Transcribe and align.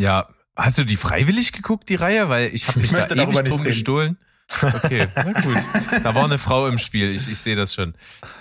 Ja, 0.00 0.28
hast 0.56 0.78
du 0.78 0.84
die 0.84 0.96
freiwillig 0.96 1.52
geguckt, 1.52 1.90
die 1.90 1.94
Reihe? 1.94 2.30
Weil 2.30 2.54
ich 2.54 2.66
habe 2.68 2.80
mich 2.80 2.90
da 2.90 3.06
ewig 3.10 3.44
drum 3.44 3.62
gestohlen. 3.62 4.16
Okay, 4.62 5.06
na 5.14 5.32
gut. 5.32 5.58
Da 6.02 6.14
war 6.14 6.24
eine 6.24 6.38
Frau 6.38 6.66
im 6.68 6.78
Spiel, 6.78 7.10
ich, 7.10 7.30
ich 7.30 7.38
sehe 7.38 7.54
das 7.54 7.74
schon. 7.74 7.92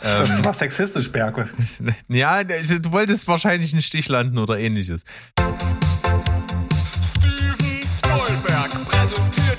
Das 0.01 0.39
ähm, 0.39 0.45
war 0.45 0.53
sexistisch, 0.53 1.11
Berge. 1.11 1.49
Ja, 2.07 2.45
du 2.45 2.91
wolltest 2.93 3.27
wahrscheinlich 3.27 3.73
einen 3.73 3.81
Stich 3.81 4.07
landen 4.07 4.37
oder 4.37 4.57
ähnliches. 4.57 5.03
die 9.35 9.49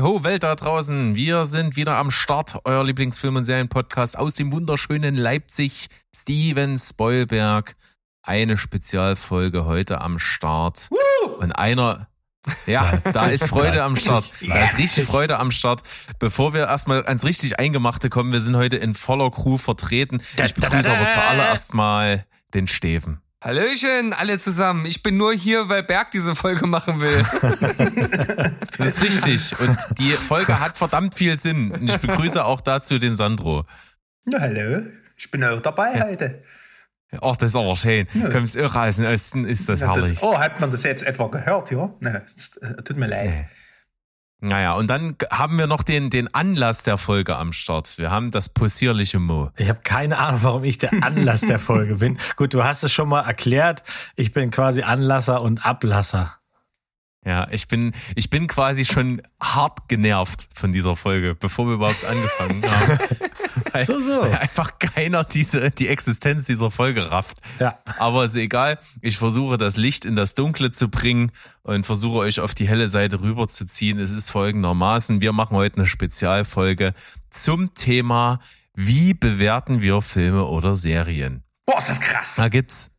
ho 0.00 0.24
Welt 0.24 0.42
da 0.42 0.54
draußen. 0.54 1.14
Wir 1.14 1.46
sind 1.46 1.76
wieder 1.76 1.96
am 1.96 2.10
Start, 2.10 2.58
euer 2.64 2.84
Lieblingsfilm- 2.84 3.36
und 3.36 3.44
Serienpodcast 3.44 4.18
aus 4.18 4.34
dem 4.34 4.52
wunderschönen 4.52 5.16
Leipzig. 5.16 5.88
Steven 6.14 6.78
Spoilberg. 6.78 7.76
Eine 8.22 8.56
Spezialfolge 8.56 9.64
heute 9.64 10.00
am 10.00 10.18
Start. 10.18 10.88
Woo! 10.90 11.30
Und 11.34 11.52
einer, 11.52 12.08
ja, 12.66 12.98
da 13.12 13.26
ist 13.26 13.48
Freude 13.48 13.82
am 13.82 13.96
Start. 13.96 14.30
Da 14.46 14.64
ist 14.64 14.78
richtig 14.78 15.04
Freude 15.06 15.38
am 15.38 15.50
Start. 15.50 15.82
Bevor 16.18 16.52
wir 16.52 16.66
erstmal 16.66 17.06
ans 17.06 17.24
richtig 17.24 17.58
Eingemachte 17.58 18.10
kommen, 18.10 18.32
wir 18.32 18.40
sind 18.40 18.56
heute 18.56 18.76
in 18.76 18.94
voller 18.94 19.30
Crew 19.30 19.56
vertreten. 19.56 20.20
Ich 20.44 20.54
begrüße 20.54 20.90
aber 20.90 21.08
zuallererst 21.12 21.74
mal 21.74 22.24
den 22.54 22.66
Steven. 22.66 23.20
Hallöchen, 23.40 24.12
alle 24.14 24.36
zusammen. 24.40 24.84
Ich 24.84 25.02
bin 25.02 25.16
nur 25.16 25.32
hier, 25.32 25.68
weil 25.68 25.84
Berg 25.84 26.10
diese 26.10 26.34
Folge 26.34 26.66
machen 26.66 27.00
will. 27.00 27.24
das 28.78 28.88
ist 28.88 29.02
richtig. 29.02 29.60
Und 29.60 29.78
die 29.96 30.10
Folge 30.10 30.58
hat 30.58 30.76
verdammt 30.76 31.14
viel 31.14 31.38
Sinn. 31.38 31.70
Und 31.70 31.88
ich 31.88 31.98
begrüße 31.98 32.44
auch 32.44 32.60
dazu 32.60 32.98
den 32.98 33.16
Sandro. 33.16 33.64
Ja, 34.26 34.40
hallo. 34.40 34.86
Ich 35.16 35.30
bin 35.30 35.44
auch 35.44 35.60
dabei 35.60 35.94
ja. 35.94 36.06
heute. 36.06 36.42
Ach, 37.20 37.36
das 37.36 37.50
ist 37.50 37.56
aber 37.56 37.76
schön. 37.76 38.08
Ja. 38.12 38.28
Kommst 38.28 38.56
irre 38.56 38.80
aus 38.80 38.96
dem 38.96 39.06
Osten, 39.06 39.44
ist 39.44 39.68
das 39.68 39.80
ja, 39.80 39.94
herrlich. 39.94 40.18
Das, 40.18 40.22
oh, 40.22 40.36
hat 40.36 40.60
man 40.60 40.72
das 40.72 40.82
jetzt 40.82 41.04
etwa 41.04 41.28
gehört, 41.28 41.70
ja? 41.70 41.94
Ne, 42.00 42.26
tut 42.84 42.96
mir 42.96 43.06
leid. 43.06 43.30
Nee. 43.30 43.46
Naja, 44.40 44.74
und 44.74 44.88
dann 44.88 45.16
haben 45.30 45.58
wir 45.58 45.66
noch 45.66 45.82
den, 45.82 46.10
den 46.10 46.32
Anlass 46.32 46.84
der 46.84 46.96
Folge 46.96 47.36
am 47.36 47.52
Start. 47.52 47.98
Wir 47.98 48.12
haben 48.12 48.30
das 48.30 48.48
possierliche 48.48 49.18
Mo. 49.18 49.50
Ich 49.56 49.68
habe 49.68 49.80
keine 49.82 50.18
Ahnung, 50.18 50.40
warum 50.44 50.64
ich 50.64 50.78
der 50.78 50.92
Anlass 51.02 51.40
der 51.40 51.58
Folge 51.58 51.96
bin. 51.96 52.18
Gut, 52.36 52.54
du 52.54 52.62
hast 52.62 52.84
es 52.84 52.92
schon 52.92 53.08
mal 53.08 53.22
erklärt. 53.22 53.82
Ich 54.14 54.32
bin 54.32 54.50
quasi 54.52 54.82
Anlasser 54.82 55.42
und 55.42 55.66
Ablasser. 55.66 56.37
Ja, 57.28 57.46
ich 57.50 57.68
bin, 57.68 57.92
ich 58.16 58.30
bin 58.30 58.46
quasi 58.46 58.86
schon 58.86 59.20
hart 59.38 59.86
genervt 59.86 60.48
von 60.54 60.72
dieser 60.72 60.96
Folge, 60.96 61.34
bevor 61.34 61.66
wir 61.66 61.74
überhaupt 61.74 62.02
angefangen 62.06 62.62
haben. 62.62 62.98
weil, 63.70 63.84
so, 63.84 64.00
so. 64.00 64.22
Weil 64.22 64.38
einfach 64.38 64.78
keiner 64.78 65.24
diese, 65.24 65.70
die 65.70 65.88
Existenz 65.88 66.46
dieser 66.46 66.70
Folge 66.70 67.10
rafft. 67.10 67.40
Ja. 67.58 67.80
Aber 67.98 68.24
ist 68.24 68.34
egal. 68.34 68.78
Ich 69.02 69.18
versuche 69.18 69.58
das 69.58 69.76
Licht 69.76 70.06
in 70.06 70.16
das 70.16 70.32
Dunkle 70.32 70.70
zu 70.70 70.88
bringen 70.88 71.30
und 71.64 71.84
versuche 71.84 72.16
euch 72.16 72.40
auf 72.40 72.54
die 72.54 72.66
helle 72.66 72.88
Seite 72.88 73.20
rüberzuziehen. 73.20 73.98
Es 73.98 74.10
ist 74.10 74.30
folgendermaßen. 74.30 75.20
Wir 75.20 75.34
machen 75.34 75.54
heute 75.54 75.76
eine 75.76 75.86
Spezialfolge 75.86 76.94
zum 77.28 77.74
Thema, 77.74 78.40
wie 78.72 79.12
bewerten 79.12 79.82
wir 79.82 80.00
Filme 80.00 80.46
oder 80.46 80.76
Serien? 80.76 81.44
Boah, 81.66 81.76
ist 81.76 81.90
das 81.90 82.00
krass. 82.00 82.36
Da 82.36 82.48
gibt's, 82.48 82.90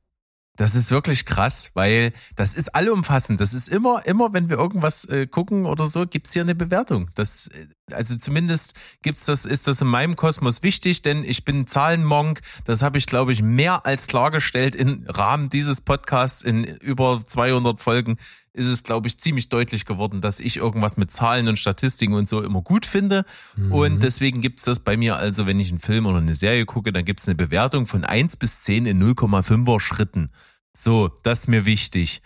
das 0.59 0.75
ist 0.75 0.91
wirklich 0.91 1.25
krass, 1.25 1.71
weil 1.73 2.11
das 2.35 2.53
ist 2.53 2.75
allumfassend. 2.75 3.39
Das 3.39 3.53
ist 3.53 3.69
immer, 3.69 4.05
immer, 4.05 4.33
wenn 4.33 4.49
wir 4.49 4.57
irgendwas 4.57 5.05
äh, 5.05 5.25
gucken 5.25 5.65
oder 5.65 5.85
so, 5.85 6.05
gibt's 6.05 6.33
hier 6.33 6.41
eine 6.41 6.53
Bewertung. 6.53 7.09
Das, 7.15 7.47
äh, 7.47 7.93
also 7.93 8.17
zumindest 8.17 8.73
gibt's 9.01 9.23
das, 9.23 9.45
ist 9.45 9.69
das 9.69 9.79
in 9.79 9.87
meinem 9.87 10.17
Kosmos 10.17 10.61
wichtig, 10.61 11.01
denn 11.01 11.23
ich 11.23 11.45
bin 11.45 11.65
Zahlenmonk. 11.65 12.41
Das 12.65 12.81
habe 12.81 12.97
ich, 12.97 13.05
glaube 13.05 13.31
ich, 13.31 13.41
mehr 13.41 13.85
als 13.85 14.07
klargestellt 14.07 14.75
im 14.75 15.05
Rahmen 15.07 15.47
dieses 15.47 15.79
Podcasts 15.79 16.41
in 16.41 16.65
über 16.65 17.23
200 17.25 17.79
Folgen. 17.79 18.17
Ist 18.59 18.67
es, 18.67 18.83
glaube 18.83 19.07
ich, 19.07 19.17
ziemlich 19.17 19.47
deutlich 19.47 19.85
geworden, 19.85 20.19
dass 20.19 20.41
ich 20.41 20.57
irgendwas 20.57 20.97
mit 20.97 21.11
Zahlen 21.11 21.47
und 21.47 21.57
Statistiken 21.57 22.13
und 22.13 22.27
so 22.27 22.41
immer 22.41 22.61
gut 22.61 22.85
finde. 22.85 23.25
Mhm. 23.55 23.71
Und 23.71 24.03
deswegen 24.03 24.41
gibt's 24.41 24.63
das 24.63 24.81
bei 24.81 24.97
mir 24.97 25.15
also, 25.15 25.47
wenn 25.47 25.59
ich 25.61 25.69
einen 25.69 25.79
Film 25.79 26.05
oder 26.05 26.17
eine 26.17 26.35
Serie 26.35 26.65
gucke, 26.65 26.91
dann 26.91 27.05
gibt's 27.05 27.25
eine 27.27 27.35
Bewertung 27.35 27.87
von 27.87 28.03
eins 28.03 28.35
bis 28.35 28.61
zehn 28.61 28.85
in 28.85 29.01
0,5er 29.01 29.79
Schritten. 29.79 30.29
So, 30.75 31.07
das 31.23 31.39
ist 31.39 31.47
mir 31.47 31.65
wichtig. 31.65 32.21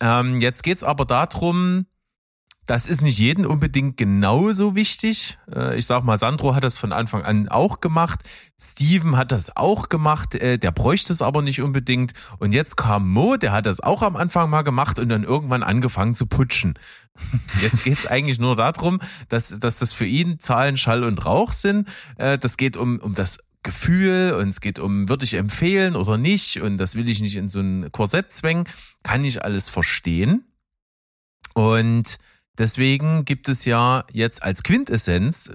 Ähm, 0.00 0.40
jetzt 0.40 0.62
geht's 0.62 0.82
aber 0.82 1.04
darum, 1.04 1.84
das 2.66 2.86
ist 2.86 3.00
nicht 3.00 3.18
jeden 3.18 3.46
unbedingt 3.46 3.96
genauso 3.96 4.76
wichtig. 4.76 5.38
Äh, 5.52 5.76
ich 5.78 5.86
sag 5.86 6.04
mal, 6.04 6.16
Sandro 6.16 6.54
hat 6.54 6.62
das 6.62 6.78
von 6.78 6.92
Anfang 6.92 7.22
an 7.22 7.48
auch 7.48 7.80
gemacht. 7.80 8.20
Steven 8.60 9.16
hat 9.16 9.32
das 9.32 9.56
auch 9.56 9.88
gemacht. 9.88 10.34
Äh, 10.34 10.58
der 10.58 10.70
bräuchte 10.70 11.12
es 11.12 11.22
aber 11.22 11.42
nicht 11.42 11.62
unbedingt. 11.62 12.12
Und 12.38 12.52
jetzt 12.52 12.76
kam 12.76 13.10
Mo, 13.10 13.36
der 13.36 13.52
hat 13.52 13.66
das 13.66 13.80
auch 13.80 14.02
am 14.02 14.14
Anfang 14.14 14.50
mal 14.50 14.62
gemacht 14.62 14.98
und 14.98 15.08
dann 15.08 15.24
irgendwann 15.24 15.62
angefangen 15.62 16.14
zu 16.14 16.26
putschen. 16.26 16.78
Jetzt 17.60 17.84
geht's 17.84 18.06
eigentlich 18.06 18.38
nur 18.38 18.56
darum, 18.56 19.00
dass, 19.28 19.48
dass 19.48 19.78
das 19.78 19.92
für 19.92 20.06
ihn 20.06 20.38
Zahlen, 20.38 20.76
Schall 20.76 21.04
und 21.04 21.26
Rauch 21.26 21.52
sind. 21.52 21.88
Äh, 22.16 22.38
das 22.38 22.56
geht 22.56 22.76
um, 22.76 22.98
um 23.00 23.14
das 23.14 23.38
Gefühl 23.62 24.36
und 24.40 24.48
es 24.48 24.60
geht 24.60 24.78
um, 24.78 25.08
würde 25.08 25.24
ich 25.24 25.34
empfehlen 25.34 25.96
oder 25.96 26.16
nicht 26.16 26.60
und 26.62 26.78
das 26.78 26.94
will 26.94 27.08
ich 27.08 27.20
nicht 27.20 27.36
in 27.36 27.48
so 27.48 27.60
ein 27.60 27.92
Korsett 27.92 28.32
zwängen, 28.32 28.64
kann 29.02 29.24
ich 29.24 29.44
alles 29.44 29.68
verstehen. 29.68 30.44
Und 31.52 32.18
deswegen 32.60 33.24
gibt 33.24 33.48
es 33.48 33.64
ja 33.64 34.04
jetzt 34.12 34.42
als 34.44 34.62
Quintessenz, 34.62 35.50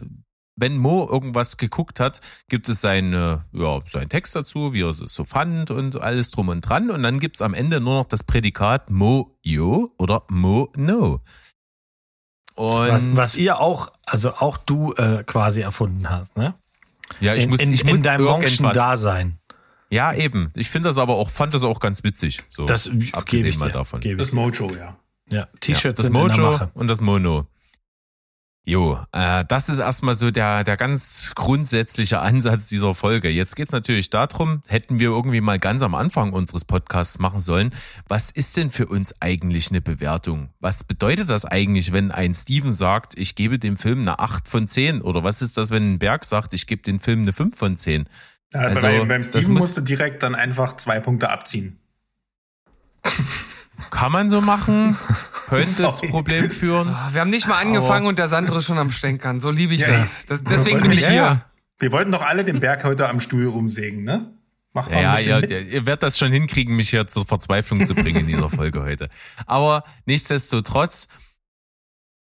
wenn 0.58 0.78
Mo 0.78 1.08
irgendwas 1.10 1.58
geguckt 1.58 2.00
hat, 2.00 2.22
gibt 2.50 2.68
es 2.70 2.82
seine, 2.82 3.46
ja, 3.52 3.82
seinen 3.86 4.10
Text 4.10 4.36
dazu, 4.36 4.74
wie 4.74 4.84
er 4.84 4.90
es 4.90 4.98
so 4.98 5.24
fand 5.24 5.72
und 5.72 6.00
alles 6.02 6.32
drum 6.32 6.50
und 6.50 6.62
dran. 6.62 6.90
Und 6.90 7.04
dann 7.04 7.20
gibt's 7.20 7.42
am 7.42 7.54
Ende 7.54 7.80
nur 7.80 8.00
noch 8.00 8.06
das 8.06 8.24
Prädikat 8.24 8.90
Mo 8.90 9.38
yo 9.44 9.94
oder 9.98 10.24
Mo 10.30 10.72
no. 10.76 11.22
Und 12.56 12.88
was, 12.88 13.16
was 13.16 13.36
ihr 13.36 13.60
auch, 13.60 13.92
also 14.06 14.34
auch 14.36 14.58
du 14.58 14.94
äh, 14.94 15.24
quasi 15.26 15.62
erfunden 15.62 16.10
hast, 16.10 16.38
ne? 16.38 16.56
Ja, 17.20 17.36
ich 17.36 17.48
muss, 17.48 17.60
in, 17.60 17.74
ich 17.74 17.84
muss 17.84 17.98
in 17.98 18.04
deinem 18.04 18.26
Monschen 18.26 18.72
Dasein. 18.72 19.40
Ja, 19.90 20.14
eben. 20.14 20.52
Ich 20.56 20.70
finde 20.70 20.90
das 20.90 20.98
aber 20.98 21.16
auch, 21.16 21.30
fand 21.30 21.54
das 21.54 21.64
auch 21.64 21.80
ganz 21.80 22.04
witzig. 22.04 22.44
So, 22.50 22.66
das 22.66 22.90
abgesehen 23.12 23.60
mal 23.60 23.72
davon. 23.72 24.02
Das 24.18 24.32
Mojo, 24.32 24.74
ja. 24.74 24.98
Ja, 25.32 25.48
T-Shirts 25.60 26.04
ja, 26.04 26.10
das 26.10 26.12
Mojo 26.12 26.70
und 26.74 26.88
das 26.88 27.02
Mono. 27.02 27.48
Jo, 28.68 29.00
äh, 29.12 29.46
das 29.48 29.70
ist 29.70 29.78
erstmal 29.78 30.16
so 30.16 30.32
der, 30.32 30.64
der 30.64 30.76
ganz 30.76 31.34
grundsätzliche 31.36 32.20
Ansatz 32.20 32.68
dieser 32.68 32.96
Folge. 32.96 33.30
Jetzt 33.30 33.56
geht's 33.56 33.72
natürlich 33.72 34.10
darum, 34.10 34.64
hätten 34.66 34.98
wir 34.98 35.10
irgendwie 35.10 35.40
mal 35.40 35.60
ganz 35.60 35.84
am 35.84 35.94
Anfang 35.94 36.34
unseres 36.34 36.66
Podcasts 36.66 37.20
machen 37.20 37.42
sollen, 37.42 37.76
was 38.08 38.32
ist 38.32 38.58
denn 38.58 38.72
für 38.72 38.88
uns 38.88 39.14
eigentlich 39.22 39.70
eine 39.70 39.82
Bewertung? 39.82 40.50
Was 40.60 40.84
bedeutet 40.84 41.30
das 41.30 41.46
eigentlich, 41.46 41.94
wenn 41.94 42.10
ein 42.10 42.34
Steven 42.34 42.74
sagt, 42.74 43.16
ich 43.20 43.36
gebe 43.36 43.60
dem 43.60 43.78
Film 43.78 44.02
eine 44.02 44.18
8 44.18 44.50
von 44.50 44.68
10? 44.68 45.04
Oder 45.04 45.24
was 45.24 45.44
ist 45.44 45.58
das, 45.58 45.70
wenn 45.70 45.94
ein 45.94 46.00
Berg 46.00 46.26
sagt, 46.26 46.56
ich 46.56 46.66
gebe 46.66 46.82
dem 46.82 47.00
Film 47.00 47.22
eine 47.22 47.34
5 47.34 47.56
von 47.56 47.76
10? 47.76 48.10
Ja, 48.52 48.62
also, 48.62 48.82
beim, 48.82 49.08
beim 49.08 49.24
Steven 49.24 49.54
musste 49.54 49.84
direkt 49.84 50.24
dann 50.24 50.34
einfach 50.34 50.76
zwei 50.78 51.00
Punkte 51.00 51.30
abziehen. 51.30 51.78
Kann 53.92 54.12
man 54.12 54.30
so 54.30 54.42
machen, 54.42 54.98
könnte 55.48 55.66
Sorry. 55.66 55.94
zu 55.94 56.08
Problemen 56.08 56.52
führen. 56.52 56.90
Ah, 56.90 57.10
wir 57.12 57.22
haben 57.22 57.30
nicht 57.30 57.48
mal 57.48 57.60
angefangen 57.60 58.08
und 58.08 58.20
der 58.20 58.30
Sandro 58.30 58.58
ist 58.58 58.66
schon 58.66 58.78
am 58.78 58.92
Stänkern. 58.92 59.42
So 59.42 59.52
liebe 59.52 59.74
ich 59.74 59.82
ja, 59.82 59.94
das. 59.94 60.26
das. 60.26 60.44
Deswegen 60.44 60.82
bin 60.82 60.92
ich 60.92 61.06
hier. 61.06 61.16
Ja. 61.16 61.46
Wir 61.80 61.92
wollten 61.92 62.12
doch 62.12 62.22
alle 62.22 62.44
den 62.46 62.60
Berg 62.60 62.84
heute 62.84 63.10
am 63.10 63.20
Stuhl 63.20 63.48
rumsägen, 63.48 64.04
ne? 64.04 64.32
Macht 64.74 64.92
mal 64.92 65.02
ja, 65.02 65.20
ja, 65.20 65.40
ihr, 65.40 65.68
ihr 65.68 65.86
werdet 65.86 66.04
das 66.04 66.18
schon 66.18 66.32
hinkriegen, 66.32 66.76
mich 66.76 66.90
hier 66.90 67.08
zur 67.08 67.26
Verzweiflung 67.26 67.86
zu 67.86 67.96
bringen 67.96 68.22
in 68.22 68.28
dieser 68.28 68.50
Folge 68.50 68.84
heute. 68.84 69.10
Aber 69.46 69.86
nichtsdestotrotz, 70.06 71.08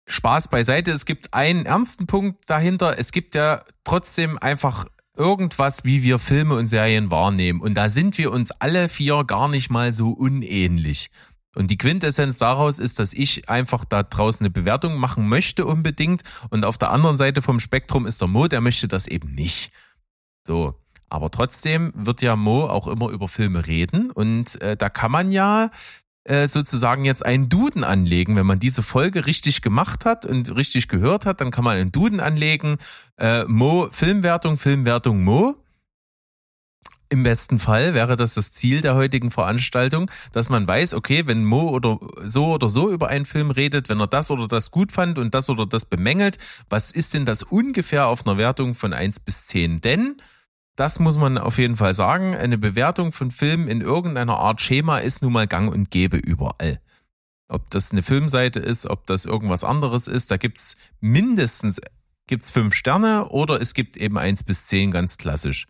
Spaß 0.07 0.49
beiseite. 0.49 0.91
Es 0.91 1.07
gibt 1.07 1.33
einen 1.33 1.67
ernsten 1.67 2.07
Punkt 2.07 2.49
dahinter. 2.49 2.99
Es 2.99 3.13
gibt 3.13 3.35
ja 3.35 3.65
trotzdem 3.85 4.39
einfach 4.39 4.87
irgendwas, 5.17 5.85
wie 5.85 6.03
wir 6.03 6.19
Filme 6.19 6.55
und 6.57 6.69
Serien 6.69 7.11
wahrnehmen. 7.11 7.61
Und 7.61 7.75
da 7.75 7.89
sind 7.89 8.19
wir 8.19 8.33
uns 8.33 8.51
alle 8.51 8.89
vier 8.89 9.25
gar 9.25 9.49
nicht 9.49 9.71
mal 9.71 9.93
so 9.93 10.11
unähnlich. 10.11 11.11
Und 11.55 11.71
die 11.71 11.79
Quintessenz 11.79 12.39
daraus 12.39 12.79
ist, 12.79 12.99
dass 12.99 13.13
ich 13.13 13.49
einfach 13.49 13.85
da 13.85 14.03
draußen 14.03 14.45
eine 14.45 14.51
Bewertung 14.51 14.97
machen 14.97 15.29
möchte 15.29 15.67
unbedingt. 15.67 16.23
Und 16.51 16.65
auf 16.65 16.79
der 16.79 16.91
anderen 16.91 17.19
Seite 17.19 17.43
vom 17.43 17.61
Spektrum 17.61 18.07
ist 18.07 18.21
der 18.21 18.29
Mo, 18.29 18.49
der 18.49 18.61
möchte 18.61 18.89
das 18.89 19.07
eben 19.07 19.35
nicht. 19.35 19.73
So. 20.47 20.75
Aber 21.09 21.31
trotzdem 21.31 21.93
wird 21.95 22.23
ja 22.23 22.37
Mo 22.37 22.65
auch 22.67 22.89
immer 22.89 23.11
über 23.11 23.29
Filme 23.29 23.67
reden. 23.67 24.11
Und 24.11 24.61
äh, 24.63 24.79
da 24.79 24.89
kann 24.89 25.11
man 25.11 25.31
ja 25.31 25.71
äh, 26.25 26.49
sozusagen 26.49 27.05
jetzt 27.05 27.25
einen 27.27 27.51
Duden 27.51 27.85
anlegen. 27.85 28.35
Wenn 28.35 28.47
man 28.47 28.59
diese 28.59 28.83
Folge 28.83 29.27
richtig 29.27 29.61
gemacht 29.61 30.07
hat 30.07 30.25
und 30.25 30.57
richtig 30.57 30.89
gehört 30.89 31.27
hat, 31.27 31.43
dann 31.43 31.51
kann 31.51 31.65
man 31.65 31.77
einen 31.77 31.93
Duden 31.93 32.21
anlegen. 32.21 32.79
Äh, 33.19 33.45
Mo, 33.45 33.89
Filmwertung, 33.91 34.57
Filmwertung 34.57 35.23
Mo 35.23 35.62
Im 37.13 37.25
besten 37.25 37.59
Fall 37.59 37.93
wäre 37.93 38.17
das 38.17 38.33
das 38.33 38.53
Ziel 38.53 38.81
der 38.81 38.95
heutigen 38.95 39.31
Veranstaltung, 39.31 40.11
dass 40.33 40.49
man 40.49 40.67
weiß, 40.67 40.95
okay, 40.95 41.27
wenn 41.27 41.45
Mo 41.45 41.69
oder 41.69 42.01
so 42.25 42.55
oder 42.55 42.71
so 42.71 42.91
über 42.91 43.09
einen 43.09 43.27
Film 43.27 43.51
redet, 43.51 43.91
wenn 43.91 44.01
er 44.01 44.07
das 44.07 44.31
oder 44.31 44.49
das 44.49 44.71
gut 44.71 44.93
fand 44.93 45.19
und 45.19 45.35
das 45.35 45.51
oder 45.51 45.67
das 45.67 45.85
bemängelt, 45.85 46.39
was 46.71 46.91
ist 46.91 47.13
denn 47.13 47.27
das 47.27 47.43
ungefähr 47.43 48.07
auf 48.07 48.27
einer 48.27 48.39
Wertung 48.39 48.75
von 48.75 48.95
eins 48.95 49.21
bis 49.21 49.45
zehn? 49.47 49.83
Denn 49.83 50.23
das 50.75 51.01
muss 51.01 51.19
man 51.19 51.37
auf 51.37 51.59
jeden 51.59 51.77
Fall 51.77 51.93
sagen. 51.93 52.35
Eine 52.35 52.57
Bewertung 52.57 53.13
von 53.13 53.31
Filmen 53.31 53.69
in 53.69 53.83
irgendeiner 53.83 54.39
Art 54.39 54.63
Schema 54.63 54.97
ist 54.97 55.21
nun 55.21 55.35
mal 55.35 55.47
gang 55.47 55.71
und 55.71 55.91
gäbe 55.91 56.17
überall. 56.17 56.81
Ob 57.47 57.69
das 57.69 57.93
eine 57.93 58.03
Filmseite 58.03 58.59
ist, 58.59 58.87
ob 58.87 59.07
das 59.07 59.27
irgendwas 59.27 59.65
anderes 59.65 60.09
ist, 60.09 60.31
da 60.31 60.39
gibt's 60.39 60.79
mindestens 61.01 61.79
gibt's 62.27 62.51
fünf 62.51 62.75
Sterne 62.75 63.29
oder 63.29 63.61
es 63.61 63.75
gibt 63.75 63.99
eben 63.99 64.17
eins 64.17 64.43
bis 64.45 64.65
zehn 64.65 64.93
ganz 64.93 65.19
klassisch. 65.19 65.67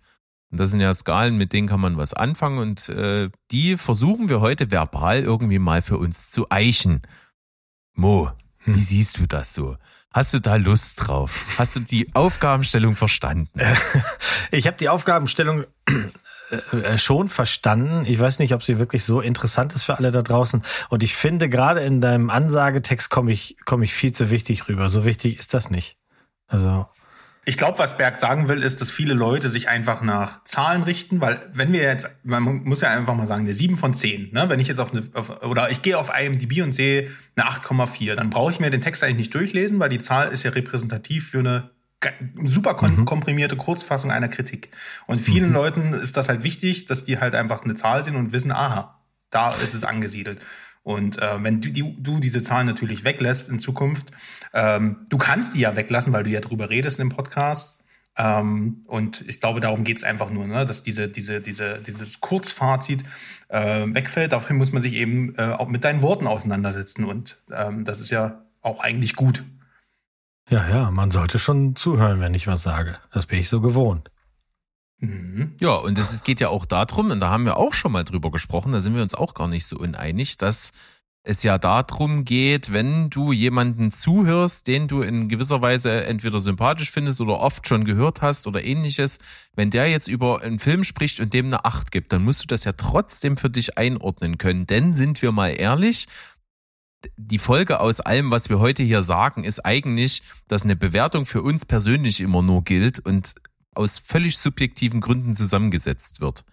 Und 0.52 0.60
das 0.60 0.70
sind 0.70 0.80
ja 0.80 0.92
Skalen, 0.92 1.36
mit 1.38 1.54
denen 1.54 1.66
kann 1.66 1.80
man 1.80 1.96
was 1.96 2.12
anfangen 2.12 2.58
und 2.58 2.90
äh, 2.90 3.30
die 3.50 3.78
versuchen 3.78 4.28
wir 4.28 4.40
heute 4.42 4.70
verbal 4.70 5.20
irgendwie 5.20 5.58
mal 5.58 5.80
für 5.80 5.96
uns 5.96 6.30
zu 6.30 6.46
eichen. 6.50 7.00
Mo, 7.94 8.30
hm. 8.58 8.74
wie 8.74 8.78
siehst 8.80 9.18
du 9.18 9.26
das 9.26 9.54
so? 9.54 9.78
Hast 10.12 10.34
du 10.34 10.40
da 10.40 10.56
Lust 10.56 11.06
drauf? 11.08 11.46
Hast 11.56 11.74
du 11.74 11.80
die 11.80 12.14
Aufgabenstellung 12.14 12.96
verstanden? 12.96 13.48
Ich 14.50 14.66
habe 14.66 14.76
die 14.76 14.90
Aufgabenstellung 14.90 15.64
äh, 16.50 16.56
äh, 16.76 16.98
schon 16.98 17.30
verstanden. 17.30 18.04
Ich 18.04 18.20
weiß 18.20 18.38
nicht, 18.38 18.52
ob 18.52 18.62
sie 18.62 18.78
wirklich 18.78 19.02
so 19.02 19.22
interessant 19.22 19.72
ist 19.74 19.84
für 19.84 19.96
alle 19.96 20.10
da 20.10 20.20
draußen. 20.20 20.62
Und 20.90 21.02
ich 21.02 21.16
finde, 21.16 21.48
gerade 21.48 21.80
in 21.80 22.02
deinem 22.02 22.28
Ansagetext 22.28 23.08
komme 23.08 23.32
ich, 23.32 23.56
komme 23.64 23.84
ich 23.84 23.94
viel 23.94 24.12
zu 24.12 24.30
wichtig 24.30 24.68
rüber. 24.68 24.90
So 24.90 25.06
wichtig 25.06 25.38
ist 25.38 25.54
das 25.54 25.70
nicht. 25.70 25.96
Also. 26.48 26.86
Ich 27.44 27.56
glaube, 27.56 27.78
was 27.78 27.96
Berg 27.96 28.16
sagen 28.16 28.46
will, 28.46 28.62
ist, 28.62 28.80
dass 28.80 28.92
viele 28.92 29.14
Leute 29.14 29.48
sich 29.48 29.68
einfach 29.68 30.00
nach 30.00 30.44
Zahlen 30.44 30.84
richten, 30.84 31.20
weil 31.20 31.40
wenn 31.52 31.72
wir 31.72 31.82
jetzt, 31.82 32.08
man 32.22 32.42
muss 32.42 32.82
ja 32.82 32.90
einfach 32.90 33.16
mal 33.16 33.26
sagen, 33.26 33.42
eine 33.42 33.54
7 33.54 33.76
von 33.76 33.94
10, 33.94 34.32
ne? 34.32 34.48
wenn 34.48 34.60
ich 34.60 34.68
jetzt 34.68 34.78
auf 34.78 34.92
eine, 34.92 35.02
auf, 35.14 35.42
oder 35.42 35.70
ich 35.70 35.82
gehe 35.82 35.98
auf 35.98 36.08
IMDb 36.16 36.62
und 36.62 36.72
sehe 36.72 37.10
eine 37.34 37.48
8,4, 37.48 38.14
dann 38.14 38.30
brauche 38.30 38.52
ich 38.52 38.60
mir 38.60 38.70
den 38.70 38.80
Text 38.80 39.02
eigentlich 39.02 39.16
nicht 39.16 39.34
durchlesen, 39.34 39.80
weil 39.80 39.88
die 39.88 39.98
Zahl 39.98 40.28
ist 40.28 40.44
ja 40.44 40.52
repräsentativ 40.52 41.30
für 41.30 41.40
eine 41.40 41.70
super 42.44 42.76
mhm. 42.80 43.04
komprimierte 43.04 43.56
Kurzfassung 43.56 44.12
einer 44.12 44.28
Kritik. 44.28 44.70
Und 45.06 45.20
vielen 45.20 45.48
mhm. 45.48 45.54
Leuten 45.54 45.94
ist 45.94 46.16
das 46.16 46.28
halt 46.28 46.44
wichtig, 46.44 46.86
dass 46.86 47.04
die 47.04 47.18
halt 47.18 47.34
einfach 47.34 47.64
eine 47.64 47.74
Zahl 47.74 48.04
sehen 48.04 48.16
und 48.16 48.32
wissen, 48.32 48.52
aha, 48.52 49.00
da 49.30 49.50
ist 49.50 49.74
es 49.74 49.82
angesiedelt. 49.82 50.40
Und 50.82 51.20
äh, 51.20 51.42
wenn 51.42 51.60
du, 51.60 51.70
die, 51.70 51.94
du 51.98 52.18
diese 52.18 52.42
Zahlen 52.42 52.66
natürlich 52.66 53.04
weglässt 53.04 53.48
in 53.48 53.60
Zukunft, 53.60 54.10
ähm, 54.52 55.06
du 55.08 55.18
kannst 55.18 55.54
die 55.54 55.60
ja 55.60 55.76
weglassen, 55.76 56.12
weil 56.12 56.24
du 56.24 56.30
ja 56.30 56.40
drüber 56.40 56.70
redest 56.70 56.98
im 56.98 57.08
Podcast. 57.08 57.82
Ähm, 58.16 58.82
und 58.86 59.24
ich 59.28 59.40
glaube, 59.40 59.60
darum 59.60 59.84
geht's 59.84 60.04
einfach 60.04 60.30
nur, 60.30 60.46
ne? 60.46 60.66
dass 60.66 60.82
diese, 60.82 61.08
diese, 61.08 61.40
diese, 61.40 61.78
dieses 61.78 62.20
Kurzfazit 62.20 63.04
äh, 63.48 63.86
wegfällt. 63.86 64.32
Dafür 64.32 64.56
muss 64.56 64.72
man 64.72 64.82
sich 64.82 64.94
eben 64.94 65.34
äh, 65.36 65.42
auch 65.42 65.68
mit 65.68 65.84
deinen 65.84 66.02
Worten 66.02 66.26
auseinandersetzen. 66.26 67.04
Und 67.04 67.38
ähm, 67.50 67.84
das 67.84 68.00
ist 68.00 68.10
ja 68.10 68.42
auch 68.60 68.80
eigentlich 68.80 69.16
gut. 69.16 69.44
Ja, 70.50 70.68
ja, 70.68 70.90
man 70.90 71.10
sollte 71.10 71.38
schon 71.38 71.76
zuhören, 71.76 72.20
wenn 72.20 72.34
ich 72.34 72.46
was 72.46 72.62
sage. 72.62 72.98
Das 73.12 73.26
bin 73.26 73.38
ich 73.38 73.48
so 73.48 73.60
gewohnt. 73.60 74.10
Ja, 75.60 75.74
und 75.74 75.98
es 75.98 76.22
geht 76.22 76.40
ja 76.40 76.48
auch 76.48 76.64
darum, 76.64 77.10
und 77.10 77.20
da 77.20 77.28
haben 77.28 77.44
wir 77.44 77.56
auch 77.56 77.74
schon 77.74 77.92
mal 77.92 78.04
drüber 78.04 78.30
gesprochen, 78.30 78.72
da 78.72 78.80
sind 78.80 78.94
wir 78.94 79.02
uns 79.02 79.14
auch 79.14 79.34
gar 79.34 79.48
nicht 79.48 79.66
so 79.66 79.76
uneinig, 79.76 80.36
dass 80.36 80.72
es 81.24 81.42
ja 81.42 81.58
darum 81.58 82.24
geht, 82.24 82.72
wenn 82.72 83.08
du 83.08 83.32
jemanden 83.32 83.92
zuhörst, 83.92 84.66
den 84.66 84.88
du 84.88 85.02
in 85.02 85.28
gewisser 85.28 85.62
Weise 85.62 86.04
entweder 86.04 86.40
sympathisch 86.40 86.90
findest 86.90 87.20
oder 87.20 87.38
oft 87.38 87.68
schon 87.68 87.84
gehört 87.84 88.22
hast 88.22 88.46
oder 88.46 88.64
ähnliches, 88.64 89.18
wenn 89.54 89.70
der 89.70 89.88
jetzt 89.88 90.08
über 90.08 90.42
einen 90.42 90.58
Film 90.58 90.82
spricht 90.82 91.20
und 91.20 91.32
dem 91.32 91.46
eine 91.46 91.64
Acht 91.64 91.92
gibt, 91.92 92.12
dann 92.12 92.24
musst 92.24 92.42
du 92.42 92.46
das 92.48 92.64
ja 92.64 92.72
trotzdem 92.72 93.36
für 93.36 93.50
dich 93.50 93.78
einordnen 93.78 94.36
können. 94.38 94.66
Denn 94.66 94.92
sind 94.92 95.22
wir 95.22 95.30
mal 95.30 95.50
ehrlich, 95.50 96.06
die 97.16 97.38
Folge 97.38 97.80
aus 97.80 98.00
allem, 98.00 98.30
was 98.30 98.48
wir 98.48 98.58
heute 98.58 98.82
hier 98.82 99.02
sagen, 99.02 99.44
ist 99.44 99.64
eigentlich, 99.64 100.22
dass 100.48 100.62
eine 100.62 100.76
Bewertung 100.76 101.26
für 101.26 101.42
uns 101.42 101.64
persönlich 101.64 102.20
immer 102.20 102.42
nur 102.42 102.62
gilt 102.64 102.98
und 102.98 103.34
aus 103.74 103.98
völlig 103.98 104.38
subjektiven 104.38 105.00
Gründen 105.00 105.34
zusammengesetzt 105.34 106.20
wird. 106.20 106.44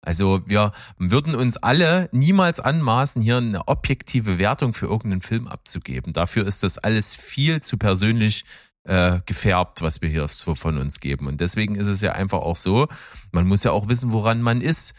Also 0.00 0.42
wir 0.46 0.72
würden 0.96 1.34
uns 1.34 1.56
alle 1.56 2.08
niemals 2.12 2.60
anmaßen, 2.60 3.20
hier 3.20 3.38
eine 3.38 3.66
objektive 3.66 4.38
Wertung 4.38 4.72
für 4.72 4.86
irgendeinen 4.86 5.22
Film 5.22 5.48
abzugeben. 5.48 6.12
Dafür 6.12 6.46
ist 6.46 6.62
das 6.62 6.78
alles 6.78 7.14
viel 7.14 7.60
zu 7.62 7.78
persönlich 7.78 8.44
äh, 8.84 9.20
gefärbt, 9.26 9.82
was 9.82 10.00
wir 10.00 10.08
hier 10.08 10.28
von 10.28 10.78
uns 10.78 11.00
geben. 11.00 11.26
Und 11.26 11.40
deswegen 11.40 11.74
ist 11.74 11.88
es 11.88 12.00
ja 12.00 12.12
einfach 12.12 12.38
auch 12.38 12.56
so, 12.56 12.86
man 13.32 13.46
muss 13.46 13.64
ja 13.64 13.72
auch 13.72 13.88
wissen, 13.88 14.12
woran 14.12 14.40
man 14.40 14.60
ist. 14.60 14.94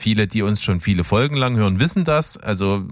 Viele, 0.00 0.28
die 0.28 0.42
uns 0.42 0.62
schon 0.62 0.80
viele 0.80 1.04
Folgen 1.04 1.36
lang 1.36 1.56
hören, 1.56 1.78
wissen 1.78 2.04
das. 2.04 2.36
Also 2.36 2.88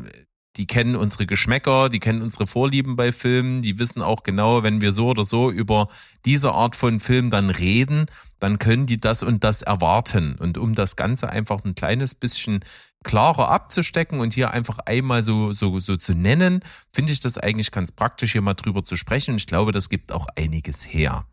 die 0.57 0.67
kennen 0.67 0.97
unsere 0.97 1.27
Geschmäcker, 1.27 1.89
die 1.89 2.01
kennen 2.01 2.23
unsere 2.23 2.47
Vorlieben 2.47 2.97
bei 2.97 3.13
Filmen, 3.13 3.63
die 3.63 3.79
wissen 3.79 4.03
auch 4.03 4.23
genau, 4.23 4.63
wenn 4.63 4.81
wir 4.81 4.93
so 4.93 5.09
oder 5.09 5.25
so 5.25 5.51
über 5.51 5.89
diese 6.25 6.53
Art 6.53 6.77
von 6.77 7.01
Film 7.01 7.31
dann 7.31 7.51
reden, 7.51 8.07
dann 8.39 8.59
können 8.59 8.87
die 8.87 8.99
das 8.99 9.23
und 9.23 9.45
das 9.45 9.63
erwarten. 9.63 10.37
Und 10.37 10.59
um 10.59 10.75
das 10.75 10.97
Ganze 10.97 11.29
einfach 11.29 11.65
ein 11.65 11.75
kleines 11.75 12.15
bisschen 12.15 12.65
klarer 13.05 13.51
abzustecken 13.51 14.19
und 14.19 14.35
hier 14.35 14.51
einfach 14.51 14.79
einmal 14.81 15.23
so, 15.23 15.53
so, 15.53 15.79
so 15.79 15.97
zu 15.97 16.15
nennen, 16.15 16.61
finde 16.93 17.13
ich 17.13 17.21
das 17.21 17.39
eigentlich 17.39 17.71
ganz 17.71 17.93
praktisch, 17.93 18.33
hier 18.33 18.43
mal 18.43 18.55
drüber 18.55 18.83
zu 18.85 18.97
sprechen. 18.97 19.33
Und 19.33 19.37
ich 19.39 19.47
glaube, 19.47 19.73
das 19.73 19.89
gibt 19.89 20.11
auch 20.11 20.27
einiges 20.37 20.83
her. 20.93 21.27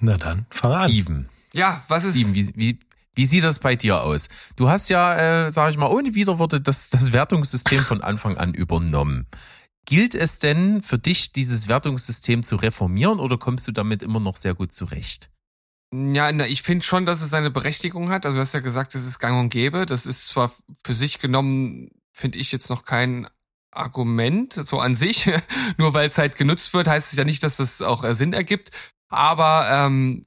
Na 0.00 0.16
dann, 0.16 0.46
fang 0.50 0.72
an. 0.72 0.90
Steven. 0.90 1.28
Ja, 1.54 1.82
was 1.88 2.04
ist. 2.04 2.14
Steven, 2.14 2.34
wie, 2.34 2.52
wie, 2.54 2.80
wie 3.16 3.24
sieht 3.24 3.42
das 3.42 3.58
bei 3.58 3.74
dir 3.74 4.02
aus? 4.02 4.28
Du 4.54 4.68
hast 4.68 4.88
ja, 4.90 5.46
äh, 5.46 5.50
sage 5.50 5.72
ich 5.72 5.78
mal, 5.78 5.90
ohne 5.90 6.14
Widerworte 6.14 6.60
das, 6.60 6.90
das 6.90 7.12
Wertungssystem 7.12 7.82
von 7.82 8.02
Anfang 8.02 8.36
an 8.36 8.54
übernommen. 8.54 9.26
Gilt 9.86 10.14
es 10.14 10.38
denn 10.38 10.82
für 10.82 10.98
dich, 10.98 11.32
dieses 11.32 11.68
Wertungssystem 11.68 12.42
zu 12.42 12.56
reformieren 12.56 13.18
oder 13.18 13.38
kommst 13.38 13.66
du 13.66 13.72
damit 13.72 14.02
immer 14.02 14.20
noch 14.20 14.36
sehr 14.36 14.54
gut 14.54 14.72
zurecht? 14.72 15.30
Ja, 15.94 16.30
na, 16.32 16.46
ich 16.46 16.62
finde 16.62 16.84
schon, 16.84 17.06
dass 17.06 17.22
es 17.22 17.30
seine 17.30 17.50
Berechtigung 17.50 18.10
hat. 18.10 18.26
Also 18.26 18.36
du 18.36 18.40
hast 18.40 18.52
ja 18.52 18.60
gesagt, 18.60 18.94
es 18.94 19.06
ist 19.06 19.18
gang 19.18 19.38
und 19.38 19.48
gäbe. 19.48 19.86
Das 19.86 20.04
ist 20.04 20.28
zwar 20.28 20.52
für 20.84 20.92
sich 20.92 21.18
genommen, 21.18 21.90
finde 22.12 22.38
ich 22.38 22.52
jetzt 22.52 22.68
noch 22.68 22.84
kein 22.84 23.28
Argument 23.70 24.52
so 24.52 24.80
an 24.80 24.94
sich. 24.94 25.30
Nur 25.78 25.94
weil 25.94 26.08
es 26.08 26.18
halt 26.18 26.36
genutzt 26.36 26.74
wird, 26.74 26.88
heißt 26.88 27.12
es 27.12 27.18
ja 27.18 27.24
nicht, 27.24 27.42
dass 27.42 27.58
das 27.58 27.80
auch 27.80 28.04
Sinn 28.14 28.32
ergibt. 28.32 28.72
Aber 29.08 29.68
ähm, 29.70 30.22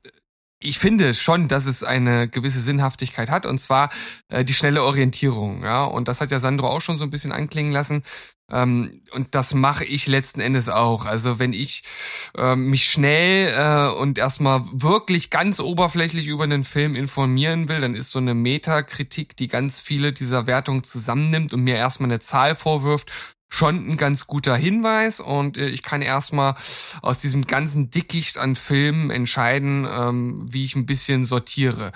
ich 0.61 0.77
finde 0.77 1.13
schon, 1.13 1.47
dass 1.47 1.65
es 1.65 1.83
eine 1.83 2.27
gewisse 2.27 2.59
Sinnhaftigkeit 2.59 3.29
hat, 3.29 3.45
und 3.45 3.59
zwar 3.59 3.89
äh, 4.27 4.44
die 4.44 4.53
schnelle 4.53 4.83
Orientierung. 4.83 5.63
Ja, 5.63 5.85
und 5.85 6.07
das 6.07 6.19
hat 6.21 6.31
ja 6.31 6.39
Sandro 6.39 6.67
auch 6.67 6.81
schon 6.81 6.97
so 6.97 7.06
ein 7.06 7.09
bisschen 7.09 7.31
anklingen 7.31 7.71
lassen. 7.71 8.03
Ähm, 8.51 9.01
und 9.11 9.35
das 9.35 9.53
mache 9.53 9.85
ich 9.85 10.07
letzten 10.07 10.41
Endes 10.41 10.69
auch. 10.69 11.06
Also 11.06 11.39
wenn 11.39 11.53
ich 11.53 11.84
äh, 12.38 12.55
mich 12.55 12.86
schnell 12.86 13.53
äh, 13.55 13.95
und 13.95 14.17
erstmal 14.17 14.63
wirklich 14.72 15.29
ganz 15.29 15.60
oberflächlich 15.60 16.27
über 16.27 16.43
einen 16.43 16.63
Film 16.63 16.95
informieren 16.95 17.69
will, 17.69 17.79
dann 17.81 17.95
ist 17.95 18.12
so 18.12 18.19
eine 18.19 18.34
Metakritik, 18.34 19.38
die 19.38 19.48
ganz 19.48 19.79
viele 19.79 20.12
dieser 20.12 20.48
Wertungen 20.48 20.84
zusammennimmt 20.84 21.53
und 21.53 21.63
mir 21.63 21.75
erstmal 21.75 22.10
eine 22.10 22.19
Zahl 22.19 22.55
vorwirft, 22.55 23.12
schon 23.50 23.89
ein 23.89 23.98
ganz 23.98 24.27
guter 24.27 24.56
Hinweis 24.56 25.20
und 25.20 25.58
äh, 25.58 25.68
ich 25.68 25.84
kann 25.84 26.01
erstmal 26.01 26.56
aus 27.01 27.20
diesem 27.20 27.48
ganzen 27.48 27.89
Dickicht 27.89 28.38
an 28.38 28.56
Filmen 28.56 29.10
entscheiden, 29.10 29.88
ähm, 29.89 30.46
wie 30.50 30.63
ich 30.63 30.75
ein 30.75 30.86
bisschen 30.86 31.25
sortiere. 31.25 31.91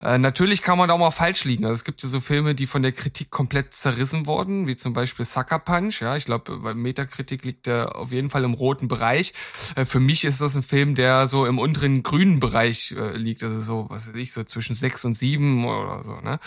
Äh, 0.00 0.18
natürlich 0.18 0.62
kann 0.62 0.78
man 0.78 0.88
da 0.88 0.94
auch 0.94 0.98
mal 0.98 1.10
falsch 1.10 1.44
liegen. 1.44 1.64
Also 1.64 1.74
es 1.74 1.84
gibt 1.84 2.02
ja 2.04 2.08
so 2.08 2.20
Filme, 2.20 2.54
die 2.54 2.66
von 2.66 2.82
der 2.82 2.92
Kritik 2.92 3.30
komplett 3.30 3.72
zerrissen 3.72 4.26
wurden, 4.26 4.68
wie 4.68 4.76
zum 4.76 4.92
Beispiel 4.92 5.24
Sucker 5.24 5.58
Punch. 5.58 6.02
Ja, 6.02 6.14
ich 6.16 6.24
glaube, 6.24 6.58
bei 6.58 6.74
Metakritik 6.74 7.44
liegt 7.44 7.66
der 7.66 7.96
auf 7.96 8.12
jeden 8.12 8.30
Fall 8.30 8.44
im 8.44 8.54
roten 8.54 8.86
Bereich. 8.86 9.32
Äh, 9.74 9.86
für 9.86 9.98
mich 9.98 10.24
ist 10.24 10.40
das 10.40 10.54
ein 10.54 10.62
Film, 10.62 10.94
der 10.94 11.26
so 11.26 11.46
im 11.46 11.58
unteren 11.58 12.04
grünen 12.04 12.38
Bereich 12.38 12.94
liegt. 13.14 13.42
Also 13.42 13.60
so, 13.60 13.86
was 13.88 14.08
weiß 14.08 14.14
ich, 14.16 14.32
so 14.32 14.44
zwischen 14.44 14.74
sechs 14.74 15.04
und 15.04 15.14
sieben 15.14 15.64
oder 15.64 16.04
so. 16.04 16.20
Ne? 16.20 16.38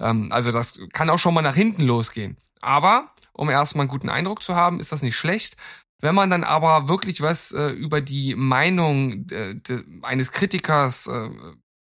Ähm, 0.00 0.32
also 0.32 0.52
das 0.52 0.80
kann 0.92 1.10
auch 1.10 1.18
schon 1.18 1.34
mal 1.34 1.42
nach 1.42 1.54
hinten 1.54 1.84
losgehen. 1.84 2.36
Aber 2.60 3.12
um 3.32 3.48
erstmal 3.48 3.82
einen 3.82 3.90
guten 3.90 4.08
Eindruck 4.08 4.42
zu 4.42 4.54
haben, 4.54 4.80
ist 4.80 4.92
das 4.92 5.02
nicht 5.02 5.16
schlecht. 5.16 5.56
Wenn 6.00 6.14
man 6.14 6.30
dann 6.30 6.44
aber 6.44 6.88
wirklich 6.88 7.20
was 7.20 7.52
äh, 7.52 7.68
über 7.68 8.00
die 8.00 8.34
Meinung 8.34 9.26
äh, 9.30 9.54
eines 10.02 10.32
Kritikers 10.32 11.06
äh, 11.06 11.30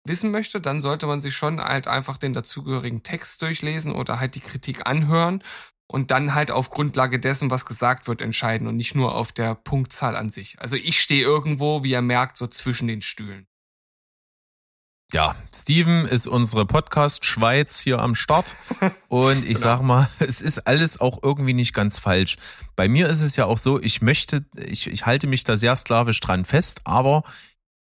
wissen 0.06 0.32
möchte, 0.32 0.60
dann 0.60 0.82
sollte 0.82 1.08
man 1.08 1.22
sich 1.22 1.36
schon 1.36 1.64
halt 1.64 1.88
einfach 1.88 2.18
den 2.18 2.34
dazugehörigen 2.34 3.04
Text 3.04 3.42
durchlesen 3.42 3.94
oder 3.94 4.20
halt 4.20 4.36
die 4.36 4.42
Kritik 4.42 4.86
anhören 4.86 5.42
und 5.88 6.12
dann 6.12 6.34
halt 6.34 6.52
auf 6.52 6.70
Grundlage 6.70 7.20
dessen, 7.20 7.50
was 7.50 7.66
gesagt 7.66 8.08
wird, 8.08 8.22
entscheiden 8.22 8.68
und 8.68 8.76
nicht 8.76 8.96
nur 8.96 9.16
auf 9.16 9.32
der 9.32 9.56
Punktzahl 9.56 10.16
an 10.16 10.30
sich. 10.30 10.60
Also 10.60 10.76
ich 10.76 11.00
stehe 11.00 11.24
irgendwo, 11.24 11.84
wie 11.84 11.92
ihr 11.92 12.02
merkt, 12.02 12.36
so 12.36 12.48
zwischen 12.48 12.88
den 12.88 13.02
Stühlen. 13.02 13.48
Ja, 15.14 15.36
Steven 15.54 16.06
ist 16.06 16.26
unsere 16.26 16.66
Podcast-Schweiz 16.66 17.80
hier 17.80 18.00
am 18.00 18.16
Start. 18.16 18.56
Und 19.10 19.46
ich 19.46 19.56
genau. 19.56 19.60
sag 19.60 19.82
mal, 19.84 20.10
es 20.20 20.42
ist 20.42 20.66
alles 20.66 21.00
auch 21.00 21.22
irgendwie 21.22 21.54
nicht 21.54 21.74
ganz 21.74 22.00
falsch. 22.00 22.38
Bei 22.76 22.88
mir 22.88 23.08
ist 23.10 23.22
es 23.22 23.36
ja 23.36 23.46
auch 23.46 23.60
so, 23.60 23.80
ich 23.80 24.02
möchte, 24.02 24.44
ich, 24.58 24.88
ich 24.88 25.06
halte 25.06 25.28
mich 25.28 25.44
da 25.44 25.56
sehr 25.56 25.76
sklavisch 25.76 26.20
dran 26.20 26.46
fest, 26.46 26.82
aber 26.86 27.22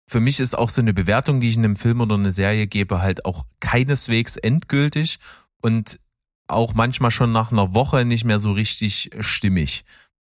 für 0.07 0.21
mich 0.21 0.39
ist 0.39 0.57
auch 0.57 0.71
so 0.71 0.81
eine 0.81 0.95
Bewertung, 0.95 1.41
die 1.41 1.49
ich 1.49 1.57
in 1.57 1.65
einem 1.65 1.77
Film 1.77 2.01
oder 2.01 2.15
eine 2.15 2.33
Serie 2.33 2.69
gebe, 2.69 3.03
halt 3.03 3.25
auch 3.25 3.47
keineswegs 3.59 4.37
endgültig 4.37 5.19
und 5.61 5.99
auch 6.47 6.73
manchmal 6.75 7.11
schon 7.11 7.33
nach 7.33 7.51
einer 7.51 7.75
Woche 7.75 8.05
nicht 8.05 8.25
mehr 8.25 8.39
so 8.39 8.53
richtig 8.53 9.11
stimmig. 9.19 9.85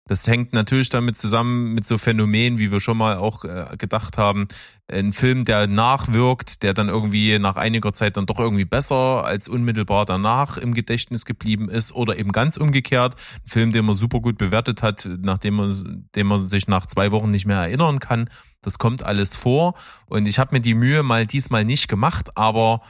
Das 0.06 0.26
hängt 0.26 0.52
natürlich 0.52 0.90
damit 0.90 1.16
zusammen 1.16 1.72
mit 1.72 1.86
so 1.86 1.96
Phänomenen, 1.96 2.58
wie 2.58 2.70
wir 2.70 2.80
schon 2.80 2.98
mal 2.98 3.16
auch 3.16 3.44
äh, 3.44 3.74
gedacht 3.78 4.18
haben. 4.18 4.48
Ein 4.86 5.14
Film, 5.14 5.44
der 5.44 5.66
nachwirkt, 5.66 6.62
der 6.62 6.74
dann 6.74 6.90
irgendwie 6.90 7.38
nach 7.38 7.56
einiger 7.56 7.90
Zeit 7.94 8.18
dann 8.18 8.26
doch 8.26 8.38
irgendwie 8.38 8.66
besser 8.66 9.24
als 9.24 9.48
unmittelbar 9.48 10.04
danach 10.04 10.58
im 10.58 10.74
Gedächtnis 10.74 11.24
geblieben 11.24 11.70
ist 11.70 11.92
oder 11.92 12.18
eben 12.18 12.32
ganz 12.32 12.58
umgekehrt. 12.58 13.14
Ein 13.14 13.48
Film, 13.48 13.72
den 13.72 13.86
man 13.86 13.94
super 13.94 14.20
gut 14.20 14.36
bewertet 14.36 14.82
hat, 14.82 15.08
nachdem 15.22 15.54
man, 15.54 16.06
den 16.14 16.26
man 16.26 16.48
sich 16.48 16.68
nach 16.68 16.84
zwei 16.84 17.10
Wochen 17.10 17.30
nicht 17.30 17.46
mehr 17.46 17.60
erinnern 17.60 17.98
kann. 17.98 18.28
Das 18.60 18.78
kommt 18.78 19.02
alles 19.02 19.34
vor. 19.34 19.72
Und 20.04 20.26
ich 20.26 20.38
habe 20.38 20.54
mir 20.54 20.60
die 20.60 20.74
Mühe 20.74 21.02
mal 21.02 21.26
diesmal 21.26 21.64
nicht 21.64 21.88
gemacht, 21.88 22.36
aber 22.36 22.82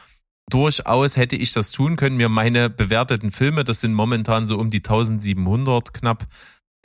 durchaus 0.49 1.17
hätte 1.17 1.37
ich 1.37 1.53
das 1.53 1.71
tun 1.71 1.97
können, 1.97 2.17
mir 2.17 2.29
meine 2.29 2.71
bewerteten 2.71 3.31
Filme, 3.31 3.65
das 3.65 3.81
sind 3.81 3.95
momentan 3.95 4.47
so 4.47 4.59
um 4.59 4.71
die 4.71 4.79
1700 4.79 5.95
knapp, 5.95 6.27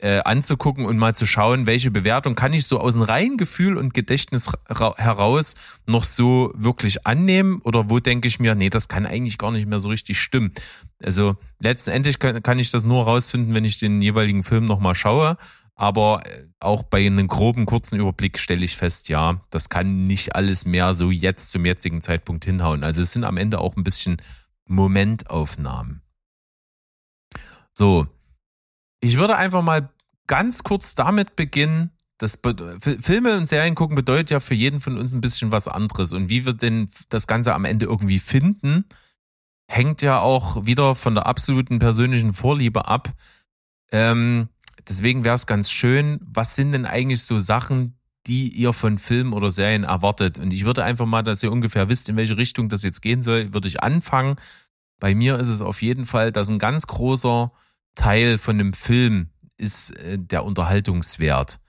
äh, 0.00 0.20
anzugucken 0.24 0.86
und 0.86 0.96
mal 0.96 1.14
zu 1.14 1.26
schauen, 1.26 1.66
welche 1.66 1.90
Bewertung 1.90 2.34
kann 2.34 2.52
ich 2.54 2.66
so 2.66 2.80
aus 2.80 2.94
dem 2.94 3.02
reinen 3.02 3.36
Gefühl 3.36 3.76
und 3.76 3.92
Gedächtnis 3.92 4.50
heraus 4.66 5.54
noch 5.86 6.04
so 6.04 6.52
wirklich 6.54 7.06
annehmen 7.06 7.60
oder 7.62 7.90
wo 7.90 8.00
denke 8.00 8.26
ich 8.26 8.40
mir, 8.40 8.54
nee, 8.54 8.70
das 8.70 8.88
kann 8.88 9.04
eigentlich 9.04 9.36
gar 9.36 9.50
nicht 9.52 9.66
mehr 9.66 9.80
so 9.80 9.90
richtig 9.90 10.18
stimmen. 10.18 10.52
Also 11.02 11.36
letztendlich 11.60 12.18
kann, 12.18 12.58
ich 12.58 12.70
das 12.70 12.84
nur 12.84 13.04
rausfinden, 13.04 13.54
wenn 13.54 13.64
ich 13.64 13.78
den 13.78 14.00
jeweiligen 14.00 14.42
Film 14.42 14.64
nochmal 14.64 14.94
schaue. 14.94 15.36
Aber 15.74 16.26
äh, 16.26 16.46
auch 16.60 16.82
bei 16.82 17.06
einem 17.06 17.26
groben, 17.26 17.64
kurzen 17.66 18.00
Überblick 18.00 18.38
stelle 18.38 18.64
ich 18.64 18.76
fest, 18.76 19.08
ja, 19.08 19.40
das 19.50 19.68
kann 19.68 20.06
nicht 20.06 20.34
alles 20.34 20.66
mehr 20.66 20.94
so 20.94 21.10
jetzt 21.10 21.50
zum 21.50 21.64
jetzigen 21.64 22.02
Zeitpunkt 22.02 22.44
hinhauen. 22.44 22.84
Also 22.84 23.02
es 23.02 23.12
sind 23.12 23.24
am 23.24 23.36
Ende 23.38 23.58
auch 23.58 23.76
ein 23.76 23.84
bisschen 23.84 24.20
Momentaufnahmen. 24.66 26.02
So, 27.72 28.06
ich 29.00 29.16
würde 29.16 29.36
einfach 29.36 29.62
mal 29.62 29.90
ganz 30.26 30.62
kurz 30.62 30.94
damit 30.94 31.36
beginnen, 31.36 31.90
das 32.20 32.38
Filme 33.00 33.38
und 33.38 33.48
Serien 33.48 33.74
gucken 33.74 33.96
bedeutet 33.96 34.30
ja 34.30 34.40
für 34.40 34.54
jeden 34.54 34.82
von 34.82 34.98
uns 34.98 35.14
ein 35.14 35.22
bisschen 35.22 35.52
was 35.52 35.68
anderes. 35.68 36.12
Und 36.12 36.28
wie 36.28 36.44
wir 36.44 36.52
denn 36.52 36.90
das 37.08 37.26
Ganze 37.26 37.54
am 37.54 37.64
Ende 37.64 37.86
irgendwie 37.86 38.18
finden, 38.18 38.84
hängt 39.66 40.02
ja 40.02 40.20
auch 40.20 40.66
wieder 40.66 40.94
von 40.94 41.14
der 41.14 41.24
absoluten 41.24 41.78
persönlichen 41.78 42.34
Vorliebe 42.34 42.86
ab. 42.88 43.08
Ähm, 43.90 44.50
deswegen 44.86 45.24
wäre 45.24 45.34
es 45.34 45.46
ganz 45.46 45.70
schön, 45.70 46.20
was 46.22 46.56
sind 46.56 46.72
denn 46.72 46.84
eigentlich 46.84 47.22
so 47.22 47.38
Sachen, 47.38 47.96
die 48.26 48.48
ihr 48.48 48.74
von 48.74 48.98
Filmen 48.98 49.32
oder 49.32 49.50
Serien 49.50 49.84
erwartet? 49.84 50.38
Und 50.38 50.52
ich 50.52 50.66
würde 50.66 50.84
einfach 50.84 51.06
mal, 51.06 51.22
dass 51.22 51.42
ihr 51.42 51.50
ungefähr 51.50 51.88
wisst, 51.88 52.10
in 52.10 52.16
welche 52.16 52.36
Richtung 52.36 52.68
das 52.68 52.82
jetzt 52.82 53.00
gehen 53.00 53.22
soll, 53.22 53.54
würde 53.54 53.68
ich 53.68 53.82
anfangen. 53.82 54.36
Bei 54.98 55.14
mir 55.14 55.38
ist 55.38 55.48
es 55.48 55.62
auf 55.62 55.80
jeden 55.80 56.04
Fall, 56.04 56.32
dass 56.32 56.50
ein 56.50 56.58
ganz 56.58 56.86
großer 56.86 57.50
Teil 57.94 58.38
von 58.38 58.58
einem 58.58 58.72
Film 58.72 59.30
ist 59.56 59.90
äh, 59.96 60.18
der 60.18 60.44
Unterhaltungswert. 60.44 61.60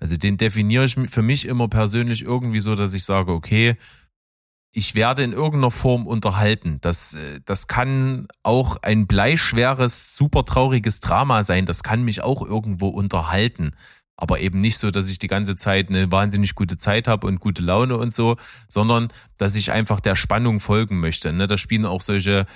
Also 0.00 0.16
den 0.16 0.36
definiere 0.36 0.84
ich 0.84 0.94
für 0.94 1.22
mich 1.22 1.46
immer 1.46 1.68
persönlich 1.68 2.22
irgendwie 2.22 2.60
so, 2.60 2.74
dass 2.74 2.94
ich 2.94 3.04
sage, 3.04 3.32
okay, 3.32 3.76
ich 4.72 4.94
werde 4.94 5.24
in 5.24 5.32
irgendeiner 5.32 5.70
Form 5.70 6.06
unterhalten. 6.06 6.78
Das, 6.80 7.14
äh, 7.14 7.40
das 7.44 7.66
kann 7.66 8.28
auch 8.42 8.76
ein 8.82 9.06
bleischweres, 9.06 10.16
super 10.16 10.44
trauriges 10.44 11.00
Drama 11.00 11.42
sein. 11.42 11.66
Das 11.66 11.82
kann 11.82 12.02
mich 12.02 12.22
auch 12.22 12.42
irgendwo 12.42 12.88
unterhalten. 12.88 13.72
Aber 14.16 14.40
eben 14.40 14.60
nicht 14.60 14.78
so, 14.78 14.90
dass 14.90 15.08
ich 15.08 15.18
die 15.18 15.28
ganze 15.28 15.56
Zeit 15.56 15.88
eine 15.88 16.10
wahnsinnig 16.10 16.54
gute 16.54 16.76
Zeit 16.76 17.06
habe 17.06 17.26
und 17.26 17.40
gute 17.40 17.62
Laune 17.62 17.96
und 17.96 18.12
so, 18.12 18.36
sondern 18.68 19.08
dass 19.36 19.54
ich 19.54 19.70
einfach 19.70 20.00
der 20.00 20.16
Spannung 20.16 20.58
folgen 20.58 20.98
möchte. 20.98 21.32
Ne? 21.32 21.46
Da 21.46 21.56
spielen 21.56 21.86
auch 21.86 22.00
solche 22.00 22.46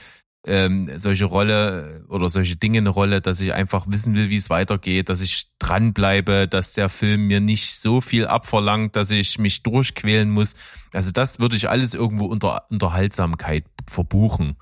ähm, 0.47 0.91
solche 0.99 1.27
Rolle 1.27 2.05
oder 2.09 2.29
solche 2.29 2.57
Dinge 2.57 2.79
eine 2.79 2.89
Rolle, 2.89 3.21
dass 3.21 3.41
ich 3.41 3.53
einfach 3.53 3.87
wissen 3.89 4.17
will, 4.17 4.29
wie 4.29 4.37
es 4.37 4.51
weitergeht, 4.51 5.09
dass 5.09 5.21
ich 5.21 5.49
dranbleibe, 5.59 6.49
dass 6.49 6.73
der 6.73 6.89
Film 6.89 7.29
mir 7.29 7.41
nicht 7.41 7.79
so 7.79 8.01
viel 8.01 8.27
abverlangt, 8.27 8.97
dass 8.97 9.11
ich 9.11 9.39
mich 9.39 9.63
durchquälen 9.63 10.31
muss. 10.31 10.55
Also 10.93 11.13
das 11.13 11.39
würde 11.39 11.57
ich 11.57 11.69
alles 11.69 11.95
irgendwo 11.95 12.27
unter 12.27 12.65
Unterhaltsamkeit 12.71 13.65
verbuchen. 13.89 14.57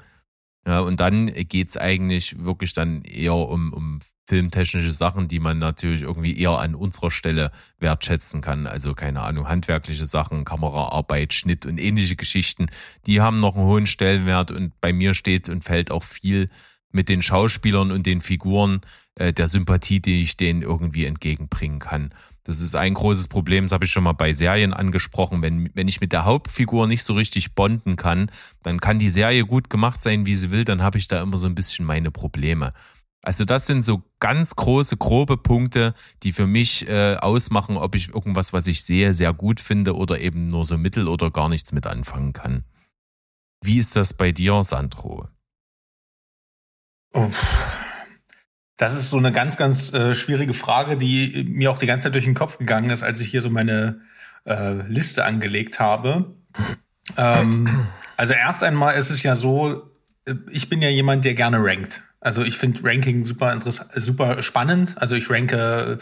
Ja, 0.66 0.80
und 0.80 1.00
dann 1.00 1.32
geht's 1.48 1.78
eigentlich 1.78 2.38
wirklich 2.44 2.74
dann 2.74 3.02
eher 3.02 3.34
um, 3.34 3.72
um 3.72 4.00
filmtechnische 4.30 4.92
Sachen, 4.92 5.26
die 5.26 5.40
man 5.40 5.58
natürlich 5.58 6.02
irgendwie 6.02 6.38
eher 6.38 6.60
an 6.60 6.76
unserer 6.76 7.10
Stelle 7.10 7.50
wertschätzen 7.80 8.40
kann. 8.40 8.68
Also 8.68 8.94
keine 8.94 9.22
Ahnung, 9.22 9.48
handwerkliche 9.48 10.06
Sachen, 10.06 10.44
Kameraarbeit, 10.44 11.34
Schnitt 11.34 11.66
und 11.66 11.78
ähnliche 11.78 12.14
Geschichten, 12.14 12.66
die 13.06 13.20
haben 13.20 13.40
noch 13.40 13.56
einen 13.56 13.64
hohen 13.64 13.86
Stellenwert 13.88 14.52
und 14.52 14.80
bei 14.80 14.92
mir 14.92 15.14
steht 15.14 15.48
und 15.48 15.64
fällt 15.64 15.90
auch 15.90 16.04
viel 16.04 16.48
mit 16.92 17.08
den 17.08 17.22
Schauspielern 17.22 17.90
und 17.90 18.06
den 18.06 18.20
Figuren 18.20 18.82
äh, 19.16 19.32
der 19.32 19.48
Sympathie, 19.48 19.98
die 19.98 20.22
ich 20.22 20.36
denen 20.36 20.62
irgendwie 20.62 21.06
entgegenbringen 21.06 21.80
kann. 21.80 22.14
Das 22.44 22.60
ist 22.60 22.76
ein 22.76 22.94
großes 22.94 23.26
Problem, 23.26 23.64
das 23.64 23.72
habe 23.72 23.84
ich 23.84 23.90
schon 23.90 24.04
mal 24.04 24.12
bei 24.12 24.32
Serien 24.32 24.72
angesprochen. 24.72 25.42
Wenn, 25.42 25.70
wenn 25.74 25.88
ich 25.88 26.00
mit 26.00 26.12
der 26.12 26.24
Hauptfigur 26.24 26.86
nicht 26.86 27.02
so 27.02 27.14
richtig 27.14 27.56
bonden 27.56 27.96
kann, 27.96 28.30
dann 28.62 28.80
kann 28.80 29.00
die 29.00 29.10
Serie 29.10 29.44
gut 29.44 29.70
gemacht 29.70 30.00
sein, 30.00 30.24
wie 30.24 30.36
sie 30.36 30.52
will, 30.52 30.64
dann 30.64 30.82
habe 30.82 30.98
ich 30.98 31.08
da 31.08 31.20
immer 31.20 31.36
so 31.36 31.48
ein 31.48 31.56
bisschen 31.56 31.84
meine 31.84 32.12
Probleme. 32.12 32.72
Also 33.22 33.44
das 33.44 33.66
sind 33.66 33.84
so 33.84 34.02
ganz 34.18 34.56
große, 34.56 34.96
grobe 34.96 35.36
Punkte, 35.36 35.94
die 36.22 36.32
für 36.32 36.46
mich 36.46 36.88
äh, 36.88 37.16
ausmachen, 37.16 37.76
ob 37.76 37.94
ich 37.94 38.08
irgendwas, 38.08 38.52
was 38.52 38.66
ich 38.66 38.82
sehe, 38.82 39.12
sehr 39.12 39.34
gut 39.34 39.60
finde 39.60 39.94
oder 39.94 40.20
eben 40.20 40.46
nur 40.46 40.64
so 40.64 40.78
mittel 40.78 41.06
oder 41.06 41.30
gar 41.30 41.48
nichts 41.48 41.72
mit 41.72 41.86
anfangen 41.86 42.32
kann. 42.32 42.64
Wie 43.62 43.78
ist 43.78 43.94
das 43.94 44.14
bei 44.14 44.32
dir, 44.32 44.64
Sandro? 44.64 45.28
Oh, 47.12 47.30
das 48.78 48.94
ist 48.94 49.10
so 49.10 49.18
eine 49.18 49.32
ganz, 49.32 49.58
ganz 49.58 49.92
äh, 49.92 50.14
schwierige 50.14 50.54
Frage, 50.54 50.96
die 50.96 51.44
mir 51.46 51.70
auch 51.70 51.78
die 51.78 51.86
ganze 51.86 52.04
Zeit 52.04 52.14
durch 52.14 52.24
den 52.24 52.34
Kopf 52.34 52.56
gegangen 52.56 52.88
ist, 52.88 53.02
als 53.02 53.20
ich 53.20 53.30
hier 53.30 53.42
so 53.42 53.50
meine 53.50 54.00
äh, 54.46 54.80
Liste 54.88 55.26
angelegt 55.26 55.78
habe. 55.80 56.34
Ähm, 57.18 57.86
also 58.16 58.32
erst 58.32 58.62
einmal 58.62 58.96
ist 58.96 59.10
es 59.10 59.22
ja 59.22 59.34
so, 59.34 59.90
äh, 60.24 60.34
ich 60.50 60.70
bin 60.70 60.80
ja 60.80 60.88
jemand, 60.88 61.26
der 61.26 61.34
gerne 61.34 61.58
rankt. 61.62 62.02
Also 62.20 62.42
ich 62.42 62.58
finde 62.58 62.84
Ranking 62.84 63.24
super 63.24 63.52
interessant, 63.52 63.90
super 63.94 64.42
spannend. 64.42 64.94
Also 64.96 65.14
ich 65.14 65.30
ranke 65.30 65.98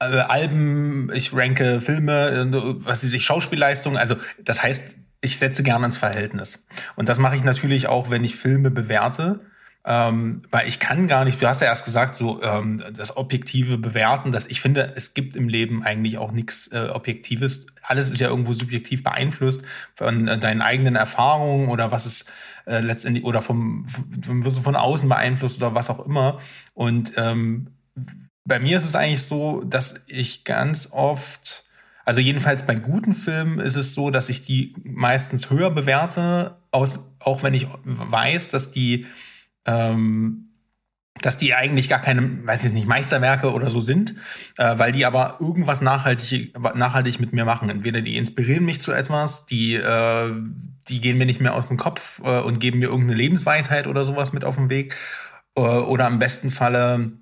äh, 0.00 0.04
Alben, 0.04 1.10
ich 1.14 1.34
ranke 1.34 1.80
Filme, 1.80 2.46
was 2.84 3.00
sie 3.00 3.08
sich 3.08 3.24
Schauspielleistungen. 3.24 3.98
Also 3.98 4.16
das 4.38 4.62
heißt, 4.62 4.96
ich 5.20 5.38
setze 5.38 5.62
gerne 5.62 5.86
ins 5.86 5.96
Verhältnis. 5.96 6.66
Und 6.96 7.08
das 7.08 7.18
mache 7.18 7.36
ich 7.36 7.44
natürlich 7.44 7.86
auch, 7.88 8.10
wenn 8.10 8.24
ich 8.24 8.36
Filme 8.36 8.70
bewerte. 8.70 9.40
Ähm, 9.86 10.42
weil 10.50 10.66
ich 10.66 10.80
kann 10.80 11.06
gar 11.08 11.26
nicht, 11.26 11.42
du 11.42 11.46
hast 11.46 11.60
ja 11.60 11.66
erst 11.66 11.84
gesagt, 11.84 12.16
so 12.16 12.42
ähm, 12.42 12.82
das 12.96 13.18
objektive 13.18 13.76
Bewerten, 13.76 14.32
dass 14.32 14.46
ich 14.46 14.62
finde, 14.62 14.94
es 14.96 15.12
gibt 15.12 15.36
im 15.36 15.46
Leben 15.46 15.82
eigentlich 15.82 16.16
auch 16.16 16.32
nichts 16.32 16.68
äh, 16.68 16.88
Objektives. 16.90 17.66
Alles 17.82 18.08
ist 18.08 18.18
ja 18.18 18.28
irgendwo 18.28 18.54
subjektiv 18.54 19.02
beeinflusst 19.02 19.62
von 19.94 20.26
äh, 20.26 20.38
deinen 20.38 20.62
eigenen 20.62 20.96
Erfahrungen 20.96 21.68
oder 21.68 21.92
was 21.92 22.06
es 22.06 22.24
äh, 22.64 22.80
letztendlich 22.80 23.26
oder 23.26 23.42
vom, 23.42 23.86
vom 24.24 24.44
wirst 24.46 24.58
von 24.60 24.74
außen 24.74 25.06
beeinflusst 25.06 25.58
oder 25.58 25.74
was 25.74 25.90
auch 25.90 26.06
immer. 26.06 26.38
Und 26.72 27.12
ähm, 27.18 27.66
bei 28.46 28.58
mir 28.58 28.78
ist 28.78 28.86
es 28.86 28.94
eigentlich 28.94 29.22
so, 29.22 29.62
dass 29.64 30.02
ich 30.06 30.44
ganz 30.44 30.88
oft, 30.92 31.64
also 32.06 32.22
jedenfalls 32.22 32.64
bei 32.64 32.74
guten 32.74 33.12
Filmen 33.12 33.58
ist 33.58 33.76
es 33.76 33.92
so, 33.92 34.10
dass 34.10 34.30
ich 34.30 34.40
die 34.40 34.74
meistens 34.82 35.50
höher 35.50 35.70
bewerte, 35.70 36.56
aus, 36.70 37.10
auch 37.20 37.42
wenn 37.42 37.52
ich 37.52 37.66
weiß, 37.84 38.48
dass 38.48 38.70
die 38.70 39.06
ähm, 39.66 40.44
dass 41.20 41.38
die 41.38 41.54
eigentlich 41.54 41.88
gar 41.88 42.00
keine, 42.00 42.46
weiß 42.46 42.64
ich 42.64 42.72
nicht, 42.72 42.86
Meisterwerke 42.86 43.52
oder 43.52 43.70
so 43.70 43.80
sind, 43.80 44.14
äh, 44.58 44.78
weil 44.78 44.92
die 44.92 45.06
aber 45.06 45.38
irgendwas 45.40 45.80
nachhaltig, 45.80 46.58
nachhaltig 46.74 47.20
mit 47.20 47.32
mir 47.32 47.44
machen. 47.44 47.70
Entweder 47.70 48.02
die 48.02 48.16
inspirieren 48.16 48.64
mich 48.64 48.82
zu 48.82 48.92
etwas, 48.92 49.46
die, 49.46 49.74
äh, 49.74 50.32
die 50.88 51.00
gehen 51.00 51.16
mir 51.16 51.26
nicht 51.26 51.40
mehr 51.40 51.54
aus 51.54 51.68
dem 51.68 51.76
Kopf 51.76 52.20
äh, 52.24 52.40
und 52.40 52.60
geben 52.60 52.80
mir 52.80 52.86
irgendeine 52.86 53.16
Lebensweisheit 53.16 53.86
oder 53.86 54.04
sowas 54.04 54.32
mit 54.32 54.44
auf 54.44 54.56
den 54.56 54.70
Weg. 54.70 54.96
Äh, 55.56 55.60
oder 55.60 56.06
im 56.08 56.18
besten 56.18 56.50
Falle 56.50 57.12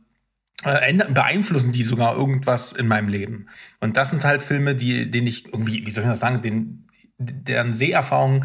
äh, 0.64 0.94
beeinflussen 1.10 1.72
die 1.72 1.82
sogar 1.82 2.16
irgendwas 2.16 2.72
in 2.72 2.88
meinem 2.88 3.08
Leben. 3.08 3.48
Und 3.80 3.96
das 3.96 4.10
sind 4.10 4.24
halt 4.24 4.42
Filme, 4.42 4.74
die, 4.74 5.10
denen 5.10 5.26
ich 5.26 5.46
irgendwie, 5.46 5.84
wie 5.86 5.90
soll 5.90 6.04
ich 6.04 6.10
das 6.10 6.20
sagen, 6.20 6.40
den, 6.40 6.88
deren 7.18 7.72
Seherfahrung 7.72 8.44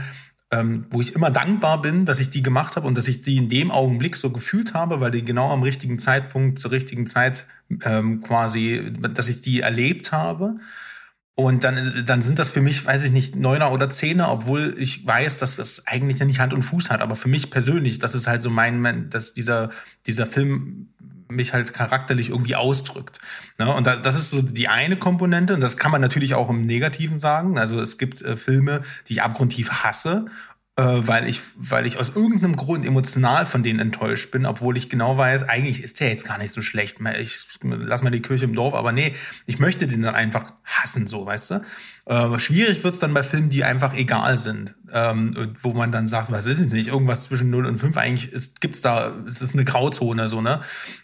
ähm, 0.51 0.85
wo 0.89 1.01
ich 1.01 1.13
immer 1.13 1.29
dankbar 1.29 1.81
bin, 1.81 2.05
dass 2.05 2.19
ich 2.19 2.29
die 2.29 2.41
gemacht 2.41 2.75
habe 2.75 2.87
und 2.87 2.97
dass 2.97 3.07
ich 3.07 3.21
die 3.21 3.37
in 3.37 3.49
dem 3.49 3.69
Augenblick 3.69 4.15
so 4.15 4.31
gefühlt 4.31 4.73
habe, 4.73 5.01
weil 5.01 5.11
die 5.11 5.25
genau 5.25 5.51
am 5.51 5.63
richtigen 5.63 5.99
Zeitpunkt, 5.99 6.59
zur 6.59 6.71
richtigen 6.71 7.05
Zeit 7.05 7.45
ähm, 7.83 8.21
quasi, 8.21 8.93
dass 9.13 9.27
ich 9.27 9.41
die 9.41 9.59
erlebt 9.59 10.11
habe. 10.11 10.57
Und 11.35 11.63
dann, 11.63 12.03
dann 12.05 12.23
sind 12.23 12.39
das 12.39 12.49
für 12.49 12.61
mich, 12.61 12.83
weiß 12.83 13.03
ich 13.03 13.11
nicht, 13.11 13.35
Neuner 13.35 13.71
oder 13.71 13.91
Zehner, 13.91 14.31
obwohl 14.31 14.73
ich 14.79 15.05
weiß, 15.05 15.37
dass 15.37 15.55
das 15.55 15.85
eigentlich 15.85 16.17
ja 16.17 16.25
nicht 16.25 16.39
Hand 16.39 16.51
und 16.51 16.63
Fuß 16.63 16.89
hat. 16.89 17.01
Aber 17.01 17.15
für 17.15 17.27
mich 17.29 17.51
persönlich, 17.51 17.99
das 17.99 18.15
ist 18.15 18.25
halt 18.25 18.41
so 18.41 18.49
mein, 18.49 19.11
dass 19.11 19.33
dieser, 19.33 19.69
dieser 20.07 20.25
Film 20.25 20.93
mich 21.29 21.53
halt 21.53 21.73
charakterlich 21.73 22.29
irgendwie 22.29 22.55
ausdrückt. 22.55 23.19
Ne? 23.57 23.73
Und 23.73 23.85
das 23.87 24.15
ist 24.15 24.29
so 24.29 24.41
die 24.41 24.67
eine 24.67 24.97
Komponente 24.97 25.53
und 25.53 25.61
das 25.61 25.77
kann 25.77 25.91
man 25.91 26.01
natürlich 26.01 26.35
auch 26.35 26.49
im 26.49 26.65
Negativen 26.65 27.19
sagen. 27.19 27.57
Also 27.57 27.79
es 27.79 27.97
gibt 27.97 28.21
äh, 28.21 28.37
Filme, 28.37 28.81
die 29.07 29.13
ich 29.13 29.23
abgrundtief 29.23 29.69
hasse 29.69 30.27
weil 30.83 31.27
ich, 31.27 31.41
weil 31.55 31.87
ich 31.87 31.97
aus 31.97 32.09
irgendeinem 32.13 32.55
Grund 32.55 32.85
emotional 32.85 33.47
von 33.47 33.63
denen 33.63 33.79
enttäuscht 33.79 34.29
bin, 34.29 34.45
obwohl 34.45 34.77
ich 34.77 34.89
genau 34.89 35.17
weiß, 35.17 35.49
eigentlich 35.49 35.81
ist 35.81 35.99
der 35.99 36.09
jetzt 36.09 36.27
gar 36.27 36.37
nicht 36.37 36.51
so 36.51 36.61
schlecht. 36.61 36.97
Ich 37.19 37.47
lass 37.63 38.03
mal 38.03 38.11
die 38.11 38.21
Kirche 38.21 38.45
im 38.45 38.53
Dorf, 38.53 38.75
aber 38.75 38.91
nee, 38.91 39.15
ich 39.47 39.57
möchte 39.57 39.87
den 39.87 40.03
dann 40.03 40.13
einfach 40.13 40.51
hassen, 40.63 41.07
so, 41.07 41.25
weißt 41.25 41.51
du? 41.51 41.61
Äh, 42.05 42.39
schwierig 42.39 42.83
wird's 42.83 42.99
dann 42.99 43.13
bei 43.13 43.23
Filmen, 43.23 43.49
die 43.49 43.63
einfach 43.63 43.93
egal 43.93 44.37
sind, 44.37 44.75
ähm, 44.93 45.55
wo 45.61 45.73
man 45.73 45.91
dann 45.91 46.07
sagt, 46.07 46.31
was 46.31 46.45
ist 46.45 46.61
es 46.61 46.71
nicht? 46.71 46.87
Irgendwas 46.87 47.23
zwischen 47.23 47.49
0 47.49 47.65
und 47.65 47.79
5, 47.79 47.97
eigentlich 47.97 48.31
ist, 48.31 48.61
gibt's 48.61 48.81
da, 48.81 49.13
es 49.27 49.41
ist 49.41 49.55
eine 49.55 49.65
Grauzone, 49.65 50.29
so, 50.29 50.41
ne? 50.41 50.61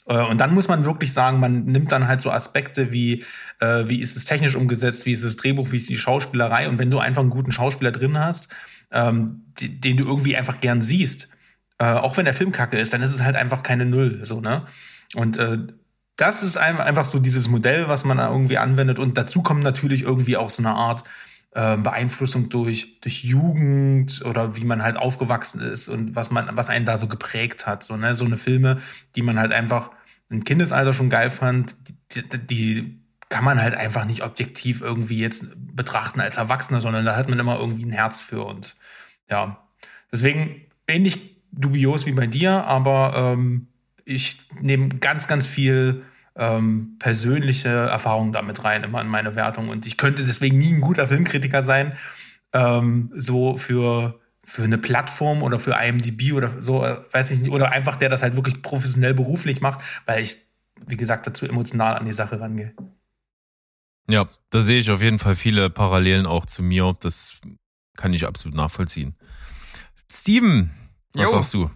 Äh, 0.07 0.21
und 0.21 0.39
dann 0.39 0.53
muss 0.53 0.69
man 0.69 0.85
wirklich 0.85 1.11
sagen, 1.11 1.39
man 1.39 1.65
nimmt 1.65 1.91
dann 1.91 2.07
halt 2.07 2.21
so 2.21 2.31
Aspekte 2.31 2.91
wie, 2.91 3.25
äh, 3.59 3.83
wie 3.87 4.01
ist 4.01 4.15
es 4.15 4.25
technisch 4.25 4.55
umgesetzt, 4.55 5.05
wie 5.05 5.11
ist 5.11 5.25
das 5.25 5.35
Drehbuch, 5.35 5.71
wie 5.71 5.77
ist 5.77 5.89
die 5.89 5.97
Schauspielerei 5.97 6.69
und 6.69 6.79
wenn 6.79 6.89
du 6.89 6.99
einfach 6.99 7.21
einen 7.21 7.31
guten 7.31 7.51
Schauspieler 7.51 7.91
drin 7.91 8.17
hast, 8.17 8.49
ähm, 8.93 9.43
die, 9.59 9.79
den 9.79 9.97
du 9.97 10.05
irgendwie 10.05 10.37
einfach 10.37 10.61
gern 10.61 10.81
siehst, 10.81 11.29
äh, 11.79 11.85
auch 11.85 12.17
wenn 12.17 12.25
der 12.25 12.33
Film 12.33 12.51
kacke 12.51 12.79
ist, 12.79 12.93
dann 12.93 13.01
ist 13.01 13.13
es 13.13 13.21
halt 13.21 13.35
einfach 13.35 13.63
keine 13.63 13.85
Null, 13.85 14.21
so, 14.23 14.39
ne? 14.39 14.65
Und 15.15 15.37
äh, 15.37 15.57
das 16.15 16.43
ist 16.43 16.57
einfach 16.57 17.05
so 17.05 17.19
dieses 17.19 17.49
Modell, 17.49 17.87
was 17.87 18.05
man 18.05 18.19
irgendwie 18.19 18.57
anwendet. 18.57 18.99
Und 18.99 19.17
dazu 19.17 19.41
kommt 19.41 19.63
natürlich 19.63 20.03
irgendwie 20.03 20.37
auch 20.37 20.49
so 20.49 20.61
eine 20.61 20.75
Art 20.75 21.03
äh, 21.51 21.75
Beeinflussung 21.77 22.49
durch, 22.49 22.99
durch 23.01 23.23
Jugend 23.23 24.23
oder 24.23 24.55
wie 24.55 24.63
man 24.63 24.83
halt 24.83 24.97
aufgewachsen 24.97 25.59
ist 25.61 25.87
und 25.87 26.15
was 26.15 26.29
man, 26.29 26.49
was 26.53 26.69
einen 26.69 26.85
da 26.85 26.97
so 26.97 27.07
geprägt 27.07 27.65
hat. 27.65 27.83
So, 27.83 27.97
ne? 27.97 28.13
so 28.13 28.25
eine 28.25 28.37
Filme, 28.37 28.77
die 29.15 29.23
man 29.23 29.39
halt 29.39 29.51
einfach 29.51 29.89
im 30.29 30.43
Kindesalter 30.43 30.93
schon 30.93 31.09
geil 31.09 31.29
fand, 31.29 31.75
die, 32.11 32.23
die 32.47 33.02
kann 33.33 33.43
man 33.43 33.59
halt 33.59 33.73
einfach 33.73 34.05
nicht 34.05 34.23
objektiv 34.23 34.81
irgendwie 34.81 35.17
jetzt 35.17 35.55
betrachten 35.75 36.21
als 36.21 36.37
Erwachsener, 36.37 36.81
sondern 36.81 37.03
da 37.03 37.15
hat 37.15 37.29
man 37.29 37.39
immer 37.39 37.57
irgendwie 37.57 37.83
ein 37.83 37.91
Herz 37.91 38.21
für 38.21 38.43
und 38.43 38.75
ja, 39.27 39.57
deswegen 40.11 40.61
ähnlich 40.85 41.41
dubios 41.51 42.05
wie 42.05 42.11
bei 42.11 42.27
dir, 42.27 42.63
aber 42.65 43.13
ähm, 43.15 43.69
ich 44.05 44.47
nehme 44.61 44.89
ganz, 44.89 45.27
ganz 45.27 45.47
viel 45.47 46.03
ähm, 46.35 46.97
persönliche 46.99 47.69
Erfahrungen 47.69 48.33
damit 48.33 48.63
rein, 48.63 48.83
immer 48.83 49.01
in 49.01 49.07
meine 49.07 49.35
Wertung. 49.35 49.69
Und 49.69 49.87
ich 49.87 49.97
könnte 49.97 50.23
deswegen 50.23 50.59
nie 50.59 50.71
ein 50.71 50.81
guter 50.81 51.07
Filmkritiker 51.07 51.63
sein, 51.63 51.93
ähm, 52.53 53.09
so 53.15 53.57
für, 53.57 54.19
für 54.43 54.63
eine 54.63 54.77
Plattform 54.77 55.41
oder 55.41 55.57
für 55.57 55.71
IMDb 55.71 56.33
oder 56.33 56.51
so, 56.61 56.85
äh, 56.85 56.97
weiß 57.11 57.31
ich 57.31 57.39
nicht, 57.39 57.51
oder 57.51 57.71
einfach 57.71 57.97
der 57.97 58.09
das 58.09 58.21
halt 58.21 58.35
wirklich 58.35 58.61
professionell 58.61 59.15
beruflich 59.15 59.59
macht, 59.59 59.79
weil 60.05 60.21
ich, 60.21 60.37
wie 60.85 60.97
gesagt, 60.97 61.25
dazu 61.25 61.47
emotional 61.47 61.95
an 61.95 62.05
die 62.05 62.13
Sache 62.13 62.39
rangehe. 62.39 62.75
Ja, 64.07 64.29
da 64.49 64.61
sehe 64.61 64.79
ich 64.79 64.91
auf 64.91 65.01
jeden 65.01 65.19
Fall 65.19 65.35
viele 65.35 65.69
Parallelen 65.69 66.25
auch 66.25 66.45
zu 66.45 66.61
mir. 66.61 66.95
Das 66.99 67.39
kann 67.95 68.13
ich 68.13 68.27
absolut 68.27 68.55
nachvollziehen. 68.55 69.15
Steven, 70.11 70.71
was 71.13 71.23
jo. 71.23 71.31
sagst 71.31 71.53
du? 71.53 71.71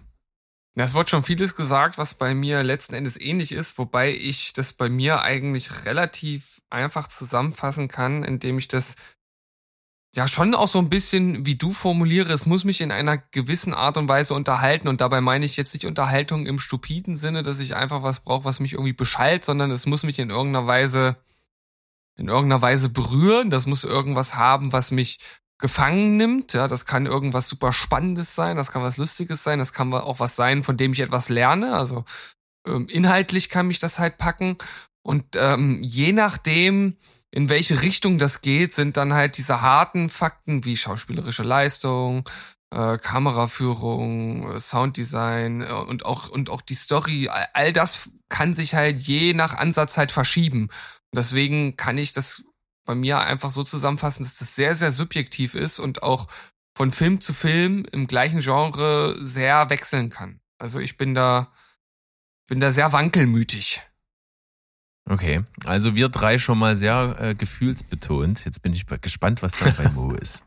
Ja, 0.76 0.84
es 0.84 0.94
wurde 0.94 1.08
schon 1.08 1.24
vieles 1.24 1.56
gesagt, 1.56 1.98
was 1.98 2.14
bei 2.14 2.34
mir 2.34 2.62
letzten 2.62 2.94
Endes 2.94 3.20
ähnlich 3.20 3.50
ist, 3.50 3.78
wobei 3.78 4.12
ich 4.12 4.52
das 4.52 4.72
bei 4.72 4.88
mir 4.88 5.22
eigentlich 5.22 5.84
relativ 5.86 6.62
einfach 6.70 7.08
zusammenfassen 7.08 7.88
kann, 7.88 8.22
indem 8.22 8.58
ich 8.58 8.68
das 8.68 8.94
ja 10.14 10.28
schon 10.28 10.54
auch 10.54 10.68
so 10.68 10.78
ein 10.78 10.88
bisschen 10.88 11.44
wie 11.44 11.56
du 11.56 11.72
formuliere, 11.72 12.32
es 12.32 12.46
muss 12.46 12.62
mich 12.62 12.80
in 12.80 12.92
einer 12.92 13.18
gewissen 13.18 13.74
Art 13.74 13.96
und 13.96 14.08
Weise 14.08 14.34
unterhalten 14.34 14.86
und 14.86 15.00
dabei 15.00 15.20
meine 15.20 15.44
ich 15.44 15.56
jetzt 15.56 15.74
nicht 15.74 15.84
Unterhaltung 15.84 16.46
im 16.46 16.60
stupiden 16.60 17.16
Sinne, 17.16 17.42
dass 17.42 17.58
ich 17.58 17.74
einfach 17.74 18.04
was 18.04 18.20
brauche, 18.20 18.44
was 18.44 18.60
mich 18.60 18.74
irgendwie 18.74 18.92
beschallt, 18.92 19.44
sondern 19.44 19.72
es 19.72 19.84
muss 19.84 20.04
mich 20.04 20.20
in 20.20 20.30
irgendeiner 20.30 20.68
Weise 20.68 21.16
in 22.18 22.28
irgendeiner 22.28 22.62
Weise 22.62 22.88
berühren, 22.88 23.50
das 23.50 23.66
muss 23.66 23.84
irgendwas 23.84 24.34
haben, 24.34 24.72
was 24.72 24.90
mich 24.90 25.18
gefangen 25.58 26.16
nimmt. 26.16 26.52
Ja, 26.52 26.68
das 26.68 26.86
kann 26.86 27.06
irgendwas 27.06 27.48
super 27.48 27.72
Spannendes 27.72 28.34
sein, 28.34 28.56
das 28.56 28.70
kann 28.70 28.82
was 28.82 28.96
Lustiges 28.96 29.42
sein, 29.44 29.58
das 29.58 29.72
kann 29.72 29.92
auch 29.92 30.20
was 30.20 30.36
sein, 30.36 30.62
von 30.62 30.76
dem 30.76 30.92
ich 30.92 31.00
etwas 31.00 31.28
lerne. 31.28 31.74
Also 31.74 32.04
ähm, 32.66 32.86
inhaltlich 32.88 33.48
kann 33.48 33.66
mich 33.66 33.80
das 33.80 33.98
halt 33.98 34.18
packen. 34.18 34.56
Und 35.02 35.24
ähm, 35.36 35.82
je 35.82 36.12
nachdem, 36.12 36.96
in 37.30 37.48
welche 37.48 37.82
Richtung 37.82 38.18
das 38.18 38.40
geht, 38.40 38.72
sind 38.72 38.96
dann 38.96 39.14
halt 39.14 39.36
diese 39.36 39.60
harten 39.60 40.08
Fakten 40.08 40.64
wie 40.64 40.76
schauspielerische 40.76 41.42
Leistung, 41.42 42.28
äh, 42.70 42.98
Kameraführung, 42.98 44.56
äh, 44.56 44.60
Sounddesign 44.60 45.62
äh, 45.62 45.72
und 45.72 46.04
auch 46.04 46.28
und 46.28 46.50
auch 46.50 46.62
die 46.62 46.74
Story. 46.74 47.28
All, 47.28 47.46
all 47.54 47.72
das 47.72 48.10
kann 48.28 48.54
sich 48.54 48.74
halt 48.74 49.00
je 49.00 49.32
nach 49.34 49.54
Ansatz 49.54 49.96
halt 49.96 50.12
verschieben. 50.12 50.68
Deswegen 51.14 51.76
kann 51.76 51.98
ich 51.98 52.12
das 52.12 52.44
bei 52.84 52.94
mir 52.94 53.20
einfach 53.20 53.50
so 53.50 53.62
zusammenfassen, 53.64 54.24
dass 54.24 54.38
das 54.38 54.54
sehr, 54.54 54.74
sehr 54.74 54.92
subjektiv 54.92 55.54
ist 55.54 55.78
und 55.78 56.02
auch 56.02 56.28
von 56.74 56.90
Film 56.90 57.20
zu 57.20 57.34
Film 57.34 57.84
im 57.92 58.06
gleichen 58.06 58.40
Genre 58.40 59.16
sehr 59.20 59.68
wechseln 59.68 60.10
kann. 60.10 60.40
Also 60.58 60.78
ich 60.78 60.96
bin 60.96 61.14
da, 61.14 61.52
bin 62.46 62.60
da 62.60 62.70
sehr 62.70 62.92
wankelmütig. 62.92 63.82
Okay, 65.10 65.40
also 65.64 65.94
wir 65.94 66.10
drei 66.10 66.36
schon 66.36 66.58
mal 66.58 66.76
sehr 66.76 67.16
äh, 67.18 67.34
gefühlsbetont. 67.34 68.44
Jetzt 68.44 68.60
bin 68.60 68.74
ich 68.74 68.84
gespannt, 69.00 69.42
was 69.42 69.52
da 69.52 69.70
bei 69.70 69.88
Mo 69.88 70.12
ist. 70.20 70.44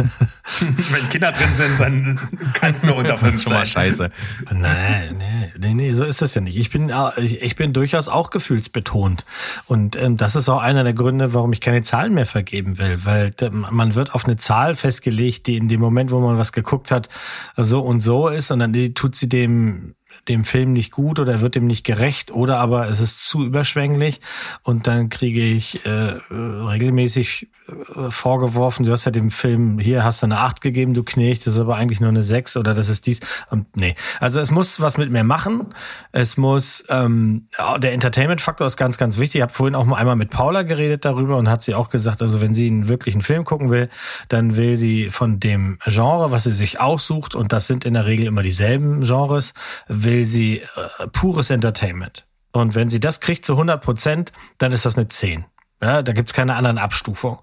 Wenn 0.90 1.08
Kinder 1.10 1.30
drin 1.30 1.52
sind, 1.52 1.78
dann 1.78 2.18
kann 2.54 2.72
es 2.72 2.82
nur 2.82 2.96
unter 2.96 3.16
fünf 3.18 3.22
Das 3.24 3.34
ist 3.34 3.42
schon 3.44 3.52
mal 3.52 3.66
scheiße. 3.66 4.10
Nein, 4.52 5.16
nee, 5.18 5.52
nee, 5.58 5.74
nee, 5.74 5.92
so 5.92 6.02
ist 6.02 6.22
das 6.22 6.34
ja 6.34 6.40
nicht. 6.40 6.56
Ich 6.56 6.70
bin, 6.70 6.92
ich, 7.18 7.40
ich 7.40 7.54
bin 7.54 7.72
durchaus 7.72 8.08
auch 8.08 8.30
gefühlsbetont. 8.30 9.24
Und 9.66 9.94
ähm, 9.94 10.16
das 10.16 10.34
ist 10.34 10.48
auch 10.48 10.60
einer 10.60 10.82
der 10.82 10.94
Gründe, 10.94 11.32
warum 11.32 11.52
ich 11.52 11.60
keine 11.60 11.82
Zahlen 11.82 12.14
mehr 12.14 12.26
vergeben 12.26 12.78
will. 12.78 13.04
Weil 13.04 13.32
man 13.50 13.94
wird 13.94 14.14
auf 14.14 14.24
eine 14.24 14.36
Zahl 14.36 14.74
festgelegt, 14.74 15.46
die 15.46 15.56
in 15.56 15.68
dem 15.68 15.80
Moment, 15.80 16.10
wo 16.10 16.18
man 16.18 16.36
was 16.36 16.52
geguckt 16.52 16.90
hat, 16.90 17.08
so 17.56 17.80
und 17.80 18.00
so 18.00 18.28
ist. 18.28 18.50
Und 18.50 18.58
dann 18.58 18.94
tut 18.94 19.14
sie 19.14 19.28
dem 19.28 19.94
dem 20.28 20.44
Film 20.44 20.72
nicht 20.72 20.90
gut 20.90 21.18
oder 21.20 21.34
er 21.34 21.40
wird 21.40 21.54
dem 21.54 21.66
nicht 21.66 21.84
gerecht 21.84 22.30
oder 22.30 22.58
aber 22.58 22.88
es 22.88 23.00
ist 23.00 23.26
zu 23.26 23.44
überschwänglich 23.44 24.20
und 24.62 24.86
dann 24.86 25.08
kriege 25.08 25.42
ich 25.42 25.84
äh, 25.86 25.88
regelmäßig 26.30 27.48
äh, 27.66 28.10
vorgeworfen, 28.10 28.84
du 28.84 28.92
hast 28.92 29.06
ja 29.06 29.10
dem 29.10 29.30
Film, 29.30 29.78
hier 29.78 30.04
hast 30.04 30.20
du 30.20 30.26
eine 30.26 30.38
8 30.40 30.60
gegeben, 30.60 30.92
du 30.92 31.02
Knecht, 31.02 31.46
das 31.46 31.54
ist 31.54 31.60
aber 31.60 31.76
eigentlich 31.76 31.98
nur 31.98 32.10
eine 32.10 32.22
6 32.22 32.58
oder 32.58 32.74
das 32.74 32.90
ist 32.90 33.06
dies. 33.06 33.20
Und 33.48 33.74
nee. 33.76 33.94
Also 34.20 34.38
es 34.40 34.50
muss 34.50 34.82
was 34.82 34.98
mit 34.98 35.10
mir 35.10 35.24
machen. 35.24 35.74
Es 36.12 36.36
muss, 36.36 36.84
ähm, 36.90 37.48
der 37.78 37.94
Entertainment-Faktor 37.94 38.66
ist 38.66 38.76
ganz, 38.76 38.98
ganz 38.98 39.18
wichtig. 39.18 39.36
Ich 39.36 39.42
habe 39.42 39.52
vorhin 39.52 39.74
auch 39.74 39.86
mal 39.86 39.96
einmal 39.96 40.16
mit 40.16 40.28
Paula 40.28 40.62
geredet 40.62 41.06
darüber 41.06 41.38
und 41.38 41.48
hat 41.48 41.62
sie 41.62 41.74
auch 41.74 41.88
gesagt, 41.88 42.20
also 42.20 42.42
wenn 42.42 42.52
sie 42.52 42.66
einen 42.66 42.88
wirklichen 42.88 43.22
Film 43.22 43.44
gucken 43.44 43.70
will, 43.70 43.88
dann 44.28 44.58
will 44.58 44.76
sie 44.76 45.08
von 45.08 45.40
dem 45.40 45.78
Genre, 45.86 46.30
was 46.30 46.44
sie 46.44 46.52
sich 46.52 46.80
aussucht, 46.80 47.34
und 47.34 47.52
das 47.52 47.66
sind 47.66 47.86
in 47.86 47.94
der 47.94 48.04
Regel 48.04 48.26
immer 48.26 48.42
dieselben 48.42 49.00
Genres, 49.00 49.54
will 49.88 50.13
sie 50.22 50.60
äh, 50.60 51.08
pures 51.12 51.50
Entertainment. 51.50 52.26
Und 52.52 52.76
wenn 52.76 52.88
sie 52.88 53.00
das 53.00 53.20
kriegt 53.20 53.44
zu 53.44 53.54
100 53.54 53.82
Prozent, 53.82 54.32
dann 54.58 54.70
ist 54.70 54.86
das 54.86 54.96
eine 54.96 55.08
10. 55.08 55.44
Ja, 55.82 56.02
da 56.02 56.12
gibt's 56.12 56.32
keine 56.32 56.54
anderen 56.54 56.78
Abstufung. 56.78 57.40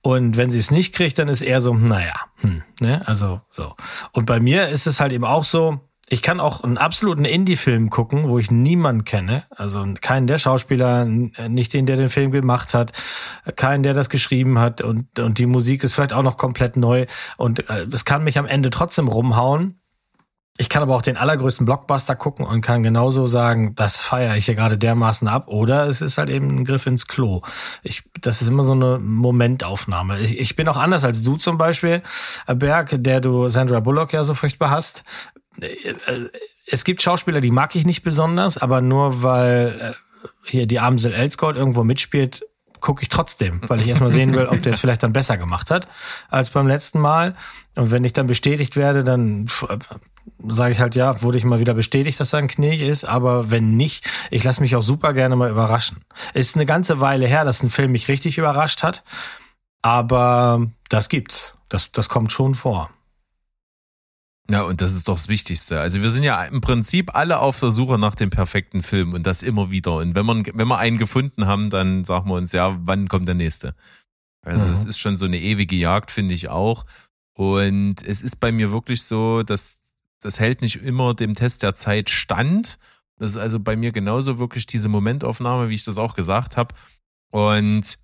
Und 0.00 0.36
wenn 0.36 0.50
sie 0.50 0.58
es 0.58 0.70
nicht 0.70 0.94
kriegt, 0.94 1.18
dann 1.18 1.28
ist 1.28 1.42
eher 1.42 1.60
so, 1.60 1.74
naja, 1.74 2.14
hm, 2.36 2.62
ne, 2.80 3.02
also 3.06 3.40
so. 3.50 3.74
Und 4.12 4.24
bei 4.24 4.40
mir 4.40 4.68
ist 4.68 4.86
es 4.86 4.98
halt 4.98 5.12
eben 5.12 5.24
auch 5.24 5.44
so, 5.44 5.80
ich 6.08 6.22
kann 6.22 6.38
auch 6.38 6.62
einen 6.62 6.78
absoluten 6.78 7.24
Indie-Film 7.24 7.90
gucken, 7.90 8.28
wo 8.28 8.38
ich 8.38 8.50
niemanden 8.50 9.04
kenne. 9.04 9.44
Also 9.50 9.84
keinen 10.00 10.28
der 10.28 10.38
Schauspieler, 10.38 11.04
nicht 11.04 11.74
den, 11.74 11.86
der 11.86 11.96
den 11.96 12.08
Film 12.08 12.30
gemacht 12.30 12.74
hat, 12.74 12.92
keinen, 13.56 13.82
der 13.82 13.94
das 13.94 14.08
geschrieben 14.08 14.60
hat 14.60 14.80
und, 14.80 15.18
und 15.18 15.38
die 15.38 15.46
Musik 15.46 15.82
ist 15.82 15.94
vielleicht 15.94 16.12
auch 16.12 16.22
noch 16.22 16.36
komplett 16.36 16.76
neu. 16.76 17.06
Und 17.36 17.68
äh, 17.68 17.86
es 17.92 18.04
kann 18.04 18.22
mich 18.22 18.38
am 18.38 18.46
Ende 18.46 18.70
trotzdem 18.70 19.08
rumhauen, 19.08 19.80
ich 20.58 20.68
kann 20.68 20.82
aber 20.82 20.96
auch 20.96 21.02
den 21.02 21.16
allergrößten 21.16 21.66
Blockbuster 21.66 22.16
gucken 22.16 22.46
und 22.46 22.60
kann 22.60 22.82
genauso 22.82 23.26
sagen, 23.26 23.74
das 23.74 23.96
feiere 23.96 24.36
ich 24.36 24.46
hier 24.46 24.54
gerade 24.54 24.78
dermaßen 24.78 25.28
ab. 25.28 25.48
Oder 25.48 25.86
es 25.86 26.00
ist 26.00 26.18
halt 26.18 26.30
eben 26.30 26.48
ein 26.48 26.64
Griff 26.64 26.86
ins 26.86 27.06
Klo. 27.06 27.42
Ich, 27.82 28.04
das 28.20 28.42
ist 28.42 28.48
immer 28.48 28.62
so 28.62 28.72
eine 28.72 28.98
Momentaufnahme. 28.98 30.20
Ich, 30.20 30.38
ich 30.38 30.56
bin 30.56 30.68
auch 30.68 30.76
anders 30.76 31.04
als 31.04 31.22
du 31.22 31.36
zum 31.36 31.58
Beispiel, 31.58 32.02
Berg, 32.46 32.96
der 32.98 33.20
du 33.20 33.48
Sandra 33.48 33.80
Bullock 33.80 34.12
ja 34.12 34.24
so 34.24 34.34
furchtbar 34.34 34.70
hast. 34.70 35.04
Es 36.66 36.84
gibt 36.84 37.02
Schauspieler, 37.02 37.40
die 37.40 37.50
mag 37.50 37.74
ich 37.76 37.84
nicht 37.84 38.02
besonders, 38.02 38.58
aber 38.58 38.80
nur 38.80 39.22
weil 39.22 39.94
äh, 39.94 40.28
hier 40.44 40.66
die 40.66 40.80
Amsel 40.80 41.12
Elsgold 41.12 41.56
irgendwo 41.56 41.84
mitspielt, 41.84 42.44
gucke 42.80 43.02
ich 43.02 43.08
trotzdem, 43.08 43.60
weil 43.68 43.80
ich 43.80 43.88
erstmal 43.88 44.10
sehen 44.10 44.34
will, 44.34 44.46
ob 44.46 44.62
der 44.62 44.72
es 44.74 44.80
vielleicht 44.80 45.02
dann 45.02 45.12
besser 45.12 45.36
gemacht 45.36 45.70
hat 45.70 45.88
als 46.28 46.50
beim 46.50 46.66
letzten 46.66 47.00
Mal. 47.00 47.34
Und 47.74 47.90
wenn 47.90 48.04
ich 48.04 48.12
dann 48.12 48.26
bestätigt 48.26 48.76
werde, 48.76 49.04
dann 49.04 49.46
sage 50.46 50.72
ich 50.72 50.80
halt, 50.80 50.94
ja, 50.94 51.22
wurde 51.22 51.38
ich 51.38 51.44
mal 51.44 51.60
wieder 51.60 51.74
bestätigt, 51.74 52.18
dass 52.20 52.32
er 52.32 52.40
ein 52.40 52.48
Knirch 52.48 52.82
ist, 52.82 53.04
aber 53.04 53.50
wenn 53.50 53.76
nicht, 53.76 54.08
ich 54.30 54.44
lasse 54.44 54.60
mich 54.60 54.76
auch 54.76 54.82
super 54.82 55.12
gerne 55.12 55.36
mal 55.36 55.50
überraschen. 55.50 56.04
Ist 56.34 56.56
eine 56.56 56.66
ganze 56.66 57.00
Weile 57.00 57.26
her, 57.26 57.44
dass 57.44 57.62
ein 57.62 57.70
Film 57.70 57.92
mich 57.92 58.08
richtig 58.08 58.38
überrascht 58.38 58.82
hat, 58.82 59.04
aber 59.82 60.66
das 60.88 61.08
gibt's. 61.08 61.54
Das, 61.68 61.90
das 61.90 62.08
kommt 62.08 62.30
schon 62.30 62.54
vor. 62.54 62.90
Ja, 64.48 64.62
und 64.62 64.80
das 64.80 64.92
ist 64.92 65.08
doch 65.08 65.16
das 65.16 65.28
Wichtigste. 65.28 65.80
Also 65.80 66.02
wir 66.02 66.10
sind 66.10 66.22
ja 66.22 66.44
im 66.44 66.60
Prinzip 66.60 67.16
alle 67.16 67.40
auf 67.40 67.58
der 67.58 67.72
Suche 67.72 67.98
nach 67.98 68.14
dem 68.14 68.30
perfekten 68.30 68.82
Film 68.82 69.12
und 69.12 69.26
das 69.26 69.42
immer 69.42 69.70
wieder. 69.70 69.96
Und 69.96 70.14
wenn 70.14 70.24
man, 70.24 70.46
wenn 70.54 70.68
wir 70.68 70.78
einen 70.78 70.98
gefunden 70.98 71.46
haben, 71.46 71.68
dann 71.70 72.04
sagen 72.04 72.28
wir 72.30 72.34
uns, 72.34 72.52
ja, 72.52 72.78
wann 72.82 73.08
kommt 73.08 73.26
der 73.26 73.34
nächste? 73.34 73.74
Also 74.42 74.64
mhm. 74.64 74.70
das 74.70 74.84
ist 74.84 74.98
schon 74.98 75.16
so 75.16 75.24
eine 75.24 75.40
ewige 75.40 75.74
Jagd, 75.74 76.12
finde 76.12 76.34
ich 76.34 76.48
auch. 76.48 76.86
Und 77.34 77.96
es 78.06 78.22
ist 78.22 78.38
bei 78.38 78.52
mir 78.52 78.70
wirklich 78.70 79.02
so, 79.02 79.42
dass 79.42 79.78
das 80.20 80.40
hält 80.40 80.62
nicht 80.62 80.76
immer 80.76 81.14
dem 81.14 81.34
Test 81.34 81.62
der 81.62 81.74
Zeit 81.74 82.10
stand. 82.10 82.78
Das 83.18 83.32
ist 83.32 83.36
also 83.36 83.60
bei 83.60 83.76
mir 83.76 83.92
genauso 83.92 84.38
wirklich 84.38 84.66
diese 84.66 84.88
Momentaufnahme, 84.88 85.68
wie 85.68 85.74
ich 85.74 85.84
das 85.84 85.98
auch 85.98 86.14
gesagt 86.14 86.56
habe. 86.56 86.74
Und 87.30 87.98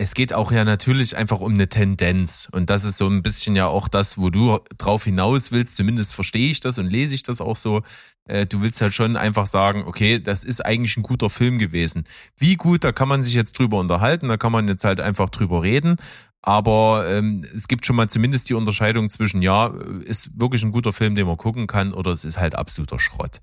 es 0.00 0.14
geht 0.14 0.32
auch 0.32 0.52
ja 0.52 0.64
natürlich 0.64 1.16
einfach 1.16 1.40
um 1.40 1.54
eine 1.54 1.68
Tendenz. 1.68 2.48
Und 2.52 2.70
das 2.70 2.84
ist 2.84 2.98
so 2.98 3.08
ein 3.08 3.24
bisschen 3.24 3.56
ja 3.56 3.66
auch 3.66 3.88
das, 3.88 4.16
wo 4.16 4.30
du 4.30 4.60
drauf 4.78 5.02
hinaus 5.02 5.50
willst. 5.50 5.74
Zumindest 5.74 6.14
verstehe 6.14 6.52
ich 6.52 6.60
das 6.60 6.78
und 6.78 6.86
lese 6.86 7.16
ich 7.16 7.24
das 7.24 7.40
auch 7.40 7.56
so. 7.56 7.82
Äh, 8.24 8.46
du 8.46 8.62
willst 8.62 8.80
halt 8.80 8.94
schon 8.94 9.16
einfach 9.16 9.46
sagen, 9.46 9.82
okay, 9.86 10.20
das 10.20 10.44
ist 10.44 10.64
eigentlich 10.64 10.96
ein 10.96 11.02
guter 11.02 11.30
Film 11.30 11.58
gewesen. 11.58 12.04
Wie 12.36 12.54
gut, 12.54 12.84
da 12.84 12.92
kann 12.92 13.08
man 13.08 13.24
sich 13.24 13.34
jetzt 13.34 13.58
drüber 13.58 13.80
unterhalten, 13.80 14.28
da 14.28 14.36
kann 14.36 14.52
man 14.52 14.68
jetzt 14.68 14.84
halt 14.84 15.00
einfach 15.00 15.30
drüber 15.30 15.64
reden. 15.64 15.96
Aber 16.42 17.04
ähm, 17.10 17.44
es 17.52 17.66
gibt 17.66 17.84
schon 17.84 17.96
mal 17.96 18.08
zumindest 18.08 18.48
die 18.48 18.54
Unterscheidung 18.54 19.10
zwischen, 19.10 19.42
ja, 19.42 19.66
ist 20.04 20.30
wirklich 20.40 20.62
ein 20.62 20.70
guter 20.70 20.92
Film, 20.92 21.16
den 21.16 21.26
man 21.26 21.36
gucken 21.36 21.66
kann, 21.66 21.92
oder 21.92 22.12
es 22.12 22.24
ist 22.24 22.38
halt 22.38 22.54
absoluter 22.54 23.00
Schrott. 23.00 23.40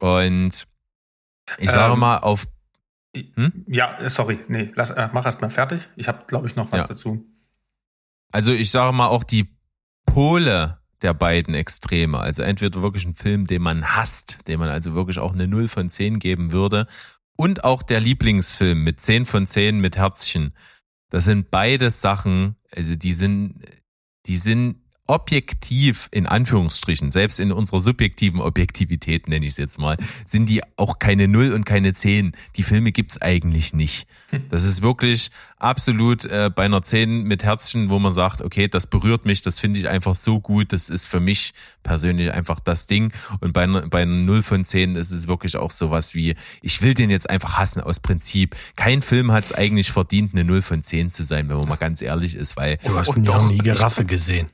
Und 0.00 0.66
ich 1.58 1.70
sage 1.70 1.94
ähm, 1.94 2.00
mal, 2.00 2.18
auf 2.18 2.48
hm? 3.14 3.64
Ja, 3.66 3.96
sorry, 4.08 4.38
nee, 4.48 4.72
lass, 4.74 4.90
äh, 4.90 5.08
mach 5.12 5.26
erst 5.26 5.40
mal 5.40 5.50
fertig. 5.50 5.88
Ich 5.96 6.08
habe, 6.08 6.24
glaube 6.26 6.46
ich, 6.46 6.56
noch 6.56 6.72
was 6.72 6.82
ja. 6.82 6.86
dazu. 6.86 7.26
Also 8.30 8.52
ich 8.52 8.70
sage 8.70 8.94
mal 8.94 9.08
auch 9.08 9.24
die 9.24 9.54
Pole 10.06 10.78
der 11.02 11.14
beiden 11.14 11.54
Extreme. 11.54 12.18
Also 12.18 12.42
entweder 12.42 12.82
wirklich 12.82 13.04
ein 13.04 13.14
Film, 13.14 13.46
den 13.46 13.62
man 13.62 13.94
hasst, 13.94 14.48
dem 14.48 14.60
man 14.60 14.68
also 14.68 14.94
wirklich 14.94 15.18
auch 15.18 15.34
eine 15.34 15.46
0 15.46 15.68
von 15.68 15.90
10 15.90 16.18
geben 16.18 16.52
würde. 16.52 16.86
Und 17.36 17.64
auch 17.64 17.82
der 17.82 18.00
Lieblingsfilm 18.00 18.82
mit 18.84 19.00
10 19.00 19.26
von 19.26 19.46
10 19.46 19.80
mit 19.80 19.96
Herzchen. 19.96 20.54
Das 21.10 21.24
sind 21.24 21.50
beide 21.50 21.90
Sachen, 21.90 22.56
also 22.74 22.94
die 22.94 23.12
sind, 23.12 23.60
die 24.26 24.36
sind 24.36 24.81
objektiv, 25.08 26.08
in 26.12 26.26
Anführungsstrichen, 26.26 27.10
selbst 27.10 27.40
in 27.40 27.50
unserer 27.50 27.80
subjektiven 27.80 28.40
Objektivität, 28.40 29.28
nenne 29.28 29.44
ich 29.44 29.52
es 29.52 29.58
jetzt 29.58 29.78
mal, 29.78 29.96
sind 30.24 30.48
die 30.48 30.62
auch 30.76 30.98
keine 31.00 31.26
Null 31.26 31.52
und 31.52 31.64
keine 31.64 31.92
Zehn. 31.92 32.32
Die 32.56 32.62
Filme 32.62 32.92
gibt's 32.92 33.20
eigentlich 33.20 33.74
nicht. 33.74 34.06
Das 34.48 34.64
ist 34.64 34.80
wirklich 34.80 35.30
absolut 35.58 36.24
äh, 36.24 36.50
bei 36.54 36.64
einer 36.64 36.82
Zehn 36.82 37.24
mit 37.24 37.44
Herzchen, 37.44 37.90
wo 37.90 37.98
man 37.98 38.12
sagt, 38.12 38.42
okay, 38.42 38.68
das 38.68 38.86
berührt 38.86 39.26
mich, 39.26 39.42
das 39.42 39.58
finde 39.58 39.80
ich 39.80 39.88
einfach 39.88 40.14
so 40.14 40.40
gut, 40.40 40.72
das 40.72 40.88
ist 40.88 41.06
für 41.06 41.20
mich 41.20 41.52
persönlich 41.82 42.32
einfach 42.32 42.60
das 42.60 42.86
Ding. 42.86 43.12
Und 43.40 43.52
bei 43.52 43.64
einer, 43.64 43.88
bei 43.88 44.02
einer 44.02 44.12
Null 44.12 44.42
von 44.42 44.64
Zehn 44.64 44.94
ist 44.94 45.10
es 45.10 45.26
wirklich 45.26 45.56
auch 45.56 45.70
sowas 45.70 46.14
wie, 46.14 46.36
ich 46.62 46.80
will 46.80 46.94
den 46.94 47.10
jetzt 47.10 47.28
einfach 47.28 47.58
hassen 47.58 47.82
aus 47.82 48.00
Prinzip. 48.00 48.56
Kein 48.76 49.02
Film 49.02 49.32
hat 49.32 49.46
es 49.46 49.52
eigentlich 49.52 49.92
verdient, 49.92 50.32
eine 50.32 50.44
Null 50.44 50.62
von 50.62 50.82
Zehn 50.82 51.10
zu 51.10 51.24
sein, 51.24 51.48
wenn 51.48 51.58
man 51.58 51.68
mal 51.68 51.76
ganz 51.76 52.00
ehrlich 52.00 52.34
ist, 52.34 52.56
weil... 52.56 52.78
Du 52.78 52.96
hast 52.96 53.10
oh, 53.10 53.14
doch 53.18 53.50
nie 53.50 53.58
Giraffe 53.58 54.04
gesehen. 54.04 54.48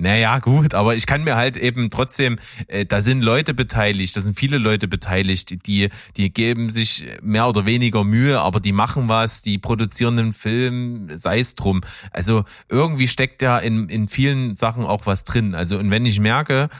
Naja, 0.00 0.38
gut, 0.38 0.74
aber 0.74 0.96
ich 0.96 1.06
kann 1.06 1.24
mir 1.24 1.36
halt 1.36 1.58
eben 1.58 1.90
trotzdem, 1.90 2.38
äh, 2.68 2.86
da 2.86 3.02
sind 3.02 3.20
Leute 3.20 3.52
beteiligt, 3.52 4.16
da 4.16 4.20
sind 4.20 4.38
viele 4.38 4.56
Leute 4.56 4.88
beteiligt, 4.88 5.66
die, 5.66 5.90
die 6.16 6.32
geben 6.32 6.70
sich 6.70 7.06
mehr 7.20 7.46
oder 7.46 7.66
weniger 7.66 8.02
Mühe, 8.02 8.40
aber 8.40 8.60
die 8.60 8.72
machen 8.72 9.10
was, 9.10 9.42
die 9.42 9.58
produzieren 9.58 10.18
einen 10.18 10.32
Film, 10.32 11.08
sei 11.18 11.40
es 11.40 11.54
drum. 11.54 11.82
Also 12.12 12.44
irgendwie 12.70 13.08
steckt 13.08 13.42
ja 13.42 13.58
in, 13.58 13.90
in 13.90 14.08
vielen 14.08 14.56
Sachen 14.56 14.84
auch 14.84 15.04
was 15.04 15.24
drin. 15.24 15.54
Also 15.54 15.78
und 15.78 15.90
wenn 15.90 16.06
ich 16.06 16.18
merke, 16.18 16.70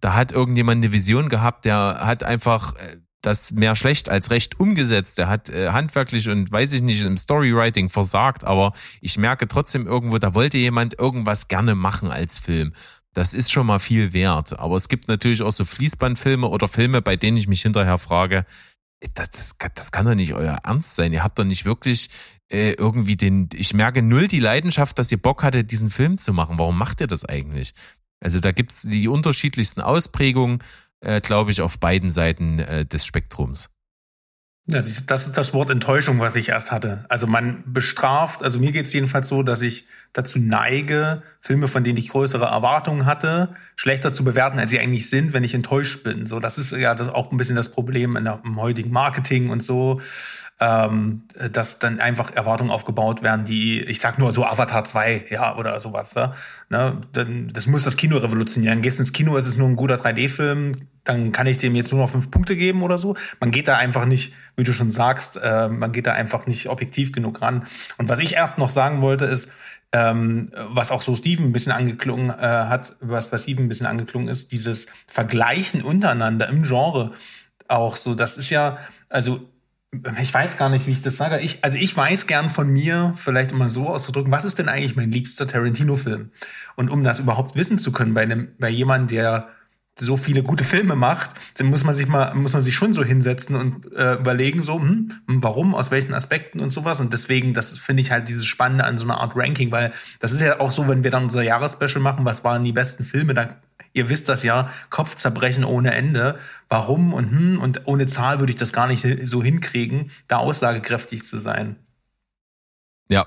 da 0.00 0.14
hat 0.14 0.32
irgendjemand 0.32 0.82
eine 0.82 0.92
Vision 0.92 1.28
gehabt, 1.28 1.64
der 1.66 2.00
hat 2.00 2.24
einfach 2.24 2.74
äh, 2.74 2.96
das 3.24 3.52
mehr 3.52 3.74
schlecht 3.74 4.08
als 4.08 4.30
recht 4.30 4.60
umgesetzt. 4.60 5.18
Er 5.18 5.28
hat 5.28 5.48
äh, 5.48 5.70
handwerklich 5.70 6.28
und 6.28 6.52
weiß 6.52 6.72
ich 6.72 6.82
nicht 6.82 7.04
im 7.04 7.16
Storywriting 7.16 7.88
versagt, 7.88 8.44
aber 8.44 8.72
ich 9.00 9.16
merke 9.16 9.48
trotzdem 9.48 9.86
irgendwo, 9.86 10.18
da 10.18 10.34
wollte 10.34 10.58
jemand 10.58 10.98
irgendwas 10.98 11.48
gerne 11.48 11.74
machen 11.74 12.10
als 12.10 12.38
Film. 12.38 12.74
Das 13.14 13.32
ist 13.32 13.50
schon 13.52 13.66
mal 13.66 13.78
viel 13.78 14.12
wert. 14.12 14.58
Aber 14.58 14.76
es 14.76 14.88
gibt 14.88 15.08
natürlich 15.08 15.42
auch 15.42 15.52
so 15.52 15.64
Fließbandfilme 15.64 16.48
oder 16.48 16.68
Filme, 16.68 17.00
bei 17.00 17.16
denen 17.16 17.36
ich 17.36 17.48
mich 17.48 17.62
hinterher 17.62 17.98
frage, 17.98 18.44
das, 19.14 19.30
das, 19.30 19.56
das 19.74 19.92
kann 19.92 20.06
doch 20.06 20.14
nicht 20.14 20.34
euer 20.34 20.58
Ernst 20.64 20.96
sein. 20.96 21.12
Ihr 21.12 21.22
habt 21.22 21.38
doch 21.38 21.44
nicht 21.44 21.64
wirklich 21.64 22.10
äh, 22.50 22.72
irgendwie 22.72 23.16
den, 23.16 23.48
ich 23.54 23.72
merke 23.72 24.02
null 24.02 24.28
die 24.28 24.40
Leidenschaft, 24.40 24.98
dass 24.98 25.12
ihr 25.12 25.20
Bock 25.20 25.42
hattet, 25.42 25.70
diesen 25.70 25.90
Film 25.90 26.18
zu 26.18 26.32
machen. 26.32 26.58
Warum 26.58 26.76
macht 26.76 27.00
ihr 27.00 27.06
das 27.06 27.24
eigentlich? 27.24 27.74
Also 28.20 28.40
da 28.40 28.52
gibt's 28.52 28.82
die 28.82 29.08
unterschiedlichsten 29.08 29.80
Ausprägungen 29.80 30.60
äh, 31.04 31.20
glaube 31.20 31.50
ich, 31.50 31.60
auf 31.60 31.78
beiden 31.78 32.10
Seiten 32.10 32.58
äh, 32.58 32.86
des 32.86 33.06
Spektrums. 33.06 33.68
Ja, 34.66 34.80
das 34.80 35.26
ist 35.26 35.36
das 35.36 35.52
Wort 35.52 35.68
Enttäuschung, 35.68 36.20
was 36.20 36.36
ich 36.36 36.48
erst 36.48 36.72
hatte. 36.72 37.04
Also 37.10 37.26
man 37.26 37.62
bestraft, 37.66 38.42
also 38.42 38.58
mir 38.58 38.72
geht 38.72 38.86
es 38.86 38.94
jedenfalls 38.94 39.28
so, 39.28 39.42
dass 39.42 39.60
ich 39.60 39.86
dazu 40.14 40.38
neige, 40.38 41.22
Filme, 41.42 41.68
von 41.68 41.84
denen 41.84 41.98
ich 41.98 42.08
größere 42.08 42.46
Erwartungen 42.46 43.04
hatte, 43.04 43.50
schlechter 43.76 44.10
zu 44.10 44.24
bewerten, 44.24 44.58
als 44.58 44.70
sie 44.70 44.80
eigentlich 44.80 45.10
sind, 45.10 45.34
wenn 45.34 45.44
ich 45.44 45.52
enttäuscht 45.52 46.02
bin. 46.02 46.24
So, 46.24 46.40
das 46.40 46.56
ist 46.56 46.72
ja 46.72 46.94
das 46.94 47.08
auch 47.08 47.30
ein 47.30 47.36
bisschen 47.36 47.56
das 47.56 47.72
Problem 47.72 48.16
in 48.16 48.24
der, 48.24 48.40
im 48.42 48.58
heutigen 48.58 48.90
Marketing 48.90 49.50
und 49.50 49.62
so 49.62 50.00
ähm, 50.60 51.22
dass 51.52 51.80
dann 51.80 52.00
einfach 52.00 52.34
Erwartungen 52.34 52.70
aufgebaut 52.70 53.22
werden, 53.22 53.44
die, 53.44 53.80
ich 53.82 54.00
sag 54.00 54.18
nur 54.18 54.32
so 54.32 54.44
Avatar 54.44 54.84
2, 54.84 55.26
ja, 55.30 55.56
oder 55.56 55.78
sowas. 55.80 56.14
Ja? 56.14 56.34
Ne? 56.68 57.00
Dann, 57.12 57.52
das 57.52 57.66
muss 57.66 57.84
das 57.84 57.96
Kino 57.96 58.18
revolutionieren. 58.18 58.80
Gehst 58.80 59.00
ins 59.00 59.12
Kino, 59.12 59.36
ist 59.36 59.46
es 59.46 59.56
nur 59.56 59.68
ein 59.68 59.76
guter 59.76 59.96
3D-Film, 59.96 60.72
dann 61.02 61.32
kann 61.32 61.46
ich 61.46 61.58
dem 61.58 61.74
jetzt 61.74 61.92
nur 61.92 62.00
noch 62.02 62.10
fünf 62.10 62.30
Punkte 62.30 62.56
geben 62.56 62.82
oder 62.82 62.98
so. 62.98 63.16
Man 63.40 63.50
geht 63.50 63.66
da 63.66 63.76
einfach 63.76 64.06
nicht, 64.06 64.32
wie 64.56 64.64
du 64.64 64.72
schon 64.72 64.90
sagst, 64.90 65.38
äh, 65.42 65.68
man 65.68 65.92
geht 65.92 66.06
da 66.06 66.12
einfach 66.12 66.46
nicht 66.46 66.68
objektiv 66.68 67.12
genug 67.12 67.42
ran. 67.42 67.64
Und 67.98 68.08
was 68.08 68.20
ich 68.20 68.34
erst 68.34 68.58
noch 68.58 68.70
sagen 68.70 69.02
wollte, 69.02 69.24
ist, 69.24 69.50
ähm, 69.92 70.50
was 70.54 70.90
auch 70.90 71.02
so 71.02 71.14
Steven 71.14 71.46
ein 71.46 71.52
bisschen 71.52 71.72
angeklungen 71.72 72.30
äh, 72.30 72.34
hat, 72.42 72.96
was 73.00 73.30
bei 73.30 73.38
Steven 73.38 73.64
ein 73.64 73.68
bisschen 73.68 73.86
angeklungen 73.86 74.28
ist, 74.28 74.50
dieses 74.52 74.86
Vergleichen 75.06 75.82
untereinander 75.82 76.48
im 76.48 76.62
Genre 76.62 77.12
auch 77.68 77.96
so, 77.96 78.14
das 78.14 78.36
ist 78.36 78.50
ja, 78.50 78.78
also 79.08 79.48
ich 80.20 80.32
weiß 80.32 80.56
gar 80.56 80.68
nicht, 80.68 80.86
wie 80.86 80.92
ich 80.92 81.02
das 81.02 81.16
sage. 81.16 81.40
Ich, 81.40 81.62
also 81.64 81.78
ich 81.78 81.96
weiß 81.96 82.26
gern 82.26 82.50
von 82.50 82.70
mir, 82.70 83.12
vielleicht 83.16 83.52
immer 83.52 83.68
so 83.68 83.88
auszudrücken, 83.88 84.32
was 84.32 84.44
ist 84.44 84.58
denn 84.58 84.68
eigentlich 84.68 84.96
mein 84.96 85.10
liebster 85.10 85.46
Tarantino-Film? 85.46 86.30
Und 86.76 86.90
um 86.90 87.04
das 87.04 87.20
überhaupt 87.20 87.56
wissen 87.56 87.78
zu 87.78 87.92
können 87.92 88.14
bei 88.14 88.22
einem, 88.22 88.48
bei 88.58 88.68
jemandem, 88.68 89.16
der 89.16 89.48
so 89.98 90.16
viele 90.16 90.42
gute 90.42 90.64
Filme 90.64 90.96
macht, 90.96 91.30
dann 91.56 91.68
muss 91.68 91.84
man 91.84 91.94
sich 91.94 92.08
mal, 92.08 92.34
muss 92.34 92.52
man 92.52 92.62
sich 92.62 92.74
schon 92.74 92.92
so 92.92 93.04
hinsetzen 93.04 93.54
und 93.54 93.92
äh, 93.92 94.14
überlegen, 94.14 94.60
so, 94.60 94.80
hm, 94.80 95.12
warum, 95.26 95.74
aus 95.74 95.90
welchen 95.90 96.14
Aspekten 96.14 96.60
und 96.60 96.70
sowas. 96.70 97.00
Und 97.00 97.12
deswegen, 97.12 97.54
das 97.54 97.78
finde 97.78 98.02
ich 98.02 98.10
halt 98.10 98.28
dieses 98.28 98.44
Spannende 98.44 98.84
an 98.84 98.98
so 98.98 99.04
einer 99.04 99.18
Art 99.18 99.36
Ranking, 99.36 99.70
weil 99.70 99.92
das 100.18 100.32
ist 100.32 100.40
ja 100.40 100.58
auch 100.58 100.72
so, 100.72 100.88
wenn 100.88 101.04
wir 101.04 101.12
dann 101.12 101.24
unser 101.24 101.42
Jahresspecial 101.42 102.02
machen, 102.02 102.24
was 102.24 102.42
waren 102.42 102.64
die 102.64 102.72
besten 102.72 103.04
Filme, 103.04 103.34
dann 103.34 103.50
ihr 103.94 104.10
wisst 104.10 104.28
das 104.28 104.42
ja, 104.42 104.68
Kopfzerbrechen 104.90 105.64
ohne 105.64 105.94
Ende. 105.94 106.38
Warum 106.68 107.14
und 107.14 107.30
hm, 107.30 107.58
und 107.60 107.82
ohne 107.86 108.06
Zahl 108.06 108.40
würde 108.40 108.50
ich 108.50 108.58
das 108.58 108.74
gar 108.74 108.86
nicht 108.86 109.06
so 109.24 109.42
hinkriegen, 109.42 110.10
da 110.28 110.36
aussagekräftig 110.36 111.24
zu 111.24 111.38
sein. 111.38 111.76
Ja. 113.08 113.26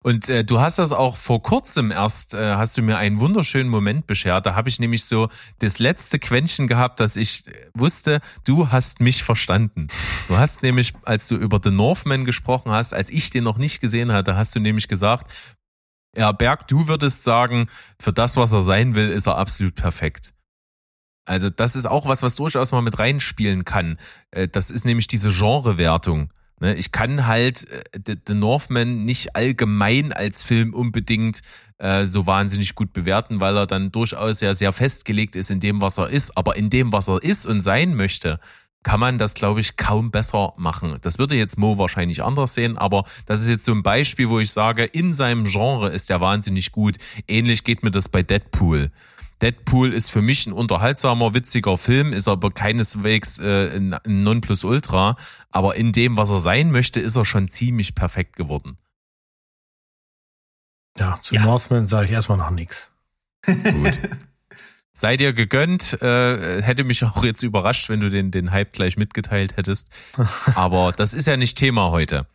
Und 0.00 0.28
äh, 0.28 0.44
du 0.44 0.60
hast 0.60 0.78
das 0.78 0.92
auch 0.92 1.16
vor 1.16 1.42
kurzem 1.42 1.90
erst, 1.90 2.32
äh, 2.32 2.54
hast 2.54 2.78
du 2.78 2.82
mir 2.82 2.98
einen 2.98 3.18
wunderschönen 3.18 3.68
Moment 3.68 4.06
beschert. 4.06 4.46
Da 4.46 4.54
habe 4.54 4.68
ich 4.68 4.78
nämlich 4.78 5.04
so 5.04 5.28
das 5.58 5.80
letzte 5.80 6.20
Quäntchen 6.20 6.68
gehabt, 6.68 7.00
dass 7.00 7.16
ich 7.16 7.42
wusste, 7.74 8.20
du 8.44 8.70
hast 8.70 9.00
mich 9.00 9.24
verstanden. 9.24 9.88
Du 10.28 10.38
hast 10.38 10.62
nämlich, 10.62 10.94
als 11.02 11.26
du 11.26 11.34
über 11.34 11.60
The 11.62 11.72
Northman 11.72 12.24
gesprochen 12.24 12.70
hast, 12.70 12.94
als 12.94 13.10
ich 13.10 13.30
den 13.30 13.42
noch 13.42 13.58
nicht 13.58 13.80
gesehen 13.80 14.12
hatte, 14.12 14.36
hast 14.36 14.54
du 14.54 14.60
nämlich 14.60 14.86
gesagt, 14.86 15.32
ja, 16.16 16.32
Berg, 16.32 16.66
du 16.68 16.88
würdest 16.88 17.24
sagen, 17.24 17.68
für 17.98 18.12
das, 18.12 18.36
was 18.36 18.52
er 18.52 18.62
sein 18.62 18.94
will, 18.94 19.08
ist 19.08 19.26
er 19.26 19.36
absolut 19.36 19.74
perfekt. 19.74 20.34
Also 21.24 21.50
das 21.50 21.76
ist 21.76 21.86
auch 21.86 22.06
was, 22.06 22.22
was 22.22 22.36
durchaus 22.36 22.72
mal 22.72 22.80
mit 22.80 22.98
reinspielen 22.98 23.64
kann. 23.64 23.98
Äh, 24.30 24.48
das 24.48 24.70
ist 24.70 24.84
nämlich 24.84 25.06
diese 25.06 25.30
Genrewertung. 25.30 26.32
Ne, 26.60 26.74
ich 26.74 26.90
kann 26.90 27.26
halt 27.26 27.68
äh, 27.70 28.16
The 28.26 28.34
Northman 28.34 29.04
nicht 29.04 29.36
allgemein 29.36 30.12
als 30.12 30.42
Film 30.42 30.74
unbedingt 30.74 31.40
äh, 31.76 32.06
so 32.06 32.26
wahnsinnig 32.26 32.74
gut 32.74 32.92
bewerten, 32.92 33.40
weil 33.40 33.56
er 33.56 33.66
dann 33.66 33.92
durchaus 33.92 34.40
ja 34.40 34.54
sehr 34.54 34.72
festgelegt 34.72 35.36
ist 35.36 35.50
in 35.50 35.60
dem, 35.60 35.80
was 35.80 35.98
er 35.98 36.08
ist. 36.08 36.36
Aber 36.36 36.56
in 36.56 36.70
dem, 36.70 36.92
was 36.92 37.08
er 37.08 37.22
ist 37.22 37.46
und 37.46 37.60
sein 37.60 37.94
möchte, 37.94 38.40
kann 38.82 39.00
man 39.00 39.18
das, 39.18 39.34
glaube 39.34 39.60
ich, 39.60 39.76
kaum 39.76 40.10
besser 40.10 40.54
machen. 40.56 40.96
Das 41.00 41.18
würde 41.18 41.34
jetzt 41.34 41.58
Mo 41.58 41.78
wahrscheinlich 41.78 42.22
anders 42.22 42.54
sehen, 42.54 42.78
aber 42.78 43.04
das 43.26 43.40
ist 43.40 43.48
jetzt 43.48 43.64
so 43.64 43.72
ein 43.72 43.82
Beispiel, 43.82 44.28
wo 44.28 44.38
ich 44.38 44.52
sage, 44.52 44.84
in 44.84 45.14
seinem 45.14 45.44
Genre 45.44 45.90
ist 45.90 46.10
er 46.10 46.20
wahnsinnig 46.20 46.72
gut. 46.72 46.96
Ähnlich 47.26 47.64
geht 47.64 47.82
mir 47.82 47.90
das 47.90 48.08
bei 48.08 48.22
Deadpool. 48.22 48.90
Deadpool 49.42 49.92
ist 49.92 50.10
für 50.10 50.22
mich 50.22 50.46
ein 50.46 50.52
unterhaltsamer, 50.52 51.34
witziger 51.34 51.76
Film, 51.76 52.12
ist 52.12 52.28
aber 52.28 52.50
keineswegs 52.50 53.38
äh, 53.38 53.76
ein 53.76 53.96
Nonplusultra. 54.04 55.16
Aber 55.50 55.76
in 55.76 55.92
dem, 55.92 56.16
was 56.16 56.30
er 56.30 56.40
sein 56.40 56.70
möchte, 56.70 57.00
ist 57.00 57.16
er 57.16 57.24
schon 57.24 57.48
ziemlich 57.48 57.94
perfekt 57.94 58.36
geworden. 58.36 58.78
Ja, 60.98 61.20
zu 61.22 61.36
ja. 61.36 61.44
Northman 61.44 61.86
sage 61.86 62.06
ich 62.06 62.12
erstmal 62.12 62.38
noch 62.38 62.50
nichts. 62.50 62.90
Gut. 63.46 63.98
sei 64.98 65.16
dir 65.16 65.32
gegönnt. 65.32 66.00
Äh, 66.02 66.62
hätte 66.62 66.84
mich 66.84 67.04
auch 67.04 67.24
jetzt 67.24 67.42
überrascht, 67.42 67.88
wenn 67.88 68.00
du 68.00 68.10
den, 68.10 68.30
den 68.30 68.50
Hype 68.50 68.72
gleich 68.72 68.96
mitgeteilt 68.96 69.56
hättest. 69.56 69.88
Aber 70.54 70.92
das 70.92 71.14
ist 71.14 71.26
ja 71.26 71.36
nicht 71.36 71.56
Thema 71.56 71.90
heute. 71.90 72.26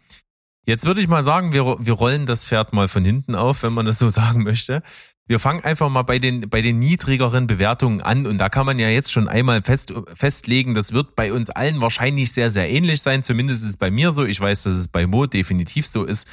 Jetzt 0.66 0.86
würde 0.86 1.02
ich 1.02 1.08
mal 1.10 1.24
sagen, 1.24 1.52
wir, 1.52 1.78
wir 1.80 1.94
rollen 1.94 2.26
das 2.26 2.46
Pferd 2.46 2.72
mal 2.72 2.88
von 2.88 3.04
hinten 3.04 3.36
auf, 3.36 3.64
wenn 3.64 3.74
man 3.74 3.86
das 3.86 4.00
so 4.00 4.10
sagen 4.12 4.44
möchte. 4.44 4.82
Wir 5.26 5.40
fangen 5.40 5.64
einfach 5.64 5.90
mal 5.90 6.04
bei 6.04 6.20
den, 6.20 6.50
bei 6.50 6.62
den 6.62 6.80
niedrigeren 6.80 7.48
Bewertungen 7.48 8.02
an 8.02 8.26
und 8.26 8.40
da 8.40 8.50
kann 8.50 8.66
man 8.66 8.78
ja 8.78 8.90
jetzt 8.90 9.12
schon 9.12 9.30
einmal 9.30 9.62
fest, 9.62 9.94
festlegen, 10.14 10.74
das 10.74 10.92
wird 10.92 11.16
bei 11.16 11.32
uns 11.32 11.50
allen 11.50 11.80
wahrscheinlich 11.80 12.34
sehr, 12.34 12.52
sehr 12.52 12.70
ähnlich 12.70 13.02
sein. 13.02 13.24
Zumindest 13.24 13.64
ist 13.64 13.70
es 13.70 13.78
bei 13.78 13.90
mir 13.90 14.12
so. 14.12 14.26
Ich 14.26 14.40
weiß, 14.40 14.64
dass 14.64 14.76
es 14.76 14.90
bei 14.90 15.08
Mo 15.08 15.26
definitiv 15.26 15.88
so 15.88 16.04
ist. 16.04 16.28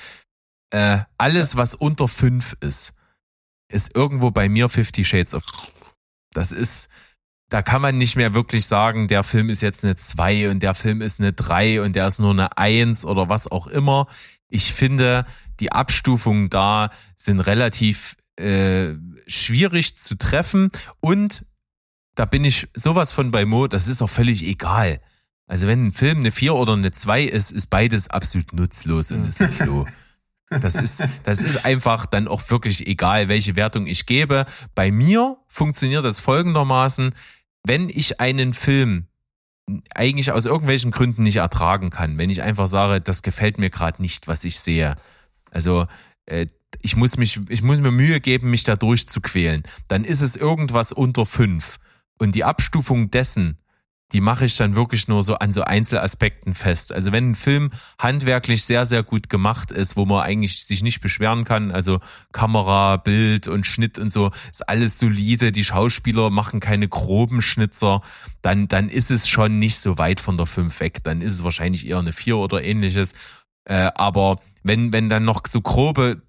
Äh, 0.70 0.98
alles, 1.18 1.56
was 1.56 1.76
unter 1.76 2.08
fünf 2.08 2.56
ist, 2.60 2.94
ist 3.70 3.94
irgendwo 3.94 4.32
bei 4.32 4.48
mir 4.48 4.68
Fifty 4.68 5.04
Shades 5.04 5.34
of. 5.34 5.44
Das 6.32 6.52
ist, 6.52 6.88
da 7.48 7.62
kann 7.62 7.82
man 7.82 7.98
nicht 7.98 8.16
mehr 8.16 8.34
wirklich 8.34 8.66
sagen, 8.66 9.08
der 9.08 9.22
Film 9.22 9.50
ist 9.50 9.62
jetzt 9.62 9.84
eine 9.84 9.96
zwei 9.96 10.50
und 10.50 10.62
der 10.62 10.74
Film 10.74 11.00
ist 11.02 11.20
eine 11.20 11.32
drei 11.32 11.82
und 11.82 11.96
der 11.96 12.06
ist 12.06 12.20
nur 12.20 12.30
eine 12.30 12.56
eins 12.56 13.04
oder 13.04 13.28
was 13.28 13.50
auch 13.50 13.66
immer. 13.66 14.06
Ich 14.48 14.72
finde, 14.72 15.26
die 15.58 15.72
Abstufungen 15.72 16.50
da 16.50 16.90
sind 17.16 17.40
relativ 17.40 18.16
äh, 18.36 18.94
schwierig 19.26 19.96
zu 19.96 20.16
treffen 20.16 20.70
und 21.00 21.44
da 22.14 22.24
bin 22.24 22.44
ich 22.44 22.68
sowas 22.74 23.12
von 23.12 23.30
bei 23.30 23.44
Mo, 23.44 23.66
das 23.66 23.86
ist 23.86 24.02
auch 24.02 24.10
völlig 24.10 24.42
egal. 24.44 25.00
Also 25.46 25.66
wenn 25.66 25.86
ein 25.86 25.92
Film 25.92 26.18
eine 26.18 26.30
4 26.30 26.54
oder 26.54 26.74
eine 26.74 26.92
2 26.92 27.24
ist, 27.24 27.50
ist 27.50 27.68
beides 27.70 28.08
absolut 28.08 28.52
nutzlos 28.52 29.10
und 29.10 29.26
ist 29.26 29.40
ein 29.40 29.50
Klo. 29.50 29.84
Das 30.50 30.74
ist, 30.74 31.04
das 31.22 31.40
ist 31.40 31.64
einfach 31.64 32.06
dann 32.06 32.26
auch 32.26 32.50
wirklich 32.50 32.86
egal, 32.86 33.28
welche 33.28 33.54
Wertung 33.54 33.86
ich 33.86 34.04
gebe. 34.04 34.46
Bei 34.74 34.90
mir 34.90 35.36
funktioniert 35.46 36.04
das 36.04 36.18
folgendermaßen, 36.18 37.14
wenn 37.64 37.88
ich 37.88 38.20
einen 38.20 38.52
Film 38.52 39.06
eigentlich 39.94 40.32
aus 40.32 40.46
irgendwelchen 40.46 40.90
Gründen 40.90 41.22
nicht 41.22 41.36
ertragen 41.36 41.90
kann, 41.90 42.18
wenn 42.18 42.30
ich 42.30 42.42
einfach 42.42 42.66
sage, 42.66 43.00
das 43.00 43.22
gefällt 43.22 43.58
mir 43.58 43.70
gerade 43.70 44.02
nicht, 44.02 44.26
was 44.26 44.44
ich 44.44 44.58
sehe. 44.58 44.96
Also 45.52 45.86
äh, 46.26 46.46
ich 46.82 46.96
muss 46.96 47.16
mich, 47.16 47.40
ich 47.48 47.62
muss 47.62 47.80
mir 47.80 47.92
Mühe 47.92 48.20
geben, 48.20 48.50
mich 48.50 48.64
da 48.64 48.74
durchzuquälen. 48.74 49.62
Dann 49.86 50.04
ist 50.04 50.20
es 50.20 50.34
irgendwas 50.34 50.92
unter 50.92 51.26
fünf. 51.26 51.78
Und 52.18 52.34
die 52.34 52.44
Abstufung 52.44 53.10
dessen, 53.10 53.58
die 54.12 54.20
mache 54.20 54.44
ich 54.44 54.56
dann 54.56 54.76
wirklich 54.76 55.08
nur 55.08 55.22
so 55.22 55.36
an 55.36 55.52
so 55.52 55.62
Einzelaspekten 55.62 56.54
fest. 56.54 56.92
Also 56.92 57.12
wenn 57.12 57.30
ein 57.30 57.34
Film 57.34 57.70
handwerklich 57.98 58.64
sehr, 58.64 58.86
sehr 58.86 59.02
gut 59.02 59.28
gemacht 59.28 59.70
ist, 59.70 59.96
wo 59.96 60.04
man 60.04 60.22
eigentlich 60.22 60.64
sich 60.64 60.82
nicht 60.82 61.00
beschweren 61.00 61.44
kann, 61.44 61.70
also 61.70 62.00
Kamera, 62.32 62.96
Bild 62.96 63.48
und 63.48 63.66
Schnitt 63.66 63.98
und 63.98 64.10
so, 64.10 64.30
ist 64.50 64.68
alles 64.68 64.98
solide, 64.98 65.52
die 65.52 65.64
Schauspieler 65.64 66.30
machen 66.30 66.60
keine 66.60 66.88
groben 66.88 67.42
Schnitzer, 67.42 68.02
dann, 68.42 68.68
dann 68.68 68.88
ist 68.88 69.10
es 69.10 69.28
schon 69.28 69.58
nicht 69.58 69.78
so 69.78 69.98
weit 69.98 70.20
von 70.20 70.36
der 70.36 70.46
5 70.46 70.80
weg. 70.80 71.04
Dann 71.04 71.20
ist 71.20 71.34
es 71.34 71.44
wahrscheinlich 71.44 71.86
eher 71.86 71.98
eine 71.98 72.12
4 72.12 72.36
oder 72.36 72.62
ähnliches. 72.62 73.14
Äh, 73.64 73.90
aber 73.94 74.40
wenn, 74.62 74.92
wenn 74.92 75.08
dann 75.08 75.24
noch 75.24 75.42
so 75.48 75.60
grobe 75.60 76.22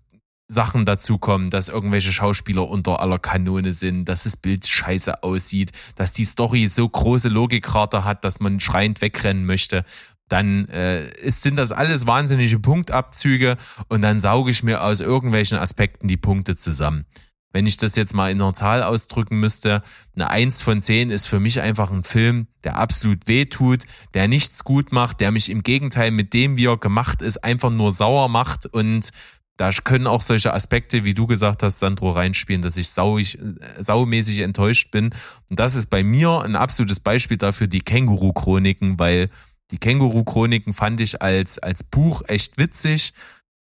Sachen 0.52 0.86
dazukommen, 0.86 1.50
dass 1.50 1.70
irgendwelche 1.70 2.12
Schauspieler 2.12 2.68
unter 2.68 3.00
aller 3.00 3.20
Kanone 3.20 3.74
sind, 3.74 4.06
dass 4.06 4.24
das 4.24 4.36
Bild 4.36 4.68
scheiße 4.68 5.24
aussieht, 5.24 5.72
dass 5.96 6.14
die 6.14 6.26
Story 6.26 6.68
so 6.68 6.88
große 6.88 7.30
Logikrate 7.30 8.04
hat, 8.04 8.26
dass 8.26 8.40
man 8.40 8.60
schreiend 8.60 9.02
wegrennen 9.02 9.46
möchte, 9.46 9.86
dann 10.28 10.68
äh, 10.70 11.10
ist, 11.20 11.42
sind 11.42 11.56
das 11.56 11.72
alles 11.72 12.08
wahnsinnige 12.08 12.60
Punktabzüge 12.60 13.58
und 13.88 14.02
dann 14.02 14.20
sauge 14.20 14.52
ich 14.52 14.64
mir 14.64 14.84
aus 14.84 15.00
irgendwelchen 15.00 15.58
Aspekten 15.58 16.08
die 16.08 16.18
Punkte 16.18 16.56
zusammen. 16.56 17.06
Wenn 17.54 17.66
ich 17.66 17.76
das 17.76 17.98
jetzt 17.98 18.14
mal 18.14 18.32
in 18.32 18.42
einer 18.42 18.54
Zahl 18.54 18.82
ausdrücken 18.82 19.40
müsste, 19.40 19.84
eine 20.16 20.30
Eins 20.30 20.62
von 20.62 20.82
zehn 20.82 21.12
ist 21.12 21.28
für 21.28 21.42
mich 21.42 21.60
einfach 21.60 21.92
ein 21.92 22.06
Film, 22.06 22.48
der 22.64 22.78
absolut 22.78 23.28
weh 23.28 23.46
tut, 23.46 23.84
der 24.14 24.30
nichts 24.30 24.64
gut 24.64 24.94
macht, 24.94 25.20
der 25.20 25.32
mich 25.32 25.50
im 25.50 25.64
Gegenteil 25.64 26.12
mit 26.12 26.34
dem, 26.34 26.58
wie 26.58 26.68
er 26.68 26.78
gemacht 26.78 27.22
ist, 27.22 27.44
einfach 27.44 27.70
nur 27.70 27.92
sauer 27.92 28.30
macht 28.30 28.68
und 28.68 29.12
da 29.58 29.70
können 29.72 30.08
auch 30.08 30.22
solche 30.22 30.54
Aspekte, 30.54 31.04
wie 31.04 31.14
du 31.14 31.28
gesagt 31.28 31.62
hast, 31.62 31.80
Sandro, 31.80 32.12
reinspielen, 32.12 32.62
dass 32.62 32.78
ich 32.78 32.90
sauig, 32.90 33.38
saumäßig 33.80 34.40
enttäuscht 34.40 34.92
bin. 34.92 35.14
Und 35.50 35.60
das 35.60 35.76
ist 35.76 35.90
bei 35.90 36.04
mir 36.04 36.42
ein 36.42 36.56
absolutes 36.56 37.00
Beispiel 37.00 37.38
dafür, 37.38 37.68
die 37.68 37.82
Känguru-Chroniken, 37.82 38.98
weil 38.98 39.30
die 39.72 39.78
Känguru-Chroniken 39.78 40.74
fand 40.74 41.00
ich 41.02 41.22
als, 41.22 41.60
als 41.60 41.84
Buch 41.84 42.24
echt 42.28 42.58
witzig 42.58 43.14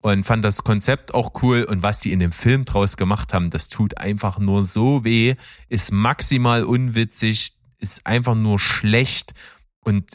und 0.02 0.24
fand 0.24 0.46
das 0.46 0.64
Konzept 0.64 1.14
auch 1.14 1.32
cool. 1.42 1.64
Und 1.64 1.82
was 1.82 2.00
die 2.00 2.12
in 2.12 2.20
dem 2.20 2.32
Film 2.32 2.66
draus 2.66 2.98
gemacht 2.98 3.34
haben, 3.34 3.50
das 3.50 3.70
tut 3.70 3.98
einfach 3.98 4.38
nur 4.38 4.64
so 4.64 5.04
weh, 5.04 5.36
ist 5.68 5.92
maximal 5.92 6.64
unwitzig, 6.64 7.54
ist 7.80 8.06
einfach 8.06 8.36
nur 8.36 8.60
schlecht 8.60 9.34
und 9.80 10.06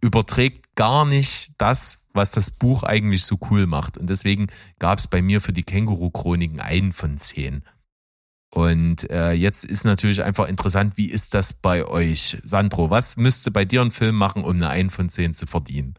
überträgt 0.00 0.59
gar 0.76 1.04
nicht 1.04 1.52
das, 1.58 2.02
was 2.12 2.30
das 2.30 2.50
Buch 2.50 2.82
eigentlich 2.82 3.24
so 3.24 3.38
cool 3.50 3.66
macht. 3.66 3.98
Und 3.98 4.08
deswegen 4.08 4.48
gab 4.78 4.98
es 4.98 5.06
bei 5.06 5.22
mir 5.22 5.40
für 5.40 5.52
die 5.52 5.64
Känguru-Chroniken 5.64 6.60
einen 6.60 6.92
von 6.92 7.18
zehn. 7.18 7.64
Und 8.52 9.08
äh, 9.10 9.32
jetzt 9.32 9.64
ist 9.64 9.84
natürlich 9.84 10.22
einfach 10.22 10.48
interessant, 10.48 10.96
wie 10.96 11.08
ist 11.08 11.34
das 11.34 11.52
bei 11.52 11.86
euch? 11.86 12.38
Sandro, 12.42 12.90
was 12.90 13.16
müsste 13.16 13.50
bei 13.50 13.64
dir 13.64 13.80
ein 13.80 13.92
Film 13.92 14.16
machen, 14.16 14.42
um 14.42 14.56
eine 14.56 14.68
1 14.68 14.94
von 14.94 15.08
10 15.08 15.34
zu 15.34 15.46
verdienen? 15.46 15.94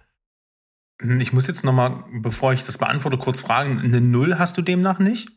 Ich 1.19 1.33
muss 1.33 1.47
jetzt 1.47 1.63
nochmal, 1.63 2.03
bevor 2.11 2.53
ich 2.53 2.65
das 2.65 2.77
beantworte, 2.77 3.17
kurz 3.17 3.41
fragen, 3.41 3.79
eine 3.79 4.01
Null 4.01 4.37
hast 4.37 4.57
du 4.57 4.61
demnach 4.61 4.99
nicht? 4.99 5.31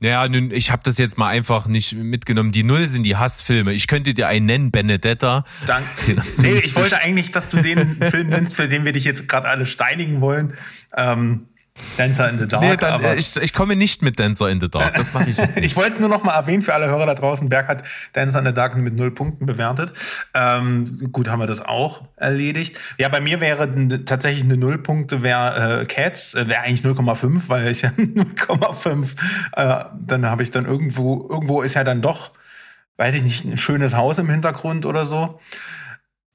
Naja, 0.00 0.28
nun, 0.28 0.50
ich 0.50 0.70
habe 0.70 0.82
das 0.84 0.98
jetzt 0.98 1.16
mal 1.16 1.28
einfach 1.28 1.66
nicht 1.66 1.94
mitgenommen. 1.94 2.52
Die 2.52 2.62
Null 2.62 2.88
sind 2.88 3.04
die 3.04 3.16
Hassfilme. 3.16 3.72
Ich 3.72 3.86
könnte 3.86 4.12
dir 4.12 4.28
einen 4.28 4.46
nennen, 4.46 4.70
Benedetta. 4.70 5.44
Danke. 5.66 6.22
Nee, 6.38 6.58
ich 6.58 6.74
wollte 6.76 7.00
eigentlich, 7.00 7.30
dass 7.30 7.48
du 7.48 7.62
den 7.62 8.02
Film 8.10 8.28
nennst, 8.28 8.54
für 8.54 8.68
den 8.68 8.84
wir 8.84 8.92
dich 8.92 9.04
jetzt 9.04 9.28
gerade 9.28 9.48
alle 9.48 9.66
steinigen 9.66 10.20
wollen. 10.20 10.54
Ähm, 10.94 11.48
Dancer 11.96 12.28
in 12.28 12.38
the 12.38 12.46
Dark. 12.46 12.62
Nee, 12.62 12.76
dann, 12.76 12.92
aber 12.92 13.16
ich, 13.16 13.36
ich 13.36 13.52
komme 13.52 13.74
nicht 13.74 14.00
mit 14.00 14.20
Dancer 14.20 14.48
in 14.48 14.60
the 14.60 14.68
Dark. 14.68 14.94
Das 14.94 15.12
mache 15.12 15.30
ich 15.30 15.36
jetzt 15.36 15.56
nicht. 15.56 15.64
ich 15.64 15.76
wollte 15.76 15.90
es 15.90 16.00
nur 16.00 16.08
noch 16.08 16.22
mal 16.22 16.34
erwähnen 16.34 16.62
für 16.62 16.72
alle 16.72 16.86
Hörer 16.86 17.06
da 17.06 17.14
draußen. 17.14 17.48
Berg 17.48 17.66
hat 17.66 17.82
Dancer 18.12 18.38
in 18.38 18.46
the 18.46 18.54
Dark 18.54 18.76
mit 18.76 18.94
null 18.94 19.10
Punkten 19.10 19.46
bewertet. 19.46 19.92
Ähm, 20.34 21.10
gut, 21.12 21.28
haben 21.28 21.40
wir 21.40 21.46
das 21.46 21.60
auch 21.60 22.02
erledigt. 22.16 22.78
Ja, 22.98 23.08
bei 23.08 23.20
mir 23.20 23.40
wäre 23.40 24.04
tatsächlich 24.04 24.44
eine 24.44 24.56
Null 24.56 24.78
Punkte 24.78 25.22
wäre 25.22 25.80
äh, 25.80 25.84
Cats, 25.86 26.34
äh, 26.34 26.48
wäre 26.48 26.62
eigentlich 26.62 26.82
0,5, 26.82 27.42
weil 27.48 27.68
ich 27.68 27.82
ja 27.82 27.90
0,5. 27.90 29.08
Äh, 29.56 29.84
dann 30.00 30.26
habe 30.26 30.44
ich 30.44 30.52
dann 30.52 30.66
irgendwo, 30.66 31.26
irgendwo 31.28 31.62
ist 31.62 31.74
ja 31.74 31.82
dann 31.82 32.02
doch, 32.02 32.30
weiß 32.98 33.14
ich 33.14 33.24
nicht, 33.24 33.44
ein 33.44 33.58
schönes 33.58 33.96
Haus 33.96 34.18
im 34.18 34.30
Hintergrund 34.30 34.86
oder 34.86 35.06
so. 35.06 35.40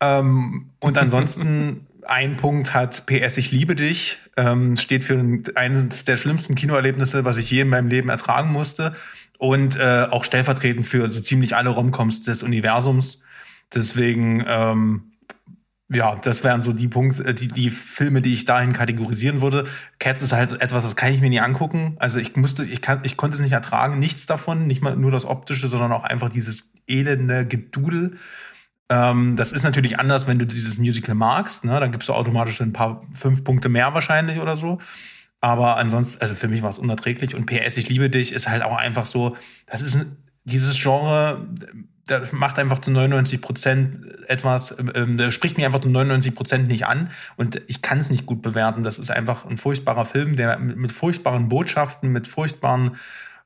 Ähm, 0.01 0.71
und 0.79 0.97
ansonsten 0.97 1.87
ein 2.05 2.37
Punkt 2.37 2.73
hat 2.73 3.05
PS 3.05 3.37
Ich 3.37 3.51
liebe 3.51 3.75
dich, 3.75 4.17
ähm, 4.37 4.77
steht 4.77 5.03
für 5.03 5.41
eines 5.55 6.05
der 6.05 6.17
schlimmsten 6.17 6.55
Kinoerlebnisse, 6.55 7.25
was 7.25 7.37
ich 7.37 7.51
je 7.51 7.61
in 7.61 7.69
meinem 7.69 7.87
Leben 7.87 8.09
ertragen 8.09 8.51
musste. 8.51 8.95
Und 9.37 9.77
äh, 9.77 10.07
auch 10.09 10.25
stellvertretend 10.25 10.85
für 10.85 11.09
so 11.09 11.21
ziemlich 11.21 11.55
alle 11.55 11.69
Romcoms 11.69 12.23
des 12.23 12.43
Universums. 12.43 13.21
Deswegen, 13.73 14.43
ähm, 14.45 15.13
ja, 15.87 16.15
das 16.15 16.43
wären 16.43 16.61
so 16.61 16.73
die 16.73 16.89
Punkte, 16.89 17.23
äh, 17.25 17.33
die, 17.33 17.47
die 17.47 17.69
Filme, 17.69 18.21
die 18.21 18.33
ich 18.33 18.43
dahin 18.43 18.73
kategorisieren 18.73 19.39
würde. 19.39 19.65
Cats 19.97 20.21
ist 20.21 20.33
halt 20.33 20.61
etwas, 20.61 20.83
das 20.83 20.97
kann 20.97 21.13
ich 21.13 21.21
mir 21.21 21.29
nie 21.29 21.39
angucken. 21.39 21.95
Also 21.99 22.19
ich 22.19 22.35
musste, 22.35 22.65
ich 22.65 22.81
kann, 22.81 22.99
ich 23.03 23.15
konnte 23.15 23.35
es 23.35 23.41
nicht 23.41 23.53
ertragen, 23.53 23.97
nichts 23.97 24.25
davon, 24.25 24.67
nicht 24.67 24.81
mal 24.81 24.95
nur 24.97 25.11
das 25.11 25.25
Optische, 25.25 25.69
sondern 25.69 25.93
auch 25.93 26.03
einfach 26.03 26.29
dieses 26.29 26.73
elende 26.87 27.45
Gedudel. 27.45 28.17
Ähm, 28.89 29.35
das 29.35 29.51
ist 29.51 29.63
natürlich 29.63 29.99
anders, 29.99 30.27
wenn 30.27 30.39
du 30.39 30.45
dieses 30.45 30.77
Musical 30.77 31.15
magst. 31.15 31.63
Ne? 31.63 31.79
Dann 31.79 31.91
gibst 31.91 32.09
du 32.09 32.13
automatisch 32.13 32.59
ein 32.61 32.73
paar 32.73 33.03
fünf 33.13 33.43
Punkte 33.43 33.69
mehr 33.69 33.93
wahrscheinlich 33.93 34.39
oder 34.39 34.55
so. 34.55 34.79
Aber 35.41 35.77
ansonsten, 35.77 36.21
also 36.21 36.35
für 36.35 36.47
mich 36.47 36.63
war 36.63 36.69
es 36.69 36.79
unerträglich. 36.79 37.35
Und 37.35 37.45
PS, 37.45 37.77
ich 37.77 37.87
liebe 37.87 38.09
dich, 38.09 38.33
ist 38.33 38.49
halt 38.49 38.63
auch 38.63 38.75
einfach 38.75 39.05
so, 39.05 39.37
das 39.67 39.81
ist 39.81 40.05
dieses 40.43 40.81
Genre, 40.81 41.47
das 42.07 42.31
macht 42.31 42.57
einfach 42.57 42.79
zu 42.79 42.91
99 42.91 43.41
Prozent 43.41 43.99
etwas, 44.27 44.77
ähm, 44.95 45.17
der 45.17 45.31
spricht 45.31 45.57
mich 45.57 45.65
einfach 45.65 45.79
zu 45.79 45.89
99 45.89 46.33
Prozent 46.33 46.67
nicht 46.67 46.87
an 46.87 47.11
und 47.37 47.61
ich 47.67 47.81
kann 47.81 47.99
es 47.99 48.09
nicht 48.09 48.25
gut 48.25 48.41
bewerten. 48.41 48.83
Das 48.83 48.97
ist 48.97 49.11
einfach 49.11 49.45
ein 49.45 49.57
furchtbarer 49.57 50.05
Film, 50.05 50.35
der 50.35 50.57
mit, 50.57 50.75
mit 50.75 50.91
furchtbaren 50.91 51.49
Botschaften, 51.49 52.11
mit 52.11 52.27
furchtbaren 52.27 52.97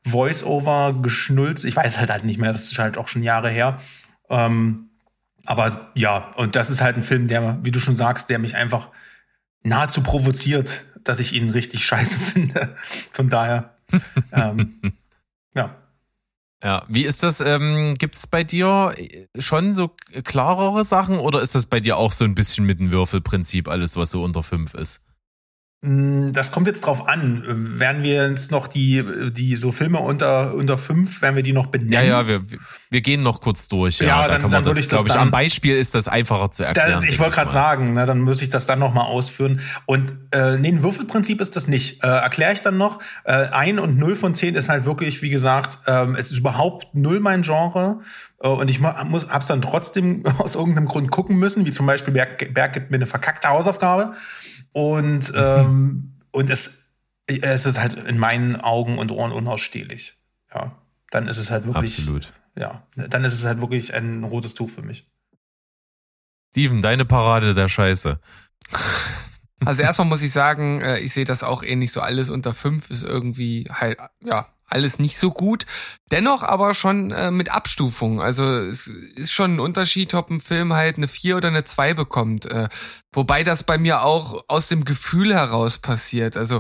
Voice-Over 0.07 0.99
geschnulzt. 1.01 1.65
Ich 1.65 1.75
weiß 1.75 1.99
halt 1.99 2.09
halt 2.09 2.23
nicht 2.23 2.39
mehr, 2.39 2.53
das 2.53 2.71
ist 2.71 2.79
halt 2.79 2.97
auch 2.97 3.07
schon 3.07 3.23
Jahre 3.23 3.49
her. 3.49 3.79
Ähm, 4.29 4.89
aber 5.45 5.91
ja, 5.93 6.33
und 6.35 6.55
das 6.55 6.69
ist 6.69 6.81
halt 6.81 6.95
ein 6.95 7.03
Film, 7.03 7.27
der, 7.27 7.59
wie 7.63 7.71
du 7.71 7.79
schon 7.79 7.95
sagst, 7.95 8.29
der 8.29 8.39
mich 8.39 8.55
einfach 8.55 8.89
nahezu 9.63 10.01
provoziert, 10.01 10.83
dass 11.03 11.19
ich 11.19 11.33
ihn 11.33 11.49
richtig 11.49 11.85
scheiße 11.85 12.19
finde. 12.19 12.75
Von 13.11 13.29
daher, 13.29 13.75
ähm, 14.31 14.79
ja. 15.55 15.75
Ja, 16.63 16.85
wie 16.87 17.03
ist 17.03 17.23
das? 17.23 17.41
Ähm, 17.41 17.95
Gibt 17.97 18.15
es 18.15 18.25
bei 18.25 18.45
dir 18.45 18.95
schon 19.37 19.73
so 19.73 19.91
klarere 20.23 20.85
Sachen 20.85 21.17
oder 21.17 21.41
ist 21.41 21.55
das 21.55 21.65
bei 21.65 21.81
dir 21.81 21.97
auch 21.97 22.13
so 22.13 22.23
ein 22.23 22.35
bisschen 22.35 22.65
mit 22.65 22.79
dem 22.79 22.89
Würfelprinzip 22.89 23.67
alles, 23.67 23.97
was 23.97 24.11
so 24.11 24.23
unter 24.23 24.43
fünf 24.43 24.73
ist? 24.73 25.01
Mm, 25.85 26.31
das 26.31 26.53
kommt 26.53 26.67
jetzt 26.67 26.85
drauf 26.85 27.09
an. 27.09 27.43
Werden 27.77 28.03
wir 28.03 28.23
uns 28.23 28.51
noch 28.51 28.67
die, 28.67 29.03
die 29.31 29.57
so 29.57 29.73
Filme 29.73 29.99
unter, 29.99 30.53
unter 30.53 30.77
fünf, 30.77 31.21
werden 31.21 31.35
wir 31.35 31.43
die 31.43 31.51
noch 31.51 31.65
benennen? 31.65 31.91
Ja, 31.91 32.01
ja, 32.01 32.25
wir, 32.25 32.41
wir 32.89 33.01
gehen 33.01 33.21
noch 33.21 33.41
kurz 33.41 33.67
durch. 33.67 33.99
Ja, 33.99 34.07
ja 34.07 34.27
da 34.29 34.37
dann, 34.37 34.49
dann 34.49 34.63
würde 34.63 34.79
ich 34.79 34.87
das, 34.87 34.99
glaube 34.99 35.09
ich, 35.09 35.15
am 35.15 35.29
Beispiel 35.29 35.75
ist 35.75 35.93
das 35.93 36.07
einfacher 36.07 36.51
zu 36.51 36.63
erklären. 36.63 37.01
Da, 37.01 37.07
ich 37.07 37.19
wollte 37.19 37.35
gerade 37.35 37.51
sagen, 37.51 37.91
ne, 37.93 38.05
dann 38.05 38.21
muss 38.21 38.41
ich 38.41 38.49
das 38.49 38.65
dann 38.65 38.79
noch 38.79 38.93
mal 38.93 39.03
ausführen. 39.03 39.59
Und 39.85 40.13
äh, 40.31 40.57
nee, 40.57 40.69
ein 40.69 40.83
Würfelprinzip 40.83 41.41
ist 41.41 41.57
das 41.57 41.67
nicht. 41.67 42.01
Äh, 42.01 42.07
Erkläre 42.07 42.53
ich 42.53 42.61
dann 42.61 42.77
noch. 42.77 42.99
Äh, 43.25 43.49
ein 43.49 43.77
und 43.77 43.97
null 43.97 44.15
von 44.15 44.35
zehn 44.35 44.55
ist 44.55 44.69
halt 44.69 44.85
wirklich, 44.85 45.21
wie 45.21 45.29
gesagt, 45.29 45.79
ähm, 45.87 46.15
es 46.15 46.31
ist 46.31 46.37
überhaupt 46.37 46.95
null 46.95 47.19
mein 47.19 47.41
Genre. 47.41 47.99
Äh, 48.41 48.47
und 48.47 48.69
ich 48.69 48.79
muss, 48.79 49.27
hab's 49.27 49.47
dann 49.47 49.61
trotzdem 49.61 50.23
aus 50.37 50.55
irgendeinem 50.55 50.87
Grund 50.87 51.11
gucken 51.11 51.37
müssen, 51.37 51.65
wie 51.65 51.71
zum 51.71 51.85
Beispiel 51.87 52.13
Berg, 52.13 52.53
Berg 52.53 52.71
gibt 52.71 52.89
mir 52.89 52.95
eine 52.95 53.05
verkackte 53.05 53.49
Hausaufgabe. 53.49 54.13
Und, 54.73 55.31
mhm. 55.31 55.37
ähm, 55.37 56.13
und 56.31 56.49
es, 56.49 56.91
es 57.27 57.65
ist 57.65 57.79
halt 57.79 57.93
in 57.93 58.17
meinen 58.17 58.55
Augen 58.57 58.97
und 58.97 59.11
Ohren 59.11 59.31
unausstehlich. 59.31 60.17
Ja, 60.53 60.77
dann 61.11 61.27
ist 61.27 61.37
es 61.37 61.49
halt 61.51 61.65
wirklich. 61.65 61.97
Absolut. 61.99 62.33
Ja, 62.55 62.85
dann 62.95 63.23
ist 63.23 63.33
es 63.33 63.45
halt 63.45 63.61
wirklich 63.61 63.93
ein 63.93 64.23
rotes 64.23 64.53
Tuch 64.53 64.69
für 64.69 64.83
mich. 64.83 65.07
Steven, 66.51 66.81
deine 66.81 67.05
Parade 67.05 67.53
der 67.55 67.67
Scheiße. 67.67 68.19
Also 69.65 69.81
erstmal 69.81 70.07
muss 70.07 70.21
ich 70.21 70.31
sagen, 70.31 70.81
äh, 70.81 70.99
ich 70.99 71.13
sehe 71.13 71.25
das 71.25 71.41
auch 71.41 71.63
ähnlich 71.63 71.91
so 71.91 72.01
alles 72.01 72.29
unter 72.29 72.53
fünf 72.53 72.91
ist 72.91 73.03
irgendwie 73.03 73.65
halt, 73.71 73.97
ja, 74.23 74.47
alles 74.73 74.99
nicht 74.99 75.17
so 75.17 75.31
gut. 75.31 75.65
Dennoch 76.11 76.43
aber 76.43 76.73
schon 76.73 77.11
äh, 77.11 77.31
mit 77.31 77.49
Abstufung. 77.49 78.21
Also 78.21 78.43
es 78.45 78.87
ist 78.87 79.31
schon 79.31 79.55
ein 79.55 79.59
Unterschied, 79.59 80.13
ob 80.15 80.29
ein 80.29 80.41
Film 80.41 80.73
halt 80.73 80.97
eine 80.97 81.07
4 81.07 81.37
oder 81.37 81.47
eine 81.47 81.63
2 81.63 81.93
bekommt. 81.93 82.45
Äh, 82.45 82.69
wobei 83.13 83.43
das 83.43 83.63
bei 83.63 83.77
mir 83.77 84.01
auch 84.01 84.43
aus 84.47 84.67
dem 84.67 84.83
Gefühl 84.83 85.33
heraus 85.33 85.77
passiert. 85.77 86.35
Also 86.35 86.57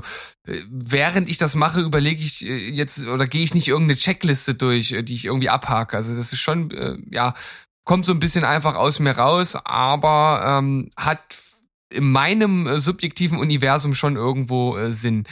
äh, 0.47 0.59
während 0.69 1.27
ich 1.29 1.37
das 1.37 1.55
mache, 1.55 1.81
überlege 1.81 2.21
ich 2.21 2.45
äh, 2.45 2.69
jetzt 2.69 3.05
oder 3.07 3.27
gehe 3.27 3.43
ich 3.43 3.53
nicht 3.53 3.67
irgendeine 3.67 3.97
Checkliste 3.97 4.53
durch, 4.53 4.91
äh, 4.91 5.03
die 5.03 5.15
ich 5.15 5.25
irgendwie 5.25 5.49
abhake. 5.49 5.97
Also 5.97 6.15
das 6.15 6.31
ist 6.31 6.39
schon, 6.39 7.05
ja, 7.09 7.33
kommt 7.83 8.05
so 8.05 8.13
ein 8.13 8.19
bisschen 8.19 8.43
einfach 8.43 8.75
aus 8.75 8.99
mir 8.99 9.17
raus, 9.17 9.55
aber 9.55 10.59
ähm, 10.59 10.89
hat 10.95 11.19
in 11.91 12.11
meinem 12.11 12.79
subjektiven 12.79 13.37
Universum 13.37 13.93
schon 13.93 14.15
irgendwo 14.15 14.77
Sinn. 14.89 15.25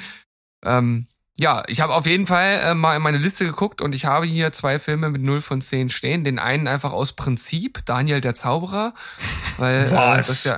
Ähm, 0.64 1.08
ja, 1.40 1.64
ich 1.68 1.82
habe 1.82 1.94
auf 1.96 2.06
jeden 2.06 2.28
Fall 2.28 2.60
äh, 2.64 2.74
mal 2.76 2.96
in 2.96 3.02
meine 3.02 3.18
Liste 3.18 3.46
geguckt 3.46 3.82
und 3.82 3.96
ich 3.96 4.06
habe 4.06 4.26
hier 4.26 4.52
zwei 4.52 4.80
Filme 4.80 5.10
mit 5.10 5.22
0 5.22 5.42
von 5.42 5.62
10 5.62 5.90
stehen. 5.90 6.24
Den 6.24 6.40
einen 6.40 6.68
einfach 6.68 6.92
aus 6.92 7.14
Prinzip, 7.14 7.84
Daniel 7.86 8.22
der 8.22 8.36
Zauberer. 8.36 8.94
Weil, 9.58 9.88
äh, 9.88 9.92
Was? 9.92 10.18
Äh, 10.18 10.28
das 10.28 10.44
ja 10.44 10.58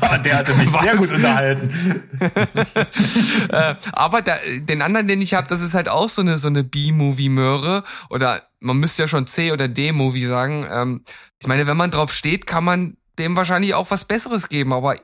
ja, 0.02 0.18
der 0.18 0.38
hatte 0.38 0.54
mich 0.54 0.72
Was? 0.72 0.80
sehr 0.80 0.96
gut 0.96 1.12
unterhalten. 1.12 2.02
äh, 3.50 3.74
aber 3.92 4.22
da, 4.22 4.36
den 4.60 4.82
anderen, 4.82 5.08
den 5.08 5.20
ich 5.20 5.34
habe, 5.34 5.46
das 5.46 5.60
ist 5.60 5.74
halt 5.74 5.88
auch 5.88 6.08
so 6.08 6.22
eine 6.22 6.38
so 6.38 6.48
eine 6.48 6.64
B-Movie-Möhre 6.64 7.84
oder 8.08 8.42
man 8.60 8.78
müsste 8.78 9.02
ja 9.02 9.08
schon 9.08 9.26
C 9.26 9.52
oder 9.52 9.68
D-Movie 9.68 10.26
sagen. 10.26 10.66
Ähm, 10.70 11.04
ich 11.38 11.46
meine, 11.46 11.66
wenn 11.66 11.76
man 11.76 11.90
drauf 11.90 12.12
steht, 12.12 12.46
kann 12.46 12.64
man 12.64 12.96
dem 13.18 13.36
wahrscheinlich 13.36 13.74
auch 13.74 13.90
was 13.90 14.04
Besseres 14.04 14.48
geben, 14.48 14.72
aber 14.72 14.96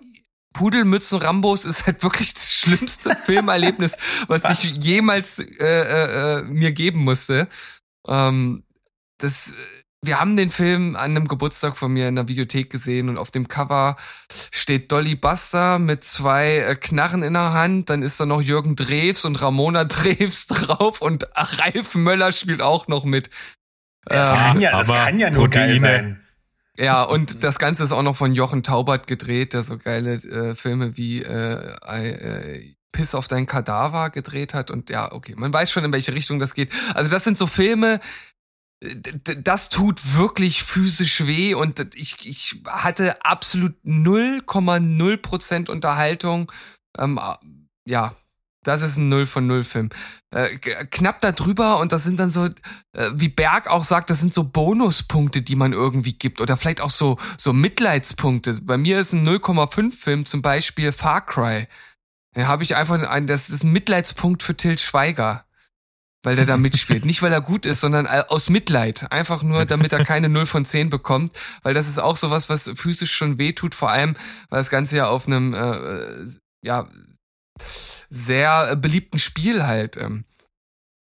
Pudelmützen 0.57 1.19
Rambos 1.19 1.65
ist 1.65 1.87
halt 1.87 2.03
wirklich 2.03 2.35
das 2.35 2.53
schlimmste 2.55 3.15
Filmerlebnis, 3.25 3.97
was, 4.27 4.45
was, 4.45 4.65
ich 4.65 4.83
jemals 4.83 5.39
äh, 5.39 5.65
äh, 5.65 6.39
äh, 6.39 6.43
mir 6.45 6.73
geben 6.73 7.05
musste. 7.05 7.49
Ähm, 8.09 8.65
das, 9.19 9.53
wir 10.03 10.21
haben 10.21 10.37
den 10.37 10.51
Film 10.51 10.97
an 10.97 11.11
einem 11.11 11.29
Geburtstag 11.29 11.77
von 11.77 11.93
mir 11.93 12.09
in 12.09 12.17
der 12.17 12.29
Videothek 12.29 12.71
gesehen 12.71 13.09
und 13.09 13.19
auf 13.19 13.31
dem 13.31 13.49
Cover 13.49 13.97
steht 14.51 14.91
Dolly 14.93 15.15
Buster 15.15 15.79
mit 15.79 16.05
zwei 16.05 16.59
äh, 16.59 16.77
Knarren 16.77 17.23
in 17.23 17.35
der 17.35 17.53
Hand. 17.53 17.91
Dann 17.91 18.03
ist 18.03 18.19
da 18.19 18.27
noch 18.27 18.41
Jürgen 18.41 18.77
Drews 18.77 19.25
und 19.25 19.41
Ramona 19.41 19.85
Drews 19.87 20.47
drauf 20.47 21.03
und 21.03 21.27
Ralf 21.35 21.95
Möller 21.95 22.33
spielt 22.33 22.63
auch 22.63 22.89
noch 22.89 23.05
mit. 23.05 23.31
Das, 24.05 24.31
ähm, 24.31 24.37
kann, 24.37 24.61
ja, 24.61 24.79
das 24.79 24.89
kann 24.89 25.19
ja 25.19 25.31
nur 25.31 25.45
Proteine. 25.45 25.73
geil 25.73 25.81
sein. 25.81 26.26
Ja, 26.79 27.03
und 27.05 27.43
das 27.43 27.59
Ganze 27.59 27.85
ist 27.85 27.93
auch 27.93 28.03
noch 28.03 28.17
von 28.17 28.35
Jochen 28.35 28.63
Taubert 28.63 29.07
gedreht, 29.07 29.53
der 29.53 29.63
so 29.63 29.79
geile 29.79 30.15
äh, 30.15 30.55
Filme 30.55 30.97
wie 30.97 31.23
äh, 31.23 31.77
äh, 31.87 32.75
Piss 32.93 33.15
auf 33.15 33.29
dein 33.29 33.47
Kadaver 33.47 34.11
gedreht 34.11 34.55
hat. 34.55 34.71
Und 34.71 34.91
ja, 34.91 35.13
okay, 35.13 35.35
man 35.37 35.53
weiß 35.53 35.71
schon, 35.71 35.85
in 35.85 35.93
welche 35.93 36.15
Richtung 36.15 36.39
das 36.39 36.55
geht. 36.55 36.71
Also 36.95 37.11
das 37.11 37.25
sind 37.25 37.37
so 37.37 37.47
Filme, 37.47 38.01
das 38.81 39.71
tut 39.71 40.17
wirklich 40.17 40.63
physisch 40.63 41.27
weh 41.27 41.55
und 41.55 41.95
ich, 41.95 42.27
ich 42.27 42.61
hatte 42.67 43.25
absolut 43.25 43.75
0,0 43.85 45.17
Prozent 45.17 45.69
Unterhaltung. 45.71 46.53
Ähm, 46.99 47.19
ja, 47.87 48.15
das 48.67 48.83
ist 48.83 48.97
ein 48.97 49.09
Null 49.09 49.27
von 49.27 49.47
Null 49.47 49.63
Film. 49.63 49.91
Äh, 50.35 50.49
knapp 50.59 51.21
da 51.21 51.31
drüber 51.31 51.79
und 51.79 51.93
das 51.93 52.03
sind 52.03 52.19
dann 52.19 52.31
so, 52.31 52.47
äh, 52.47 53.11
wie 53.15 53.29
Berg 53.29 53.69
auch 53.69 53.85
sagt, 53.85 54.11
das 54.11 54.19
sind 54.19 54.35
so 54.35 54.43
Bonuspunkte, 54.43 55.41
die 55.41 55.55
man 55.55 55.73
irgendwie 55.73 56.15
gibt 56.15 56.41
oder 56.41 56.57
vielleicht 56.57 56.81
auch 56.81 56.91
so, 56.91 57.17
so 57.39 57.53
Mitleidspunkte. 57.53 58.59
Bei 58.63 58.77
mir 58.77 58.99
ist 58.99 59.13
ein 59.13 59.27
0,5 59.27 59.93
Film 59.97 60.27
zum 60.27 60.43
Beispiel 60.43 60.91
Far 60.91 61.25
Cry. 61.25 61.69
Da 62.35 62.49
habe 62.49 62.65
ich 62.65 62.75
einfach 62.75 63.01
ein, 63.01 63.29
das 63.29 63.51
ist 63.51 63.63
ein 63.63 63.73
Mitleidspunkt 63.73 64.43
für 64.43 64.57
Til 64.57 64.79
Schweiger. 64.79 65.45
Weil 66.25 66.35
der 66.35 66.45
da 66.45 66.57
mitspielt. 66.57 67.05
Nicht, 67.05 67.23
weil 67.23 67.33
er 67.33 67.41
gut 67.41 67.67
ist, 67.67 67.81
sondern 67.81 68.09
aus 68.09 68.51
Mitleid. 68.51 69.13
Einfach 69.13 69.45
nur, 69.45 69.65
damit 69.65 69.93
er 69.93 70.05
keine 70.05 70.29
0 70.29 70.47
von 70.47 70.65
10 70.65 70.91
bekommt. 70.91 71.31
Weil 71.63 71.73
das 71.73 71.87
ist 71.87 72.01
auch 72.01 72.17
sowas, 72.17 72.49
was 72.49 72.69
physisch 72.75 73.15
schon 73.15 73.39
wehtut. 73.39 73.77
Vor 73.77 73.91
allem, 73.91 74.17
weil 74.49 74.59
das 74.59 74.71
Ganze 74.71 74.97
ja 74.97 75.09
auf 75.09 75.29
einem, 75.29 75.55
äh, 75.55 76.01
ja, 76.63 76.89
sehr 78.11 78.77
beliebten 78.77 79.19
Spiel 79.19 79.67
halt 79.67 79.97
ähm, 79.97 80.25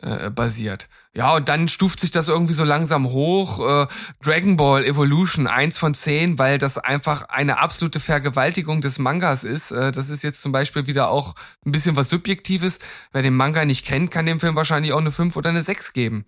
äh, 0.01 0.29
basiert. 0.29 0.87
Ja, 1.13 1.35
und 1.35 1.49
dann 1.49 1.67
stuft 1.67 1.99
sich 1.99 2.11
das 2.11 2.29
irgendwie 2.29 2.53
so 2.53 2.63
langsam 2.63 3.09
hoch. 3.09 3.59
Äh, 3.59 3.87
Dragon 4.23 4.55
Ball 4.55 4.85
Evolution, 4.85 5.47
eins 5.47 5.77
von 5.77 5.93
zehn, 5.93 6.37
weil 6.37 6.57
das 6.57 6.77
einfach 6.77 7.23
eine 7.23 7.57
absolute 7.57 7.99
Vergewaltigung 7.99 8.79
des 8.79 8.97
Mangas 8.97 9.43
ist. 9.43 9.71
Äh, 9.71 9.91
das 9.91 10.09
ist 10.09 10.23
jetzt 10.23 10.41
zum 10.41 10.51
Beispiel 10.51 10.87
wieder 10.87 11.09
auch 11.09 11.35
ein 11.65 11.73
bisschen 11.73 11.97
was 11.97 12.09
Subjektives. 12.09 12.79
Wer 13.11 13.23
den 13.23 13.35
Manga 13.35 13.65
nicht 13.65 13.85
kennt, 13.85 14.11
kann 14.11 14.25
dem 14.25 14.39
Film 14.39 14.55
wahrscheinlich 14.55 14.93
auch 14.93 14.99
eine 14.99 15.11
fünf 15.11 15.35
oder 15.35 15.49
eine 15.49 15.63
sechs 15.63 15.91
geben 15.91 16.25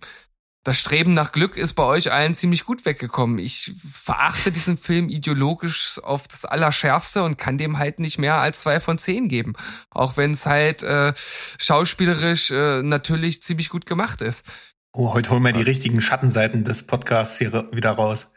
das 0.64 0.78
Streben 0.78 1.12
nach 1.12 1.32
Glück 1.32 1.56
ist 1.56 1.74
bei 1.74 1.82
euch 1.82 2.12
allen 2.12 2.34
ziemlich 2.34 2.64
gut 2.64 2.84
weggekommen. 2.84 3.38
Ich 3.38 3.74
verachte 3.84 4.52
diesen 4.52 4.78
Film 4.78 5.08
ideologisch 5.08 6.00
auf 6.02 6.28
das 6.28 6.44
Allerschärfste 6.44 7.24
und 7.24 7.36
kann 7.36 7.58
dem 7.58 7.78
halt 7.78 7.98
nicht 7.98 8.18
mehr 8.18 8.36
als 8.36 8.60
zwei 8.60 8.78
von 8.78 8.96
zehn 8.98 9.28
geben. 9.28 9.54
Auch 9.90 10.16
wenn 10.16 10.32
es 10.32 10.46
halt 10.46 10.82
äh, 10.82 11.14
schauspielerisch 11.58 12.52
äh, 12.52 12.82
natürlich 12.82 13.42
ziemlich 13.42 13.70
gut 13.70 13.86
gemacht 13.86 14.20
ist. 14.20 14.46
Oh, 14.92 15.14
heute 15.14 15.30
holen 15.30 15.42
wir 15.42 15.52
die 15.52 15.62
richtigen 15.62 16.00
Schattenseiten 16.00 16.64
des 16.64 16.86
Podcasts 16.86 17.38
hier 17.38 17.68
wieder 17.72 17.92
raus. 17.92 18.32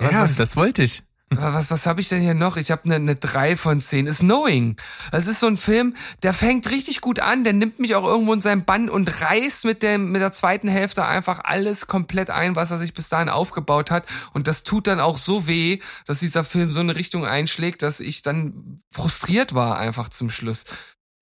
Ja, 0.00 0.22
was, 0.22 0.36
das 0.36 0.56
wollte 0.56 0.82
ich. 0.82 1.02
Was, 1.36 1.70
was 1.70 1.86
habe 1.86 2.00
ich 2.00 2.08
denn 2.08 2.20
hier 2.20 2.34
noch? 2.34 2.56
Ich 2.56 2.70
habe 2.70 2.84
eine, 2.84 2.96
eine 2.96 3.16
3 3.16 3.56
von 3.56 3.80
10. 3.80 4.06
Ist 4.06 4.20
Knowing. 4.20 4.76
Das 5.10 5.26
ist 5.26 5.40
so 5.40 5.46
ein 5.46 5.56
Film, 5.56 5.96
der 6.22 6.32
fängt 6.32 6.70
richtig 6.70 7.00
gut 7.00 7.20
an, 7.20 7.44
der 7.44 7.52
nimmt 7.52 7.78
mich 7.78 7.94
auch 7.94 8.04
irgendwo 8.04 8.32
in 8.32 8.40
seinen 8.40 8.64
Bann 8.64 8.88
und 8.88 9.20
reißt 9.20 9.64
mit, 9.64 9.82
dem, 9.82 10.12
mit 10.12 10.20
der 10.20 10.32
zweiten 10.32 10.68
Hälfte 10.68 11.04
einfach 11.04 11.40
alles 11.44 11.86
komplett 11.86 12.30
ein, 12.30 12.56
was 12.56 12.70
er 12.70 12.78
sich 12.78 12.94
bis 12.94 13.08
dahin 13.08 13.28
aufgebaut 13.28 13.90
hat. 13.90 14.04
Und 14.32 14.46
das 14.46 14.62
tut 14.62 14.86
dann 14.86 15.00
auch 15.00 15.18
so 15.18 15.46
weh, 15.46 15.78
dass 16.06 16.20
dieser 16.20 16.44
Film 16.44 16.72
so 16.72 16.80
eine 16.80 16.96
Richtung 16.96 17.24
einschlägt, 17.24 17.82
dass 17.82 18.00
ich 18.00 18.22
dann 18.22 18.80
frustriert 18.90 19.54
war 19.54 19.78
einfach 19.78 20.08
zum 20.08 20.30
Schluss. 20.30 20.64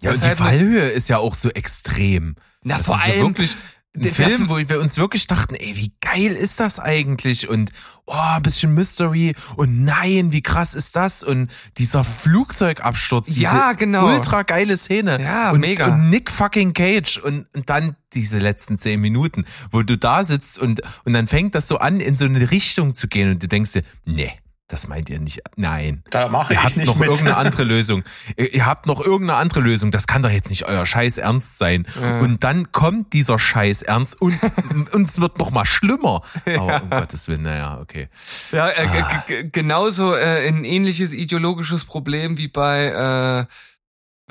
Ja, 0.02 0.12
und 0.12 0.24
die 0.24 0.28
Fallhöhe 0.30 0.88
ist 0.88 1.08
ja 1.08 1.18
auch 1.18 1.34
so 1.34 1.50
extrem. 1.50 2.36
Na, 2.62 2.76
das 2.76 2.86
vor 2.86 3.00
allem, 3.00 3.18
ja 3.18 3.26
wirklich, 3.26 3.56
ein 3.96 4.02
der, 4.02 4.12
Film, 4.12 4.48
wo 4.48 4.56
wir 4.56 4.80
uns 4.80 4.98
wirklich 4.98 5.26
dachten, 5.26 5.56
ey, 5.56 5.74
wie 5.74 5.92
geil 6.00 6.32
ist 6.32 6.60
das 6.60 6.78
eigentlich? 6.78 7.48
Und 7.48 7.72
oh, 8.06 8.14
ein 8.14 8.42
bisschen 8.42 8.72
Mystery 8.72 9.34
und 9.56 9.84
nein, 9.84 10.32
wie 10.32 10.42
krass 10.42 10.74
ist 10.74 10.94
das? 10.94 11.24
Und 11.24 11.50
dieser 11.76 12.04
Flugzeugabsturz, 12.04 13.26
diese 13.26 13.40
ja, 13.40 13.72
genau. 13.72 14.14
ultra 14.14 14.42
geile 14.42 14.76
Szene. 14.76 15.20
Ja, 15.20 15.50
und, 15.50 15.60
mega. 15.60 15.86
Und 15.86 16.08
Nick 16.08 16.30
fucking 16.30 16.72
Cage 16.72 17.18
und, 17.18 17.52
und 17.52 17.68
dann 17.68 17.96
diese 18.12 18.38
letzten 18.38 18.78
zehn 18.78 19.00
Minuten, 19.00 19.44
wo 19.72 19.82
du 19.82 19.98
da 19.98 20.22
sitzt 20.22 20.58
und, 20.58 20.82
und 21.04 21.12
dann 21.12 21.26
fängt 21.26 21.56
das 21.56 21.66
so 21.66 21.78
an, 21.78 21.98
in 21.98 22.14
so 22.16 22.26
eine 22.26 22.52
Richtung 22.52 22.94
zu 22.94 23.08
gehen 23.08 23.30
und 23.30 23.42
du 23.42 23.48
denkst 23.48 23.72
dir, 23.72 23.82
nee, 24.04 24.32
das 24.70 24.86
meint 24.86 25.10
ihr 25.10 25.18
nicht? 25.18 25.42
Nein. 25.56 26.02
Da 26.10 26.28
mache 26.28 26.54
ich 26.54 26.62
habt 26.62 26.76
nicht 26.76 26.86
noch 26.86 26.96
mit. 26.96 27.08
irgendeine 27.08 27.36
andere 27.44 27.64
Lösung. 27.64 28.04
Ihr 28.36 28.66
habt 28.66 28.86
noch 28.86 29.00
irgendeine 29.00 29.38
andere 29.38 29.60
Lösung. 29.60 29.90
Das 29.90 30.06
kann 30.06 30.22
doch 30.22 30.30
jetzt 30.30 30.48
nicht 30.48 30.64
euer 30.64 30.86
Scheiß 30.86 31.18
Ernst 31.18 31.58
sein. 31.58 31.86
Ja. 32.00 32.20
Und 32.20 32.44
dann 32.44 32.70
kommt 32.70 33.12
dieser 33.12 33.38
Scheiß 33.38 33.82
Ernst 33.82 34.20
und 34.20 34.38
uns 34.94 35.20
wird 35.20 35.38
noch 35.38 35.50
mal 35.50 35.66
schlimmer. 35.66 36.22
Ja. 36.46 36.60
Aber 36.60 36.82
um 36.82 36.90
Gottes 36.90 37.26
Willen, 37.28 37.42
naja, 37.42 37.78
okay. 37.80 38.08
Ja, 38.52 38.68
äh, 38.68 38.86
ah. 39.02 39.24
genauso 39.50 40.14
äh, 40.14 40.46
ein 40.46 40.64
ähnliches 40.64 41.12
ideologisches 41.12 41.84
Problem 41.84 42.38
wie 42.38 42.48
bei 42.48 43.46
äh, 43.48 43.52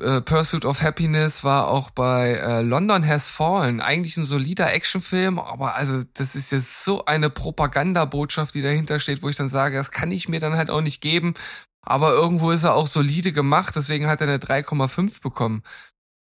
äh, 0.01 0.21
Pursuit 0.21 0.65
of 0.65 0.81
Happiness 0.81 1.43
war 1.43 1.67
auch 1.67 1.89
bei 1.89 2.33
äh, 2.33 2.61
London 2.61 3.05
Has 3.05 3.29
Fallen. 3.29 3.81
Eigentlich 3.81 4.17
ein 4.17 4.25
solider 4.25 4.71
Actionfilm, 4.71 5.39
aber 5.39 5.75
also 5.75 6.01
das 6.13 6.35
ist 6.35 6.51
jetzt 6.51 6.83
so 6.83 7.05
eine 7.05 7.29
Propagandabotschaft, 7.29 8.53
die 8.55 8.61
dahinter 8.61 8.99
steht, 8.99 9.21
wo 9.21 9.29
ich 9.29 9.35
dann 9.35 9.49
sage, 9.49 9.75
das 9.75 9.91
kann 9.91 10.11
ich 10.11 10.29
mir 10.29 10.39
dann 10.39 10.55
halt 10.55 10.69
auch 10.69 10.81
nicht 10.81 11.01
geben. 11.01 11.33
aber 11.81 12.11
irgendwo 12.11 12.51
ist 12.51 12.63
er 12.63 12.75
auch 12.75 12.87
solide 12.87 13.31
gemacht, 13.31 13.75
deswegen 13.75 14.07
hat 14.07 14.21
er 14.21 14.27
eine 14.27 14.37
3,5 14.37 15.21
bekommen. 15.21 15.63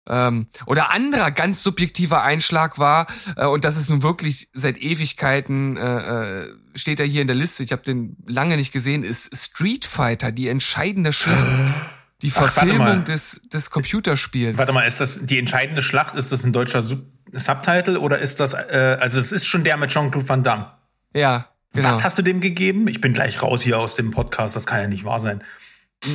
Ähm, 0.08 0.48
oder 0.66 0.92
anderer 0.92 1.32
ganz 1.32 1.64
subjektiver 1.64 2.22
Einschlag 2.24 2.78
war, 2.80 3.08
äh, 3.36 3.46
und 3.46 3.66
das 3.66 3.78
ist 3.78 3.90
nun 3.90 4.04
wirklich 4.04 4.50
seit 4.54 4.78
Ewigkeiten, 4.78 5.78
äh, 5.78 6.44
äh 6.44 6.54
steht 6.76 7.00
er 7.00 7.08
hier 7.08 7.22
in 7.22 7.28
der 7.28 7.36
Liste, 7.36 7.64
ich 7.64 7.72
habe 7.72 7.82
den 7.82 8.18
lange 8.28 8.56
nicht 8.56 8.72
gesehen, 8.72 9.04
ist 9.04 9.36
Street 9.36 9.86
Fighter, 9.86 10.32
die 10.32 10.48
entscheidende 10.48 11.12
Schlacht. 11.12 11.60
Die 12.22 12.32
Verfilmung 12.32 13.04
des, 13.04 13.42
des 13.54 13.70
Computerspiels. 13.70 14.58
Warte 14.58 14.74
mal, 14.74 14.88
ist 14.88 15.00
das 15.00 15.26
die 15.26 15.38
entscheidende 15.38 15.82
Schlacht? 15.82 16.16
Ist 16.16 16.32
das 16.32 16.44
ein 16.44 16.54
deutscher 16.54 16.82
Sub 16.82 17.06
Subtitle 17.34 18.00
oder 18.00 18.20
ist 18.20 18.40
das, 18.40 18.54
äh, 18.54 18.98
also 19.02 19.20
es 19.20 19.34
ist 19.34 19.46
schon 19.46 19.66
der 19.66 19.76
mit 19.76 19.92
Jean-Claude 19.92 20.30
Van 20.30 20.44
Damme? 20.44 20.72
Ja, 21.14 21.50
genau. 21.74 21.90
Was 21.90 22.06
hast 22.06 22.18
du 22.18 22.22
dem 22.22 22.40
gegeben? 22.40 22.88
Ich 22.88 23.02
bin 23.02 23.12
gleich 23.12 23.44
raus 23.44 23.64
hier 23.64 23.78
aus 23.78 23.96
dem 23.96 24.12
Podcast, 24.12 24.56
das 24.56 24.66
kann 24.66 24.80
ja 24.80 24.88
nicht 24.88 25.04
wahr 25.04 25.20
sein. 25.20 25.44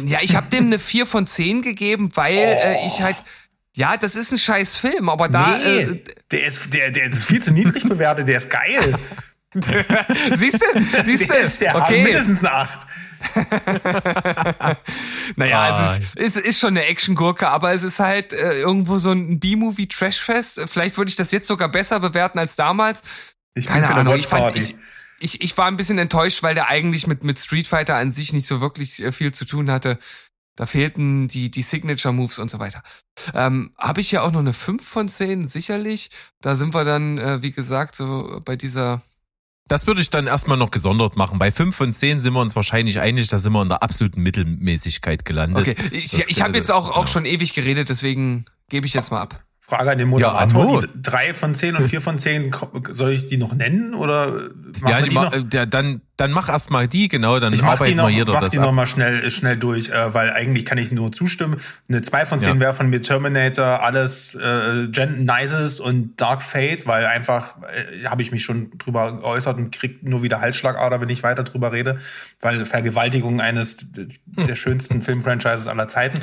Ja, 0.07 0.21
ich 0.23 0.37
habe 0.37 0.49
dem 0.49 0.67
eine 0.67 0.79
4 0.79 1.07
von 1.07 1.27
10 1.27 1.61
gegeben, 1.61 2.11
weil 2.15 2.39
oh. 2.39 2.67
äh, 2.67 2.87
ich 2.87 3.03
halt 3.03 3.23
ja, 3.75 3.97
das 3.97 4.17
ist 4.17 4.33
ein 4.33 4.39
scheiß 4.39 4.77
Film, 4.77 5.09
aber 5.09 5.29
da. 5.29 5.57
Nee, 5.57 5.81
äh, 5.81 6.05
der, 6.31 6.45
ist, 6.45 6.75
der, 6.75 6.91
der 6.91 7.11
ist 7.11 7.25
viel 7.25 7.43
zu 7.43 7.53
niedrig 7.53 7.85
bewertet, 7.85 8.29
der 8.29 8.37
ist 8.37 8.51
geil. 8.51 8.99
siehst 10.37 10.63
du? 10.63 11.05
Siehst 11.05 11.29
du? 11.29 11.35
Der, 11.35 11.49
der 11.73 11.77
okay. 11.77 12.05
mindestens 12.05 12.41
eine 12.41 12.53
8. 12.53 12.87
naja, 15.37 15.61
ah. 15.61 15.95
es, 15.95 16.01
ist, 16.15 16.37
es 16.37 16.43
ist 16.43 16.59
schon 16.59 16.77
eine 16.77 16.87
Action-Gurke, 16.87 17.49
aber 17.49 17.73
es 17.73 17.83
ist 17.83 18.01
halt 18.01 18.33
äh, 18.33 18.61
irgendwo 18.61 18.99
so 18.99 19.13
ein 19.13 19.39
B-Movie-Trash-Fest. 19.39 20.65
Vielleicht 20.67 20.97
würde 20.97 21.11
ich 21.11 21.17
das 21.17 21.31
jetzt 21.31 21.47
sogar 21.49 21.69
besser 21.69 22.01
bewerten 22.01 22.39
als 22.39 22.57
damals. 22.57 23.03
Ich 23.55 23.67
bin 23.67 23.75
Keine 23.75 23.87
für 23.87 23.95
Ahnung, 23.95 24.17
ich, 24.17 24.27
fand, 24.27 24.57
ich, 24.57 24.77
ich, 25.21 25.41
ich 25.43 25.57
war 25.57 25.67
ein 25.67 25.77
bisschen 25.77 25.99
enttäuscht, 25.99 26.43
weil 26.43 26.55
der 26.55 26.69
eigentlich 26.69 27.07
mit, 27.07 27.25
mit 27.25 27.39
Street 27.39 27.67
Fighter 27.67 27.97
an 27.97 28.11
sich 28.11 28.33
nicht 28.33 28.47
so 28.47 28.61
wirklich 28.61 29.03
äh, 29.03 29.13
viel 29.13 29.33
zu 29.33 29.45
tun 29.45 29.71
hatte. 29.71 29.99
Da 30.57 30.67
fehlten 30.67 31.29
die, 31.29 31.51
die 31.51 31.63
Signature 31.63 32.13
Moves 32.13 32.39
und 32.39 32.51
so 32.51 32.59
weiter. 32.59 32.83
Ähm, 33.35 33.73
Habe 33.79 34.03
ich 34.03 34.11
ja 34.13 34.23
auch 34.23 34.33
noch 34.33 34.41
eine 34.41 34.53
5 34.53 34.87
von 34.87 35.09
10, 35.09 35.49
sicherlich. 35.49 36.11
Da 36.43 36.57
sind 36.57 36.75
wir 36.75 36.85
dann, 36.85 37.19
äh, 37.19 37.43
wie 37.43 37.53
gesagt, 37.53 37.97
so 37.97 38.41
bei 38.45 38.57
dieser 38.57 39.01
das 39.69 39.87
würde 39.87 40.01
ich 40.01 40.11
dann 40.11 40.27
erstmal 40.27 40.57
noch 40.57 40.71
gesondert 40.71 41.17
machen. 41.17 41.39
Bei 41.39 41.51
5 41.51 41.75
von 41.75 41.93
10 41.93 42.21
sind 42.21 42.35
wir 42.35 42.41
uns 42.41 42.55
wahrscheinlich 42.57 43.01
einig, 43.01 43.29
da 43.29 43.39
sind 43.39 43.53
wir 43.53 43.63
in 43.63 43.69
der 43.69 43.83
absoluten 43.83 44.23
Mittelmäßigkeit 44.23 45.25
gelandet. 45.25 45.69
Okay, 45.69 45.77
ich, 45.93 46.13
ich 46.29 46.43
habe 46.43 46.57
jetzt 46.57 46.71
auch, 46.71 46.91
auch 46.91 47.09
schon 47.09 47.25
ewig 47.25 47.55
geredet, 47.55 47.89
deswegen 47.89 48.45
gebe 48.69 48.87
ich 48.87 48.95
jetzt 48.95 49.11
mal 49.11 49.21
ab. 49.21 49.43
Frage 49.73 49.91
an 49.93 49.99
den 49.99 50.09
Moderator. 50.09 50.75
Ja, 50.75 50.81
die 50.81 51.03
drei 51.03 51.33
von 51.33 51.55
zehn 51.55 51.77
und 51.77 51.89
vier 51.89 52.03
von 52.03 52.19
zehn, 52.19 52.55
soll 52.91 53.13
ich 53.13 53.27
die 53.27 53.39
noch 53.39 53.55
nennen 53.55 53.95
oder 53.95 54.51
ja, 54.87 55.01
die, 55.01 55.09
die 55.09 55.15
noch? 55.15 55.33
Der, 55.43 55.65
dann 55.65 56.03
dann 56.19 56.31
mach 56.31 56.51
erst 56.51 56.71
mal 56.71 56.87
die 56.87 57.09
genau, 57.09 57.41
dann 57.41 57.55
ich 57.55 57.63
mach 57.63 57.81
die 57.81 57.95
noch, 57.95 58.11
jeder 58.11 58.35
mach 58.35 58.43
das 58.43 58.51
die 58.51 58.59
ab. 58.59 58.67
noch 58.67 58.73
mal 58.73 58.87
schnell 58.87 59.31
schnell 59.31 59.57
durch, 59.57 59.89
äh, 59.89 60.13
weil 60.13 60.31
eigentlich 60.31 60.67
kann 60.67 60.77
ich 60.77 60.93
nur 60.93 61.11
zustimmen. 61.11 61.57
Eine 61.89 62.03
zwei 62.03 62.27
von 62.27 62.39
zehn 62.39 62.57
ja. 62.57 62.61
wäre 62.61 62.75
von 62.75 62.91
mir 62.91 63.01
Terminator, 63.01 63.83
alles 63.83 64.35
äh, 64.35 64.89
Gen 64.89 65.25
Nices 65.25 65.81
und 65.81 66.21
Dark 66.21 66.43
Fate, 66.43 66.87
weil 66.87 67.07
einfach 67.07 67.55
äh, 67.63 68.07
habe 68.07 68.21
ich 68.21 68.31
mich 68.31 68.45
schon 68.45 68.77
drüber 68.77 69.21
geäußert 69.21 69.57
und 69.57 69.73
krieg 69.73 70.03
nur 70.03 70.23
wieder 70.23 70.43
Halsschlagader, 70.43 71.01
wenn 71.01 71.09
ich 71.09 71.23
weiter 71.23 71.45
drüber 71.45 71.73
rede, 71.73 71.99
weil 72.41 72.67
Vergewaltigung 72.67 73.41
eines 73.41 73.79
der 73.91 74.47
hm. 74.47 74.57
schönsten 74.57 75.01
Filmfranchises 75.03 75.67
aller 75.67 75.89
Zeiten. 75.89 76.21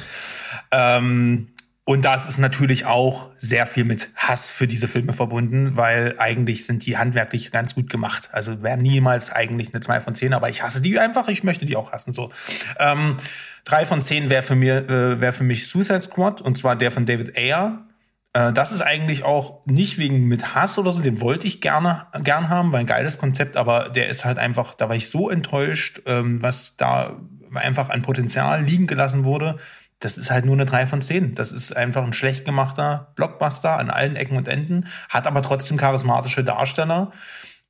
Ähm, 0.71 1.47
und 1.89 2.05
das 2.05 2.27
ist 2.27 2.37
natürlich 2.37 2.85
auch 2.85 3.31
sehr 3.35 3.65
viel 3.65 3.83
mit 3.83 4.09
Hass 4.15 4.51
für 4.51 4.67
diese 4.67 4.87
Filme 4.87 5.11
verbunden, 5.11 5.75
weil 5.75 6.13
eigentlich 6.19 6.63
sind 6.67 6.85
die 6.85 6.99
handwerklich 6.99 7.49
ganz 7.49 7.73
gut 7.73 7.89
gemacht. 7.89 8.29
Also 8.31 8.61
wäre 8.61 8.77
niemals 8.77 9.31
eigentlich 9.31 9.73
eine 9.73 9.81
2 9.81 9.99
von 10.01 10.13
10, 10.13 10.35
aber 10.35 10.51
ich 10.51 10.61
hasse 10.61 10.81
die 10.81 10.99
einfach, 10.99 11.29
ich 11.29 11.43
möchte 11.43 11.65
die 11.65 11.75
auch 11.75 11.91
hassen. 11.91 12.13
So. 12.13 12.29
Ähm, 12.77 13.17
3 13.63 13.87
von 13.87 14.03
10 14.03 14.29
wäre 14.29 14.43
für, 14.43 14.53
äh, 14.53 15.19
wär 15.19 15.33
für 15.33 15.43
mich 15.43 15.67
Suicide 15.67 16.01
Squad, 16.01 16.41
und 16.41 16.59
zwar 16.59 16.75
der 16.75 16.91
von 16.91 17.07
David 17.07 17.35
Ayer. 17.35 17.87
Äh, 18.33 18.53
das 18.53 18.71
ist 18.71 18.81
eigentlich 18.81 19.23
auch 19.23 19.65
nicht 19.65 19.97
wegen 19.97 20.27
mit 20.27 20.53
Hass 20.53 20.77
oder 20.77 20.91
so, 20.91 21.01
den 21.01 21.21
wollte 21.21 21.47
ich 21.47 21.59
gerne 21.59 22.05
gern 22.23 22.49
haben, 22.49 22.71
weil 22.71 22.81
ein 22.81 22.85
geiles 22.85 23.17
Konzept, 23.17 23.57
aber 23.57 23.89
der 23.89 24.09
ist 24.09 24.25
halt 24.25 24.37
einfach, 24.37 24.75
da 24.75 24.89
war 24.89 24.95
ich 24.95 25.09
so 25.09 25.27
enttäuscht, 25.27 26.03
ähm, 26.05 26.39
was 26.39 26.77
da 26.77 27.19
einfach 27.55 27.89
an 27.89 28.03
Potenzial 28.03 28.63
liegen 28.63 28.85
gelassen 28.85 29.23
wurde 29.23 29.57
das 29.99 30.17
ist 30.17 30.31
halt 30.31 30.45
nur 30.45 30.55
eine 30.55 30.65
3 30.65 30.87
von 30.87 31.01
10. 31.01 31.35
Das 31.35 31.51
ist 31.51 31.75
einfach 31.75 32.03
ein 32.03 32.13
schlecht 32.13 32.45
gemachter 32.45 33.11
Blockbuster 33.15 33.77
an 33.77 33.89
allen 33.89 34.15
Ecken 34.15 34.37
und 34.37 34.47
Enden, 34.47 34.87
hat 35.09 35.27
aber 35.27 35.41
trotzdem 35.41 35.77
charismatische 35.77 36.43
Darsteller 36.43 37.11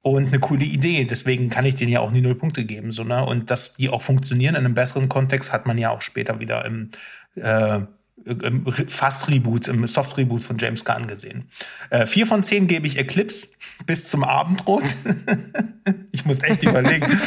und 0.01 0.27
eine 0.27 0.39
coole 0.39 0.65
Idee. 0.65 1.05
Deswegen 1.05 1.49
kann 1.49 1.65
ich 1.65 1.75
denen 1.75 1.91
ja 1.91 1.99
auch 1.99 2.11
nie 2.11 2.21
null 2.21 2.35
Punkte 2.35 2.65
geben. 2.65 2.91
So, 2.91 3.03
ne? 3.03 3.25
Und 3.25 3.49
dass 3.49 3.75
die 3.75 3.89
auch 3.89 4.01
funktionieren 4.01 4.55
in 4.55 4.65
einem 4.65 4.75
besseren 4.75 5.09
Kontext, 5.09 5.51
hat 5.51 5.65
man 5.65 5.77
ja 5.77 5.89
auch 5.89 6.01
später 6.01 6.39
wieder 6.39 6.65
im 6.65 6.91
äh, 7.35 7.81
im 8.25 8.65
Fast-Reboot, 8.65 9.67
im 9.67 9.85
Soft-Reboot 9.87 10.43
von 10.43 10.57
James 10.57 10.85
Gunn 10.85 11.07
gesehen. 11.07 11.49
Äh, 11.89 12.05
vier 12.05 12.25
von 12.25 12.43
zehn 12.43 12.67
gebe 12.67 12.85
ich 12.85 12.97
Eclipse 12.97 13.55
bis 13.85 14.09
zum 14.09 14.23
Abendrot. 14.23 14.83
ich 16.11 16.25
muss 16.25 16.43
echt 16.43 16.63
überlegen. 16.63 17.19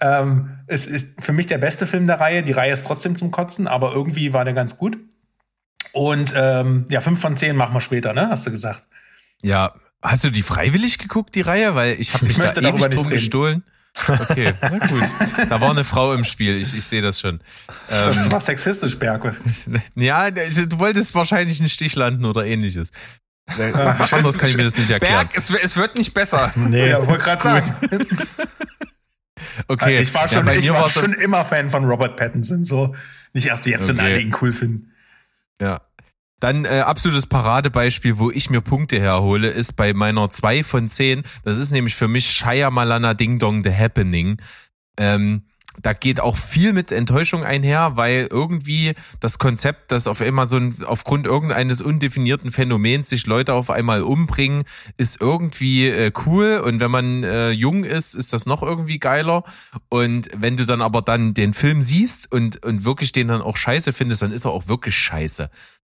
ähm, 0.00 0.58
es 0.66 0.86
ist 0.86 1.20
für 1.20 1.32
mich 1.32 1.46
der 1.46 1.58
beste 1.58 1.86
Film 1.86 2.06
der 2.06 2.20
Reihe. 2.20 2.42
Die 2.42 2.52
Reihe 2.52 2.72
ist 2.72 2.84
trotzdem 2.86 3.16
zum 3.16 3.30
Kotzen, 3.30 3.66
aber 3.66 3.92
irgendwie 3.92 4.32
war 4.32 4.44
der 4.44 4.54
ganz 4.54 4.78
gut. 4.78 4.98
Und 5.92 6.32
ähm, 6.36 6.86
ja, 6.88 7.00
fünf 7.00 7.20
von 7.20 7.36
zehn 7.36 7.56
machen 7.56 7.74
wir 7.74 7.80
später, 7.80 8.12
ne? 8.12 8.28
Hast 8.28 8.46
du 8.46 8.50
gesagt? 8.50 8.86
Ja, 9.42 9.74
hast 10.02 10.24
du 10.24 10.30
die 10.30 10.42
freiwillig 10.42 10.98
geguckt, 10.98 11.34
die 11.34 11.40
Reihe? 11.40 11.74
Weil 11.74 12.00
ich 12.00 12.14
habe 12.14 12.26
mich 12.26 12.38
ich 12.38 12.44
da 12.44 12.60
ewig 12.60 12.90
drum 12.90 13.08
gestohlen. 13.08 13.64
Okay, 14.08 14.52
na 14.60 14.78
gut. 14.78 15.04
Da 15.48 15.60
war 15.60 15.70
eine 15.70 15.84
Frau 15.84 16.14
im 16.14 16.24
Spiel, 16.24 16.56
ich, 16.56 16.74
ich 16.74 16.84
sehe 16.84 17.00
das 17.00 17.20
schon. 17.20 17.40
Das 17.88 18.26
ähm, 18.26 18.32
war 18.32 18.40
sexistisch, 18.40 18.98
Berg. 18.98 19.34
Ja, 19.94 20.30
du 20.30 20.78
wolltest 20.78 21.14
wahrscheinlich 21.14 21.60
einen 21.60 21.68
Stich 21.68 21.94
landen 21.94 22.24
oder 22.24 22.44
ähnliches. 22.44 22.90
Anders 23.46 24.38
kann 24.38 24.48
ich 24.48 24.56
mir 24.56 24.64
das 24.64 24.76
nicht 24.76 24.90
erklären. 24.90 25.28
Berg, 25.28 25.36
es, 25.36 25.50
es 25.50 25.76
wird 25.76 25.96
nicht 25.96 26.14
besser. 26.14 26.52
Nee, 26.56 26.90
ja, 26.90 27.06
wollte 27.06 27.24
gerade 27.24 27.42
sagen. 27.42 27.74
Okay. 29.68 30.00
Ich 30.00 30.12
war 30.14 30.28
schon, 30.28 30.46
ja, 30.46 30.52
ich 30.52 30.72
war 30.72 30.88
schon 30.88 31.12
immer 31.12 31.44
Fan 31.44 31.70
von 31.70 31.84
Robert 31.84 32.16
Pattinson, 32.16 32.64
so. 32.64 32.94
Nicht 33.34 33.46
erst 33.46 33.66
jetzt, 33.66 33.86
wenn 33.86 34.00
alle 34.00 34.18
ihn 34.18 34.34
cool 34.40 34.52
finden. 34.52 34.92
Ja. 35.60 35.80
Dann 36.40 36.64
äh, 36.64 36.80
absolutes 36.80 37.26
Paradebeispiel, 37.26 38.18
wo 38.18 38.30
ich 38.30 38.50
mir 38.50 38.60
Punkte 38.60 39.00
herhole, 39.00 39.48
ist 39.48 39.74
bei 39.74 39.92
meiner 39.92 40.28
2 40.28 40.64
von 40.64 40.88
10. 40.88 41.22
Das 41.44 41.58
ist 41.58 41.70
nämlich 41.70 41.94
für 41.94 42.08
mich 42.08 42.28
Shia 42.30 42.70
Malana 42.70 43.14
Ding 43.14 43.38
Dong 43.38 43.62
The 43.62 43.72
Happening. 43.72 44.40
Ähm, 44.98 45.44
da 45.82 45.92
geht 45.92 46.20
auch 46.20 46.36
viel 46.36 46.72
mit 46.72 46.92
Enttäuschung 46.92 47.44
einher, 47.44 47.96
weil 47.96 48.28
irgendwie 48.30 48.94
das 49.20 49.38
Konzept, 49.38 49.92
dass 49.92 50.06
auf 50.06 50.20
einmal 50.20 50.46
so 50.46 50.56
ein, 50.56 50.76
aufgrund 50.84 51.26
irgendeines 51.26 51.80
undefinierten 51.82 52.50
Phänomens 52.50 53.08
sich 53.08 53.26
Leute 53.26 53.54
auf 53.54 53.70
einmal 53.70 54.02
umbringen, 54.02 54.64
ist 54.96 55.20
irgendwie 55.20 55.88
äh, 55.88 56.12
cool 56.26 56.62
und 56.64 56.80
wenn 56.80 56.90
man 56.90 57.24
äh, 57.24 57.50
jung 57.50 57.84
ist, 57.84 58.14
ist 58.14 58.32
das 58.32 58.46
noch 58.46 58.62
irgendwie 58.62 58.98
geiler 58.98 59.44
und 59.88 60.28
wenn 60.36 60.56
du 60.56 60.64
dann 60.64 60.82
aber 60.82 61.02
dann 61.02 61.34
den 61.34 61.54
Film 61.54 61.82
siehst 61.82 62.30
und, 62.30 62.64
und 62.64 62.84
wirklich 62.84 63.12
den 63.12 63.28
dann 63.28 63.42
auch 63.42 63.56
scheiße 63.56 63.92
findest, 63.92 64.22
dann 64.22 64.32
ist 64.32 64.44
er 64.44 64.52
auch 64.52 64.68
wirklich 64.68 64.96
scheiße. 64.96 65.50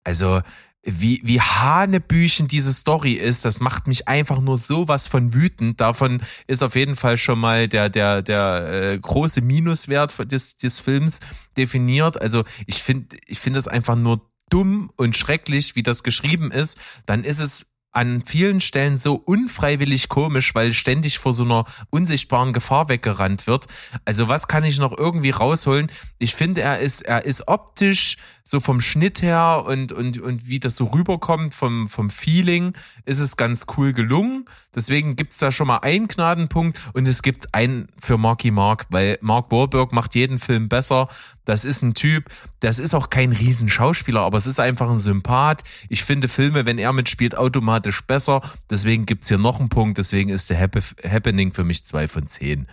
Also 0.03 0.41
wie, 0.89 1.19
wie 1.23 1.41
Hanebüchen 1.41 2.47
diese 2.47 2.71
Story 2.71 3.13
ist, 3.13 3.43
das 3.43 3.59
macht 3.59 3.87
mich 3.87 4.07
einfach 4.07 4.39
nur 4.39 4.55
sowas 4.55 5.09
von 5.09 5.33
wütend. 5.33 5.81
Davon 5.81 6.21
ist 6.47 6.63
auf 6.63 6.75
jeden 6.75 6.95
Fall 6.95 7.17
schon 7.17 7.39
mal 7.39 7.67
der, 7.67 7.89
der, 7.89 8.21
der 8.21 8.93
äh, 8.93 8.97
große 8.97 9.41
Minuswert 9.41 10.31
des, 10.31 10.55
des 10.55 10.79
Films 10.79 11.19
definiert. 11.57 12.21
Also 12.21 12.45
ich 12.65 12.81
finde, 12.81 13.17
ich 13.27 13.39
finde 13.39 13.59
es 13.59 13.67
einfach 13.67 13.97
nur 13.97 14.21
dumm 14.49 14.89
und 14.95 15.17
schrecklich, 15.17 15.75
wie 15.75 15.83
das 15.83 16.03
geschrieben 16.03 16.51
ist. 16.51 16.77
Dann 17.05 17.25
ist 17.25 17.39
es 17.39 17.65
an 17.91 18.23
vielen 18.23 18.61
Stellen 18.61 18.95
so 18.95 19.15
unfreiwillig 19.15 20.07
komisch, 20.07 20.53
weil 20.53 20.73
ständig 20.73 21.17
vor 21.17 21.33
so 21.33 21.43
einer 21.43 21.65
unsichtbaren 21.89 22.53
Gefahr 22.53 22.89
weggerannt 22.89 23.47
wird. 23.47 23.65
Also 24.05 24.27
was 24.27 24.47
kann 24.47 24.63
ich 24.63 24.77
noch 24.77 24.95
irgendwie 24.95 25.31
rausholen? 25.31 25.91
Ich 26.19 26.35
finde, 26.35 26.61
er 26.61 26.79
ist, 26.79 27.01
er 27.01 27.25
ist 27.25 27.47
optisch 27.47 28.17
so 28.49 28.59
vom 28.59 28.81
Schnitt 28.81 29.21
her 29.21 29.63
und, 29.67 29.91
und, 29.91 30.19
und 30.19 30.47
wie 30.47 30.59
das 30.59 30.75
so 30.75 30.85
rüberkommt, 30.85 31.53
vom, 31.53 31.87
vom 31.87 32.09
Feeling, 32.09 32.73
ist 33.05 33.19
es 33.19 33.37
ganz 33.37 33.65
cool 33.77 33.91
gelungen. 33.91 34.45
Deswegen 34.73 35.15
gibt's 35.15 35.37
da 35.37 35.51
schon 35.51 35.67
mal 35.67 35.79
einen 35.79 36.07
Gnadenpunkt 36.07 36.79
und 36.93 37.07
es 37.07 37.21
gibt 37.21 37.53
einen 37.53 37.87
für 37.97 38.17
Marky 38.17 38.51
Mark, 38.51 38.85
weil 38.89 39.17
Mark 39.21 39.51
Wahlberg 39.51 39.91
macht 39.91 40.15
jeden 40.15 40.39
Film 40.39 40.69
besser. 40.69 41.09
Das 41.45 41.65
ist 41.65 41.81
ein 41.81 41.93
Typ, 41.93 42.29
das 42.59 42.79
ist 42.79 42.95
auch 42.95 43.09
kein 43.09 43.31
Riesenschauspieler, 43.31 44.21
aber 44.21 44.37
es 44.37 44.47
ist 44.47 44.59
einfach 44.59 44.89
ein 44.89 44.99
Sympath. 44.99 45.63
Ich 45.89 46.03
finde 46.03 46.27
Filme, 46.27 46.65
wenn 46.65 46.77
er 46.77 46.93
mitspielt, 46.93 47.37
automatisch 47.37 48.01
besser. 48.05 48.41
Deswegen 48.69 49.05
gibt's 49.05 49.27
hier 49.27 49.37
noch 49.37 49.59
einen 49.59 49.69
Punkt. 49.69 49.97
Deswegen 49.97 50.29
ist 50.29 50.49
der 50.49 50.59
Happening 50.59 51.53
für 51.53 51.63
mich 51.63 51.83
zwei 51.83 52.07
von 52.07 52.27
zehn. 52.27 52.67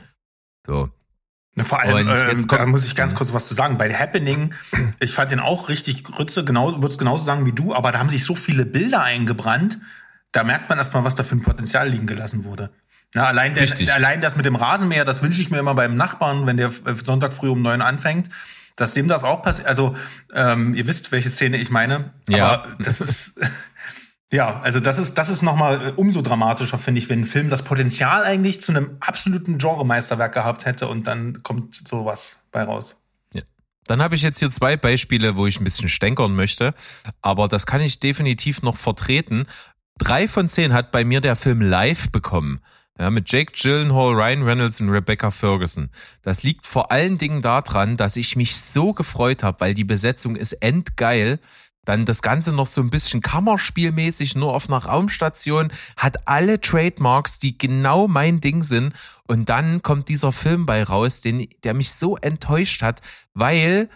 So. 0.67 0.91
Ne, 1.57 1.65
vor 1.65 1.81
allem, 1.81 2.09
äh, 2.09 2.31
jetzt 2.31 2.51
da 2.51 2.67
muss 2.67 2.85
ich 2.85 2.97
ganz 2.97 3.15
kurz 3.15 3.33
was 3.33 3.47
zu 3.47 3.55
sagen. 3.55 3.79
Bei 3.79 3.93
Happening, 3.95 4.55
ich 4.99 5.13
fand 5.13 5.31
den 5.31 5.41
auch 5.41 5.69
richtig 5.69 6.03
Grütze, 6.03 6.45
genau, 6.45 6.73
würde 6.73 6.89
es 6.89 6.99
genauso 6.99 7.25
sagen 7.25 7.47
wie 7.47 7.53
du, 7.53 7.75
aber 7.75 7.93
da 7.93 8.01
haben 8.01 8.09
sich 8.09 8.25
so 8.25 8.35
viele 8.35 8.67
Bilder 8.67 9.03
eingebrannt, 9.03 9.79
da 10.33 10.43
merkt 10.43 10.69
man 10.69 10.79
erstmal, 10.79 11.05
was 11.05 11.15
da 11.15 11.23
für 11.23 11.37
ein 11.37 11.43
Potenzial 11.43 11.89
liegen 11.89 12.07
gelassen 12.07 12.45
wurde. 12.45 12.71
Ja, 13.15 13.27
allein, 13.27 13.55
der, 13.55 13.69
allein 13.95 14.21
das 14.21 14.35
mit 14.35 14.45
dem 14.45 14.57
Rasenmäher, 14.57 15.05
das 15.05 15.23
wünsche 15.23 15.41
ich 15.41 15.49
mir 15.49 15.59
immer 15.59 15.77
beim 15.77 15.97
Nachbarn, 15.97 16.47
wenn 16.47 16.57
der 16.57 16.73
Sonntag 17.05 17.33
früh 17.33 17.49
um 17.49 17.63
neun 17.63 17.81
anfängt, 17.81 18.29
dass 18.75 18.93
dem 18.93 19.07
das 19.07 19.23
auch 19.23 19.43
passiert. 19.43 19.69
Also, 19.69 19.97
ähm, 20.35 20.75
ihr 20.75 20.89
wisst, 20.89 21.13
welche 21.13 21.31
Szene 21.31 21.59
ich 21.59 21.71
meine. 21.71 22.13
Ja. 22.29 22.47
Aber 22.49 22.77
das 22.81 23.01
ist, 23.01 23.41
ja, 24.35 24.61
also 24.61 24.81
das 24.81 24.99
ist, 24.99 25.15
das 25.15 25.29
ist 25.29 25.43
nochmal 25.43 25.93
umso 25.97 26.21
dramatischer, 26.21 26.79
finde 26.79 26.99
ich, 26.99 27.09
wenn 27.09 27.21
ein 27.21 27.25
Film 27.25 27.51
das 27.51 27.63
Potenzial 27.63 28.25
eigentlich 28.25 28.61
zu 28.61 28.73
einem 28.73 28.97
absoluten 29.01 29.59
Genremeisterwerk 29.59 30.35
gehabt 30.35 30.67
hätte 30.67 30.89
und 30.89 31.07
dann 31.07 31.43
kommt 31.43 31.87
sowas 31.87 32.39
bei 32.51 32.65
raus. 32.65 32.97
Dann 33.87 34.01
habe 34.01 34.15
ich 34.15 34.23
jetzt 34.23 34.39
hier 34.39 34.51
zwei 34.51 34.77
Beispiele, 34.77 35.37
wo 35.37 35.47
ich 35.47 35.61
ein 35.61 35.65
bisschen 35.65 35.89
stänkern 35.89 36.35
möchte, 36.35 36.75
aber 37.21 37.49
das 37.49 37.67
kann 37.67 37.81
ich 37.81 38.01
definitiv 38.01 38.63
noch 38.63 38.77
vertreten. 38.77 39.45
Drei 39.99 40.27
von 40.27 40.49
zehn 40.49 40.73
hat 40.73 40.91
bei 40.91 41.05
mir 41.05 41.21
der 41.21 41.37
Film 41.37 41.61
Live 41.61 42.11
bekommen. 42.11 42.61
Ja, 42.99 43.11
mit 43.11 43.31
Jake 43.31 43.53
Gyllenhaal, 43.53 44.15
Ryan 44.15 44.43
Reynolds 44.43 44.81
und 44.81 44.89
Rebecca 44.89 45.31
Ferguson. 45.31 45.91
Das 46.23 46.45
liegt 46.45 46.67
vor 46.67 46.93
allen 46.93 47.19
Dingen 47.19 47.43
daran, 47.43 47.97
dass 47.97 48.17
ich 48.17 48.37
mich 48.37 48.57
so 48.57 48.95
gefreut 48.95 49.43
habe, 49.43 49.61
weil 49.61 49.75
die 49.75 49.85
Besetzung 49.85 50.37
ist 50.37 50.53
endgeil. 50.55 51.41
Dann 51.85 52.05
das 52.07 52.23
Ganze 52.23 52.53
noch 52.53 52.67
so 52.67 52.81
ein 52.81 52.91
bisschen 52.91 53.21
Kammerspielmäßig, 53.21 54.35
nur 54.35 54.55
auf 54.55 54.69
einer 54.69 54.85
Raumstation, 54.85 55.73
hat 55.97 56.27
alle 56.27 56.61
Trademarks, 56.61 57.39
die 57.39 57.59
genau 57.59 58.09
mein 58.09 58.41
Ding 58.41 58.63
sind. 58.63 58.95
Und 59.27 59.49
dann 59.49 59.83
kommt 59.83 60.09
dieser 60.09 60.33
Film 60.33 60.67
bei 60.67 60.83
raus, 60.83 61.21
den, 61.21 61.49
der 61.63 61.75
mich 61.75 61.93
so 61.93 62.17
enttäuscht 62.17 62.83
hat, 62.83 63.01
weil, 63.35 63.89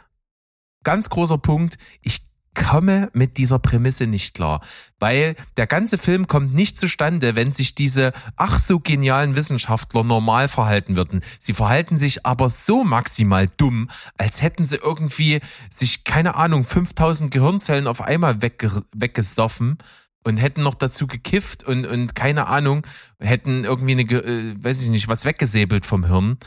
ganz 0.85 1.09
großer 1.09 1.39
Punkt, 1.39 1.79
ich 2.03 2.28
komme 2.59 3.09
mit 3.13 3.39
dieser 3.39 3.59
Prämisse 3.59 4.07
nicht 4.07 4.35
klar, 4.35 4.61
weil 4.99 5.37
der 5.57 5.67
ganze 5.67 5.97
Film 5.97 6.27
kommt 6.27 6.55
nicht 6.55 6.77
zustande, 6.77 7.37
wenn 7.37 7.53
sich 7.53 7.75
diese 7.75 8.13
ach 8.37 8.59
so 8.59 8.81
genialen 8.81 9.37
Wissenschaftler 9.37 10.05
normal 10.05 10.49
verhalten 10.49 10.97
würden. 10.97 11.21
Sie 11.39 11.53
verhalten 11.53 11.97
sich 11.97 12.27
aber 12.27 12.49
so 12.49 12.85
maximal 12.85 13.47
dumm, 13.57 13.89
als 14.19 14.43
hätten 14.43 14.67
sie 14.67 14.77
irgendwie 14.77 15.41
sich, 15.71 16.05
keine 16.05 16.35
Ahnung, 16.35 16.65
5000 16.65 17.31
Gehirnzellen 17.31 17.87
auf 17.87 18.03
einmal 18.03 18.43
wegge 18.43 18.83
weggesoffen 18.93 19.79
und 20.25 20.37
hätten 20.37 20.63
noch 20.63 20.75
dazu 20.75 21.07
gekifft 21.07 21.65
und, 21.65 21.87
und 21.87 22.15
keine 22.15 22.49
Ahnung, 22.49 22.87
hätten 23.19 23.65
irgendwie 23.65 23.93
eine, 23.93 24.03
äh, 24.03 24.55
weiß 24.63 24.83
ich 24.83 24.89
nicht, 24.89 25.09
was 25.09 25.25
weggesäbelt 25.25 25.87
vom 25.87 26.05
Hirn. 26.05 26.39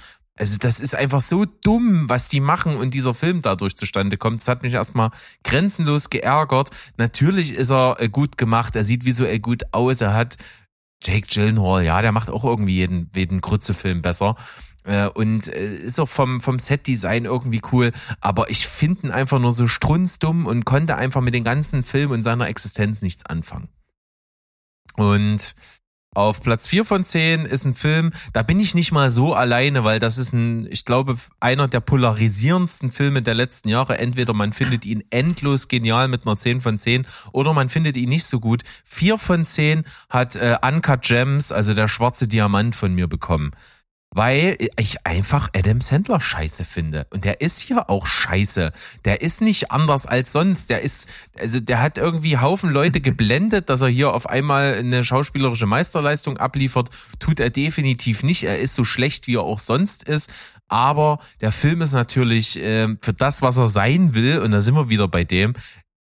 Also 0.41 0.57
das 0.57 0.79
ist 0.79 0.95
einfach 0.95 1.21
so 1.21 1.45
dumm, 1.45 2.09
was 2.09 2.27
die 2.27 2.39
machen 2.39 2.75
und 2.75 2.95
dieser 2.95 3.13
Film 3.13 3.43
dadurch 3.43 3.75
zustande 3.75 4.17
kommt. 4.17 4.41
Das 4.41 4.47
hat 4.47 4.63
mich 4.63 4.73
erstmal 4.73 5.11
grenzenlos 5.43 6.09
geärgert. 6.09 6.71
Natürlich 6.97 7.53
ist 7.53 7.69
er 7.69 7.97
äh, 7.99 8.09
gut 8.09 8.39
gemacht, 8.39 8.75
er 8.75 8.83
sieht 8.83 9.05
visuell 9.05 9.37
gut 9.37 9.65
aus, 9.71 10.01
er 10.01 10.15
hat 10.15 10.37
Jake 11.03 11.27
Gyllenhaal, 11.27 11.83
ja, 11.83 12.01
der 12.01 12.11
macht 12.11 12.31
auch 12.31 12.43
irgendwie 12.43 12.73
jeden, 12.73 13.11
jeden 13.15 13.39
Grützefilm 13.39 14.01
besser. 14.01 14.35
Äh, 14.83 15.09
Und 15.09 15.47
äh, 15.47 15.75
ist 15.75 15.99
auch 15.99 16.09
vom, 16.09 16.41
vom 16.41 16.57
Set-Design 16.57 17.25
irgendwie 17.25 17.61
cool, 17.71 17.91
aber 18.19 18.49
ich 18.49 18.65
finde 18.65 19.09
ihn 19.09 19.11
einfach 19.11 19.37
nur 19.37 19.51
so 19.51 19.67
strunzdumm 19.67 20.47
und 20.47 20.65
konnte 20.65 20.95
einfach 20.95 21.21
mit 21.21 21.35
dem 21.35 21.43
ganzen 21.43 21.83
Film 21.83 22.09
und 22.09 22.23
seiner 22.23 22.47
Existenz 22.47 23.03
nichts 23.03 23.27
anfangen. 23.27 23.69
Und 24.95 25.53
auf 26.13 26.41
Platz 26.41 26.67
4 26.67 26.83
von 26.83 27.05
10 27.05 27.45
ist 27.45 27.63
ein 27.63 27.73
Film, 27.73 28.11
da 28.33 28.43
bin 28.43 28.59
ich 28.59 28.75
nicht 28.75 28.91
mal 28.91 29.09
so 29.09 29.33
alleine, 29.33 29.85
weil 29.85 29.99
das 29.99 30.17
ist 30.17 30.33
ein, 30.33 30.67
ich 30.69 30.83
glaube, 30.83 31.15
einer 31.39 31.69
der 31.69 31.79
polarisierendsten 31.79 32.91
Filme 32.91 33.21
der 33.21 33.33
letzten 33.33 33.69
Jahre. 33.69 33.97
Entweder 33.97 34.33
man 34.33 34.51
findet 34.51 34.85
ihn 34.85 35.05
endlos 35.09 35.69
genial 35.69 36.09
mit 36.09 36.27
einer 36.27 36.35
10 36.35 36.59
von 36.59 36.77
10 36.77 37.07
oder 37.31 37.53
man 37.53 37.69
findet 37.69 37.95
ihn 37.95 38.09
nicht 38.09 38.25
so 38.25 38.41
gut. 38.41 38.63
4 38.83 39.17
von 39.17 39.45
10 39.45 39.85
hat 40.09 40.35
äh, 40.35 40.57
Uncut 40.61 41.01
Gems, 41.03 41.53
also 41.53 41.73
der 41.73 41.87
schwarze 41.87 42.27
Diamant 42.27 42.75
von 42.75 42.93
mir 42.93 43.07
bekommen. 43.07 43.51
Weil 44.13 44.57
ich 44.77 45.05
einfach 45.07 45.49
Adam 45.55 45.79
Sandler 45.79 46.19
scheiße 46.19 46.65
finde. 46.65 47.07
Und 47.11 47.23
der 47.23 47.39
ist 47.39 47.59
hier 47.61 47.89
auch 47.89 48.05
scheiße. 48.05 48.73
Der 49.05 49.21
ist 49.21 49.39
nicht 49.39 49.71
anders 49.71 50.05
als 50.05 50.33
sonst. 50.33 50.69
Der 50.69 50.81
ist, 50.81 51.07
also 51.39 51.61
der 51.61 51.81
hat 51.81 51.97
irgendwie 51.97 52.37
Haufen 52.37 52.71
Leute 52.71 52.99
geblendet, 53.01 53.69
dass 53.69 53.81
er 53.81 53.87
hier 53.87 54.13
auf 54.13 54.27
einmal 54.27 54.73
eine 54.73 55.05
schauspielerische 55.05 55.65
Meisterleistung 55.65 56.37
abliefert. 56.37 56.89
Tut 57.19 57.39
er 57.39 57.49
definitiv 57.49 58.23
nicht. 58.23 58.43
Er 58.43 58.59
ist 58.59 58.75
so 58.75 58.83
schlecht, 58.83 59.27
wie 59.27 59.35
er 59.35 59.43
auch 59.43 59.59
sonst 59.59 60.03
ist. 60.03 60.29
Aber 60.67 61.19
der 61.39 61.53
Film 61.53 61.81
ist 61.81 61.93
natürlich 61.93 62.57
äh, 62.57 62.95
für 63.01 63.13
das, 63.13 63.41
was 63.41 63.57
er 63.57 63.67
sein 63.67 64.13
will, 64.13 64.39
und 64.39 64.51
da 64.51 64.61
sind 64.61 64.75
wir 64.75 64.89
wieder 64.89 65.07
bei 65.07 65.23
dem, 65.23 65.53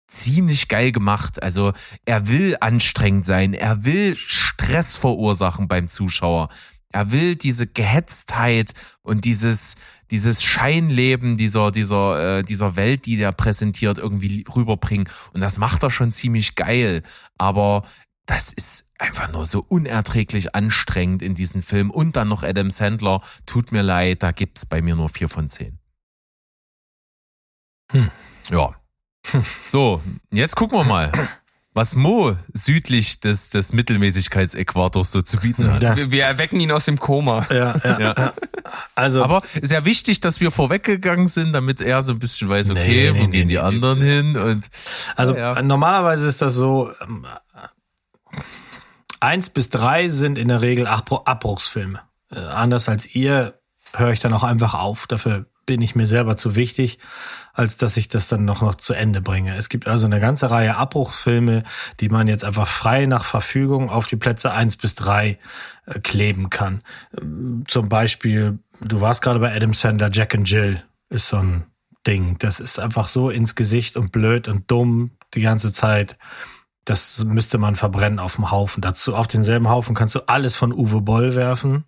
ziemlich 0.08 0.68
geil 0.68 0.92
gemacht. 0.92 1.42
Also 1.42 1.72
er 2.04 2.28
will 2.28 2.56
anstrengend 2.60 3.24
sein, 3.24 3.54
er 3.54 3.84
will 3.84 4.16
Stress 4.16 4.96
verursachen 4.96 5.68
beim 5.68 5.88
Zuschauer. 5.88 6.48
Er 6.92 7.12
will 7.12 7.36
diese 7.36 7.66
Gehetztheit 7.66 8.72
und 9.02 9.24
dieses 9.24 9.76
dieses 10.10 10.42
Scheinleben 10.42 11.36
dieser 11.36 11.70
dieser 11.70 12.38
äh, 12.38 12.42
dieser 12.42 12.76
Welt, 12.76 13.06
die 13.06 13.16
der 13.16 13.32
präsentiert, 13.32 13.98
irgendwie 13.98 14.44
rüberbringen. 14.54 15.08
Und 15.32 15.40
das 15.40 15.58
macht 15.58 15.82
er 15.82 15.90
schon 15.90 16.12
ziemlich 16.12 16.54
geil. 16.54 17.02
Aber 17.38 17.84
das 18.26 18.52
ist 18.52 18.88
einfach 18.98 19.30
nur 19.30 19.44
so 19.44 19.64
unerträglich 19.66 20.54
anstrengend 20.54 21.22
in 21.22 21.34
diesem 21.34 21.62
Film. 21.62 21.90
Und 21.90 22.16
dann 22.16 22.28
noch 22.28 22.42
Adam 22.42 22.70
Sandler. 22.70 23.20
Tut 23.46 23.72
mir 23.72 23.82
leid, 23.82 24.22
da 24.22 24.32
gibt's 24.32 24.66
bei 24.66 24.82
mir 24.82 24.96
nur 24.96 25.08
vier 25.08 25.28
von 25.28 25.48
zehn. 25.48 25.78
Hm. 27.92 28.10
Ja. 28.50 28.74
So, 29.72 30.02
jetzt 30.30 30.54
gucken 30.54 30.78
wir 30.78 30.84
mal, 30.84 31.10
was 31.76 31.94
Mo 31.94 32.36
südlich 32.54 33.20
des, 33.20 33.50
des 33.50 33.72
Mittelmäßigkeitsäquators 33.72 35.12
so 35.12 35.20
zu 35.22 35.36
bieten 35.36 35.70
hat. 35.72 35.82
Ja. 35.82 35.94
Wir, 35.94 36.10
wir 36.10 36.24
erwecken 36.24 36.58
ihn 36.58 36.72
aus 36.72 36.86
dem 36.86 36.98
Koma. 36.98 37.46
Ja, 37.50 37.76
ja, 37.84 37.98
Ja. 38.00 38.14
ja. 38.18 38.32
Also, 38.94 39.22
Aber 39.22 39.42
ist 39.60 39.70
ja 39.72 39.84
wichtig, 39.84 40.20
dass 40.20 40.40
wir 40.40 40.50
vorweggegangen 40.50 41.28
sind, 41.28 41.52
damit 41.52 41.80
er 41.80 42.02
so 42.02 42.12
ein 42.12 42.18
bisschen 42.18 42.48
weiß, 42.48 42.70
okay, 42.70 42.80
Nee, 42.86 43.10
nee, 43.12 43.20
wo 43.20 43.24
nee, 43.26 43.30
gehen 43.30 43.46
nee, 43.46 43.54
die 43.54 43.54
nee. 43.54 43.58
anderen 43.58 44.00
hin 44.00 44.36
und 44.36 44.66
also 45.14 45.36
ja. 45.36 45.60
normalerweise 45.62 46.26
ist 46.26 46.40
das 46.42 46.54
so, 46.54 46.90
ähm, 47.02 47.26
eins 49.20 49.50
bis 49.50 49.70
drei 49.70 50.08
sind 50.08 50.38
in 50.38 50.48
der 50.48 50.62
Regel 50.62 50.86
Abbru- 50.86 51.24
Abbruchsfilme. 51.26 52.00
Äh, 52.30 52.38
anders 52.40 52.88
als 52.88 53.14
ihr 53.14 53.60
höre 53.94 54.12
ich 54.12 54.20
dann 54.20 54.32
auch 54.32 54.42
einfach 54.44 54.74
auf. 54.74 55.06
Dafür 55.06 55.46
bin 55.66 55.82
ich 55.82 55.94
mir 55.94 56.06
selber 56.06 56.36
zu 56.36 56.56
wichtig, 56.56 56.98
als 57.52 57.76
dass 57.76 57.96
ich 57.96 58.08
das 58.08 58.28
dann 58.28 58.44
noch, 58.44 58.62
noch 58.62 58.76
zu 58.76 58.94
Ende 58.94 59.20
bringe. 59.20 59.56
Es 59.56 59.68
gibt 59.68 59.86
also 59.88 60.06
eine 60.06 60.20
ganze 60.20 60.50
Reihe 60.50 60.76
Abbruchsfilme, 60.76 61.64
die 62.00 62.08
man 62.08 62.28
jetzt 62.28 62.44
einfach 62.44 62.68
frei 62.68 63.06
nach 63.06 63.24
Verfügung 63.24 63.90
auf 63.90 64.06
die 64.06 64.16
Plätze 64.16 64.52
eins 64.52 64.76
bis 64.76 64.94
drei 64.94 65.38
äh, 65.86 66.00
kleben 66.00 66.48
kann. 66.48 66.82
Ähm, 67.20 67.64
Zum 67.66 67.88
Beispiel, 67.88 68.60
du 68.80 69.00
warst 69.00 69.22
gerade 69.22 69.40
bei 69.40 69.54
Adam 69.54 69.74
Sandler, 69.74 70.10
Jack 70.12 70.34
and 70.34 70.48
Jill 70.48 70.82
ist 71.10 71.28
so 71.28 71.38
ein 71.38 71.66
Ding. 72.06 72.36
Das 72.38 72.60
ist 72.60 72.78
einfach 72.78 73.08
so 73.08 73.30
ins 73.30 73.54
Gesicht 73.54 73.96
und 73.96 74.12
blöd 74.12 74.48
und 74.48 74.70
dumm 74.70 75.10
die 75.34 75.42
ganze 75.42 75.72
Zeit. 75.72 76.16
Das 76.84 77.24
müsste 77.24 77.58
man 77.58 77.74
verbrennen 77.74 78.20
auf 78.20 78.36
dem 78.36 78.50
Haufen. 78.52 78.80
Dazu 78.80 79.16
auf 79.16 79.26
denselben 79.26 79.68
Haufen 79.68 79.96
kannst 79.96 80.14
du 80.14 80.28
alles 80.28 80.54
von 80.54 80.72
Uwe 80.72 81.00
Boll 81.00 81.34
werfen. 81.34 81.84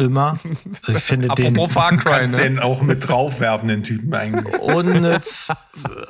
Immer. 0.00 0.38
Also 0.86 0.98
ich 0.98 1.04
finde 1.04 1.28
den 1.28 1.68
Far 1.68 1.96
Cry, 1.96 2.10
kannst 2.10 2.36
ne? 2.36 2.44
den 2.44 2.58
auch 2.60 2.82
mit 2.82 3.08
draufwerfen, 3.08 3.66
den 3.66 3.82
Typen 3.82 4.14
eigentlich. 4.14 4.58
unnütz, 4.60 5.48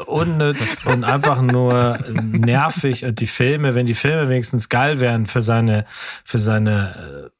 unnütz 0.06 0.76
und 0.84 1.04
einfach 1.04 1.40
nur 1.40 1.98
nervig. 2.12 3.06
Und 3.06 3.18
die 3.18 3.26
Filme, 3.26 3.74
wenn 3.74 3.86
die 3.86 3.94
Filme 3.94 4.28
wenigstens 4.28 4.68
geil 4.68 5.00
wären 5.00 5.24
für 5.24 5.40
seine, 5.40 5.86
für 6.22 6.38
seine 6.38 7.30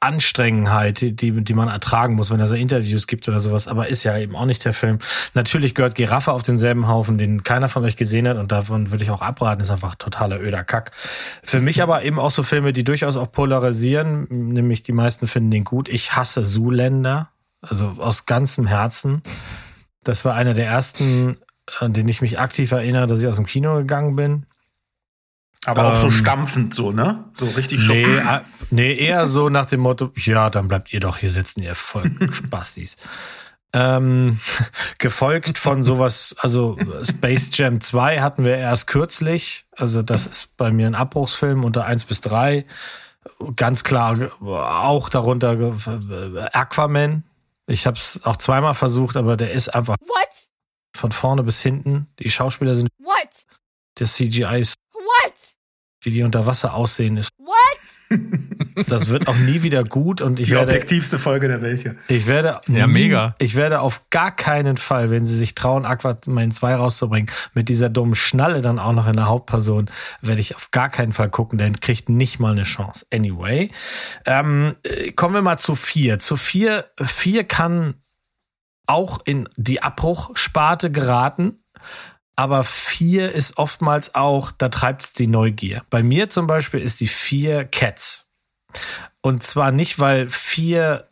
Anstrengendheit, 0.00 1.00
die, 1.00 1.14
die 1.42 1.54
man 1.54 1.68
ertragen 1.68 2.14
muss, 2.14 2.30
wenn 2.30 2.44
so 2.46 2.54
Interviews 2.54 3.06
gibt 3.06 3.28
oder 3.28 3.40
sowas, 3.40 3.66
aber 3.68 3.88
ist 3.88 4.04
ja 4.04 4.16
eben 4.18 4.36
auch 4.36 4.44
nicht 4.44 4.64
der 4.64 4.72
Film. 4.72 4.98
Natürlich 5.34 5.74
gehört 5.74 5.94
Giraffe 5.94 6.32
auf 6.32 6.42
denselben 6.42 6.86
Haufen, 6.86 7.18
den 7.18 7.42
keiner 7.42 7.68
von 7.68 7.84
euch 7.84 7.96
gesehen 7.96 8.28
hat 8.28 8.36
und 8.36 8.52
davon 8.52 8.90
würde 8.90 9.04
ich 9.04 9.10
auch 9.10 9.22
abraten, 9.22 9.60
ist 9.60 9.70
einfach 9.70 9.96
totaler 9.96 10.40
öder 10.40 10.64
Kack. 10.64 10.92
Für 11.42 11.60
mich 11.60 11.82
aber 11.82 12.04
eben 12.04 12.18
auch 12.18 12.30
so 12.30 12.42
Filme, 12.42 12.72
die 12.72 12.84
durchaus 12.84 13.16
auch 13.16 13.32
polarisieren, 13.32 14.26
nämlich 14.28 14.82
die 14.82 14.92
meisten 14.92 15.26
finden 15.26 15.50
den 15.50 15.64
gut. 15.64 15.88
Ich 15.88 16.14
hasse 16.14 16.44
Zuländer, 16.44 17.30
also 17.60 17.96
aus 17.98 18.26
ganzem 18.26 18.66
Herzen. 18.66 19.22
Das 20.04 20.24
war 20.24 20.34
einer 20.34 20.54
der 20.54 20.66
ersten, 20.66 21.38
an 21.80 21.92
den 21.92 22.08
ich 22.08 22.22
mich 22.22 22.38
aktiv 22.38 22.70
erinnere, 22.72 23.06
dass 23.06 23.20
ich 23.20 23.26
aus 23.26 23.36
dem 23.36 23.46
Kino 23.46 23.74
gegangen 23.76 24.16
bin. 24.16 24.46
Aber 25.68 25.92
auch 25.92 25.96
so 25.96 26.06
Ähm, 26.06 26.12
stampfend 26.12 26.74
so, 26.74 26.92
ne? 26.92 27.24
So 27.34 27.46
richtig 27.46 27.86
Nee, 27.88 28.04
schock. 28.04 28.24
äh, 28.26 28.40
nee, 28.70 28.94
eher 28.96 29.26
so 29.26 29.48
nach 29.48 29.66
dem 29.66 29.80
Motto, 29.80 30.10
ja, 30.16 30.50
dann 30.50 30.68
bleibt 30.68 30.92
ihr 30.92 31.00
doch 31.00 31.18
hier 31.18 31.30
sitzen, 31.30 31.62
ihr 31.62 31.74
voll 31.74 32.10
Spastis. 32.32 32.96
Ähm, 33.74 34.40
gefolgt 34.98 35.58
von 35.58 35.82
sowas, 35.82 36.34
also 36.38 36.76
Space 37.04 37.50
Jam 37.52 37.80
2 37.80 38.20
hatten 38.20 38.44
wir 38.44 38.56
erst 38.56 38.86
kürzlich. 38.86 39.66
Also 39.76 40.02
das 40.02 40.26
ist 40.26 40.56
bei 40.56 40.70
mir 40.72 40.86
ein 40.86 40.94
Abbruchsfilm 40.94 41.64
unter 41.64 41.84
1 41.84 42.04
bis 42.06 42.20
3. 42.22 42.64
Ganz 43.56 43.84
klar 43.84 44.16
auch 44.42 45.08
darunter 45.10 45.56
ge- 45.56 46.48
Aquaman. 46.52 47.24
Ich 47.66 47.86
habe 47.86 47.98
es 47.98 48.24
auch 48.24 48.36
zweimal 48.38 48.72
versucht, 48.72 49.16
aber 49.18 49.36
der 49.36 49.52
ist 49.52 49.68
einfach 49.74 49.96
What? 50.00 50.28
von 50.96 51.12
vorne 51.12 51.42
bis 51.42 51.60
hinten. 51.62 52.06
Die 52.18 52.30
Schauspieler 52.30 52.74
sind, 52.74 52.88
What? 52.98 53.28
das 53.96 54.14
CGI 54.14 54.60
ist? 54.60 54.76
Wie 56.08 56.12
die 56.12 56.22
unter 56.22 56.46
Wasser 56.46 56.72
aussehen, 56.74 57.16
ist 57.18 57.30
What? 57.38 58.18
Das 58.88 59.08
wird 59.08 59.26
auch 59.28 59.36
nie 59.36 59.62
wieder 59.62 59.82
gut 59.84 60.20
und 60.20 60.38
ich 60.40 60.46
Die 60.46 60.54
werde, 60.54 60.70
objektivste 60.72 61.18
Folge 61.18 61.48
der 61.48 61.60
Welt 61.60 61.82
hier. 61.82 61.96
ich 62.06 62.26
werde, 62.26 62.60
Ja, 62.68 62.86
nie, 62.86 62.92
mega. 62.92 63.34
Ich 63.38 63.54
werde 63.54 63.80
auf 63.80 64.08
gar 64.08 64.30
keinen 64.30 64.76
Fall, 64.76 65.10
wenn 65.10 65.26
sie 65.26 65.36
sich 65.36 65.54
trauen, 65.54 65.84
Aquaman 65.84 66.52
2 66.52 66.76
rauszubringen, 66.76 67.30
mit 67.54 67.68
dieser 67.68 67.90
dummen 67.90 68.14
Schnalle 68.14 68.62
dann 68.62 68.78
auch 68.78 68.92
noch 68.92 69.08
in 69.08 69.16
der 69.16 69.26
Hauptperson, 69.26 69.90
werde 70.22 70.40
ich 70.40 70.54
auf 70.54 70.70
gar 70.70 70.88
keinen 70.88 71.12
Fall 71.12 71.28
gucken, 71.28 71.58
denn 71.58 71.80
kriegt 71.80 72.08
nicht 72.08 72.38
mal 72.38 72.52
eine 72.52 72.62
Chance. 72.62 73.04
Anyway, 73.12 73.70
ähm, 74.24 74.76
äh, 74.84 75.10
kommen 75.12 75.34
wir 75.34 75.42
mal 75.42 75.58
zu 75.58 75.74
vier. 75.74 76.18
Zu 76.20 76.36
vier, 76.36 76.86
vier 77.02 77.44
kann 77.44 77.94
auch 78.86 79.18
in 79.24 79.48
die 79.56 79.82
Abbruchsparte 79.82 80.90
geraten. 80.90 81.64
Aber 82.38 82.62
vier 82.62 83.32
ist 83.32 83.58
oftmals 83.58 84.14
auch, 84.14 84.52
da 84.52 84.68
treibt 84.68 85.02
es 85.02 85.12
die 85.12 85.26
Neugier. 85.26 85.82
Bei 85.90 86.04
mir 86.04 86.30
zum 86.30 86.46
Beispiel 86.46 86.78
ist 86.80 87.00
die 87.00 87.08
vier 87.08 87.64
Cats. 87.64 88.26
Und 89.22 89.42
zwar 89.42 89.72
nicht, 89.72 89.98
weil 89.98 90.28
vier, 90.28 91.08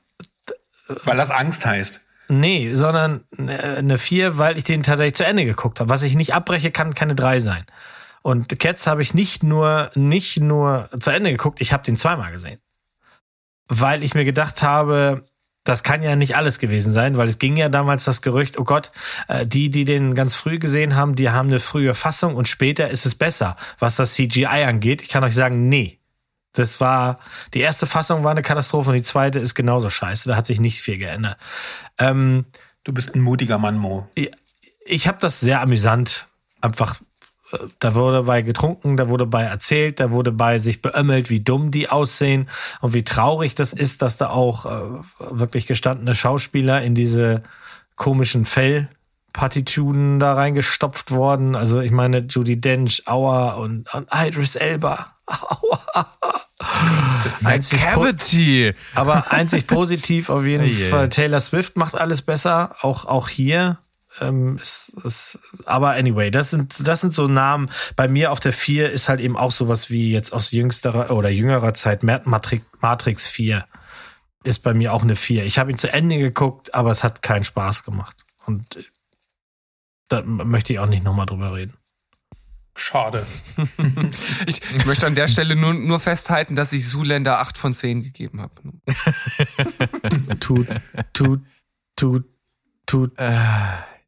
Weil 1.02 1.16
das 1.16 1.32
Angst 1.32 1.66
heißt. 1.66 2.00
nee, 2.28 2.74
sondern 2.74 3.24
äh, 3.38 3.78
eine 3.78 3.98
vier, 3.98 4.38
weil 4.38 4.56
ich 4.56 4.62
den 4.62 4.84
tatsächlich 4.84 5.16
zu 5.16 5.26
Ende 5.26 5.44
geguckt 5.44 5.80
habe. 5.80 5.90
Was 5.90 6.04
ich 6.04 6.14
nicht 6.14 6.32
abbreche, 6.32 6.70
kann 6.70 6.94
keine 6.94 7.16
drei 7.16 7.40
sein. 7.40 7.66
Und 8.22 8.56
Cats 8.60 8.86
habe 8.86 9.02
ich 9.02 9.12
nicht 9.12 9.42
nur, 9.42 9.90
nicht 9.96 10.36
nur 10.38 10.88
zu 11.00 11.10
Ende 11.10 11.32
geguckt, 11.32 11.60
ich 11.60 11.72
habe 11.72 11.82
den 11.82 11.96
zweimal 11.96 12.30
gesehen. 12.30 12.60
Weil 13.66 14.04
ich 14.04 14.14
mir 14.14 14.24
gedacht 14.24 14.62
habe, 14.62 15.24
das 15.68 15.82
kann 15.82 16.02
ja 16.02 16.16
nicht 16.16 16.36
alles 16.36 16.58
gewesen 16.58 16.92
sein, 16.92 17.16
weil 17.16 17.28
es 17.28 17.38
ging 17.38 17.56
ja 17.56 17.68
damals 17.68 18.04
das 18.04 18.22
Gerücht, 18.22 18.58
oh 18.58 18.64
Gott, 18.64 18.92
äh, 19.28 19.46
die, 19.46 19.70
die 19.70 19.84
den 19.84 20.14
ganz 20.14 20.34
früh 20.34 20.58
gesehen 20.58 20.96
haben, 20.96 21.14
die 21.14 21.30
haben 21.30 21.48
eine 21.48 21.58
frühe 21.58 21.94
Fassung 21.94 22.36
und 22.36 22.48
später 22.48 22.88
ist 22.88 23.06
es 23.06 23.14
besser, 23.14 23.56
was 23.78 23.96
das 23.96 24.14
CGI 24.14 24.46
angeht. 24.46 25.02
Ich 25.02 25.08
kann 25.08 25.24
euch 25.24 25.34
sagen, 25.34 25.68
nee. 25.68 25.98
Das 26.52 26.80
war, 26.80 27.18
die 27.52 27.60
erste 27.60 27.86
Fassung 27.86 28.24
war 28.24 28.30
eine 28.30 28.40
Katastrophe 28.40 28.88
und 28.88 28.96
die 28.96 29.02
zweite 29.02 29.38
ist 29.38 29.54
genauso 29.54 29.90
scheiße. 29.90 30.30
Da 30.30 30.36
hat 30.36 30.46
sich 30.46 30.58
nicht 30.58 30.80
viel 30.80 30.96
geändert. 30.96 31.36
Ähm, 31.98 32.46
Du 32.86 32.92
bist 32.92 33.16
ein 33.16 33.20
mutiger 33.20 33.58
Mann, 33.58 33.76
Mo. 33.78 34.08
ich 34.84 35.08
habe 35.08 35.18
das 35.20 35.40
sehr 35.40 35.60
amüsant 35.60 36.28
einfach 36.60 37.00
da 37.78 37.94
wurde 37.94 38.24
bei 38.24 38.42
getrunken, 38.42 38.96
da 38.96 39.08
wurde 39.08 39.26
bei 39.26 39.42
erzählt, 39.42 40.00
da 40.00 40.10
wurde 40.10 40.32
bei 40.32 40.58
sich 40.58 40.82
beömmelt, 40.82 41.30
wie 41.30 41.40
dumm 41.40 41.70
die 41.70 41.88
aussehen 41.88 42.48
und 42.80 42.92
wie 42.94 43.04
traurig 43.04 43.54
das 43.54 43.72
ist, 43.72 44.02
dass 44.02 44.16
da 44.16 44.30
auch 44.30 44.66
äh, 44.66 44.80
wirklich 45.30 45.66
gestandene 45.66 46.14
Schauspieler 46.14 46.82
in 46.82 46.94
diese 46.94 47.42
komischen 47.94 48.44
Fellpartituden 48.44 50.18
da 50.18 50.32
reingestopft 50.34 51.10
worden. 51.10 51.54
Also 51.54 51.80
ich 51.80 51.90
meine 51.92 52.18
Judy 52.28 52.60
Dench, 52.60 53.02
Aua 53.06 53.54
und, 53.54 53.92
und 53.94 54.08
Idris 54.12 54.56
Elba. 54.56 55.06
Aua. 55.26 56.06
Einzig 57.44 57.80
po- 57.80 58.00
Cavity. 58.00 58.74
aber 58.94 59.30
einzig 59.30 59.66
positiv 59.66 60.30
auf 60.30 60.44
jeden. 60.44 60.70
Fall. 60.70 61.08
Taylor 61.08 61.40
Swift 61.40 61.76
macht 61.76 61.94
alles 61.94 62.22
besser, 62.22 62.76
auch, 62.80 63.04
auch 63.04 63.28
hier. 63.28 63.78
Ähm, 64.20 64.58
ist, 64.58 64.94
ist, 65.04 65.38
aber 65.64 65.90
anyway, 65.90 66.30
das 66.30 66.50
sind, 66.50 66.88
das 66.88 67.00
sind 67.00 67.12
so 67.12 67.28
Namen. 67.28 67.70
Bei 67.96 68.08
mir 68.08 68.32
auf 68.32 68.40
der 68.40 68.52
4 68.52 68.90
ist 68.90 69.08
halt 69.08 69.20
eben 69.20 69.36
auch 69.36 69.52
sowas 69.52 69.90
wie 69.90 70.10
jetzt 70.10 70.32
aus 70.32 70.52
jüngsterer 70.52 71.10
oder 71.10 71.28
jüngerer 71.28 71.74
Zeit 71.74 72.02
Matrix, 72.02 72.64
Matrix 72.80 73.26
4 73.26 73.66
ist 74.46 74.60
bei 74.60 74.74
mir 74.74 74.92
auch 74.92 75.02
eine 75.02 75.16
4. 75.16 75.44
Ich 75.44 75.58
habe 75.58 75.70
ihn 75.70 75.78
zu 75.78 75.92
Ende 75.92 76.18
geguckt, 76.18 76.74
aber 76.74 76.90
es 76.90 77.04
hat 77.04 77.20
keinen 77.20 77.44
Spaß 77.44 77.84
gemacht. 77.84 78.24
Und 78.46 78.76
äh, 78.76 78.84
da 80.08 80.22
möchte 80.22 80.72
ich 80.72 80.78
auch 80.78 80.86
nicht 80.86 81.04
nochmal 81.04 81.26
drüber 81.26 81.54
reden. 81.54 81.74
Schade. 82.76 83.26
Ich, 84.46 84.60
ich 84.76 84.86
möchte 84.86 85.06
an 85.06 85.14
der 85.14 85.28
Stelle 85.28 85.56
nur, 85.56 85.74
nur 85.74 85.98
festhalten, 85.98 86.54
dass 86.56 86.72
ich 86.72 86.86
Zuländer 86.86 87.40
8 87.40 87.58
von 87.58 87.74
10 87.74 88.02
gegeben 88.02 88.40
habe. 88.40 88.54
Tut, 90.40 90.68
tut, 91.12 91.40
tut, 91.96 92.24
tut. 92.86 93.12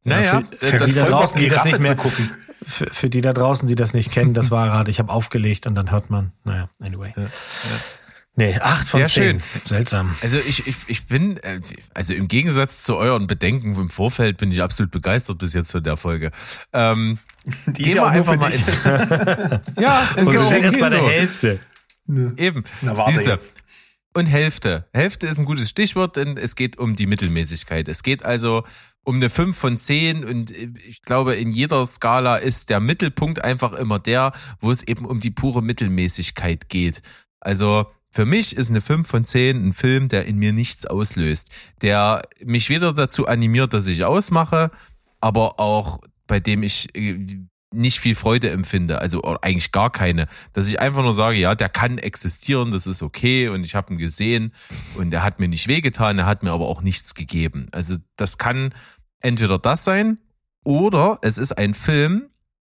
Naja, 0.05 0.43
für- 0.59 0.67
für 0.67 0.77
das 0.79 0.89
die 0.91 0.95
da 0.95 1.05
draußen, 1.07 1.41
die 1.41 1.49
das 1.49 1.65
nicht 1.65 1.81
mehr, 1.81 1.95
gucken. 1.97 2.31
für, 2.67 2.87
für 2.91 3.11
die 3.11 3.21
da 3.21 3.33
draußen, 3.33 3.67
die 3.69 3.75
das 3.75 3.93
nicht 3.93 4.11
kennen, 4.11 4.33
das 4.35 4.51
war 4.51 4.67
gerade, 4.69 4.91
ich 4.91 4.99
habe 4.99 5.13
aufgelegt 5.13 5.67
und 5.67 5.75
dann 5.75 5.91
hört 5.91 6.09
man, 6.11 6.33
naja, 6.45 6.69
anyway. 6.81 7.13
Nee, 8.37 8.57
acht 8.61 8.87
von 8.87 9.01
Sehr 9.01 9.09
zehn. 9.09 9.41
schön. 9.41 9.61
Seltsam. 9.65 10.15
Also 10.23 10.37
ich, 10.37 10.65
ich, 10.69 10.77
ich 10.87 11.07
bin, 11.09 11.39
äh, 11.39 11.61
also 11.93 12.15
im 12.15 12.29
Gegensatz 12.29 12.85
zu 12.85 12.95
euren 12.97 13.27
Bedenken 13.27 13.75
im 13.75 13.91
Vorfeld 13.91 14.37
bin 14.37 14.53
ich 14.53 14.63
absolut 14.63 14.93
begeistert 14.93 15.39
bis 15.39 15.55
jetzt 15.55 15.73
von 15.73 15.83
der 15.83 15.97
Folge. 15.97 16.31
Ähm, 16.73 17.19
Die 17.67 17.89
ist 17.89 17.95
ja 17.95 18.07
auch 18.07 18.13
nur 18.15 18.25
für 18.25 18.31
einfach 18.31 18.41
mal 18.41 18.53
ins- 18.53 19.75
Ja, 19.81 20.03
ist 20.17 20.19
Und 20.19 20.27
ja 20.27 20.33
wir 20.35 20.41
auch 20.41 20.45
sind 20.45 20.63
erst 20.63 20.77
okay 20.77 20.81
bei 20.81 20.89
der 20.91 21.01
so. 21.01 21.09
Hälfte. 21.11 21.61
Eben. 22.37 22.65
Na, 22.83 22.97
warte 22.97 23.13
Siehste. 23.17 23.31
jetzt. 23.31 23.55
Und 24.15 24.27
Hälfte. 24.27 24.87
Hälfte 24.95 25.27
ist 25.27 25.39
ein 25.39 25.45
gutes 25.45 25.69
Stichwort, 25.69 26.15
denn 26.17 26.37
es 26.37 26.55
geht 26.55 26.79
um 26.79 26.95
die 26.95 27.07
Mittelmäßigkeit. 27.07 27.89
Es 27.89 28.05
geht 28.05 28.25
also 28.25 28.65
um 29.09 29.15
eine 29.15 29.31
5 29.31 29.57
von 29.57 29.79
10 29.79 30.23
und 30.23 30.51
ich 30.51 31.01
glaube, 31.01 31.35
in 31.35 31.51
jeder 31.51 31.87
Skala 31.87 32.37
ist 32.37 32.69
der 32.69 32.79
Mittelpunkt 32.79 33.43
einfach 33.43 33.73
immer 33.73 33.99
der, 33.99 34.33
wo 34.61 34.71
es 34.71 34.83
eben 34.83 35.07
um 35.07 35.19
die 35.19 35.31
pure 35.31 35.63
Mittelmäßigkeit 35.63 36.69
geht. 36.69 37.01
Also 37.41 37.87
für 38.11 38.27
mich 38.27 38.55
ist 38.55 38.69
eine 38.69 38.83
5 38.83 39.09
von 39.09 39.25
10 39.25 39.69
ein 39.69 39.73
Film, 39.73 40.09
der 40.09 40.27
in 40.27 40.37
mir 40.37 40.53
nichts 40.53 40.85
auslöst, 40.85 41.49
der 41.81 42.29
mich 42.45 42.69
weder 42.69 42.93
dazu 42.93 43.27
animiert, 43.27 43.73
dass 43.73 43.87
ich 43.87 44.05
ausmache, 44.05 44.71
aber 45.23 45.59
auch 45.59 46.01
bei 46.27 46.39
dem 46.39 46.63
ich 46.63 46.95
äh, 46.95 47.39
nicht 47.73 48.01
viel 48.01 48.15
Freude 48.15 48.51
empfinde, 48.51 49.01
also 49.01 49.23
eigentlich 49.23 49.73
gar 49.73 49.91
keine, 49.91 50.27
dass 50.53 50.69
ich 50.69 50.81
einfach 50.81 51.03
nur 51.03 51.13
sage, 51.13 51.39
ja, 51.39 51.55
der 51.55 51.69
kann 51.69 51.99
existieren, 51.99 52.71
das 52.71 52.87
ist 52.87 53.03
okay 53.03 53.49
und 53.49 53.65
ich 53.65 53.75
habe 53.75 53.93
ihn 53.93 53.99
gesehen 53.99 54.53
und 54.97 55.13
er 55.13 55.23
hat 55.23 55.39
mir 55.39 55.49
nicht 55.49 55.69
wehgetan, 55.69 56.19
er 56.19 56.27
hat 56.27 56.43
mir 56.43 56.53
aber 56.53 56.67
auch 56.67 56.81
nichts 56.81 57.15
gegeben. 57.15 57.69
Also 57.73 57.97
das 58.17 58.39
kann 58.39 58.75
entweder 59.21 59.59
das 59.59 59.85
sein 59.85 60.19
oder 60.65 61.19
es 61.23 61.39
ist 61.39 61.53
ein 61.53 61.75
Film, 61.75 62.31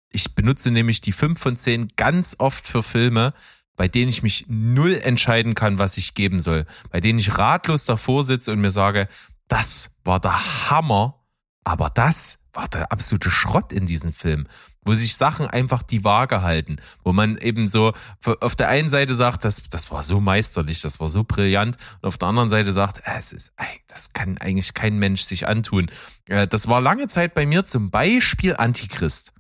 ich 0.10 0.36
benutze 0.36 0.72
nämlich 0.72 1.02
die 1.02 1.14
5 1.14 1.40
von 1.40 1.58
10 1.58 1.94
ganz 1.96 2.36
oft 2.40 2.68
für 2.68 2.84
Filme, 2.84 3.34
bei 3.76 3.88
denen 3.88 4.10
ich 4.10 4.24
mich 4.24 4.46
null 4.48 4.96
entscheiden 4.96 5.56
kann, 5.56 5.80
was 5.80 5.98
ich 5.98 6.14
geben 6.14 6.42
soll, 6.42 6.66
bei 6.90 7.00
denen 7.00 7.20
ich 7.20 7.38
ratlos 7.38 7.86
davor 7.86 8.24
sitze 8.24 8.52
und 8.52 8.62
mir 8.62 8.72
sage, 8.72 9.08
das 9.48 9.92
war 10.04 10.20
der 10.20 10.70
Hammer, 10.70 11.26
aber 11.64 11.90
das 11.90 12.40
war 12.54 12.68
der 12.68 12.92
absolute 12.92 13.32
Schrott 13.32 13.72
in 13.72 13.86
diesem 13.86 14.14
Film, 14.14 14.48
wo 14.84 14.96
sich 14.96 15.16
Sachen 15.16 15.48
einfach 15.48 15.84
die 15.84 16.04
Waage 16.04 16.42
halten, 16.42 16.78
wo 17.04 17.14
man 17.14 17.38
eben 17.38 17.68
so 17.68 17.94
auf 18.40 18.56
der 18.56 18.70
einen 18.70 18.90
Seite 18.90 19.14
sagt, 19.14 19.46
das, 19.46 19.62
das 19.70 19.92
war 19.92 20.02
so 20.04 20.20
meisterlich, 20.20 20.82
das 20.82 21.00
war 21.00 21.08
so 21.08 21.24
brillant 21.24 21.78
und 22.02 22.08
auf 22.08 22.18
der 22.18 22.30
anderen 22.30 22.50
Seite 22.50 22.74
sagt, 22.74 23.00
äh, 23.06 23.20
es 23.20 23.32
ist, 23.32 23.54
das 23.88 24.14
kann 24.14 24.38
eigentlich 24.40 24.74
kein 24.74 24.98
Mensch 24.98 25.22
sich 25.22 25.48
antun. 25.48 25.92
Äh, 26.28 26.48
Das 26.48 26.68
war 26.68 26.82
lange 26.82 27.08
Zeit 27.08 27.34
bei 27.34 27.46
mir 27.46 27.66
zum 27.66 27.92
Beispiel 27.92 28.56
Antichrist. 28.56 29.34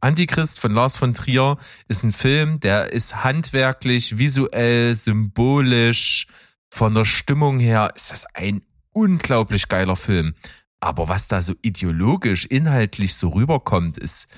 Antichrist 0.00 0.60
von 0.60 0.72
Lars 0.72 0.96
von 0.96 1.14
Trier 1.14 1.56
ist 1.88 2.04
ein 2.04 2.12
Film, 2.12 2.60
der 2.60 2.92
ist 2.92 3.24
handwerklich, 3.24 4.18
visuell, 4.18 4.94
symbolisch, 4.94 6.26
von 6.70 6.94
der 6.94 7.04
Stimmung 7.04 7.58
her 7.58 7.92
ist 7.94 8.12
das 8.12 8.26
ein 8.34 8.62
unglaublich 8.92 9.68
geiler 9.68 9.96
Film. 9.96 10.34
Aber 10.80 11.08
was 11.08 11.26
da 11.26 11.42
so 11.42 11.54
ideologisch, 11.62 12.44
inhaltlich 12.46 13.16
so 13.16 13.30
rüberkommt, 13.30 13.96
ist 13.96 14.28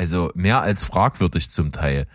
also 0.00 0.30
mehr 0.34 0.62
als 0.62 0.86
fragwürdig 0.86 1.50
zum 1.50 1.72
Teil. 1.72 2.06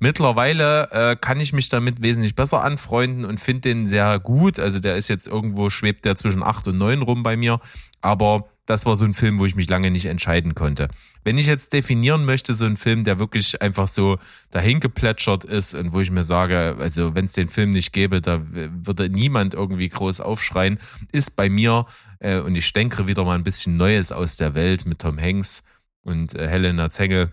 Mittlerweile 0.00 0.90
äh, 0.90 1.16
kann 1.16 1.38
ich 1.38 1.52
mich 1.52 1.68
damit 1.68 2.02
wesentlich 2.02 2.34
besser 2.34 2.64
anfreunden 2.64 3.24
und 3.24 3.40
finde 3.40 3.60
den 3.60 3.86
sehr 3.86 4.18
gut. 4.18 4.58
Also 4.58 4.80
der 4.80 4.96
ist 4.96 5.06
jetzt 5.06 5.28
irgendwo, 5.28 5.70
schwebt 5.70 6.04
der 6.04 6.16
zwischen 6.16 6.42
acht 6.42 6.66
und 6.66 6.78
neun 6.78 7.00
rum 7.00 7.22
bei 7.22 7.36
mir. 7.36 7.60
Aber 8.00 8.48
das 8.66 8.86
war 8.86 8.96
so 8.96 9.04
ein 9.04 9.14
Film, 9.14 9.38
wo 9.38 9.46
ich 9.46 9.54
mich 9.54 9.68
lange 9.68 9.92
nicht 9.92 10.06
entscheiden 10.06 10.56
konnte. 10.56 10.88
Wenn 11.22 11.38
ich 11.38 11.46
jetzt 11.46 11.72
definieren 11.72 12.24
möchte, 12.24 12.54
so 12.54 12.64
ein 12.64 12.76
Film, 12.76 13.04
der 13.04 13.20
wirklich 13.20 13.62
einfach 13.62 13.86
so 13.86 14.18
dahin 14.50 14.80
geplätschert 14.80 15.44
ist 15.44 15.74
und 15.74 15.92
wo 15.92 16.00
ich 16.00 16.10
mir 16.10 16.24
sage, 16.24 16.76
also 16.80 17.14
wenn 17.14 17.26
es 17.26 17.34
den 17.34 17.48
Film 17.48 17.70
nicht 17.70 17.92
gäbe, 17.92 18.20
da 18.20 18.40
würde 18.50 19.08
niemand 19.08 19.54
irgendwie 19.54 19.88
groß 19.88 20.20
aufschreien, 20.20 20.78
ist 21.12 21.36
bei 21.36 21.48
mir, 21.48 21.86
äh, 22.18 22.40
und 22.40 22.56
ich 22.56 22.72
denke 22.72 23.06
wieder 23.06 23.24
mal 23.24 23.36
ein 23.36 23.44
bisschen 23.44 23.76
Neues 23.76 24.10
aus 24.10 24.36
der 24.36 24.56
Welt 24.56 24.86
mit 24.86 24.98
Tom 24.98 25.20
Hanks 25.20 25.62
und 26.08 26.34
äh, 26.34 26.48
Helena 26.48 26.90
Zengel. 26.90 27.30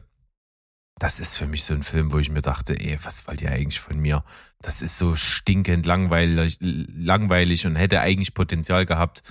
Das 1.00 1.20
ist 1.20 1.38
für 1.38 1.48
mich 1.48 1.66
so 1.66 1.74
ein 1.74 1.84
Film, 1.84 2.14
wo 2.14 2.20
ich 2.20 2.30
mir 2.30 2.42
dachte, 2.42 2.80
ey, 2.80 2.98
was 3.04 3.28
wollt 3.28 3.42
ihr 3.42 3.52
eigentlich 3.52 3.80
von 3.80 4.00
mir? 4.00 4.24
Das 4.62 4.82
ist 4.82 4.98
so 4.98 5.16
stinkend 5.16 5.86
langweilig, 5.86 6.58
langweilig 6.62 7.66
und 7.66 7.76
hätte 7.76 8.00
eigentlich 8.00 8.34
Potenzial 8.34 8.86
gehabt. 8.86 9.24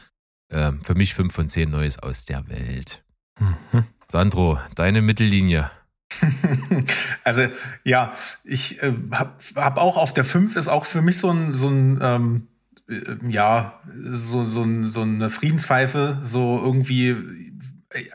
Ähm, 0.53 0.82
für 0.82 0.95
mich 0.95 1.14
5 1.14 1.32
von 1.32 1.49
10 1.49 1.70
Neues 1.70 1.99
aus 1.99 2.26
der 2.26 2.49
Welt. 2.49 3.03
Mhm. 3.38 3.84
Sandro, 4.11 4.59
deine 4.74 5.03
Mittellinie. 5.03 5.70
Also 7.24 7.49
ja, 7.84 8.12
ich 8.45 8.82
äh, 8.82 8.92
habe 9.12 9.32
hab 9.57 9.78
auch 9.78 9.97
auf 9.97 10.12
der 10.12 10.24
5 10.26 10.57
ist 10.57 10.68
auch 10.68 10.84
für 10.84 11.01
mich 11.01 11.16
so 11.16 11.30
ein, 11.30 11.55
so 11.55 11.68
ein 11.68 11.99
ähm, 12.03 12.49
äh, 12.86 13.16
ja, 13.26 13.80
so, 14.12 14.45
so, 14.45 14.66
so 14.88 15.01
eine 15.01 15.30
Friedenspfeife, 15.30 16.20
so 16.22 16.61
irgendwie 16.62 17.53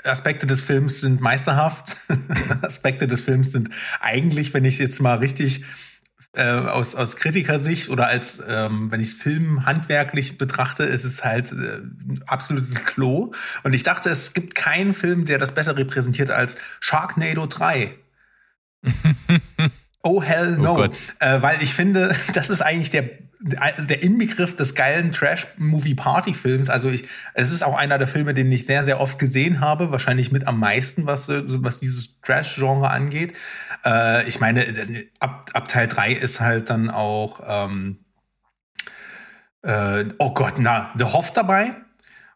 Aspekte 0.04 0.46
des 0.46 0.62
Films 0.62 1.02
sind 1.02 1.22
meisterhaft. 1.22 1.98
Aspekte 2.62 3.08
des 3.08 3.22
Films 3.22 3.52
sind 3.52 3.70
eigentlich, 4.00 4.54
wenn 4.54 4.66
ich 4.66 4.78
jetzt 4.78 5.00
mal 5.02 5.18
richtig 5.18 5.64
äh, 6.34 6.44
aus, 6.44 6.96
aus 6.96 7.16
Kritikersicht 7.16 7.90
oder 7.90 8.08
als, 8.08 8.42
ähm, 8.48 8.92
wenn 8.92 9.02
ich 9.02 9.10
es 9.10 9.14
filmhandwerklich 9.16 10.38
betrachte, 10.38 10.84
ist 10.84 11.04
es 11.04 11.24
halt 11.24 11.52
äh, 11.52 11.82
absolutes 12.28 12.86
Klo. 12.86 13.32
Und 13.64 13.74
ich 13.74 13.84
dachte, 13.84 14.10
es 14.10 14.34
gibt 14.34 14.54
keinen 14.54 14.94
Film, 14.94 15.26
der 15.26 15.40
das 15.40 15.56
besser 15.56 15.76
repräsentiert 15.76 16.30
als 16.30 16.58
Sharknado 16.80 17.48
3. 17.48 17.96
oh 20.04 20.22
hell 20.22 20.58
no. 20.58 20.78
Oh 20.78 20.90
äh, 21.20 21.42
weil 21.42 21.64
ich 21.64 21.74
finde, 21.74 22.16
das 22.34 22.50
ist 22.50 22.62
eigentlich 22.62 22.92
der 22.92 23.10
der 23.42 24.04
Inbegriff 24.04 24.56
des 24.58 24.76
geilen 24.76 25.14
Trash-Movie-Party-Films. 25.14 26.70
Also 26.70 26.90
ich, 26.90 27.08
es 27.34 27.52
ist 27.52 27.64
auch 27.64 27.78
einer 27.78 27.98
der 27.98 28.08
Filme, 28.08 28.34
den 28.34 28.52
ich 28.52 28.66
sehr, 28.66 28.84
sehr 28.84 29.00
oft 29.00 29.18
gesehen 29.18 29.62
habe. 29.62 29.92
Wahrscheinlich 29.92 30.32
mit 30.32 30.46
am 30.46 30.60
meisten, 30.60 31.06
was, 31.06 31.30
was 31.30 31.80
dieses 31.80 32.20
Trash-Genre 32.22 32.90
angeht. 32.90 33.38
Äh, 33.86 34.28
ich 34.28 34.42
meine, 34.42 34.66
ab, 35.20 35.52
ab 35.54 35.70
Teil 35.70 35.88
3 35.88 36.12
ist 36.12 36.42
halt 36.42 36.70
dann 36.70 36.90
auch, 36.90 37.42
ähm, 37.48 38.04
äh, 39.62 40.06
oh 40.18 40.34
Gott, 40.34 40.56
na, 40.58 40.94
The 40.98 41.06
Hoff 41.06 41.32
dabei. 41.32 41.76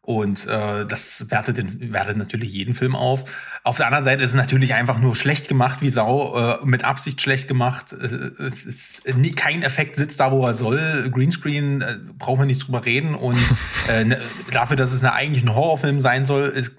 Und 0.05 0.47
äh, 0.47 0.85
das 0.85 1.31
wertet, 1.31 1.57
den, 1.57 1.93
wertet 1.93 2.17
natürlich 2.17 2.51
jeden 2.51 2.73
Film 2.73 2.93
auf. 2.93 3.23
Auf 3.63 3.77
der 3.77 3.85
anderen 3.85 4.03
Seite 4.03 4.21
ist 4.21 4.31
es 4.31 4.35
natürlich 4.35 4.73
einfach 4.73 4.99
nur 4.99 5.15
schlecht 5.15 5.47
gemacht 5.47 5.81
wie 5.81 5.89
Sau, 5.89 6.37
äh, 6.37 6.65
mit 6.65 6.83
Absicht 6.83 7.21
schlecht 7.21 7.47
gemacht. 7.47 7.93
Äh, 7.93 8.43
es 8.43 8.65
ist 8.65 9.17
nie, 9.17 9.31
kein 9.31 9.63
Effekt 9.63 9.95
sitzt 9.95 10.19
da, 10.19 10.33
wo 10.33 10.45
er 10.45 10.53
soll. 10.53 11.09
Greenscreen 11.09 11.81
äh, 11.81 11.97
brauchen 12.17 12.41
wir 12.41 12.45
nicht 12.45 12.67
drüber 12.67 12.83
reden. 12.83 13.15
Und 13.15 13.39
äh, 13.87 14.03
ne, 14.03 14.21
dafür, 14.51 14.75
dass 14.75 14.91
es 14.91 15.05
eine, 15.05 15.13
eigentlich 15.13 15.45
ein 15.45 15.55
Horrorfilm 15.55 16.01
sein 16.01 16.25
soll, 16.25 16.43
ist, 16.43 16.75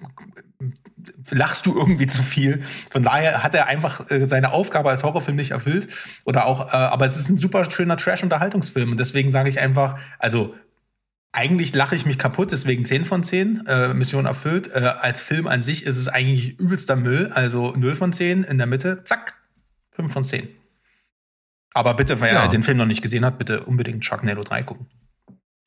lachst 1.31 1.65
du 1.65 1.75
irgendwie 1.75 2.05
zu 2.05 2.21
viel. 2.21 2.61
Von 2.91 3.01
daher 3.01 3.41
hat 3.41 3.55
er 3.55 3.65
einfach 3.65 4.11
äh, 4.11 4.27
seine 4.27 4.51
Aufgabe 4.51 4.91
als 4.91 5.01
Horrorfilm 5.01 5.35
nicht 5.35 5.49
erfüllt. 5.49 5.87
Oder 6.25 6.45
auch, 6.45 6.71
äh, 6.71 6.77
aber 6.77 7.07
es 7.07 7.17
ist 7.17 7.29
ein 7.29 7.37
super 7.37 7.71
schöner 7.71 7.97
Trash-Unterhaltungsfilm. 7.97 8.91
Und 8.91 8.99
deswegen 8.99 9.31
sage 9.31 9.49
ich 9.49 9.59
einfach, 9.59 9.97
also 10.19 10.53
eigentlich 11.35 11.75
lache 11.75 11.95
ich 11.95 12.05
mich 12.05 12.17
kaputt, 12.17 12.51
deswegen 12.51 12.85
10 12.85 13.05
von 13.05 13.23
10, 13.23 13.65
äh, 13.67 13.93
Mission 13.93 14.25
erfüllt. 14.25 14.71
Äh, 14.73 14.79
als 14.79 15.21
Film 15.21 15.47
an 15.47 15.61
sich 15.61 15.85
ist 15.85 15.97
es 15.97 16.07
eigentlich 16.07 16.59
übelster 16.59 16.95
Müll, 16.95 17.31
also 17.33 17.73
0 17.75 17.95
von 17.95 18.13
10, 18.13 18.43
in 18.43 18.57
der 18.57 18.67
Mitte, 18.67 19.03
zack, 19.03 19.35
5 19.91 20.11
von 20.11 20.23
10. 20.23 20.47
Aber 21.73 21.93
bitte, 21.93 22.21
wer 22.21 22.33
ja. 22.33 22.47
den 22.47 22.63
Film 22.63 22.77
noch 22.77 22.85
nicht 22.85 23.01
gesehen 23.01 23.25
hat, 23.25 23.37
bitte 23.37 23.65
unbedingt 23.65 24.05
Sharknado 24.05 24.43
3 24.43 24.63
gucken. 24.63 24.87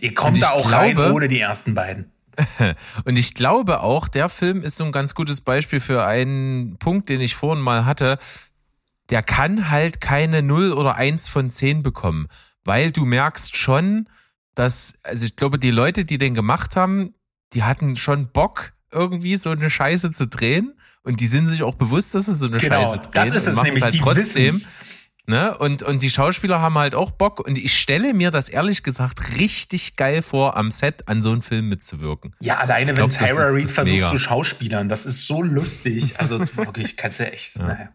Ihr 0.01 0.15
kommt 0.15 0.41
da 0.43 0.51
auch 0.51 0.69
glaube, 0.69 1.03
rein 1.03 1.13
ohne 1.13 1.29
die 1.29 1.41
ersten 1.41 1.75
beiden. 1.75 2.13
Und 3.05 3.17
ich 3.17 3.35
glaube 3.35 3.81
auch, 3.81 4.09
der 4.09 4.29
Film 4.29 4.63
ist 4.63 4.77
so 4.77 4.85
ein 4.85 4.93
ganz 4.93 5.15
gutes 5.15 5.43
Beispiel 5.43 5.81
für 5.81 6.05
einen 6.05 6.79
Punkt, 6.79 7.09
den 7.09 7.21
ich 7.21 7.35
vorhin 7.35 7.63
mal 7.63 7.85
hatte. 7.85 8.19
Der 9.11 9.23
kann 9.23 9.71
halt 9.71 10.01
keine 10.01 10.43
0 10.43 10.73
oder 10.73 10.95
1 10.95 11.29
von 11.29 11.51
10 11.51 11.83
bekommen, 11.83 12.29
weil 12.65 12.91
du 12.93 13.05
merkst 13.05 13.57
schon, 13.57 14.09
dass, 14.59 14.95
also 15.05 15.25
ich 15.25 15.37
glaube, 15.37 15.59
die 15.59 15.71
Leute, 15.71 16.05
die 16.05 16.19
den 16.19 16.35
gemacht 16.35 16.75
haben, 16.75 17.15
die 17.53 17.63
hatten 17.63 17.97
schon 17.97 18.33
Bock, 18.33 18.73
irgendwie 18.91 19.37
so 19.37 19.51
eine 19.51 19.71
Scheiße 19.71 20.11
zu 20.11 20.27
drehen. 20.27 20.75
Und 21.05 21.21
die 21.21 21.29
sind 21.29 21.47
sich 21.47 21.63
auch 21.63 21.77
bewusst, 21.77 22.15
dass 22.15 22.27
sie 22.27 22.35
so 22.35 22.47
eine 22.47 22.57
genau, 22.57 22.83
Scheiße 22.83 23.03
drehen. 23.03 23.13
Das 23.13 23.37
ist 23.37 23.47
es 23.47 23.63
nämlich, 23.63 23.85
halt 23.85 23.95
die 23.95 23.99
trotzdem. 23.99 24.47
Wissen's. 24.47 24.69
Ne? 25.27 25.57
Und, 25.59 25.83
und 25.83 26.03
die 26.03 26.11
Schauspieler 26.11 26.61
haben 26.61 26.77
halt 26.77 26.97
auch 26.97 27.13
Bock. 27.13 27.39
Und 27.39 27.57
ich 27.57 27.79
stelle 27.79 28.15
mir 28.15 28.33
das 28.33 28.49
ehrlich 28.49 28.83
gesagt 28.83 29.39
richtig 29.39 29.95
geil 29.95 30.23
vor, 30.23 30.57
am 30.57 30.73
Set 30.73 31.07
an 31.07 31.23
so 31.23 31.31
einem 31.31 31.43
Film 31.43 31.69
mitzuwirken. 31.69 32.35
Ja, 32.41 32.57
alleine 32.57 32.95
glaub, 32.95 33.13
wenn 33.13 33.29
Tyra 33.29 33.49
Reed 33.49 33.71
versucht 33.71 33.95
mega. 33.95 34.11
zu 34.11 34.19
schauspielern, 34.19 34.89
das 34.89 35.07
ist 35.07 35.27
so 35.27 35.41
lustig. 35.41 36.19
Also 36.19 36.41
wirklich, 36.57 36.97
kannst 36.97 37.21
du 37.21 37.31
echt. 37.31 37.57
Ja. 37.57 37.67
Naja. 37.67 37.93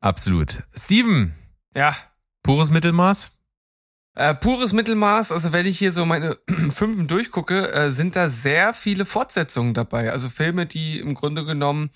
Absolut. 0.00 0.64
Steven. 0.74 1.32
Ja. 1.74 1.94
Pures 2.42 2.70
Mittelmaß? 2.70 3.35
Äh, 4.16 4.34
pures 4.34 4.72
Mittelmaß, 4.72 5.30
also 5.30 5.52
wenn 5.52 5.66
ich 5.66 5.78
hier 5.78 5.92
so 5.92 6.06
meine 6.06 6.38
Fünfen 6.72 7.06
durchgucke, 7.06 7.70
äh, 7.70 7.90
sind 7.90 8.16
da 8.16 8.30
sehr 8.30 8.72
viele 8.72 9.04
Fortsetzungen 9.04 9.74
dabei. 9.74 10.10
Also 10.10 10.30
Filme, 10.30 10.64
die 10.64 10.98
im 10.98 11.12
Grunde 11.12 11.44
genommen 11.44 11.90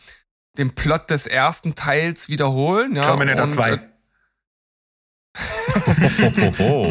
den 0.59 0.75
Plot 0.75 1.11
des 1.11 1.27
ersten 1.27 1.75
Teils 1.75 2.29
wiederholen. 2.29 2.95
Ja, 2.95 3.03
Terminator 3.03 3.49
2. 3.49 3.90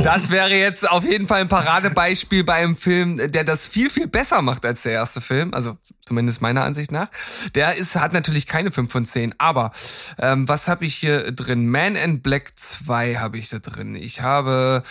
das 0.04 0.30
wäre 0.30 0.56
jetzt 0.56 0.90
auf 0.90 1.04
jeden 1.04 1.28
Fall 1.28 1.42
ein 1.42 1.50
Paradebeispiel 1.50 2.44
bei 2.44 2.54
einem 2.54 2.76
Film, 2.76 3.32
der 3.32 3.44
das 3.44 3.68
viel, 3.68 3.90
viel 3.90 4.08
besser 4.08 4.42
macht 4.42 4.66
als 4.66 4.84
der 4.84 4.94
erste 4.94 5.22
Film. 5.22 5.54
Also 5.54 5.78
zumindest 6.06 6.42
meiner 6.42 6.64
Ansicht 6.64 6.92
nach. 6.92 7.10
Der 7.56 7.76
ist, 7.76 7.96
hat 7.96 8.14
natürlich 8.14 8.48
keine 8.48 8.72
5 8.72 8.92
von 8.92 9.06
10. 9.06 9.36
Aber 9.38 9.72
ähm, 10.20 10.48
was 10.48 10.68
habe 10.68 10.86
ich 10.86 10.96
hier 10.96 11.32
drin? 11.32 11.68
Man 11.68 11.96
in 11.96 12.22
Black 12.22 12.58
2 12.58 13.16
habe 13.16 13.38
ich 13.38 13.50
da 13.50 13.60
drin. 13.60 13.96
Ich 13.96 14.22
habe 14.22 14.84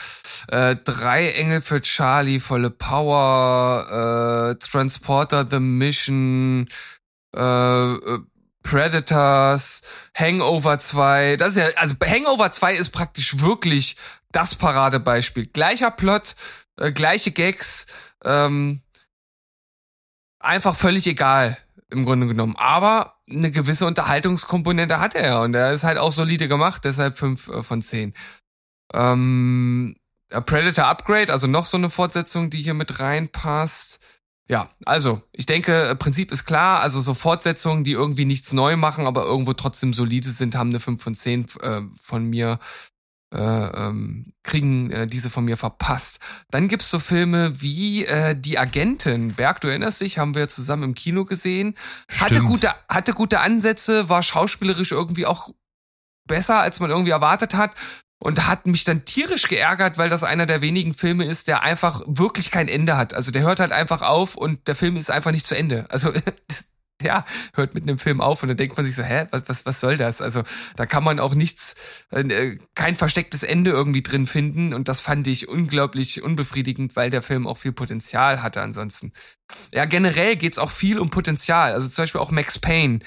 äh, 0.48 0.76
drei 0.84 1.30
Engel 1.32 1.60
für 1.60 1.80
Charlie, 1.80 2.40
volle 2.40 2.70
Power, 2.70 4.52
äh, 4.52 4.64
Transporter 4.64 5.46
The 5.48 5.60
Mission, 5.60 6.68
äh, 7.34 7.40
äh 7.40 8.18
Predators, 8.62 9.82
Hangover 10.14 10.78
2. 10.78 11.36
Das 11.36 11.50
ist 11.50 11.56
ja, 11.56 11.66
also 11.76 11.94
Hangover 12.04 12.50
2 12.50 12.74
ist 12.74 12.90
praktisch 12.90 13.40
wirklich 13.40 13.96
das 14.32 14.54
Paradebeispiel. 14.54 15.46
Gleicher 15.46 15.90
Plot, 15.90 16.34
äh, 16.76 16.92
gleiche 16.92 17.30
Gags, 17.30 17.86
ähm, 18.24 18.80
einfach 20.38 20.76
völlig 20.76 21.06
egal 21.06 21.58
im 21.90 22.04
Grunde 22.04 22.26
genommen. 22.26 22.56
Aber 22.56 23.16
eine 23.30 23.50
gewisse 23.50 23.86
Unterhaltungskomponente 23.86 25.00
hat 25.00 25.14
er 25.14 25.40
und 25.42 25.54
er 25.54 25.72
ist 25.72 25.84
halt 25.84 25.98
auch 25.98 26.12
solide 26.12 26.48
gemacht, 26.48 26.82
deshalb 26.84 27.18
5 27.18 27.48
äh, 27.48 27.62
von 27.62 27.82
10. 27.82 28.14
Ähm, 28.92 29.96
Predator 30.28 30.86
Upgrade, 30.86 31.32
also 31.32 31.46
noch 31.46 31.66
so 31.66 31.76
eine 31.78 31.88
Fortsetzung, 31.88 32.50
die 32.50 32.62
hier 32.62 32.74
mit 32.74 33.00
reinpasst. 33.00 33.98
Ja, 34.50 34.70
also 34.86 35.20
ich 35.32 35.44
denke, 35.44 35.94
Prinzip 35.98 36.32
ist 36.32 36.46
klar. 36.46 36.80
Also 36.80 37.00
so 37.00 37.12
Fortsetzungen, 37.12 37.84
die 37.84 37.92
irgendwie 37.92 38.24
nichts 38.24 38.52
neu 38.52 38.76
machen, 38.76 39.06
aber 39.06 39.24
irgendwo 39.24 39.52
trotzdem 39.52 39.92
solide 39.92 40.30
sind, 40.30 40.54
haben 40.54 40.70
eine 40.70 40.80
5 40.80 41.02
von 41.02 41.14
10 41.14 41.46
äh, 41.60 41.82
von 42.00 42.24
mir, 42.24 42.58
äh, 43.34 43.38
ähm, 43.38 44.32
kriegen 44.42 44.90
äh, 44.90 45.06
diese 45.06 45.28
von 45.28 45.44
mir 45.44 45.58
verpasst. 45.58 46.20
Dann 46.50 46.68
gibt's 46.68 46.90
so 46.90 46.98
Filme 46.98 47.60
wie 47.60 48.06
äh, 48.06 48.34
Die 48.34 48.58
Agentin. 48.58 49.34
Berg, 49.34 49.60
du 49.60 49.68
erinnerst 49.68 50.00
dich, 50.00 50.16
haben 50.18 50.34
wir 50.34 50.48
zusammen 50.48 50.84
im 50.84 50.94
Kino 50.94 51.26
gesehen. 51.26 51.74
Hatte 52.18 52.40
gute, 52.40 52.74
hatte 52.88 53.12
gute 53.12 53.40
Ansätze, 53.40 54.08
war 54.08 54.22
schauspielerisch 54.22 54.92
irgendwie 54.92 55.26
auch 55.26 55.50
besser, 56.26 56.60
als 56.60 56.80
man 56.80 56.88
irgendwie 56.90 57.10
erwartet 57.10 57.54
hat 57.54 57.72
und 58.18 58.48
hat 58.48 58.66
mich 58.66 58.84
dann 58.84 59.04
tierisch 59.04 59.48
geärgert, 59.48 59.98
weil 59.98 60.10
das 60.10 60.24
einer 60.24 60.46
der 60.46 60.60
wenigen 60.60 60.94
Filme 60.94 61.24
ist, 61.24 61.48
der 61.48 61.62
einfach 61.62 62.02
wirklich 62.06 62.50
kein 62.50 62.68
Ende 62.68 62.96
hat. 62.96 63.14
Also 63.14 63.30
der 63.30 63.42
hört 63.42 63.60
halt 63.60 63.72
einfach 63.72 64.02
auf 64.02 64.36
und 64.36 64.66
der 64.66 64.74
Film 64.74 64.96
ist 64.96 65.10
einfach 65.10 65.30
nicht 65.30 65.46
zu 65.46 65.56
Ende. 65.56 65.86
Also 65.88 66.12
ja, 67.02 67.24
hört 67.54 67.74
mit 67.74 67.84
einem 67.84 67.98
Film 67.98 68.20
auf 68.20 68.42
und 68.42 68.48
dann 68.48 68.56
denkt 68.56 68.76
man 68.76 68.84
sich 68.84 68.96
so, 68.96 69.04
hä, 69.04 69.26
was, 69.30 69.48
was, 69.48 69.66
was 69.66 69.80
soll 69.80 69.96
das? 69.96 70.20
Also 70.20 70.42
da 70.74 70.84
kann 70.84 71.04
man 71.04 71.20
auch 71.20 71.34
nichts, 71.34 71.76
äh, 72.10 72.56
kein 72.74 72.96
verstecktes 72.96 73.44
Ende 73.44 73.70
irgendwie 73.70 74.02
drin 74.02 74.26
finden 74.26 74.74
und 74.74 74.88
das 74.88 75.00
fand 75.00 75.26
ich 75.28 75.48
unglaublich 75.48 76.22
unbefriedigend, 76.22 76.96
weil 76.96 77.10
der 77.10 77.22
Film 77.22 77.46
auch 77.46 77.58
viel 77.58 77.72
Potenzial 77.72 78.42
hatte 78.42 78.60
ansonsten. 78.60 79.12
Ja, 79.72 79.84
generell 79.84 80.34
geht's 80.34 80.58
auch 80.58 80.70
viel 80.70 80.98
um 80.98 81.10
Potenzial. 81.10 81.72
Also 81.72 81.88
zum 81.88 82.02
Beispiel 82.02 82.20
auch 82.20 82.32
Max 82.32 82.58
Payne 82.58 82.98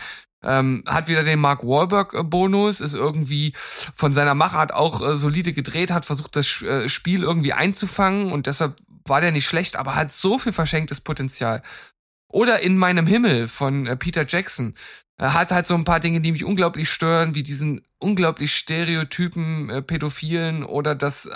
ähm, 0.44 0.84
hat 0.88 1.08
wieder 1.08 1.24
den 1.24 1.40
Mark 1.40 1.64
Wahlberg-Bonus, 1.64 2.82
ist 2.82 2.94
irgendwie 2.94 3.54
von 3.56 4.14
seiner 4.14 4.36
Machart 4.36 4.74
auch 4.74 5.02
äh, 5.02 5.18
solide 5.18 5.54
gedreht, 5.54 5.92
hat 5.92 6.06
versucht, 6.06 6.36
das 6.36 6.62
äh, 6.62 6.90
Spiel 6.90 7.24
irgendwie 7.24 7.54
einzufangen 7.54 8.32
und 8.32 8.48
deshalb 8.48 8.76
war 9.06 9.22
der 9.22 9.32
nicht 9.32 9.48
schlecht, 9.48 9.76
aber 9.76 9.96
hat 9.96 10.12
so 10.12 10.38
viel 10.38 10.54
verschenktes 10.54 11.02
Potenzial. 11.02 11.62
Oder 12.32 12.62
In 12.62 12.78
meinem 12.78 13.08
Himmel 13.08 13.48
von 13.48 13.88
äh, 13.88 13.96
Peter 13.96 14.26
Jackson. 14.28 14.74
Er 15.18 15.34
hat 15.34 15.52
halt 15.52 15.68
so 15.68 15.76
ein 15.76 15.84
paar 15.84 16.00
Dinge, 16.00 16.22
die 16.22 16.32
mich 16.32 16.46
unglaublich 16.46 16.90
stören, 16.90 17.36
wie 17.36 17.44
diesen 17.44 17.86
unglaublich 18.00 18.56
stereotypen 18.56 19.70
äh, 19.70 19.82
Pädophilen 19.82 20.64
oder 20.64 20.96
das 20.96 21.26
äh, 21.26 21.36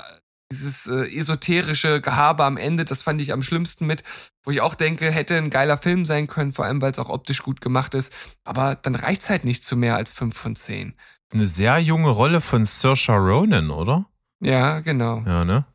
dieses 0.51 0.87
äh, 0.87 1.07
esoterische 1.17 2.01
Gehabe 2.01 2.43
am 2.43 2.57
Ende, 2.57 2.85
das 2.85 3.01
fand 3.01 3.19
ich 3.21 3.33
am 3.33 3.41
schlimmsten 3.41 3.87
mit, 3.87 4.03
wo 4.43 4.51
ich 4.51 4.61
auch 4.61 4.75
denke, 4.75 5.11
hätte 5.11 5.37
ein 5.37 5.49
geiler 5.49 5.77
Film 5.77 6.05
sein 6.05 6.27
können, 6.27 6.53
vor 6.53 6.65
allem 6.65 6.81
weil 6.81 6.91
es 6.91 6.99
auch 6.99 7.09
optisch 7.09 7.41
gut 7.41 7.61
gemacht 7.61 7.93
ist. 7.93 8.13
Aber 8.43 8.75
dann 8.75 8.95
reicht's 8.95 9.29
halt 9.29 9.45
nicht 9.45 9.63
zu 9.63 9.75
mehr 9.75 9.95
als 9.95 10.13
fünf 10.13 10.37
von 10.37 10.55
zehn. 10.55 10.95
Eine 11.33 11.47
sehr 11.47 11.79
junge 11.79 12.09
Rolle 12.09 12.41
von 12.41 12.65
Saoirse 12.65 13.13
Ronan, 13.13 13.71
oder? 13.71 14.05
Ja, 14.39 14.81
genau. 14.81 15.23
Ja, 15.25 15.43
ne? 15.43 15.65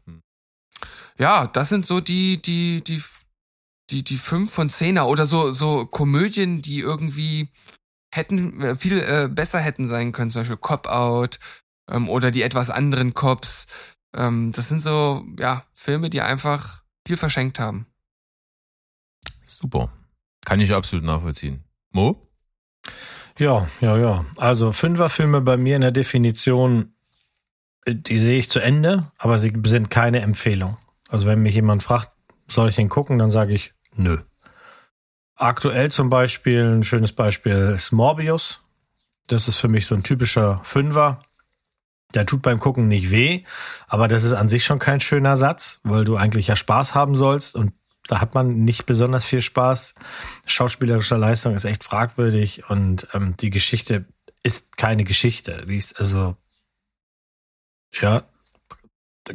Ja, 1.18 1.46
das 1.48 1.68
sind 1.68 1.84
so 1.84 2.00
die, 2.00 2.40
die, 2.40 2.82
die, 2.82 3.02
die, 3.90 4.04
die 4.04 4.16
fünf 4.16 4.52
von 4.52 4.68
zehner 4.68 5.08
oder 5.08 5.26
so, 5.26 5.52
so 5.52 5.86
Komödien, 5.86 6.62
die 6.62 6.78
irgendwie 6.78 7.48
hätten, 8.14 8.60
äh, 8.62 8.76
viel 8.76 9.00
äh, 9.00 9.28
besser 9.28 9.58
hätten 9.58 9.88
sein 9.88 10.12
können, 10.12 10.30
zum 10.30 10.40
Beispiel 10.40 10.56
Cop 10.56 10.86
Out 10.86 11.38
ähm, 11.90 12.08
oder 12.08 12.30
die 12.30 12.42
etwas 12.42 12.70
anderen 12.70 13.14
Cops. 13.14 13.66
Ähm, 14.14 14.52
das 14.52 14.68
sind 14.68 14.82
so, 14.82 15.24
ja, 15.38 15.64
Filme, 15.72 16.10
die 16.10 16.20
einfach 16.20 16.82
viel 17.06 17.16
verschenkt 17.16 17.58
haben. 17.58 17.86
Super. 19.46 19.92
Kann 20.44 20.60
ich 20.60 20.72
absolut 20.72 21.04
nachvollziehen. 21.04 21.64
Mo? 21.90 22.28
Ja, 23.38 23.68
ja, 23.80 23.96
ja. 23.96 24.24
Also 24.36 24.72
Fünferfilme 24.72 25.40
bei 25.40 25.56
mir 25.56 25.76
in 25.76 25.82
der 25.82 25.92
Definition 25.92 26.94
Die 27.86 28.18
sehe 28.18 28.38
ich 28.38 28.50
zu 28.50 28.60
Ende, 28.60 29.10
aber 29.18 29.38
sie 29.38 29.52
sind 29.64 29.90
keine 29.90 30.20
Empfehlung. 30.20 30.76
Also 31.08 31.26
wenn 31.26 31.42
mich 31.42 31.54
jemand 31.54 31.82
fragt, 31.82 32.12
soll 32.48 32.68
ich 32.68 32.76
den 32.76 32.88
gucken, 32.88 33.18
dann 33.18 33.30
sage 33.30 33.54
ich 33.54 33.72
nö. 33.94 34.18
Aktuell 35.34 35.90
zum 35.90 36.10
Beispiel, 36.10 36.62
ein 36.62 36.84
schönes 36.84 37.12
Beispiel 37.12 37.72
ist 37.74 37.92
Morbius. 37.92 38.60
Das 39.26 39.48
ist 39.48 39.56
für 39.56 39.68
mich 39.68 39.86
so 39.86 39.94
ein 39.94 40.02
typischer 40.02 40.60
Fünfer. 40.62 41.22
Der 42.14 42.26
tut 42.26 42.42
beim 42.42 42.58
Gucken 42.58 42.88
nicht 42.88 43.10
weh, 43.10 43.44
aber 43.86 44.08
das 44.08 44.24
ist 44.24 44.32
an 44.32 44.48
sich 44.48 44.64
schon 44.64 44.78
kein 44.78 45.00
schöner 45.00 45.36
Satz, 45.36 45.80
weil 45.84 46.04
du 46.04 46.16
eigentlich 46.16 46.48
ja 46.48 46.56
Spaß 46.56 46.94
haben 46.94 47.14
sollst 47.14 47.54
und 47.54 47.72
da 48.08 48.20
hat 48.20 48.34
man 48.34 48.64
nicht 48.64 48.86
besonders 48.86 49.24
viel 49.24 49.40
Spaß. 49.40 49.94
Schauspielerische 50.46 51.16
Leistung 51.16 51.54
ist 51.54 51.64
echt 51.64 51.84
fragwürdig 51.84 52.68
und 52.68 53.06
ähm, 53.12 53.36
die 53.38 53.50
Geschichte 53.50 54.06
ist 54.42 54.76
keine 54.76 55.04
Geschichte. 55.04 55.64
Die 55.68 55.76
ist 55.76 55.98
also 56.00 56.36
ja 58.00 58.24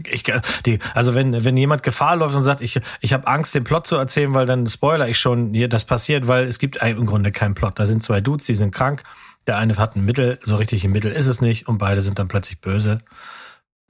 ich, 0.07 0.23
die, 0.65 0.79
also 0.93 1.15
wenn, 1.15 1.45
wenn 1.45 1.57
jemand 1.57 1.83
Gefahr 1.83 2.15
läuft 2.15 2.35
und 2.35 2.43
sagt, 2.43 2.61
ich, 2.61 2.79
ich 3.01 3.13
habe 3.13 3.27
Angst, 3.27 3.55
den 3.55 3.63
Plot 3.63 3.87
zu 3.87 3.95
erzählen, 3.95 4.33
weil 4.33 4.45
dann 4.45 4.67
spoiler 4.67 5.07
ich 5.07 5.19
schon, 5.19 5.53
hier, 5.53 5.69
das 5.69 5.85
passiert, 5.85 6.27
weil 6.27 6.45
es 6.45 6.59
gibt 6.59 6.77
im 6.77 7.05
Grunde 7.05 7.31
keinen 7.31 7.55
Plot. 7.55 7.79
Da 7.79 7.85
sind 7.85 8.03
zwei 8.03 8.21
Dudes, 8.21 8.45
die 8.45 8.55
sind 8.55 8.73
krank. 8.73 9.03
Der 9.47 9.57
eine 9.57 9.77
hat 9.77 9.95
ein 9.95 10.05
Mittel, 10.05 10.39
so 10.41 10.55
richtig 10.55 10.83
ein 10.83 10.91
Mittel 10.91 11.11
ist 11.11 11.27
es 11.27 11.41
nicht 11.41 11.67
und 11.67 11.77
beide 11.77 12.01
sind 12.01 12.17
dann 12.19 12.27
plötzlich 12.27 12.61
böse. 12.61 12.99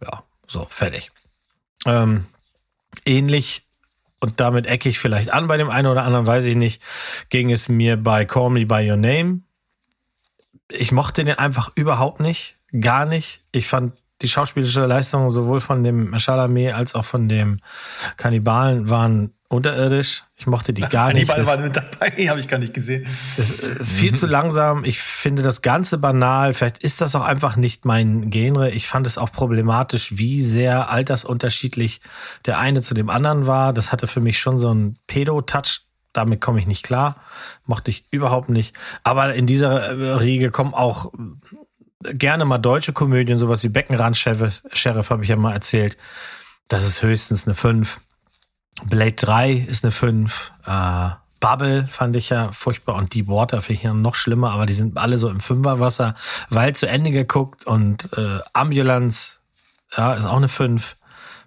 Ja, 0.02 0.24
so, 0.48 0.66
fertig. 0.70 1.12
Ähm, 1.86 2.26
ähnlich 3.06 3.66
und 4.20 4.40
damit 4.40 4.66
ecke 4.66 4.90
ich 4.90 5.00
vielleicht 5.00 5.32
an 5.32 5.48
bei 5.48 5.58
dem 5.58 5.70
einen 5.70 5.88
oder 5.88 6.04
anderen, 6.04 6.26
weiß 6.26 6.46
ich 6.46 6.56
nicht, 6.56 6.82
ging 7.30 7.52
es 7.52 7.70
mir 7.70 7.96
bei 7.96 8.26
Call 8.26 8.50
Me 8.50 8.66
By 8.66 8.90
Your 8.90 8.98
Name. 8.98 9.42
Ich 10.70 10.92
mochte 10.92 11.24
den 11.24 11.38
einfach 11.38 11.72
überhaupt 11.76 12.20
nicht, 12.20 12.58
gar 12.82 13.06
nicht. 13.06 13.44
Ich 13.52 13.68
fand 13.68 13.94
die 14.22 14.30
schauspielische 14.30 14.86
Leistung 14.86 15.30
sowohl 15.30 15.62
von 15.62 15.84
dem 15.84 16.18
Chalamet 16.18 16.74
als 16.74 16.96
auch 16.96 17.06
von 17.06 17.30
dem 17.30 17.60
Kannibalen 18.18 18.90
waren 18.90 19.35
unterirdisch. 19.48 20.24
Ich 20.36 20.48
mochte 20.48 20.74
die 20.74 20.82
gar 20.82 21.14
nicht. 21.14 21.28
Kannibal 21.28 21.58
war 21.58 21.64
mit 21.64 21.76
dabei, 21.76 22.10
habe 22.30 22.40
ich 22.40 22.48
gar 22.48 22.58
nicht 22.58 22.74
gesehen. 22.74 23.06
Ist 23.38 23.64
äh, 23.64 23.84
viel 23.84 24.12
mhm. 24.12 24.16
zu 24.16 24.28
langsam. 24.28 24.86
Ich 24.86 25.00
finde 25.00 25.44
das 25.44 25.62
Ganze 25.62 25.98
banal. 25.98 26.54
Vielleicht 26.54 26.80
ist 26.80 27.02
das 27.02 27.16
auch 27.16 27.24
einfach 27.24 27.56
nicht 27.56 27.86
mein 27.86 28.30
Genre. 28.30 28.72
Ich 28.72 28.88
fand 28.88 29.08
es 29.08 29.18
auch 29.18 29.32
problematisch, 29.32 30.18
wie 30.18 30.42
sehr 30.42 30.90
altersunterschiedlich 30.90 32.02
der 32.46 32.60
eine 32.60 32.82
zu 32.82 32.94
dem 32.94 33.10
anderen 33.10 33.46
war. 33.46 33.74
Das 33.74 33.92
hatte 33.92 34.08
für 34.08 34.22
mich 34.22 34.40
schon 34.40 34.58
so 34.58 34.70
einen 34.70 34.98
Pedo-Touch. 35.08 35.82
Damit 36.12 36.40
komme 36.42 36.60
ich 36.60 36.68
nicht 36.68 36.84
klar. 36.84 37.18
Mochte 37.66 37.92
ich 37.92 38.06
überhaupt 38.12 38.50
nicht. 38.50 38.74
Aber 39.04 39.34
in 39.34 39.46
dieser 39.48 39.90
äh, 39.90 40.14
Riege 40.14 40.50
kommen 40.50 40.74
auch 40.74 41.12
gerne 42.14 42.46
mal 42.46 42.58
deutsche 42.58 42.94
Komödien, 42.94 43.38
sowas 43.38 43.64
wie 43.64 43.70
Beckenrand 43.70 44.18
Sheriff, 44.18 44.62
Sheriff 44.72 45.10
habe 45.10 45.24
ich 45.24 45.30
ja 45.30 45.36
mal 45.36 45.54
erzählt. 45.54 45.98
Das 46.68 46.86
ist 46.86 47.02
höchstens 47.02 47.46
eine 47.46 47.56
5. 47.56 48.00
Blade 48.84 49.14
3 49.14 49.54
ist 49.54 49.84
eine 49.84 49.92
5. 49.92 50.52
Äh, 50.66 51.10
Bubble 51.40 51.88
fand 51.88 52.16
ich 52.16 52.30
ja 52.30 52.52
furchtbar 52.52 52.96
und 52.96 53.14
Deep 53.14 53.28
Water 53.28 53.62
finde 53.62 53.78
ich 53.78 53.84
ja 53.84 53.94
noch 53.94 54.16
schlimmer, 54.16 54.52
aber 54.52 54.66
die 54.66 54.74
sind 54.74 54.98
alle 54.98 55.18
so 55.18 55.30
im 55.30 55.40
Fünferwasser, 55.40 56.16
weil 56.50 56.76
zu 56.76 56.88
Ende 56.88 57.12
geguckt 57.12 57.68
und 57.68 58.10
äh, 58.18 58.40
Ambulance, 58.54 59.38
ja, 59.96 60.14
ist 60.14 60.26
auch 60.26 60.38
eine 60.38 60.48
5 60.48 60.96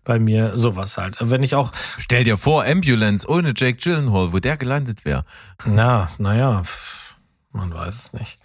bei 0.05 0.18
mir, 0.18 0.57
sowas 0.57 0.97
halt. 0.99 1.16
Wenn 1.20 1.43
ich 1.43 1.55
auch. 1.55 1.72
Stell 1.99 2.24
dir 2.24 2.39
vor, 2.39 2.64
Ambulance 2.64 3.29
ohne 3.29 3.53
Jake 3.57 3.74
Gyllenhaal, 3.74 4.33
wo 4.33 4.39
der 4.39 4.57
gelandet 4.57 5.05
wäre. 5.05 5.22
Na, 5.66 6.11
naja, 6.18 6.62
man 7.53 7.74
weiß 7.74 7.95
es 7.95 8.12
nicht. 8.12 8.39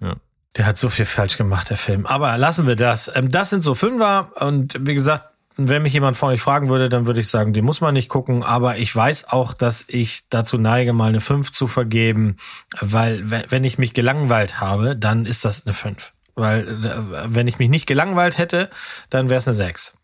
Ja. 0.00 0.16
Der 0.56 0.66
hat 0.66 0.78
so 0.78 0.88
viel 0.88 1.04
falsch 1.04 1.38
gemacht, 1.38 1.70
der 1.70 1.76
Film. 1.76 2.04
Aber 2.06 2.36
lassen 2.36 2.66
wir 2.66 2.76
das. 2.76 3.10
Ähm, 3.14 3.30
das 3.30 3.50
sind 3.50 3.62
so 3.62 3.74
Fünfer 3.74 4.32
und 4.40 4.76
wie 4.80 4.94
gesagt, 4.94 5.24
wenn 5.56 5.82
mich 5.82 5.92
jemand 5.92 6.16
von 6.16 6.30
euch 6.30 6.40
fragen 6.40 6.68
würde, 6.68 6.88
dann 6.88 7.06
würde 7.06 7.20
ich 7.20 7.28
sagen, 7.28 7.52
den 7.52 7.64
muss 7.64 7.80
man 7.80 7.94
nicht 7.94 8.08
gucken. 8.08 8.42
Aber 8.42 8.78
ich 8.78 8.94
weiß 8.94 9.30
auch, 9.30 9.52
dass 9.52 9.84
ich 9.88 10.22
dazu 10.30 10.58
neige, 10.58 10.92
mal 10.92 11.08
eine 11.08 11.20
5 11.20 11.52
zu 11.52 11.66
vergeben, 11.66 12.36
weil 12.80 13.30
wenn 13.50 13.64
ich 13.64 13.78
mich 13.78 13.92
gelangweilt 13.92 14.60
habe, 14.60 14.96
dann 14.96 15.26
ist 15.26 15.44
das 15.44 15.66
eine 15.66 15.74
5. 15.74 16.12
Weil 16.34 16.84
äh, 16.84 17.34
wenn 17.34 17.46
ich 17.46 17.58
mich 17.58 17.68
nicht 17.68 17.86
gelangweilt 17.86 18.38
hätte, 18.38 18.70
dann 19.10 19.28
wäre 19.28 19.38
es 19.38 19.46
eine 19.46 19.54
6. 19.54 19.96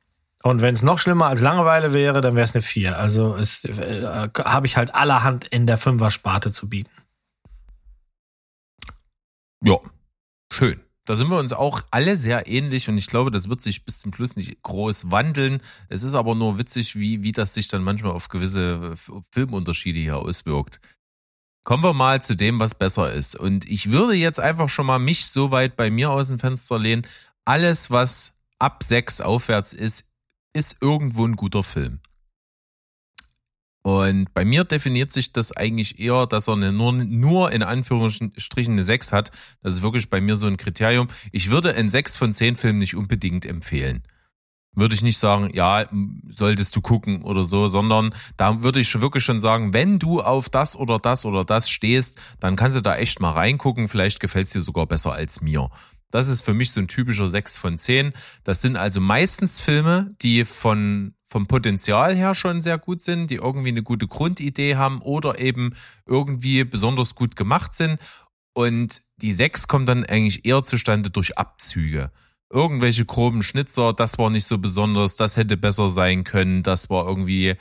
Und 0.42 0.62
wenn 0.62 0.74
es 0.74 0.82
noch 0.82 0.98
schlimmer 0.98 1.26
als 1.26 1.40
Langeweile 1.40 1.92
wäre, 1.92 2.20
dann 2.20 2.36
wäre 2.36 2.44
es 2.44 2.54
eine 2.54 2.62
4. 2.62 2.98
Also 2.98 3.36
äh, 3.36 4.28
habe 4.44 4.66
ich 4.66 4.76
halt 4.76 4.94
allerhand 4.94 5.46
in 5.46 5.66
der 5.66 5.78
Fünfer-Sparte 5.78 6.52
zu 6.52 6.68
bieten. 6.68 6.90
Ja, 9.62 9.78
schön. 10.52 10.85
Da 11.06 11.14
sind 11.14 11.30
wir 11.30 11.38
uns 11.38 11.52
auch 11.52 11.82
alle 11.92 12.16
sehr 12.16 12.48
ähnlich 12.48 12.88
und 12.88 12.98
ich 12.98 13.06
glaube, 13.06 13.30
das 13.30 13.48
wird 13.48 13.62
sich 13.62 13.84
bis 13.84 14.00
zum 14.00 14.12
Schluss 14.12 14.34
nicht 14.34 14.60
groß 14.62 15.10
wandeln. 15.10 15.62
Es 15.88 16.02
ist 16.02 16.14
aber 16.14 16.34
nur 16.34 16.58
witzig, 16.58 16.96
wie, 16.96 17.22
wie 17.22 17.30
das 17.30 17.54
sich 17.54 17.68
dann 17.68 17.84
manchmal 17.84 18.10
auf 18.10 18.28
gewisse 18.28 18.94
Filmunterschiede 19.30 20.00
hier 20.00 20.18
auswirkt. 20.18 20.80
Kommen 21.62 21.84
wir 21.84 21.94
mal 21.94 22.20
zu 22.22 22.36
dem, 22.36 22.58
was 22.58 22.74
besser 22.74 23.12
ist. 23.12 23.36
Und 23.36 23.68
ich 23.68 23.92
würde 23.92 24.14
jetzt 24.14 24.40
einfach 24.40 24.68
schon 24.68 24.86
mal 24.86 24.98
mich 24.98 25.26
so 25.26 25.52
weit 25.52 25.76
bei 25.76 25.90
mir 25.90 26.10
aus 26.10 26.28
dem 26.28 26.40
Fenster 26.40 26.78
lehnen. 26.78 27.06
Alles, 27.44 27.92
was 27.92 28.34
ab 28.58 28.82
sechs 28.82 29.20
aufwärts 29.20 29.72
ist, 29.72 30.08
ist 30.52 30.78
irgendwo 30.80 31.24
ein 31.24 31.36
guter 31.36 31.62
Film. 31.62 32.00
Und 33.86 34.34
bei 34.34 34.44
mir 34.44 34.64
definiert 34.64 35.12
sich 35.12 35.30
das 35.30 35.52
eigentlich 35.52 36.00
eher, 36.00 36.26
dass 36.26 36.48
er 36.48 36.54
eine, 36.54 36.72
nur, 36.72 36.90
nur 36.92 37.52
in 37.52 37.62
Anführungsstrichen 37.62 38.72
eine 38.72 38.82
6 38.82 39.12
hat. 39.12 39.30
Das 39.62 39.74
ist 39.74 39.82
wirklich 39.82 40.10
bei 40.10 40.20
mir 40.20 40.34
so 40.34 40.48
ein 40.48 40.56
Kriterium. 40.56 41.06
Ich 41.30 41.50
würde 41.50 41.72
einen 41.72 41.88
6 41.88 42.16
von 42.16 42.34
10 42.34 42.56
Filmen 42.56 42.80
nicht 42.80 42.96
unbedingt 42.96 43.46
empfehlen. 43.46 44.02
Würde 44.72 44.96
ich 44.96 45.02
nicht 45.02 45.18
sagen, 45.18 45.50
ja, 45.54 45.84
solltest 46.28 46.74
du 46.74 46.80
gucken 46.80 47.22
oder 47.22 47.44
so, 47.44 47.68
sondern 47.68 48.12
da 48.36 48.64
würde 48.64 48.80
ich 48.80 49.00
wirklich 49.00 49.22
schon 49.22 49.38
sagen, 49.38 49.72
wenn 49.72 50.00
du 50.00 50.20
auf 50.20 50.48
das 50.48 50.74
oder 50.74 50.98
das 50.98 51.24
oder 51.24 51.44
das 51.44 51.70
stehst, 51.70 52.20
dann 52.40 52.56
kannst 52.56 52.76
du 52.76 52.82
da 52.82 52.96
echt 52.96 53.20
mal 53.20 53.30
reingucken. 53.30 53.86
Vielleicht 53.86 54.18
gefällt 54.18 54.48
es 54.48 54.52
dir 54.52 54.62
sogar 54.62 54.86
besser 54.86 55.12
als 55.12 55.42
mir. 55.42 55.70
Das 56.10 56.28
ist 56.28 56.42
für 56.42 56.54
mich 56.54 56.72
so 56.72 56.80
ein 56.80 56.88
typischer 56.88 57.28
6 57.28 57.58
von 57.58 57.78
10. 57.78 58.12
Das 58.44 58.62
sind 58.62 58.76
also 58.76 59.00
meistens 59.00 59.60
Filme, 59.60 60.10
die 60.22 60.44
von 60.44 61.14
vom 61.28 61.46
Potenzial 61.46 62.14
her 62.14 62.34
schon 62.34 62.62
sehr 62.62 62.78
gut 62.78 63.00
sind, 63.00 63.30
die 63.30 63.36
irgendwie 63.36 63.68
eine 63.68 63.82
gute 63.82 64.06
Grundidee 64.06 64.76
haben 64.76 65.00
oder 65.02 65.40
eben 65.40 65.74
irgendwie 66.06 66.64
besonders 66.64 67.14
gut 67.16 67.34
gemacht 67.34 67.74
sind. 67.74 67.98
Und 68.54 69.02
die 69.16 69.32
sechs 69.32 69.68
kommt 69.68 69.88
dann 69.88 70.04
eigentlich 70.04 70.44
eher 70.44 70.62
zustande 70.62 71.10
durch 71.10 71.36
Abzüge. 71.36 72.10
Irgendwelche 72.48 73.04
groben 73.04 73.42
Schnitzer, 73.42 73.92
das 73.92 74.18
war 74.18 74.30
nicht 74.30 74.46
so 74.46 74.58
besonders, 74.58 75.16
das 75.16 75.36
hätte 75.36 75.56
besser 75.56 75.90
sein 75.90 76.22
können, 76.22 76.62
das 76.62 76.88
war 76.88 77.06
irgendwie 77.06 77.56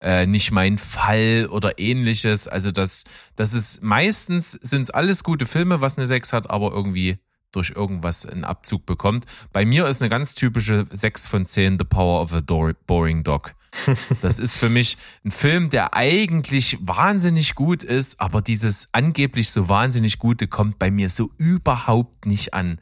äh, 0.00 0.26
nicht 0.26 0.50
mein 0.50 0.76
Fall 0.76 1.48
oder 1.50 1.78
ähnliches. 1.78 2.48
Also 2.48 2.72
das, 2.72 3.04
das 3.36 3.54
ist 3.54 3.82
meistens 3.82 4.52
sind 4.52 4.82
es 4.82 4.90
alles 4.90 5.22
gute 5.22 5.46
Filme, 5.46 5.80
was 5.80 5.96
eine 5.96 6.08
Sechs 6.08 6.32
hat, 6.32 6.50
aber 6.50 6.72
irgendwie 6.72 7.18
durch 7.54 7.70
irgendwas 7.70 8.26
einen 8.26 8.44
Abzug 8.44 8.86
bekommt. 8.86 9.24
Bei 9.52 9.64
mir 9.64 9.86
ist 9.86 10.02
eine 10.02 10.10
ganz 10.10 10.34
typische 10.34 10.84
6 10.90 11.26
von 11.26 11.46
10 11.46 11.78
The 11.78 11.84
Power 11.84 12.22
of 12.22 12.32
a 12.32 12.40
Boring 12.86 13.24
Dog. 13.24 13.54
Das 14.22 14.38
ist 14.38 14.56
für 14.56 14.68
mich 14.68 14.96
ein 15.24 15.32
Film, 15.32 15.68
der 15.68 15.94
eigentlich 15.94 16.78
wahnsinnig 16.80 17.54
gut 17.54 17.82
ist, 17.82 18.20
aber 18.20 18.40
dieses 18.40 18.88
angeblich 18.92 19.50
so 19.50 19.68
wahnsinnig 19.68 20.18
Gute 20.18 20.46
kommt 20.46 20.78
bei 20.78 20.90
mir 20.90 21.10
so 21.10 21.30
überhaupt 21.38 22.26
nicht 22.26 22.54
an. 22.54 22.80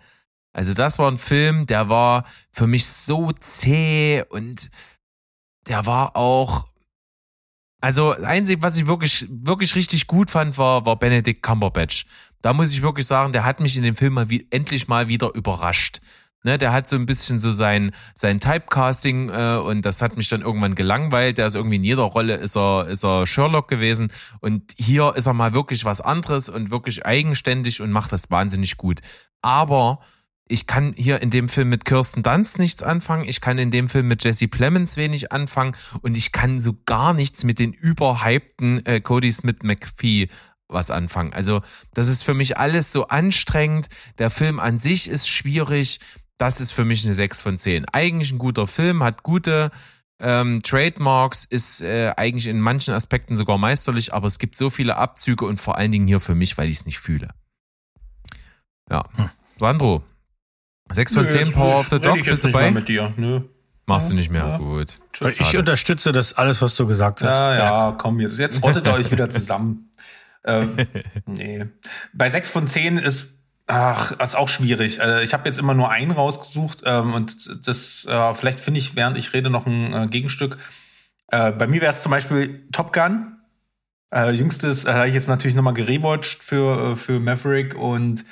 Also 0.53 0.75
das 0.75 0.99
war 0.99 1.11
ein 1.11 1.19
Film, 1.19 1.67
der 1.67 1.89
war 1.89 2.25
für 2.51 2.67
mich 2.67 2.87
so 2.87 3.33
zäh 3.33 4.23
und 4.29 4.71
der 5.67 5.87
war 5.87 6.15
auch 6.17 6.67
also 7.83 8.13
einzig, 8.13 8.63
was 8.63 8.77
ich 8.77 8.87
wirklich, 8.87 9.27
wirklich 9.29 9.75
richtig 9.75 10.07
gut 10.07 10.31
fand, 10.31 10.57
war, 10.57 10.87
war 10.87 10.97
Benedict 10.97 11.43
Cumberbatch. 11.43 12.07
Da 12.43 12.53
muss 12.53 12.73
ich 12.73 12.83
wirklich 12.83 13.07
sagen, 13.07 13.33
der 13.33 13.45
hat 13.45 13.61
mich 13.61 13.77
in 13.77 13.83
dem 13.83 13.97
Film 13.97 14.15
mal 14.15 14.29
wie, 14.29 14.47
endlich 14.51 14.89
mal 14.89 15.09
wieder 15.09 15.35
überrascht. 15.35 16.01
Ne, 16.45 16.59
der 16.59 16.73
hat 16.73 16.89
so 16.89 16.97
ein 16.97 17.07
bisschen 17.07 17.39
so 17.39 17.53
sein, 17.53 17.93
sein 18.17 18.41
Typecasting 18.41 19.29
äh, 19.29 19.59
und 19.65 19.87
das 19.87 20.03
hat 20.03 20.17
mich 20.17 20.29
dann 20.29 20.41
irgendwann 20.41 20.75
gelangweilt. 20.75 21.39
Der 21.39 21.47
ist 21.47 21.55
irgendwie 21.55 21.77
in 21.77 21.85
jeder 21.85 22.03
Rolle 22.03 22.35
ist 22.35 22.57
er, 22.57 22.89
ist 22.89 23.05
er 23.05 23.29
Sherlock 23.29 23.69
gewesen 23.69 24.11
und 24.41 24.75
hier 24.77 25.15
ist 25.15 25.27
er 25.27 25.35
mal 25.35 25.55
wirklich 25.55 25.85
was 25.85 26.01
anderes 26.01 26.49
und 26.49 26.73
wirklich 26.73 27.07
eigenständig 27.07 27.81
und 27.81 27.93
macht 27.93 28.11
das 28.11 28.29
wahnsinnig 28.33 28.77
gut. 28.77 29.03
Aber 29.41 30.01
ich 30.49 30.67
kann 30.67 30.95
hier 30.97 31.23
in 31.23 31.31
dem 31.31 31.49
Film 31.49 31.69
mit 31.69 31.85
Kirsten 31.85 32.25
Dunst 32.25 32.59
nichts 32.59 32.83
anfangen, 32.83 33.29
ich 33.29 33.41
kann 33.41 33.59
in 33.59 33.71
dem 33.71 33.87
Film 33.87 34.09
mit 34.09 34.25
Jesse 34.25 34.49
Plemons 34.49 34.97
wenig 34.97 35.31
anfangen 35.31 35.77
und 36.03 36.17
ich 36.17 36.33
kann 36.33 36.59
so 36.59 36.75
gar 36.87 37.15
nichts 37.15 37.45
mit 37.45 37.61
den 37.61 37.73
überhypten 37.73 38.85
äh, 38.85 39.01
Cody 39.01 39.31
Smith 39.31 39.59
McPhee 39.63 40.29
was 40.73 40.91
anfangen. 40.91 41.33
Also 41.33 41.63
das 41.95 42.09
ist 42.09 42.25
für 42.25 42.35
mich 42.35 42.59
alles 42.59 42.93
so 42.93 43.09
anstrengend. 43.09 43.89
Der 44.19 44.31
Film 44.31 44.61
an 44.61 44.79
sich 44.79 45.09
ist 45.09 45.29
schwierig. 45.29 46.01
Das 46.39 46.61
ist 46.61 46.73
für 46.73 46.85
mich 46.85 47.05
eine 47.05 47.15
6 47.15 47.41
von 47.41 47.59
10. 47.59 47.87
Eigentlich 47.93 48.33
ein 48.33 48.39
guter 48.39 48.67
Film, 48.67 49.03
hat 49.03 49.23
gute 49.23 49.71
ähm, 50.19 50.63
Trademarks, 50.63 51.45
ist 51.45 51.83
äh, 51.83 52.13
eigentlich 52.17 52.47
in 52.47 52.61
manchen 52.61 52.95
Aspekten 52.95 53.37
sogar 53.37 53.59
meisterlich, 53.59 54.15
aber 54.15 54.29
es 54.29 54.39
gibt 54.39 54.57
so 54.57 54.71
viele 54.71 54.97
Abzüge 54.97 55.45
und 55.45 55.61
vor 55.61 55.77
allen 55.77 55.93
Dingen 55.93 56.07
hier 56.07 56.21
für 56.21 56.35
mich, 56.35 56.57
weil 56.57 56.69
ich 56.69 56.79
es 56.79 56.87
nicht 56.87 57.01
fühle. 57.01 57.29
Ja. 58.91 59.05
Hm. 59.17 59.31
Sandro, 59.59 60.03
6 60.93 61.15
von 61.15 61.29
10 61.29 61.53
Power 61.53 61.81
of 61.81 61.89
the 61.89 61.99
Dog, 61.99 62.19
ich 62.19 62.27
bist 62.27 62.45
du 62.45 62.49
nicht 62.49 62.55
bei? 62.55 62.71
mit 62.71 62.89
dir. 62.89 63.13
Nö. 63.17 63.43
Machst 63.87 64.13
du 64.13 64.15
nicht 64.15 64.31
mehr? 64.31 64.47
Ja. 64.47 64.59
Gut. 64.59 64.99
Ich 65.29 65.37
Schade. 65.37 65.59
unterstütze 65.59 66.13
das 66.13 66.35
alles, 66.35 66.63
was 66.63 66.77
du 66.77 66.87
gesagt 66.87 67.21
hast. 67.23 67.37
Ja, 67.37 67.55
ja, 67.57 67.93
komm, 67.99 68.21
jetzt, 68.21 68.39
jetzt 68.39 68.63
rottet 68.63 68.87
ihr 68.87 68.93
euch 68.93 69.11
wieder 69.11 69.29
zusammen. 69.29 69.89
ähm, 70.45 70.77
nee. 71.27 71.67
Bei 72.13 72.31
6 72.31 72.49
von 72.49 72.67
10 72.67 72.97
ist, 72.97 73.41
ach, 73.67 74.13
ist 74.13 74.37
auch 74.37 74.49
schwierig. 74.49 75.01
Äh, 75.01 75.23
ich 75.23 75.33
habe 75.33 75.49
jetzt 75.49 75.59
immer 75.59 75.75
nur 75.75 75.91
einen 75.91 76.11
rausgesucht 76.11 76.83
ähm, 76.85 77.15
und 77.15 77.67
das, 77.67 78.07
äh, 78.07 78.35
vielleicht 78.35 78.61
finde 78.61 78.81
ich, 78.81 78.97
während 78.97 79.17
ich 79.17 79.33
rede, 79.33 79.51
noch 79.51 79.67
ein 79.67 79.93
äh, 79.93 80.07
Gegenstück. 80.07 80.59
Äh, 81.29 81.53
bei 81.53 81.67
mir 81.67 81.81
wäre 81.81 81.91
es 81.91 82.03
zum 82.03 82.11
Beispiel 82.11 82.67
Top 82.73 82.93
Gun. 82.93 83.39
Äh, 84.13 84.31
jüngstes 84.33 84.85
äh, 84.85 84.93
habe 84.93 85.09
ich 85.09 85.15
jetzt 85.15 85.29
natürlich 85.29 85.57
nochmal 85.57 85.75
gerewatcht 85.75 86.43
für, 86.43 86.97
für 86.97 87.21
Maverick 87.21 87.75
und 87.75 88.25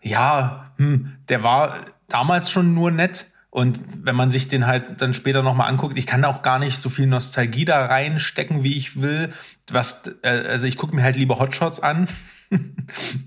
ja, 0.00 0.72
hm, 0.78 1.16
der 1.28 1.44
war 1.44 1.76
damals 2.08 2.50
schon 2.50 2.74
nur 2.74 2.90
nett. 2.90 3.26
Und 3.50 3.80
wenn 4.04 4.14
man 4.14 4.30
sich 4.30 4.48
den 4.48 4.66
halt 4.66 5.00
dann 5.00 5.14
später 5.14 5.42
nochmal 5.42 5.68
anguckt, 5.68 5.96
ich 5.96 6.06
kann 6.06 6.24
auch 6.24 6.42
gar 6.42 6.58
nicht 6.58 6.78
so 6.78 6.90
viel 6.90 7.06
Nostalgie 7.06 7.64
da 7.64 7.86
reinstecken, 7.86 8.62
wie 8.62 8.76
ich 8.76 9.00
will. 9.00 9.32
Was, 9.70 10.10
äh, 10.22 10.28
also 10.28 10.66
ich 10.66 10.76
gucke 10.76 10.94
mir 10.94 11.02
halt 11.02 11.16
lieber 11.16 11.38
Hotshots 11.38 11.80
an. 11.80 12.08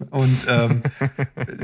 Und 0.10 0.46
ähm, 0.48 0.82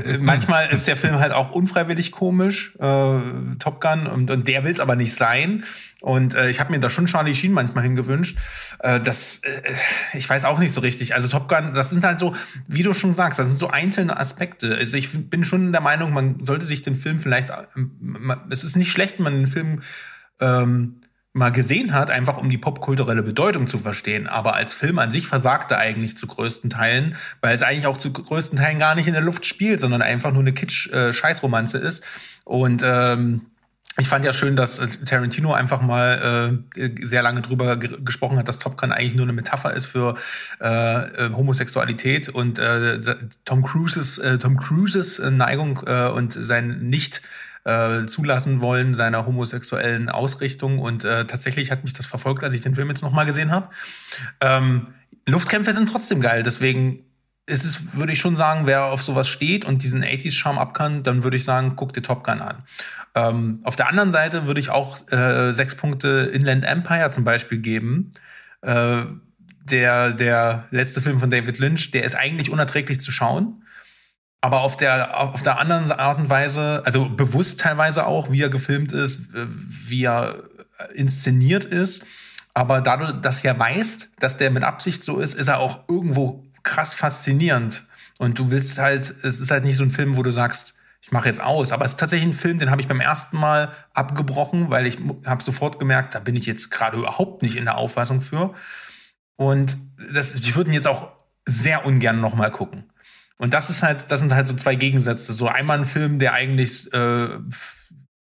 äh, 0.04 0.18
manchmal 0.18 0.68
ist 0.70 0.86
der 0.86 0.96
Film 0.96 1.18
halt 1.18 1.32
auch 1.32 1.50
unfreiwillig 1.50 2.12
komisch, 2.12 2.74
äh, 2.78 3.18
Top 3.58 3.80
Gun, 3.80 4.06
und, 4.06 4.30
und 4.30 4.46
der 4.46 4.64
will 4.64 4.72
es 4.72 4.80
aber 4.80 4.96
nicht 4.96 5.14
sein. 5.14 5.64
Und 6.00 6.34
äh, 6.34 6.48
ich 6.48 6.60
habe 6.60 6.70
mir 6.70 6.78
da 6.78 6.88
schon 6.90 7.06
Charlie 7.06 7.34
Sheen 7.34 7.52
manchmal 7.52 7.82
hingewünscht. 7.82 8.38
Äh, 8.78 9.00
das, 9.00 9.38
äh, 9.38 9.62
ich 10.14 10.28
weiß 10.30 10.44
auch 10.44 10.60
nicht 10.60 10.72
so 10.72 10.80
richtig. 10.80 11.14
Also 11.14 11.26
Top 11.26 11.48
Gun, 11.48 11.74
das 11.74 11.90
sind 11.90 12.04
halt 12.04 12.20
so, 12.20 12.36
wie 12.68 12.84
du 12.84 12.94
schon 12.94 13.14
sagst, 13.14 13.38
das 13.40 13.46
sind 13.48 13.58
so 13.58 13.68
einzelne 13.68 14.16
Aspekte. 14.18 14.76
Also 14.76 14.96
ich 14.96 15.10
bin 15.28 15.44
schon 15.44 15.72
der 15.72 15.80
Meinung, 15.80 16.12
man 16.12 16.40
sollte 16.40 16.64
sich 16.64 16.82
den 16.82 16.94
Film 16.96 17.18
vielleicht, 17.18 17.50
ähm, 17.74 17.90
man- 17.98 18.40
es 18.50 18.62
ist 18.62 18.76
nicht 18.76 18.92
schlecht, 18.92 19.18
wenn 19.18 19.24
man 19.24 19.34
den 19.34 19.46
Film 19.48 19.80
ähm, 20.40 20.97
mal 21.32 21.50
gesehen 21.50 21.94
hat, 21.94 22.10
einfach 22.10 22.36
um 22.38 22.50
die 22.50 22.58
popkulturelle 22.58 23.22
Bedeutung 23.22 23.66
zu 23.66 23.78
verstehen. 23.78 24.26
Aber 24.26 24.54
als 24.54 24.72
Film 24.72 24.98
an 24.98 25.10
sich 25.10 25.26
versagt 25.26 25.70
er 25.70 25.78
eigentlich 25.78 26.16
zu 26.16 26.26
größten 26.26 26.70
Teilen, 26.70 27.16
weil 27.40 27.54
es 27.54 27.62
eigentlich 27.62 27.86
auch 27.86 27.98
zu 27.98 28.12
größten 28.12 28.58
Teilen 28.58 28.78
gar 28.78 28.94
nicht 28.94 29.06
in 29.06 29.14
der 29.14 29.22
Luft 29.22 29.46
spielt, 29.46 29.80
sondern 29.80 30.02
einfach 30.02 30.32
nur 30.32 30.40
eine 30.40 30.52
Kitsch-Scheißromanze 30.52 31.78
ist. 31.78 32.04
Und 32.44 32.82
ähm, 32.84 33.42
ich 33.98 34.08
fand 34.08 34.24
ja 34.24 34.32
schön, 34.32 34.54
dass 34.54 34.78
äh, 34.78 34.86
Tarantino 34.86 35.52
einfach 35.52 35.80
mal 35.82 36.62
äh, 36.76 36.90
sehr 37.04 37.22
lange 37.22 37.40
drüber 37.40 37.76
ge 37.76 37.98
gesprochen 38.00 38.38
hat, 38.38 38.46
dass 38.46 38.60
Top 38.60 38.78
Gun 38.78 38.92
eigentlich 38.92 39.14
nur 39.14 39.24
eine 39.24 39.32
Metapher 39.32 39.74
ist 39.74 39.86
für 39.86 40.14
äh, 40.60 41.26
äh, 41.26 41.32
Homosexualität 41.32 42.28
und 42.28 42.58
äh, 42.58 43.00
Tom 43.44 43.62
Cruises 43.62 44.18
äh, 44.18 44.38
Tom 44.38 44.56
Cruises 44.56 45.18
äh, 45.18 45.30
Neigung 45.32 45.80
äh, 45.86 46.08
und 46.08 46.32
sein 46.32 46.88
nicht 46.88 47.22
äh, 47.64 48.06
zulassen 48.06 48.60
wollen 48.60 48.94
seiner 48.94 49.26
homosexuellen 49.26 50.08
Ausrichtung 50.08 50.78
und 50.78 51.04
äh, 51.04 51.26
tatsächlich 51.26 51.70
hat 51.70 51.84
mich 51.84 51.92
das 51.92 52.06
verfolgt, 52.06 52.44
als 52.44 52.54
ich 52.54 52.60
den 52.60 52.74
Film 52.74 52.88
jetzt 52.88 53.02
noch 53.02 53.12
mal 53.12 53.24
gesehen 53.24 53.50
habe. 53.50 53.68
Ähm, 54.40 54.88
Luftkämpfe 55.26 55.72
sind 55.72 55.88
trotzdem 55.88 56.20
geil, 56.20 56.42
deswegen 56.42 57.04
ist 57.46 57.64
es, 57.64 57.94
würde 57.94 58.12
ich 58.12 58.20
schon 58.20 58.36
sagen, 58.36 58.66
wer 58.66 58.84
auf 58.84 59.02
sowas 59.02 59.28
steht 59.28 59.64
und 59.64 59.82
diesen 59.82 60.04
80s-Charme 60.04 60.58
ab 60.58 60.74
kann, 60.74 61.02
dann 61.02 61.24
würde 61.24 61.36
ich 61.36 61.44
sagen, 61.44 61.74
guck 61.76 61.92
dir 61.92 62.02
Top 62.02 62.24
Gun 62.24 62.40
an. 62.40 62.62
Ähm, 63.14 63.60
auf 63.64 63.74
der 63.76 63.88
anderen 63.88 64.12
Seite 64.12 64.46
würde 64.46 64.60
ich 64.60 64.70
auch 64.70 64.98
äh, 65.10 65.52
sechs 65.52 65.74
Punkte 65.74 66.30
Inland 66.32 66.64
Empire 66.64 67.10
zum 67.10 67.24
Beispiel 67.24 67.58
geben. 67.58 68.12
Äh, 68.60 69.04
der, 69.70 70.12
der 70.12 70.64
letzte 70.70 71.00
Film 71.00 71.20
von 71.20 71.30
David 71.30 71.58
Lynch, 71.58 71.90
der 71.90 72.04
ist 72.04 72.14
eigentlich 72.14 72.50
unerträglich 72.50 73.00
zu 73.00 73.10
schauen. 73.10 73.64
Aber 74.40 74.60
auf 74.60 74.76
der, 74.76 75.18
auf 75.18 75.42
der 75.42 75.58
anderen 75.58 75.90
Art 75.90 76.18
und 76.18 76.30
Weise, 76.30 76.82
also 76.84 77.08
bewusst 77.08 77.60
teilweise 77.60 78.06
auch, 78.06 78.30
wie 78.30 78.42
er 78.42 78.48
gefilmt 78.48 78.92
ist, 78.92 79.34
äh, 79.34 79.46
wie 79.48 80.04
er 80.04 80.36
inszeniert 80.94 81.64
ist. 81.64 82.04
Aber 82.54 82.80
dadurch, 82.80 83.20
dass 83.20 83.44
er 83.44 83.58
weiß, 83.58 84.12
dass 84.18 84.36
der 84.36 84.50
mit 84.50 84.62
Absicht 84.62 85.02
so 85.02 85.18
ist, 85.18 85.34
ist 85.34 85.48
er 85.48 85.58
auch 85.58 85.88
irgendwo 85.88 86.44
krass 86.62 86.94
faszinierend. 86.94 87.82
Und 88.18 88.38
du 88.38 88.50
willst 88.50 88.78
halt, 88.78 89.14
es 89.22 89.40
ist 89.40 89.50
halt 89.50 89.64
nicht 89.64 89.76
so 89.76 89.84
ein 89.84 89.90
Film, 89.90 90.16
wo 90.16 90.22
du 90.22 90.30
sagst, 90.30 90.74
ich 91.00 91.12
mache 91.12 91.28
jetzt 91.28 91.40
aus. 91.40 91.72
Aber 91.72 91.84
es 91.84 91.92
ist 91.92 92.00
tatsächlich 92.00 92.28
ein 92.28 92.38
Film, 92.38 92.58
den 92.58 92.70
habe 92.70 92.80
ich 92.80 92.88
beim 92.88 93.00
ersten 93.00 93.38
Mal 93.38 93.72
abgebrochen, 93.94 94.70
weil 94.70 94.86
ich 94.86 94.98
habe 95.24 95.42
sofort 95.42 95.78
gemerkt, 95.78 96.14
da 96.14 96.18
bin 96.18 96.36
ich 96.36 96.46
jetzt 96.46 96.70
gerade 96.70 96.96
überhaupt 96.98 97.42
nicht 97.42 97.56
in 97.56 97.64
der 97.64 97.78
Auffassung 97.78 98.20
für. 98.20 98.54
Und 99.36 99.76
das, 100.12 100.34
ich 100.34 100.56
würde 100.56 100.70
ihn 100.70 100.74
jetzt 100.74 100.88
auch 100.88 101.12
sehr 101.46 101.86
ungern 101.86 102.20
noch 102.20 102.34
mal 102.34 102.50
gucken. 102.50 102.90
Und 103.38 103.54
das 103.54 103.70
ist 103.70 103.82
halt, 103.82 104.10
das 104.10 104.20
sind 104.20 104.34
halt 104.34 104.48
so 104.48 104.54
zwei 104.54 104.74
Gegensätze. 104.74 105.32
So 105.32 105.48
einmal 105.48 105.78
ein 105.78 105.86
Film, 105.86 106.18
der 106.18 106.32
eigentlich, 106.32 106.92
äh, 106.92 107.38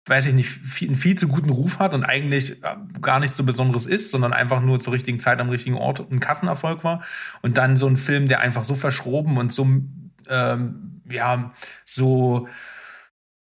weiß 0.05 0.25
ich 0.27 0.33
nicht, 0.33 0.49
viel, 0.49 0.87
einen 0.87 0.97
viel 0.97 1.15
zu 1.15 1.27
guten 1.27 1.49
Ruf 1.49 1.79
hat 1.79 1.93
und 1.93 2.03
eigentlich 2.03 2.63
äh, 2.63 2.75
gar 3.01 3.19
nichts 3.19 3.35
so 3.35 3.43
Besonderes 3.43 3.85
ist, 3.85 4.11
sondern 4.11 4.33
einfach 4.33 4.61
nur 4.61 4.79
zur 4.79 4.93
richtigen 4.93 5.19
Zeit 5.19 5.39
am 5.39 5.49
richtigen 5.49 5.75
Ort 5.75 6.09
ein 6.09 6.19
Kassenerfolg 6.19 6.83
war. 6.83 7.03
Und 7.41 7.57
dann 7.57 7.77
so 7.77 7.87
ein 7.87 7.97
Film, 7.97 8.27
der 8.27 8.39
einfach 8.39 8.63
so 8.63 8.75
verschroben 8.75 9.37
und 9.37 9.51
so, 9.51 9.67
ähm, 10.29 11.01
ja, 11.09 11.53
so 11.85 12.47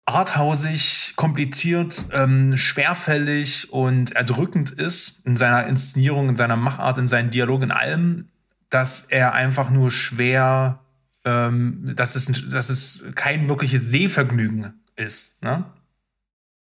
arthausig, 0.08 1.14
kompliziert, 1.18 2.06
ähm, 2.14 2.56
schwerfällig 2.56 3.74
und 3.74 4.16
erdrückend 4.16 4.72
ist 4.72 5.26
in 5.26 5.36
seiner 5.36 5.68
Inszenierung, 5.68 6.30
in 6.30 6.38
seiner 6.38 6.56
Machart, 6.56 6.98
in 6.98 7.08
seinen 7.08 7.30
Dialog, 7.30 7.62
in 7.62 7.72
allem, 7.72 8.30
dass 8.70 9.06
er 9.06 9.34
einfach 9.34 9.70
nur 9.70 9.92
schwer, 9.92 10.80
ähm, 11.28 11.94
dass, 11.96 12.16
es, 12.16 12.32
dass 12.50 12.70
es 12.70 13.04
kein 13.16 13.50
wirkliches 13.50 13.90
Sehvergnügen 13.90 14.74
ist. 14.96 15.42
Ne? 15.44 15.66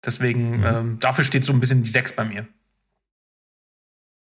Deswegen, 0.04 0.58
Mhm. 0.58 0.64
ähm, 0.64 0.98
dafür 1.00 1.24
steht 1.24 1.44
so 1.44 1.52
ein 1.52 1.60
bisschen 1.60 1.82
die 1.84 1.90
Sechs 1.90 2.14
bei 2.14 2.24
mir. 2.24 2.46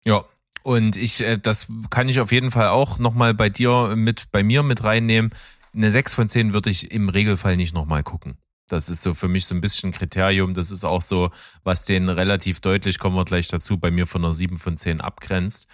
Ja, 0.05 0.24
und 0.62 0.97
ich, 0.97 1.20
äh, 1.22 1.39
das 1.39 1.68
kann 1.91 2.09
ich 2.09 2.20
auf 2.20 2.33
jeden 2.33 2.51
Fall 2.51 2.68
auch 2.68 2.99
nochmal 2.99 3.35
bei 3.35 3.49
dir 3.49 3.95
mit, 3.97 4.31
bei 4.33 4.43
mir 4.43 4.62
mit 4.62 4.85
reinnehmen. 4.85 5.31
Eine 5.74 5.91
6 5.91 6.14
von 6.14 6.28
10 6.28 6.53
würde 6.53 6.70
ich 6.70 6.91
im 6.91 7.09
Regelfall 7.09 7.57
nicht 7.57 7.74
nochmal 7.74 8.03
gucken. 8.03 8.39
Das 8.68 8.89
ist 8.89 9.03
so 9.03 9.14
für 9.14 9.28
mich 9.28 9.47
so 9.47 9.55
ein 9.55 9.61
bisschen 9.61 9.91
Kriterium. 9.93 10.55
Das 10.55 10.70
ist 10.70 10.85
auch 10.85 11.03
so, 11.03 11.31
was 11.64 11.85
den 11.85 12.09
relativ 12.09 12.61
deutlich, 12.61 12.99
kommen 12.99 13.16
wir 13.16 13.24
gleich 13.24 13.49
dazu, 13.49 13.78
bei 13.78 13.91
mir 13.91 14.07
von 14.07 14.24
einer 14.24 14.33
7 14.33 14.57
von 14.57 14.76
10 14.76 15.01
abgrenzt. 15.01 15.66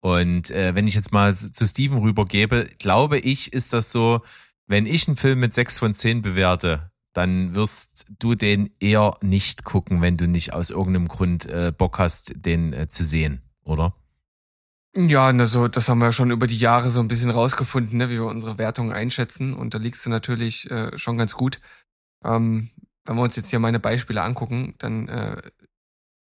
Und 0.00 0.50
äh, 0.50 0.74
wenn 0.74 0.86
ich 0.86 0.94
jetzt 0.94 1.12
mal 1.12 1.34
zu 1.34 1.66
Steven 1.66 1.98
rübergebe, 1.98 2.68
glaube 2.78 3.18
ich, 3.18 3.52
ist 3.52 3.72
das 3.72 3.90
so, 3.90 4.20
wenn 4.66 4.86
ich 4.86 5.08
einen 5.08 5.16
Film 5.16 5.40
mit 5.40 5.54
6 5.54 5.78
von 5.78 5.94
10 5.94 6.22
bewerte, 6.22 6.90
dann 7.12 7.54
wirst 7.54 8.06
du 8.18 8.34
den 8.34 8.70
eher 8.78 9.16
nicht 9.22 9.64
gucken, 9.64 10.00
wenn 10.00 10.16
du 10.16 10.28
nicht 10.28 10.52
aus 10.52 10.70
irgendeinem 10.70 11.08
Grund 11.08 11.46
äh, 11.46 11.72
Bock 11.76 11.98
hast, 11.98 12.32
den 12.36 12.72
äh, 12.72 12.88
zu 12.88 13.02
sehen, 13.02 13.42
oder? 13.64 13.94
Ja, 14.94 15.26
also 15.26 15.68
das 15.68 15.88
haben 15.88 15.98
wir 15.98 16.12
schon 16.12 16.30
über 16.30 16.46
die 16.46 16.58
Jahre 16.58 16.90
so 16.90 17.00
ein 17.00 17.08
bisschen 17.08 17.30
rausgefunden, 17.30 17.98
ne, 17.98 18.08
wie 18.08 18.14
wir 18.14 18.26
unsere 18.26 18.58
Wertungen 18.58 18.92
einschätzen. 18.92 19.54
Und 19.54 19.74
da 19.74 19.78
liegst 19.78 20.04
du 20.06 20.10
natürlich 20.10 20.70
äh, 20.70 20.96
schon 20.96 21.18
ganz 21.18 21.34
gut. 21.34 21.60
Ähm, 22.24 22.70
wenn 23.04 23.16
wir 23.16 23.22
uns 23.22 23.36
jetzt 23.36 23.50
hier 23.50 23.58
meine 23.58 23.80
Beispiele 23.80 24.22
angucken, 24.22 24.74
dann 24.78 25.08
äh, 25.08 25.42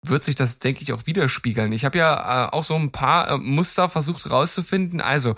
wird 0.10 0.24
sich 0.24 0.36
das, 0.36 0.60
denke 0.60 0.84
ich, 0.84 0.94
auch 0.94 1.06
widerspiegeln. 1.06 1.72
Ich 1.72 1.86
habe 1.86 1.98
ja 1.98 2.48
äh, 2.48 2.52
auch 2.52 2.64
so 2.64 2.76
ein 2.76 2.92
paar 2.92 3.30
äh, 3.30 3.38
Muster 3.38 3.90
versucht 3.90 4.30
rauszufinden. 4.30 5.02
Also, 5.02 5.36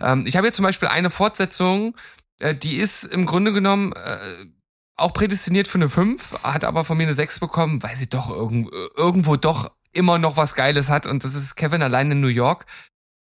ähm, 0.00 0.24
ich 0.26 0.36
habe 0.36 0.46
jetzt 0.46 0.56
zum 0.56 0.64
Beispiel 0.64 0.88
eine 0.88 1.10
Fortsetzung, 1.10 1.96
äh, 2.40 2.54
die 2.54 2.76
ist 2.76 3.04
im 3.04 3.26
Grunde 3.26 3.52
genommen 3.52 3.92
äh, 3.92 4.46
auch 4.96 5.12
prädestiniert 5.12 5.68
für 5.68 5.78
eine 5.78 5.88
5, 5.88 6.42
hat 6.42 6.64
aber 6.64 6.84
von 6.84 6.96
mir 6.96 7.04
eine 7.04 7.14
6 7.14 7.38
bekommen, 7.38 7.82
weil 7.82 7.96
sie 7.96 8.08
doch 8.08 8.30
irgend, 8.30 8.68
irgendwo 8.96 9.36
doch 9.36 9.70
immer 9.92 10.18
noch 10.18 10.36
was 10.36 10.54
Geiles 10.54 10.88
hat 10.88 11.06
und 11.06 11.24
das 11.24 11.34
ist 11.34 11.54
Kevin 11.54 11.82
allein 11.82 12.10
in 12.10 12.20
New 12.20 12.28
York. 12.28 12.66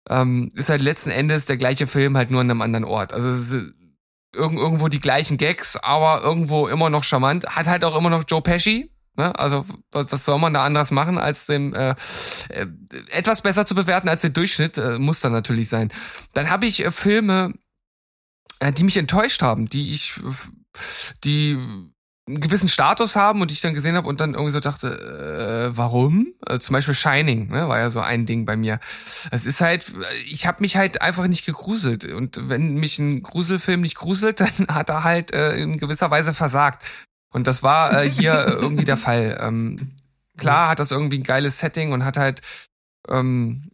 Ähm, 0.09 0.51
ist 0.55 0.69
halt 0.69 0.83
letzten 0.83 1.11
Endes 1.11 1.47
der 1.47 1.57
gleiche 1.57 1.87
Film, 1.87 2.17
halt 2.17 2.31
nur 2.31 2.41
an 2.41 2.51
einem 2.51 2.63
anderen 2.63 2.85
Ort. 2.85 3.13
Also 3.13 3.31
es 3.31 3.51
ist 3.51 3.75
irg 4.35 4.53
irgendwo 4.53 4.89
die 4.89 5.01
gleichen 5.01 5.37
Gags, 5.37 5.77
aber 5.77 6.23
irgendwo 6.23 6.69
immer 6.69 6.91
noch 6.91 7.05
charmant. 7.05 7.47
Hat 7.47 7.67
halt 7.67 7.85
auch 7.85 7.97
immer 7.97 8.11
noch 8.11 8.25
Joe 8.27 8.43
Pesci. 8.43 8.91
Ne? 9.17 9.37
Also 9.39 9.67
was, 9.93 10.13
was 10.13 10.25
soll 10.25 10.39
man 10.39 10.55
da 10.55 10.65
anders 10.65 10.91
machen, 10.91 11.19
als 11.19 11.47
dem 11.47 11.75
äh, 11.75 11.95
äh, 12.49 12.67
etwas 13.11 13.43
besser 13.43 13.67
zu 13.67 13.75
bewerten 13.75 14.09
als 14.09 14.23
den 14.23 14.33
Durchschnitt, 14.33 14.79
äh, 14.79 14.99
muss 14.99 15.21
dann 15.21 15.33
natürlich 15.33 15.69
sein. 15.69 15.93
Dann 16.33 16.51
habe 16.51 16.67
ich 16.67 16.85
äh, 16.85 16.91
Filme, 16.91 17.55
äh, 18.61 18.73
die 18.73 18.85
mich 18.85 18.97
enttäuscht 18.97 19.43
haben, 19.43 19.69
die 19.69 19.93
ich, 19.93 20.15
die 21.25 21.59
einen 22.31 22.41
gewissen 22.41 22.69
Status 22.69 23.17
haben 23.17 23.41
und 23.41 23.51
ich 23.51 23.61
dann 23.61 23.75
gesehen 23.75 23.97
habe 23.97 24.09
und 24.09 24.21
dann 24.21 24.35
irgendwie 24.35 24.53
so 24.53 24.61
dachte, 24.61 25.71
äh, 25.73 25.77
warum? 25.77 26.33
Äh, 26.47 26.59
zum 26.61 26.75
Beispiel 26.75 26.95
Shining, 26.95 27.49
ne, 27.51 27.69
war 27.69 27.79
ja 27.79 27.91
so 27.91 28.01
ein 28.01 28.25
Ding 28.25 28.45
bei 28.45 28.57
mir. 28.57 28.79
Es 29.33 29.47
ist 29.47 29.61
halt, 29.61 29.93
ich 30.27 30.47
habe 30.47 30.61
mich 30.61 30.77
halt 30.77 31.03
einfach 31.03 31.27
nicht 31.27 31.45
gegruselt 31.45 32.05
und 32.05 32.49
wenn 32.49 32.75
mich 32.75 32.99
ein 32.99 33.23
Gruselfilm 33.23 33.81
nicht 33.81 33.97
gruselt, 33.97 34.41
dann 34.41 34.69
hat 34.69 34.91
er 34.91 35.05
halt 35.05 35.33
äh, 35.33 35.57
in 35.57 35.79
gewisser 35.79 36.11
Weise 36.11 36.33
versagt. 36.33 36.85
Und 37.33 37.47
das 37.47 37.63
war 37.63 38.03
äh, 38.03 38.11
hier 38.11 38.47
irgendwie 38.47 38.85
der 38.85 38.97
Fall. 38.97 39.39
Ähm, 39.41 39.97
klar 40.37 40.71
hat 40.71 40.79
das 40.79 40.91
irgendwie 40.91 41.19
ein 41.19 41.25
geiles 41.25 41.59
Setting 41.59 41.93
und 41.93 42.05
hat 42.05 42.17
halt 42.17 42.43
ähm, 43.09 43.71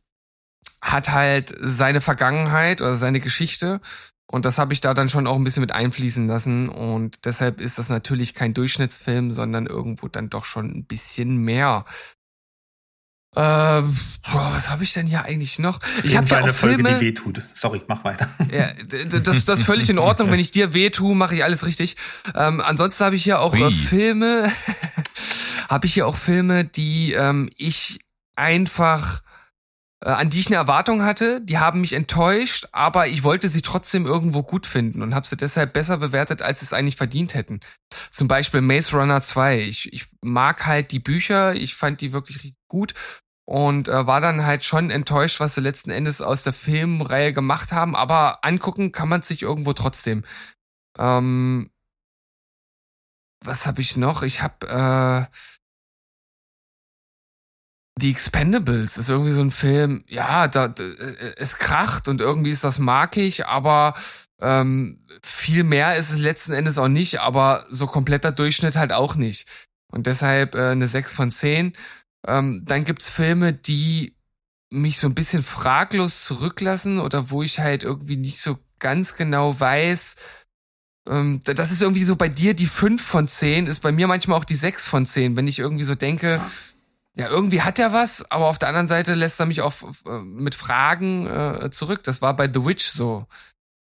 hat 0.82 1.10
halt 1.10 1.54
seine 1.60 2.00
Vergangenheit 2.00 2.80
oder 2.82 2.96
seine 2.96 3.20
Geschichte 3.20 3.80
Und 4.28 4.44
das 4.44 4.58
habe 4.58 4.72
ich 4.72 4.80
da 4.80 4.92
dann 4.94 5.08
schon 5.08 5.26
auch 5.26 5.36
ein 5.36 5.44
bisschen 5.44 5.60
mit 5.60 5.72
einfließen 5.72 6.26
lassen. 6.26 6.68
Und 6.68 7.24
deshalb 7.24 7.60
ist 7.60 7.78
das 7.78 7.88
natürlich 7.88 8.34
kein 8.34 8.54
Durchschnittsfilm, 8.54 9.32
sondern 9.32 9.66
irgendwo 9.66 10.08
dann 10.08 10.30
doch 10.30 10.44
schon 10.44 10.66
ein 10.66 10.84
bisschen 10.84 11.38
mehr. 11.38 11.84
Ähm, 13.38 13.94
boah, 14.32 14.50
was 14.54 14.70
habe 14.70 14.82
ich 14.82 14.94
denn 14.94 15.06
hier 15.06 15.24
eigentlich 15.24 15.58
noch? 15.58 15.78
Ich 16.02 16.16
habe 16.16 16.26
ja 16.26 16.38
eine 16.38 16.54
Folge, 16.54 16.76
Filme, 16.76 16.98
die 16.98 17.06
wehtut. 17.06 17.42
Sorry, 17.52 17.82
mach 17.86 18.02
weiter. 18.02 18.28
Ja, 18.50 18.72
das, 19.20 19.44
das 19.44 19.58
ist 19.58 19.66
völlig 19.66 19.90
in 19.90 19.98
Ordnung. 19.98 20.30
Wenn 20.32 20.38
ich 20.38 20.52
dir 20.52 20.72
wehtue, 20.72 21.14
mache 21.14 21.34
ich 21.34 21.44
alles 21.44 21.66
richtig. 21.66 21.96
Ähm, 22.34 22.62
ansonsten 22.62 23.04
habe 23.04 23.16
ich 23.16 23.24
hier 23.24 23.40
auch 23.40 23.52
Ui. 23.52 23.70
Filme, 23.72 24.50
habe 25.68 25.86
ich 25.86 25.92
hier 25.92 26.06
auch 26.06 26.16
Filme, 26.16 26.64
die 26.64 27.12
ähm, 27.12 27.50
ich 27.56 28.00
einfach 28.36 29.20
äh, 30.02 30.08
an 30.08 30.30
die 30.30 30.40
ich 30.40 30.46
eine 30.46 30.56
Erwartung 30.56 31.02
hatte, 31.02 31.40
die 31.42 31.58
haben 31.58 31.80
mich 31.82 31.92
enttäuscht, 31.92 32.68
aber 32.72 33.08
ich 33.08 33.22
wollte 33.22 33.48
sie 33.48 33.62
trotzdem 33.62 34.06
irgendwo 34.06 34.42
gut 34.42 34.64
finden 34.64 35.02
und 35.02 35.14
habe 35.14 35.26
sie 35.26 35.36
deshalb 35.36 35.74
besser 35.74 35.98
bewertet, 35.98 36.40
als 36.40 36.60
sie 36.60 36.66
es 36.66 36.72
eigentlich 36.72 36.96
verdient 36.96 37.34
hätten. 37.34 37.60
Zum 38.10 38.28
Beispiel 38.28 38.62
Maze 38.62 38.96
Runner 38.96 39.20
2. 39.20 39.60
Ich, 39.60 39.92
ich 39.92 40.06
mag 40.22 40.64
halt 40.66 40.92
die 40.92 41.00
Bücher, 41.00 41.54
ich 41.54 41.74
fand 41.74 42.00
die 42.00 42.12
wirklich 42.12 42.54
gut 42.68 42.94
und 43.46 43.88
äh, 43.88 44.06
war 44.06 44.20
dann 44.20 44.44
halt 44.44 44.64
schon 44.64 44.90
enttäuscht, 44.90 45.40
was 45.40 45.54
sie 45.54 45.60
letzten 45.60 45.90
Endes 45.90 46.20
aus 46.20 46.42
der 46.42 46.52
Filmreihe 46.52 47.32
gemacht 47.32 47.72
haben, 47.72 47.94
aber 47.96 48.44
angucken 48.44 48.92
kann 48.92 49.08
man 49.08 49.22
sich 49.22 49.42
irgendwo 49.42 49.72
trotzdem. 49.72 50.24
Ähm, 50.98 51.70
was 53.44 53.66
habe 53.66 53.80
ich 53.80 53.96
noch? 53.96 54.22
Ich 54.22 54.42
habe 54.42 55.28
äh, 55.30 55.36
die 57.98 58.10
Expendables 58.10 58.98
ist 58.98 59.08
irgendwie 59.08 59.30
so 59.30 59.40
ein 59.40 59.50
Film, 59.50 60.04
ja, 60.06 60.48
da, 60.48 60.68
da, 60.68 60.84
es 61.36 61.56
kracht 61.56 62.08
und 62.08 62.20
irgendwie 62.20 62.50
ist 62.50 62.64
das 62.64 62.78
mag 62.78 63.16
ich, 63.16 63.46
aber 63.46 63.94
ähm, 64.40 65.06
viel 65.22 65.64
mehr 65.64 65.96
ist 65.96 66.10
es 66.10 66.18
letzten 66.18 66.52
Endes 66.52 66.76
auch 66.76 66.88
nicht, 66.88 67.20
aber 67.20 67.64
so 67.70 67.86
kompletter 67.86 68.32
Durchschnitt 68.32 68.76
halt 68.76 68.92
auch 68.92 69.14
nicht. 69.14 69.48
Und 69.90 70.06
deshalb 70.06 70.54
äh, 70.54 70.72
eine 70.72 70.86
6 70.86 71.14
von 71.14 71.30
10. 71.30 71.72
Ähm, 72.26 72.62
dann 72.64 72.84
gibt's 72.84 73.08
Filme, 73.08 73.52
die 73.52 74.14
mich 74.70 74.98
so 74.98 75.06
ein 75.06 75.14
bisschen 75.14 75.42
fraglos 75.42 76.24
zurücklassen 76.24 76.98
oder 76.98 77.30
wo 77.30 77.42
ich 77.42 77.60
halt 77.60 77.82
irgendwie 77.82 78.16
nicht 78.16 78.40
so 78.40 78.58
ganz 78.78 79.14
genau 79.14 79.58
weiß, 79.58 80.16
ähm, 81.08 81.40
das 81.44 81.70
ist 81.70 81.82
irgendwie 81.82 82.04
so 82.04 82.16
bei 82.16 82.28
dir 82.28 82.54
die 82.54 82.66
5 82.66 83.02
von 83.02 83.28
10, 83.28 83.66
ist 83.66 83.80
bei 83.80 83.92
mir 83.92 84.06
manchmal 84.06 84.38
auch 84.38 84.44
die 84.44 84.56
6 84.56 84.86
von 84.86 85.06
10, 85.06 85.36
wenn 85.36 85.48
ich 85.48 85.58
irgendwie 85.58 85.84
so 85.84 85.94
denke, 85.94 86.40
ja, 87.14 87.28
irgendwie 87.28 87.62
hat 87.62 87.78
er 87.78 87.92
was, 87.92 88.30
aber 88.30 88.46
auf 88.46 88.58
der 88.58 88.68
anderen 88.68 88.88
Seite 88.88 89.14
lässt 89.14 89.40
er 89.40 89.46
mich 89.46 89.62
auch 89.62 89.72
äh, 90.06 90.18
mit 90.18 90.54
Fragen 90.54 91.26
äh, 91.26 91.70
zurück. 91.70 92.02
Das 92.02 92.20
war 92.20 92.36
bei 92.36 92.46
The 92.52 92.64
Witch 92.64 92.88
so. 92.88 93.26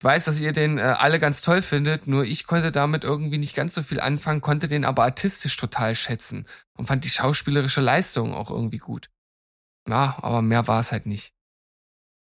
Weiß, 0.03 0.25
dass 0.25 0.39
ihr 0.39 0.51
den 0.51 0.77
äh, 0.77 0.81
alle 0.81 1.19
ganz 1.19 1.41
toll 1.41 1.61
findet, 1.61 2.07
nur 2.07 2.25
ich 2.25 2.45
konnte 2.45 2.71
damit 2.71 3.05
irgendwie 3.05 3.37
nicht 3.37 3.55
ganz 3.55 3.73
so 3.73 3.83
viel 3.83 4.01
anfangen, 4.01 4.41
konnte 4.41 4.67
den 4.67 4.83
aber 4.83 5.03
artistisch 5.03 5.55
total 5.55 5.95
schätzen 5.95 6.45
und 6.73 6.87
fand 6.87 7.05
die 7.05 7.09
schauspielerische 7.09 7.79
Leistung 7.79 8.33
auch 8.33 8.51
irgendwie 8.51 8.79
gut. 8.79 9.09
Ja, 9.87 10.17
aber 10.21 10.41
mehr 10.41 10.67
war 10.67 10.81
es 10.81 10.91
halt 10.91 11.05
nicht. 11.05 11.33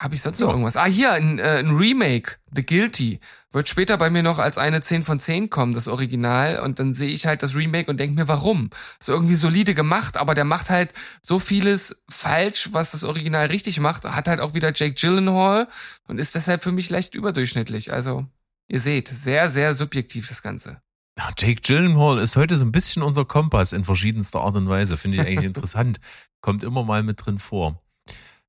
Habe 0.02 0.14
ich 0.14 0.22
sonst 0.22 0.42
noch 0.42 0.50
irgendwas? 0.50 0.76
Ah, 0.76 0.86
hier, 0.86 1.14
ein, 1.14 1.40
äh, 1.40 1.60
ein 1.60 1.74
Remake, 1.74 2.34
The 2.54 2.66
Guilty. 2.66 3.22
Wird 3.52 3.70
später 3.70 3.98
bei 3.98 4.10
mir 4.10 4.24
noch 4.24 4.40
als 4.40 4.58
eine 4.58 4.82
10 4.82 5.04
von 5.04 5.22
10 5.22 5.50
kommen, 5.50 5.74
das 5.74 5.88
Original. 5.88 6.60
Und 6.60 6.80
dann 6.80 6.94
sehe 6.94 7.14
ich 7.14 7.26
halt 7.26 7.42
das 7.44 7.56
Remake 7.56 7.90
und 7.90 7.98
denke 7.98 8.16
mir, 8.16 8.28
warum? 8.28 8.72
So 9.02 9.14
irgendwie 9.14 9.36
solide 9.36 9.74
gemacht, 9.74 10.18
aber 10.18 10.36
der 10.36 10.44
macht 10.44 10.70
halt 10.70 10.94
so 11.22 11.40
vieles 11.40 12.04
falsch, 12.10 12.70
was 12.74 12.92
das 12.92 13.06
Original 13.06 13.48
richtig 13.48 13.80
macht. 13.80 14.04
Hat 14.04 14.28
halt 14.28 14.42
auch 14.42 14.54
wieder 14.54 14.74
Jake 14.76 14.96
Gyllenhaal 14.96 15.70
und 16.08 16.20
ist 16.20 16.36
deshalb 16.36 16.62
für 16.62 16.74
mich 16.74 16.90
leicht 16.90 17.16
überdurchschnittlich. 17.16 17.94
Also, 17.94 18.26
ihr 18.68 18.82
seht, 18.82 19.08
sehr, 19.08 19.50
sehr 19.50 19.76
subjektiv 19.76 20.28
das 20.28 20.42
Ganze. 20.42 20.82
Ja, 21.18 21.32
Jake 21.38 21.62
Gyllenhaal 21.62 22.20
ist 22.20 22.36
heute 22.36 22.58
so 22.58 22.66
ein 22.66 22.74
bisschen 22.74 23.02
unser 23.02 23.24
Kompass 23.24 23.72
in 23.72 23.86
verschiedenster 23.86 24.42
Art 24.42 24.58
und 24.58 24.68
Weise. 24.68 24.98
Finde 24.98 25.22
ich 25.22 25.26
eigentlich 25.26 25.46
interessant. 25.56 26.02
Kommt 26.42 26.64
immer 26.64 26.84
mal 26.84 27.02
mit 27.04 27.26
drin 27.26 27.40
vor. 27.40 27.82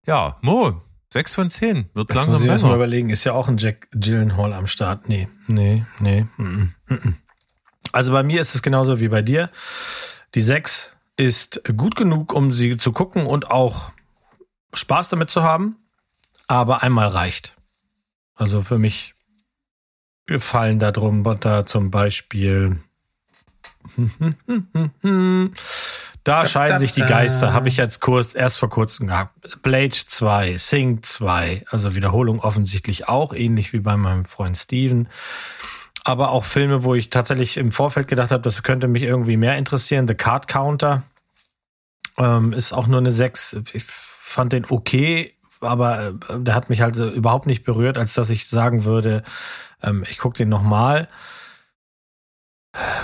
Ja, 0.04 0.38
Mo, 0.42 0.82
Sechs 1.16 1.34
von 1.34 1.48
zehn. 1.48 1.88
Wird 1.94 2.10
Jetzt 2.10 2.14
langsam 2.14 2.32
muss 2.34 2.42
ich 2.42 2.48
besser. 2.48 2.66
mal 2.66 2.74
überlegen, 2.74 3.08
ist 3.08 3.24
ja 3.24 3.32
auch 3.32 3.48
ein 3.48 3.56
Jack 3.56 3.88
Gyllenhaal 3.90 4.52
am 4.52 4.66
Start. 4.66 5.08
Nee, 5.08 5.28
nee, 5.46 5.86
nee. 5.98 6.26
Mm, 6.36 6.74
mm, 6.88 6.94
mm. 6.94 7.16
Also 7.90 8.12
bei 8.12 8.22
mir 8.22 8.38
ist 8.38 8.54
es 8.54 8.60
genauso 8.60 9.00
wie 9.00 9.08
bei 9.08 9.22
dir. 9.22 9.48
Die 10.34 10.42
sechs 10.42 10.92
ist 11.16 11.62
gut 11.74 11.96
genug, 11.96 12.34
um 12.34 12.52
sie 12.52 12.76
zu 12.76 12.92
gucken 12.92 13.24
und 13.24 13.50
auch 13.50 13.92
Spaß 14.74 15.08
damit 15.08 15.30
zu 15.30 15.42
haben. 15.42 15.76
Aber 16.48 16.82
einmal 16.82 17.08
reicht. 17.08 17.56
Also 18.34 18.60
für 18.60 18.76
mich 18.76 19.14
fallen 20.36 20.78
da 20.78 20.92
drum 20.92 21.24
da 21.40 21.64
zum 21.64 21.90
Beispiel 21.90 22.78
Da 26.26 26.44
scheiden 26.44 26.80
sich 26.80 26.90
die 26.90 27.02
Geister, 27.02 27.52
habe 27.52 27.68
ich 27.68 27.76
jetzt 27.76 28.00
kurz, 28.00 28.34
erst 28.34 28.58
vor 28.58 28.68
kurzem 28.68 29.06
gehabt. 29.06 29.62
Blade 29.62 29.92
2, 29.92 30.56
Sing 30.56 31.00
2, 31.00 31.66
also 31.70 31.94
Wiederholung 31.94 32.40
offensichtlich 32.40 33.08
auch, 33.08 33.32
ähnlich 33.32 33.72
wie 33.72 33.78
bei 33.78 33.96
meinem 33.96 34.24
Freund 34.24 34.58
Steven. 34.58 35.08
Aber 36.02 36.30
auch 36.30 36.42
Filme, 36.42 36.82
wo 36.82 36.96
ich 36.96 37.10
tatsächlich 37.10 37.56
im 37.58 37.70
Vorfeld 37.70 38.08
gedacht 38.08 38.32
habe, 38.32 38.42
das 38.42 38.64
könnte 38.64 38.88
mich 38.88 39.04
irgendwie 39.04 39.36
mehr 39.36 39.56
interessieren. 39.56 40.08
The 40.08 40.16
Card 40.16 40.48
Counter 40.48 41.04
ähm, 42.18 42.52
ist 42.52 42.72
auch 42.72 42.88
nur 42.88 42.98
eine 42.98 43.12
6. 43.12 43.60
Ich 43.72 43.84
fand 43.84 44.52
den 44.52 44.66
okay, 44.68 45.32
aber 45.60 46.08
äh, 46.08 46.12
der 46.40 46.56
hat 46.56 46.70
mich 46.70 46.80
halt 46.80 46.96
überhaupt 46.96 47.46
nicht 47.46 47.62
berührt, 47.62 47.98
als 47.98 48.14
dass 48.14 48.30
ich 48.30 48.48
sagen 48.48 48.82
würde, 48.82 49.22
ähm, 49.80 50.04
ich 50.08 50.18
gucke 50.18 50.38
den 50.38 50.48
nochmal. 50.48 51.02
mal 51.02 51.08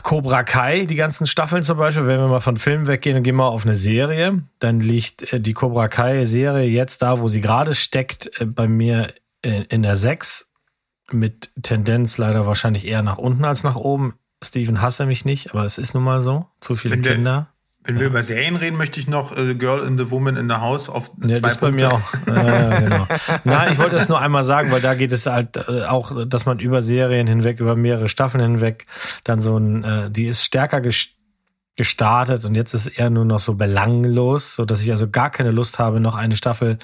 Cobra 0.03 0.43
Kai, 0.43 0.87
die 0.87 0.97
ganzen 0.97 1.27
Staffeln 1.27 1.63
zum 1.63 1.79
Beispiel, 1.79 2.07
wenn 2.07 2.21
wir 2.21 2.29
mal 2.29 2.41
von 2.41 2.57
Filmen 2.57 2.87
weggehen 2.87 3.17
und 3.17 3.23
gehen 3.23 3.37
mal 3.37 3.49
auf 3.49 3.65
eine 3.65 3.75
Serie, 3.75 4.43
dann 4.59 4.81
liegt 4.81 5.33
äh, 5.33 5.41
die 5.41 5.55
Cobra 5.55 5.89
Kai 5.89 6.25
Serie 6.27 6.69
jetzt 6.69 7.03
da, 7.03 7.21
wo 7.21 7.29
sie 7.29 7.41
gerade 7.41 7.75
steckt, 7.75 8.31
äh, 8.41 8.45
bei 8.45 8.69
mir 8.69 9.13
äh, 9.43 9.65
in 9.69 9.83
der 9.83 9.97
6 9.97 10.51
mit 11.11 11.51
Tendenz 11.63 12.19
leider 12.19 12.47
wahrscheinlich 12.47 12.87
eher 12.87 13.03
nach 13.03 13.19
unten 13.19 13.45
als 13.45 13.63
nach 13.63 13.77
oben. 13.77 14.15
Steven 14.43 14.83
hasse 14.83 15.07
mich 15.07 15.25
nicht, 15.25 15.53
aber 15.53 15.65
es 15.65 15.79
ist 15.79 15.95
nun 15.95 16.03
mal 16.03 16.21
so. 16.21 16.47
Zu 16.61 16.75
viele 16.75 16.97
wenn 16.97 17.03
Kinder. 17.03 17.52
Wenn 17.85 17.99
wir 17.99 18.07
über 18.07 18.23
Serien 18.23 18.57
reden, 18.57 18.77
möchte 18.77 19.01
ich 19.01 19.09
noch 19.09 19.37
äh, 19.37 19.55
Girl 19.55 19.85
in 19.85 19.99
the 19.99 20.11
Woman 20.11 20.37
in 20.37 20.49
the 20.49 20.57
House 20.57 20.89
auf 20.89 21.11
ja, 21.21 21.35
zwei 21.35 21.41
das 21.41 21.57
bei 21.59 21.73
mir 21.73 21.93
auch. 21.93 22.01
Ja, 22.27 22.79
genau. 22.79 23.07
Nein, 23.45 23.73
ich 23.73 23.79
wollte 23.79 23.97
das 23.97 24.09
nur 24.09 24.21
einmal 24.21 24.45
sagen, 24.45 24.71
weil 24.71 24.81
da 24.81 24.95
geht 24.95 25.11
es 25.13 25.27
halt 25.27 25.57
äh, 25.57 25.85
auch, 25.85 26.13
dass 26.27 26.47
man 26.47 26.61
über 26.61 26.83
Serien 26.83 27.27
hinweg, 27.27 27.59
über 27.59 27.75
mehrere 27.75 28.09
Staffeln 28.09 28.43
hinweg, 28.43 28.87
dann 29.25 29.41
so 29.41 29.57
ein, 29.57 29.83
äh, 29.83 30.11
die 30.11 30.27
ist 30.27 30.45
stärker 30.45 30.81
gestartet 31.77 32.45
und 32.45 32.55
jetzt 32.55 32.73
ist 32.75 32.87
eher 32.87 33.11
nur 33.11 33.25
noch 33.25 33.41
so 33.41 33.55
belanglos, 33.55 34.55
so 34.55 34.65
dass 34.65 34.83
ich 34.83 34.91
also 34.91 35.11
gar 35.11 35.31
keine 35.31 35.51
Lust 35.51 35.81
habe, 35.81 35.99
noch 35.99 36.15
eine 36.15 36.37
Staffel 36.37 36.79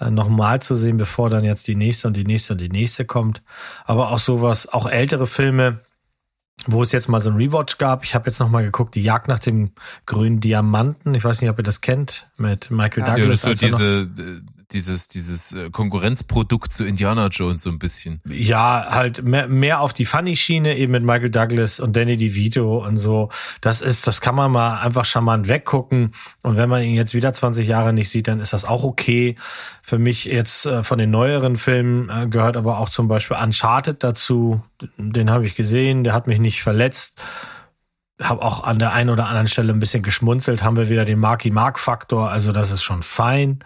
äh, 0.00 0.10
nochmal 0.10 0.60
zu 0.60 0.74
sehen, 0.74 0.96
bevor 0.96 1.30
dann 1.30 1.44
jetzt 1.44 1.68
die 1.68 1.76
nächste 1.76 2.08
und 2.08 2.16
die 2.16 2.24
nächste 2.24 2.54
und 2.54 2.60
die 2.60 2.68
nächste 2.68 3.04
kommt. 3.04 3.42
Aber 3.84 4.10
auch 4.10 4.18
sowas, 4.18 4.66
auch 4.66 4.88
ältere 4.88 5.28
Filme, 5.28 5.80
wo 6.66 6.82
es 6.82 6.92
jetzt 6.92 7.08
mal 7.08 7.20
so 7.20 7.30
ein 7.30 7.36
Rewatch 7.36 7.78
gab. 7.78 8.04
Ich 8.04 8.14
habe 8.14 8.26
jetzt 8.26 8.38
noch 8.38 8.48
mal 8.48 8.62
geguckt, 8.62 8.94
die 8.94 9.02
Jagd 9.02 9.28
nach 9.28 9.40
dem 9.40 9.72
grünen 10.06 10.40
Diamanten. 10.40 11.14
Ich 11.14 11.24
weiß 11.24 11.40
nicht, 11.40 11.50
ob 11.50 11.58
ihr 11.58 11.64
das 11.64 11.80
kennt 11.80 12.26
mit 12.36 12.70
Michael 12.70 13.04
ja, 13.04 13.14
Douglas. 13.16 13.42
Ja, 13.42 13.50
das 13.50 13.60
wird 13.60 13.60
diese 13.60 14.42
dieses, 14.72 15.08
dieses 15.08 15.52
äh, 15.52 15.70
Konkurrenzprodukt 15.70 16.72
zu 16.72 16.84
Indiana 16.84 17.28
Jones 17.28 17.62
so 17.62 17.70
ein 17.70 17.78
bisschen. 17.78 18.20
Ja, 18.28 18.86
halt 18.90 19.22
mehr, 19.22 19.48
mehr 19.48 19.80
auf 19.80 19.92
die 19.92 20.04
Funny-Schiene, 20.04 20.76
eben 20.76 20.92
mit 20.92 21.02
Michael 21.02 21.30
Douglas 21.30 21.80
und 21.80 21.96
Danny 21.96 22.16
DeVito 22.16 22.84
und 22.84 22.96
so. 22.96 23.30
Das 23.60 23.80
ist, 23.80 24.06
das 24.06 24.20
kann 24.20 24.34
man 24.34 24.50
mal 24.50 24.80
einfach 24.80 25.04
charmant 25.04 25.48
weggucken. 25.48 26.14
Und 26.42 26.56
wenn 26.56 26.68
man 26.68 26.82
ihn 26.82 26.94
jetzt 26.94 27.14
wieder 27.14 27.32
20 27.32 27.66
Jahre 27.66 27.92
nicht 27.92 28.08
sieht, 28.08 28.28
dann 28.28 28.40
ist 28.40 28.52
das 28.52 28.64
auch 28.64 28.84
okay. 28.84 29.36
Für 29.82 29.98
mich 29.98 30.24
jetzt 30.24 30.66
äh, 30.66 30.82
von 30.82 30.98
den 30.98 31.10
neueren 31.10 31.56
Filmen 31.56 32.08
äh, 32.08 32.26
gehört 32.26 32.56
aber 32.56 32.78
auch 32.78 32.88
zum 32.88 33.08
Beispiel 33.08 33.36
Uncharted 33.36 34.02
dazu. 34.02 34.60
Den 34.96 35.30
habe 35.30 35.46
ich 35.46 35.54
gesehen, 35.54 36.04
der 36.04 36.14
hat 36.14 36.26
mich 36.26 36.38
nicht 36.38 36.62
verletzt 36.62 37.22
habe 38.20 38.42
auch 38.42 38.62
an 38.64 38.78
der 38.78 38.92
einen 38.92 39.10
oder 39.10 39.26
anderen 39.26 39.48
Stelle 39.48 39.72
ein 39.72 39.80
bisschen 39.80 40.02
geschmunzelt, 40.02 40.62
haben 40.62 40.76
wir 40.76 40.88
wieder 40.88 41.04
den 41.04 41.18
Marky-Mark-Faktor, 41.18 42.30
also 42.30 42.52
das 42.52 42.70
ist 42.70 42.82
schon 42.82 43.02
fein. 43.02 43.64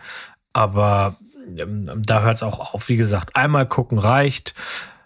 Aber 0.56 1.16
ähm, 1.54 2.02
da 2.02 2.22
hört 2.22 2.36
es 2.36 2.42
auch 2.42 2.72
auf. 2.72 2.88
Wie 2.88 2.96
gesagt, 2.96 3.36
einmal 3.36 3.66
gucken 3.66 3.98
reicht. 3.98 4.54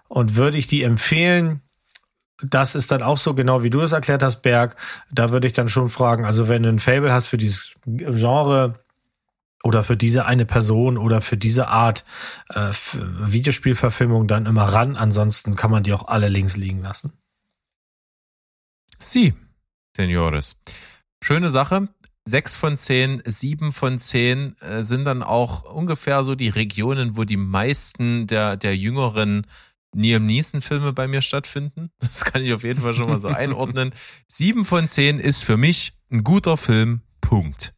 Und 0.06 0.36
würde 0.36 0.59
ich 0.59 0.68
die 0.68 0.85
empfehlen, 0.85 1.60
das 2.40 2.77
ist 2.77 2.93
dann 2.93 3.02
auch 3.02 3.18
so 3.18 3.35
genau, 3.35 3.64
wie 3.64 3.70
du 3.70 3.81
es 3.81 3.90
erklärt 3.90 4.22
hast, 4.22 4.43
Berg. 4.43 4.77
Da 5.10 5.31
würde 5.31 5.48
ich 5.48 5.52
dann 5.52 5.68
schon 5.68 5.89
fragen, 5.89 6.24
also 6.24 6.47
wenn 6.47 6.62
du 6.62 6.68
ein 6.68 6.78
Fable 6.78 7.12
hast 7.12 7.27
für 7.27 7.36
dieses 7.36 7.74
Genre 7.85 8.78
oder 9.64 9.82
für 9.82 9.97
diese 9.97 10.24
eine 10.24 10.47
Person 10.47 10.97
oder 10.97 11.20
für 11.20 11.36
diese 11.36 11.66
Art 11.66 12.05
äh, 12.51 12.70
Videospielverfilmung, 12.72 14.28
dann 14.28 14.47
immer 14.47 14.66
ran. 14.66 14.97
Ansonsten 14.97 15.56
kann 15.56 15.72
man 15.72 15.82
die 15.82 15.93
auch 15.93 16.06
alle 16.06 16.28
links 16.28 16.56
liegen 16.56 16.81
lassen. 16.81 17.12
Sie, 19.01 19.35
Senores. 19.97 20.55
Schöne 21.20 21.51
Sache 21.51 21.89
sechs 22.25 22.55
von 22.57 22.77
zehn, 22.77 23.23
sieben 23.25 23.73
von 23.73 23.99
zehn 23.99 24.57
äh, 24.61 24.83
sind 24.83 25.05
dann 25.05 25.23
auch 25.23 25.65
ungefähr 25.65 26.25
so 26.25 26.35
die 26.35 26.49
Regionen, 26.49 27.17
wo 27.17 27.25
die 27.25 27.37
meisten 27.37 28.27
der, 28.27 28.57
der 28.57 28.77
jüngeren 28.77 29.47
Liam 29.95 30.27
Neeson 30.27 30.61
Filme 30.63 30.93
bei 30.93 31.09
mir 31.09 31.23
stattfinden. 31.23 31.91
Das 32.01 32.25
kann 32.25 32.45
ich 32.45 32.53
auf 32.53 32.65
jeden 32.65 32.81
Fall 32.81 32.95
schon 32.95 33.09
mal 33.09 33.19
so 33.19 33.29
einordnen. 33.29 33.93
Sieben 34.29 34.65
von 34.65 34.89
zehn 34.89 35.19
ist 35.19 35.45
für 35.45 35.57
mich 35.57 35.93
ein 36.11 36.25
guter 36.25 36.57
Film. 36.57 37.03
Punkt. 37.21 37.75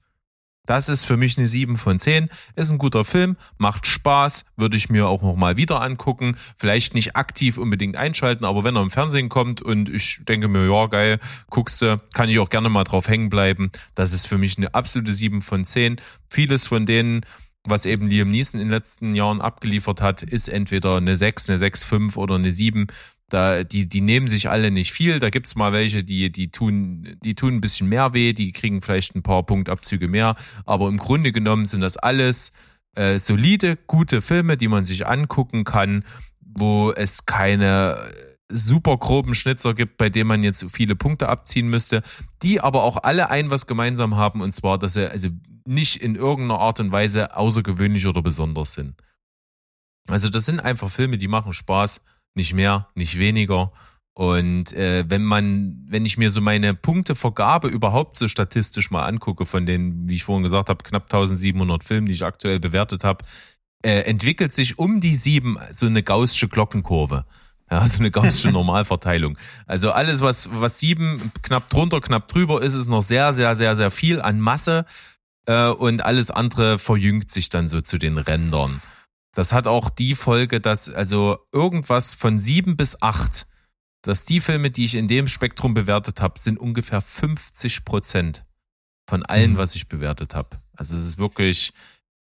Das 0.67 0.89
ist 0.89 1.05
für 1.05 1.17
mich 1.17 1.39
eine 1.39 1.49
7 1.49 1.77
von 1.77 1.99
10. 1.99 2.29
Ist 2.55 2.71
ein 2.71 2.79
guter 2.79 3.05
Film, 3.05 3.37
macht 3.59 3.87
Spaß, 3.87 4.45
würde 4.57 4.77
ich 4.77 4.89
mir 4.91 5.09
auch 5.09 5.21
nochmal 5.23 5.57
wieder 5.57 5.81
angucken. 5.81 6.37
Vielleicht 6.57 6.95
nicht 6.95 7.17
aktiv 7.17 7.59
unbedingt 7.59 7.97
einschalten, 7.97 8.45
aber 8.45 8.63
wenn 8.63 8.77
er 8.77 8.83
im 8.83 8.91
Fernsehen 8.91 9.29
kommt 9.29 9.61
und 9.61 9.89
ich 9.89 10.21
denke 10.29 10.47
mir, 10.47 10.67
ja, 10.67 10.87
geil, 10.87 11.19
guckst 11.51 11.83
du, 11.83 12.01
kann 12.15 12.29
ich 12.29 12.39
auch 12.39 12.49
gerne 12.49 12.69
mal 12.69 12.85
drauf 12.85 13.09
hängen 13.09 13.29
bleiben. 13.29 13.73
Das 13.97 14.13
ist 14.13 14.27
für 14.27 14.39
mich 14.39 14.57
eine 14.57 14.73
absolute 14.73 15.13
7 15.13 15.43
von 15.43 15.65
10. 15.65 15.97
Vieles 16.29 16.67
von 16.67 16.87
denen, 16.87 17.23
was 17.65 17.85
eben 17.85 18.07
Liam 18.07 18.31
Neeson 18.31 18.61
in 18.61 18.69
den 18.69 18.73
letzten 18.73 19.17
Jahren 19.17 19.41
abgeliefert 19.41 20.01
hat, 20.01 20.23
ist 20.23 20.49
entweder 20.49 20.97
eine 20.97 21.17
6, 21.17 21.51
eine 21.51 21.59
6,5 21.59 22.17
oder 22.17 22.37
eine 22.37 22.53
7. 22.53 22.87
Da, 23.33 23.65
die, 23.65 23.89
die 23.89 24.03
nehmen 24.03 24.29
sich 24.29 24.51
alle 24.51 24.71
nicht 24.71 24.93
viel. 24.93 25.19
Da 25.19 25.31
gibt's 25.31 25.55
mal 25.55 25.73
welche, 25.73 26.05
die, 26.05 26.31
die 26.31 26.51
tun, 26.51 27.17
die 27.25 27.35
tun 27.35 27.55
ein 27.55 27.61
bisschen 27.63 27.89
mehr 27.89 28.13
weh, 28.13 28.35
die 28.35 28.53
kriegen 28.53 28.83
vielleicht 28.83 29.15
ein 29.15 29.23
paar 29.23 29.43
Punktabzüge 29.43 30.07
mehr. 30.07 30.35
Aber 30.67 30.89
im 30.89 30.99
Grunde 30.99 31.33
genommen 31.33 31.65
sind 31.65 31.81
das 31.81 31.97
alles 31.97 32.53
äh, 32.95 33.19
solide, 33.19 33.79
gute 33.87 34.21
Filme, 34.21 34.59
die 34.59 34.69
man 34.69 34.85
sich 34.85 35.07
angucken 35.07 35.65
kann, 35.65 36.05
wo 36.41 36.93
es 36.93 37.25
keine 37.25 38.13
super 38.51 38.99
groben 38.99 39.35
Schnitzer 39.35 39.73
gibt, 39.73 39.97
bei 39.97 40.11
denen 40.11 40.29
man 40.29 40.45
jetzt 40.45 40.71
viele 40.71 40.95
Punkte 40.95 41.31
abziehen 41.31 41.69
müsste, 41.69 42.03
die 42.43 42.61
aber 42.61 42.83
auch 42.83 43.03
alle 43.03 43.31
ein 43.31 43.51
was 43.51 43.67
gemeinsam 43.67 44.17
haben, 44.17 44.43
und 44.43 44.53
zwar, 44.53 44.77
dass 44.77 44.93
sie 44.93 45.11
also 45.11 45.31
nicht 45.67 46.03
in 46.03 46.17
irgendeiner 46.17 46.61
Art 46.61 46.81
und 46.81 46.93
Weise 46.93 47.35
außergewöhnlich 47.35 48.07
oder 48.07 48.21
besonders 48.21 48.75
sind. 48.75 48.95
Also 50.07 50.29
das 50.29 50.45
sind 50.45 50.61
einfach 50.61 50.91
Filme, 50.91 51.17
die 51.17 51.29
machen 51.29 51.55
Spaß 51.55 52.03
nicht 52.35 52.55
mehr, 52.55 52.89
nicht 52.95 53.19
weniger. 53.19 53.73
Und 54.15 54.73
äh, 54.75 55.05
wenn 55.09 55.25
man, 55.25 55.85
wenn 55.89 56.05
ich 56.05 56.19
mir 56.19 56.31
so 56.31 56.41
meine 56.41 56.75
Punktevergabe 56.75 57.69
überhaupt 57.69 58.19
so 58.19 58.29
statistisch 58.29 58.91
mal 58.91 59.05
angucke, 59.05 59.47
von 59.47 59.65
den, 59.65 60.07
wie 60.07 60.17
ich 60.17 60.25
vorhin 60.25 60.43
gesagt 60.43 60.69
habe, 60.69 60.85
knapp 60.85 61.05
1700 61.05 61.83
Filmen, 61.83 62.07
die 62.07 62.13
ich 62.13 62.25
aktuell 62.25 62.61
bewertet 62.61 63.05
habe, 63.05 63.25
äh, 63.83 64.01
entwickelt 64.01 64.53
sich 64.53 64.79
um 64.79 65.01
die 65.01 65.15
sieben 65.15 65.57
so 65.71 65.87
eine 65.87 66.03
gaussische 66.03 66.49
Glockenkurve. 66.49 67.25
Ja, 67.71 67.87
so 67.87 68.01
eine 68.01 68.11
gaussische 68.11 68.51
Normalverteilung. 68.53 69.39
Also 69.67 69.93
alles, 69.93 70.21
was, 70.21 70.51
was 70.53 70.79
sieben, 70.79 71.33
knapp 71.41 71.69
drunter, 71.69 72.03
knapp 72.03 72.29
drüber 72.29 72.61
ist, 72.61 72.75
ist 72.75 72.89
noch 72.89 73.03
sehr, 73.03 73.33
sehr, 73.33 73.55
sehr, 73.55 73.77
sehr 73.77 73.91
viel 73.91 74.21
an 74.21 74.41
Masse. 74.41 74.85
Äh, 75.47 75.69
und 75.69 76.05
alles 76.05 76.31
andere 76.31 76.79
verjüngt 76.79 77.31
sich 77.31 77.49
dann 77.49 77.67
so 77.67 77.81
zu 77.81 77.99
den 77.99 78.19
Rändern. 78.19 78.83
Das 79.35 79.53
hat 79.53 79.67
auch 79.67 79.89
die 79.91 80.15
Folge, 80.15 80.61
dass 80.61 80.91
also 80.91 81.39
irgendwas 81.53 82.15
von 82.15 82.39
sieben 82.39 82.77
bis 82.77 83.01
acht, 83.01 83.47
dass 84.03 84.25
die 84.25 84.41
Filme, 84.41 84.71
die 84.71 84.85
ich 84.85 84.95
in 84.95 85.09
dem 85.09 85.29
Spektrum 85.29 85.75
bewertet 85.75 86.21
habe, 86.21 86.39
sind 86.39 86.59
ungefähr 86.59 87.01
50 87.01 87.85
Prozent 87.85 88.45
von 89.09 89.25
allen, 89.25 89.53
mhm. 89.53 89.57
was 89.57 89.75
ich 89.75 89.89
bewertet 89.89 90.35
habe. 90.35 90.49
Also 90.77 90.95
es 90.95 91.05
ist 91.05 91.19
wirklich 91.19 91.73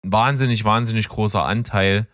ein 0.03 0.11
wahnsinnig, 0.11 0.63
wahnsinnig 0.65 1.07
großer 1.07 1.45
Anteil, 1.45 2.07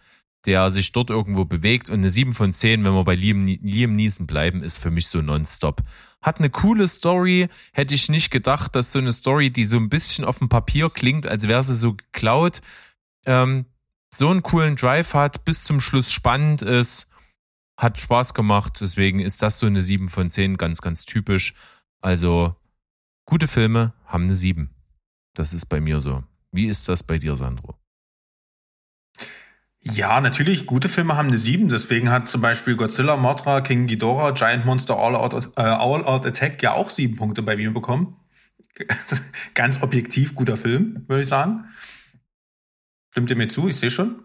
der 0.45 0.69
sich 0.69 0.91
dort 0.91 1.09
irgendwo 1.09 1.45
bewegt. 1.45 1.89
Und 1.89 1.99
eine 1.99 2.09
7 2.09 2.33
von 2.33 2.53
10, 2.53 2.83
wenn 2.83 2.93
wir 2.93 3.03
bei 3.03 3.15
Liam, 3.15 3.47
Liam 3.47 3.95
Neeson 3.95 4.27
bleiben, 4.27 4.61
ist 4.61 4.77
für 4.77 4.91
mich 4.91 5.07
so 5.07 5.21
nonstop. 5.21 5.81
Hat 6.21 6.39
eine 6.39 6.49
coole 6.49 6.87
Story. 6.87 7.47
Hätte 7.73 7.93
ich 7.93 8.09
nicht 8.09 8.31
gedacht, 8.31 8.75
dass 8.75 8.91
so 8.91 8.99
eine 8.99 9.13
Story, 9.13 9.49
die 9.49 9.65
so 9.65 9.77
ein 9.77 9.89
bisschen 9.89 10.25
auf 10.25 10.39
dem 10.39 10.49
Papier 10.49 10.89
klingt, 10.89 11.25
als 11.25 11.47
wäre 11.47 11.63
sie 11.63 11.75
so 11.75 11.93
geklaut, 11.93 12.61
ähm, 13.25 13.65
so 14.15 14.29
einen 14.29 14.43
coolen 14.43 14.75
Drive 14.75 15.13
hat, 15.13 15.45
bis 15.45 15.63
zum 15.63 15.81
Schluss 15.81 16.11
spannend 16.11 16.61
ist, 16.61 17.09
hat 17.77 17.99
Spaß 17.99 18.33
gemacht. 18.33 18.77
Deswegen 18.79 19.19
ist 19.19 19.41
das 19.41 19.59
so 19.59 19.65
eine 19.65 19.81
7 19.81 20.09
von 20.09 20.29
10, 20.29 20.57
ganz, 20.57 20.81
ganz 20.81 21.05
typisch. 21.05 21.53
Also, 22.01 22.55
gute 23.25 23.47
Filme 23.47 23.93
haben 24.05 24.23
eine 24.23 24.35
7. 24.35 24.69
Das 25.33 25.53
ist 25.53 25.65
bei 25.65 25.81
mir 25.81 25.99
so. 25.99 26.23
Wie 26.51 26.67
ist 26.67 26.87
das 26.87 27.03
bei 27.03 27.17
dir, 27.17 27.35
Sandro? 27.35 27.75
Ja, 29.81 30.19
natürlich, 30.21 30.65
gute 30.65 30.89
Filme 30.89 31.15
haben 31.15 31.27
eine 31.27 31.37
7. 31.37 31.67
Deswegen 31.67 32.09
hat 32.09 32.29
zum 32.29 32.41
Beispiel 32.41 32.75
Godzilla, 32.75 33.17
Mothra, 33.17 33.61
King 33.61 33.85
Ghidorah, 33.85 34.31
Giant 34.31 34.65
Monster, 34.65 34.97
All 34.97 35.15
Out, 35.15 35.33
äh, 35.57 35.61
All 35.61 36.05
Out 36.05 36.25
Attack 36.25 36.63
ja 36.63 36.73
auch 36.73 36.89
sieben 36.89 37.17
Punkte 37.17 37.43
bei 37.43 37.55
mir 37.57 37.71
bekommen. 37.71 38.15
Ganz 39.53 39.83
objektiv 39.83 40.35
guter 40.35 40.57
Film, 40.57 41.03
würde 41.07 41.21
ich 41.23 41.27
sagen. 41.27 41.65
Stimmt 43.15 43.29
ihr 43.29 43.37
mir 43.37 43.47
zu? 43.47 43.69
Ich 43.69 43.77
sehe 43.77 43.89
schon. 43.89 44.15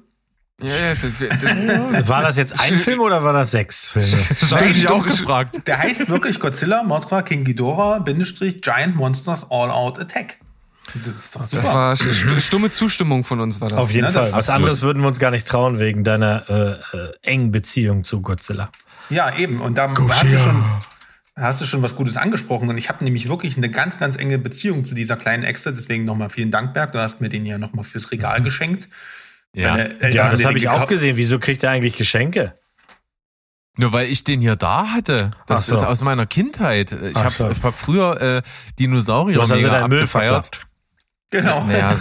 Ja, 0.60 0.74
ja, 0.74 0.94
das, 0.96 1.40
das, 1.40 2.08
war 2.08 2.22
das 2.22 2.36
jetzt 2.36 2.58
ein 2.58 2.76
Film 2.76 2.98
oder 2.98 3.22
war 3.22 3.32
das 3.32 3.52
sechs 3.52 3.90
Filme? 3.90 4.08
Das 4.40 4.50
habe 4.50 4.64
ich 4.64 4.90
auch 4.90 5.04
gefragt. 5.04 5.64
Der 5.68 5.78
heißt 5.78 6.08
wirklich 6.08 6.40
Godzilla, 6.40 6.82
Mothra, 6.82 7.22
King 7.22 7.44
Ghidorah, 7.44 8.00
Bindestrich, 8.00 8.62
Giant 8.62 8.96
Monsters, 8.96 9.48
All 9.48 9.70
Out 9.70 10.00
Attack. 10.00 10.38
Das, 11.04 11.50
das 11.52 11.64
war 11.64 11.94
stumme 11.94 12.70
Zustimmung 12.70 13.22
von 13.22 13.38
uns, 13.38 13.60
war 13.60 13.68
das. 13.68 13.78
Auf 13.78 13.92
jeden 13.92 14.06
ja, 14.06 14.10
Fall. 14.10 14.32
Was 14.32 14.50
anderes 14.50 14.82
würden 14.82 15.02
wir 15.02 15.06
uns 15.06 15.20
gar 15.20 15.30
nicht 15.30 15.46
trauen 15.46 15.78
wegen 15.78 16.02
deiner 16.02 16.50
äh, 16.50 16.96
äh, 16.96 17.12
engen 17.22 17.52
Beziehung 17.52 18.02
zu 18.02 18.22
Godzilla. 18.22 18.70
Ja, 19.08 19.36
eben. 19.36 19.60
Und 19.60 19.78
da 19.78 19.94
hast 19.96 20.24
du 20.24 20.36
schon 20.36 20.64
hast 21.40 21.60
du 21.60 21.66
schon 21.66 21.82
was 21.82 21.96
Gutes 21.96 22.16
angesprochen. 22.16 22.68
Und 22.68 22.76
ich 22.78 22.88
habe 22.88 23.04
nämlich 23.04 23.28
wirklich 23.28 23.56
eine 23.56 23.70
ganz, 23.70 23.98
ganz 23.98 24.16
enge 24.16 24.38
Beziehung 24.38 24.84
zu 24.84 24.94
dieser 24.94 25.16
kleinen 25.16 25.42
Echse. 25.42 25.72
Deswegen 25.72 26.04
nochmal 26.04 26.30
vielen 26.30 26.50
Dank, 26.50 26.74
Berg. 26.74 26.92
Du 26.92 26.98
hast 26.98 27.20
mir 27.20 27.28
den 27.28 27.46
ja 27.46 27.58
nochmal 27.58 27.84
fürs 27.84 28.10
Regal 28.10 28.40
mhm. 28.40 28.44
geschenkt. 28.44 28.88
Ja, 29.54 29.78
ja 29.78 30.30
das 30.30 30.44
habe 30.44 30.58
ich 30.58 30.68
auch 30.68 30.86
gesehen. 30.86 31.16
Wieso 31.16 31.38
kriegt 31.38 31.62
er 31.62 31.70
eigentlich 31.70 31.96
Geschenke? 31.96 32.54
Nur 33.76 33.92
weil 33.92 34.08
ich 34.08 34.24
den 34.24 34.40
hier 34.40 34.56
da 34.56 34.88
hatte. 34.92 35.30
Das 35.46 35.66
so. 35.66 35.74
ist 35.74 35.84
aus 35.84 36.02
meiner 36.02 36.26
Kindheit. 36.26 36.92
Ich 36.92 37.16
habe 37.16 37.30
so. 37.30 37.48
hab 37.48 37.74
früher 37.74 38.20
äh, 38.20 38.42
Dinosaurier 38.78 39.36
du 39.36 39.42
hast 39.42 39.52
also 39.52 39.88
Müll 39.88 40.06
verkauft. 40.06 40.66
Genau. 41.30 41.64
Naja, 41.64 41.94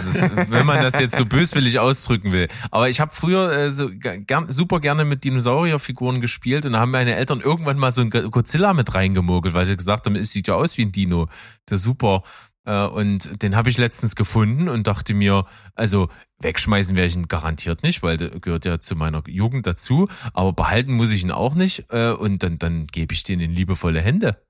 wenn 0.48 0.66
man 0.66 0.82
das 0.82 0.98
jetzt 0.98 1.16
so 1.16 1.24
böswillig 1.24 1.78
ausdrücken 1.78 2.32
will. 2.32 2.48
Aber 2.72 2.88
ich 2.88 2.98
habe 2.98 3.14
früher 3.14 3.50
äh, 3.52 3.70
so 3.70 3.88
gern, 3.92 4.50
super 4.50 4.80
gerne 4.80 5.04
mit 5.04 5.22
Dinosaurierfiguren 5.22 6.20
gespielt 6.20 6.66
und 6.66 6.72
da 6.72 6.80
haben 6.80 6.90
meine 6.90 7.14
Eltern 7.14 7.40
irgendwann 7.40 7.78
mal 7.78 7.92
so 7.92 8.02
ein 8.02 8.10
Godzilla 8.10 8.74
mit 8.74 8.92
reingemogelt, 8.92 9.54
weil 9.54 9.66
sie 9.66 9.76
gesagt 9.76 10.06
haben, 10.06 10.16
es 10.16 10.32
sieht 10.32 10.48
ja 10.48 10.54
aus 10.54 10.76
wie 10.78 10.82
ein 10.82 10.92
Dino. 10.92 11.28
Der 11.68 11.78
super. 11.78 12.22
Äh, 12.64 12.86
und 12.86 13.42
den 13.42 13.54
habe 13.54 13.68
ich 13.68 13.78
letztens 13.78 14.16
gefunden 14.16 14.68
und 14.68 14.88
dachte 14.88 15.14
mir, 15.14 15.46
also 15.74 16.08
wegschmeißen 16.40 16.96
werde 16.96 17.08
ich 17.08 17.14
ihn 17.14 17.28
garantiert 17.28 17.84
nicht, 17.84 18.02
weil 18.02 18.16
der 18.16 18.30
gehört 18.40 18.64
ja 18.64 18.80
zu 18.80 18.96
meiner 18.96 19.22
Jugend 19.28 19.64
dazu. 19.66 20.08
Aber 20.34 20.52
behalten 20.52 20.94
muss 20.94 21.12
ich 21.12 21.22
ihn 21.22 21.30
auch 21.30 21.54
nicht. 21.54 21.86
Äh, 21.90 22.10
und 22.10 22.42
dann, 22.42 22.58
dann 22.58 22.88
gebe 22.88 23.14
ich 23.14 23.22
den 23.22 23.38
in 23.38 23.52
liebevolle 23.52 24.00
Hände. 24.00 24.42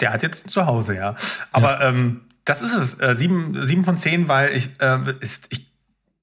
Der 0.00 0.12
hat 0.12 0.22
jetzt 0.22 0.46
ein 0.46 0.50
Zuhause, 0.50 0.94
ja. 0.94 1.16
Aber 1.50 1.80
ja. 1.80 1.88
ähm, 1.88 2.27
das 2.48 2.62
ist 2.62 2.74
es. 2.74 3.00
Äh, 3.00 3.14
sieben, 3.14 3.64
sieben 3.64 3.84
von 3.84 3.96
zehn, 3.96 4.28
weil 4.28 4.56
ich, 4.56 4.70
äh, 4.80 5.14
ist, 5.20 5.46
ich 5.50 5.70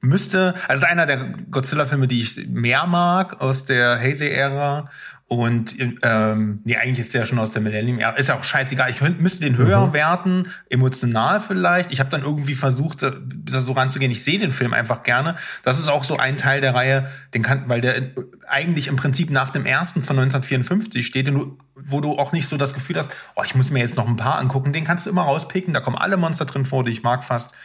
müsste, 0.02 0.56
also 0.68 0.86
einer 0.86 1.06
der 1.06 1.34
Godzilla-Filme, 1.52 2.08
die 2.08 2.22
ich 2.22 2.48
mehr 2.48 2.88
mag 2.88 3.42
aus 3.42 3.66
der 3.66 4.00
Heisei-Ära. 4.00 4.90
Und 5.28 5.76
ähm, 6.04 6.62
nee, 6.66 6.76
eigentlich 6.76 7.00
ist 7.00 7.16
der 7.16 7.26
schon 7.26 7.40
aus 7.40 7.50
der 7.50 7.60
Millennium-Ära. 7.64 8.12
Ist 8.12 8.30
ja 8.30 8.36
auch 8.36 8.44
scheißegal. 8.44 8.92
Ich 8.92 8.98
könnte, 8.98 9.24
müsste 9.24 9.44
den 9.44 9.58
höher 9.58 9.88
mhm. 9.88 9.94
werten, 9.94 10.52
emotional 10.70 11.40
vielleicht. 11.40 11.92
Ich 11.92 12.00
habe 12.00 12.12
dann 12.12 12.22
irgendwie 12.22 12.54
versucht, 12.54 13.02
da 13.02 13.12
so 13.60 13.72
ranzugehen. 13.72 14.12
Ich 14.12 14.24
sehe 14.24 14.38
den 14.38 14.52
Film 14.52 14.76
einfach 14.76 15.02
gerne. 15.02 15.36
Das 15.64 15.80
ist 15.80 15.88
auch 15.88 16.04
so 16.04 16.18
ein 16.18 16.38
Teil 16.38 16.62
der 16.62 16.76
Reihe, 16.76 17.10
den 17.34 17.42
kann, 17.42 17.68
weil 17.68 17.82
der 17.82 18.12
eigentlich 18.48 18.86
im 18.86 18.98
Prinzip 18.98 19.32
nach 19.32 19.50
dem 19.50 19.66
ersten 19.66 20.04
von 20.04 20.16
1954 20.20 21.04
steht, 21.04 21.34
wo 21.74 22.02
du 22.02 22.20
auch 22.20 22.32
nicht 22.32 22.48
so 22.48 22.56
das 22.58 22.76
Gefühl 22.76 22.98
hast, 22.98 23.12
oh, 23.36 23.42
ich 23.44 23.56
muss 23.56 23.72
mir 23.72 23.80
jetzt 23.80 23.98
noch 23.98 24.08
ein 24.08 24.18
paar 24.18 24.38
angucken. 24.38 24.74
Den 24.74 24.84
kannst 24.84 25.08
du 25.08 25.10
immer 25.10 25.24
rauspicken. 25.24 25.74
Da 25.74 25.80
kommen 25.80 25.98
alle 25.98 26.18
Monster 26.18 26.46
drin 26.46 26.68
vor, 26.68 26.84
die 26.84 26.92
ich 26.92 27.02
mag 27.02 27.24
fast. 27.24 27.56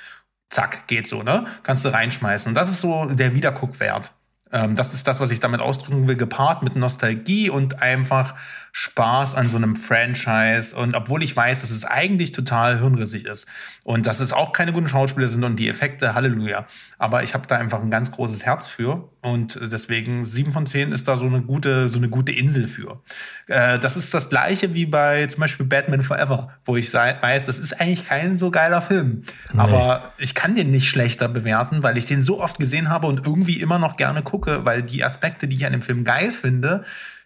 Zack, 0.48 0.86
geht 0.86 1.06
so, 1.06 1.22
ne? 1.22 1.46
Kannst 1.62 1.84
du 1.84 1.90
reinschmeißen. 1.90 2.48
Und 2.48 2.54
das 2.54 2.70
ist 2.70 2.80
so 2.80 3.04
der 3.04 3.34
Wiederguckwert. 3.34 4.12
Ähm, 4.52 4.74
das 4.74 4.94
ist 4.94 5.06
das, 5.06 5.20
was 5.20 5.30
ich 5.30 5.40
damit 5.40 5.60
ausdrücken 5.60 6.08
will, 6.08 6.16
gepaart 6.16 6.62
mit 6.62 6.76
Nostalgie 6.76 7.50
und 7.50 7.82
einfach 7.82 8.34
Spaß 8.72 9.34
an 9.34 9.46
so 9.46 9.56
einem 9.56 9.76
Franchise. 9.76 10.76
Und 10.76 10.94
obwohl 10.94 11.22
ich 11.22 11.34
weiß, 11.34 11.60
dass 11.60 11.70
es 11.70 11.84
eigentlich 11.84 12.32
total 12.32 12.80
hirnrissig 12.80 13.26
ist 13.26 13.46
und 13.82 14.06
dass 14.06 14.20
es 14.20 14.32
auch 14.32 14.52
keine 14.52 14.72
guten 14.72 14.88
Schauspieler 14.88 15.28
sind 15.28 15.44
und 15.44 15.56
die 15.56 15.68
Effekte, 15.68 16.14
Halleluja. 16.14 16.66
Aber 16.98 17.22
ich 17.22 17.34
habe 17.34 17.46
da 17.46 17.56
einfach 17.56 17.80
ein 17.80 17.90
ganz 17.90 18.12
großes 18.12 18.46
Herz 18.46 18.66
für 18.66 19.08
und 19.22 19.58
deswegen 19.60 20.24
sieben 20.24 20.52
von 20.52 20.66
zehn 20.66 20.92
ist 20.92 21.08
da 21.08 21.16
so 21.16 21.26
eine 21.26 21.42
gute, 21.42 21.88
so 21.88 21.98
eine 21.98 22.08
gute 22.08 22.32
Insel 22.32 22.68
für. 22.68 23.02
Äh, 23.46 23.78
das 23.78 23.96
ist 23.96 24.14
das 24.14 24.30
gleiche 24.30 24.74
wie 24.74 24.86
bei 24.86 25.26
zum 25.26 25.40
Beispiel 25.40 25.66
Batman 25.66 26.02
Forever, 26.02 26.50
wo 26.64 26.76
ich 26.76 26.92
weiß, 26.92 27.46
das 27.46 27.58
ist 27.58 27.80
eigentlich 27.80 28.06
kein 28.06 28.36
so 28.36 28.50
geiler 28.50 28.82
Film. 28.82 29.22
Nee. 29.52 29.60
Aber 29.60 30.12
ich 30.18 30.34
kann 30.34 30.54
den 30.54 30.70
nicht 30.70 30.88
schlechter 30.88 31.28
bewerten, 31.28 31.82
weil 31.82 31.98
ich 31.98 32.06
den 32.06 32.22
so 32.22 32.40
oft 32.40 32.58
gesehen 32.58 32.88
habe 32.88 33.06
und 33.06 33.26
irgendwie 33.26 33.60
immer 33.60 33.78
noch 33.78 33.96
gerne 33.96 34.22
gucke, 34.22 34.64
weil 34.64 34.82
die 34.82 35.04
Aspekte, 35.04 35.48
die 35.48 35.56
ich 35.56 35.66
an 35.66 35.72
dem 35.72 35.82
Film 35.82 36.04
geil 36.04 36.30
finde, 36.30 36.84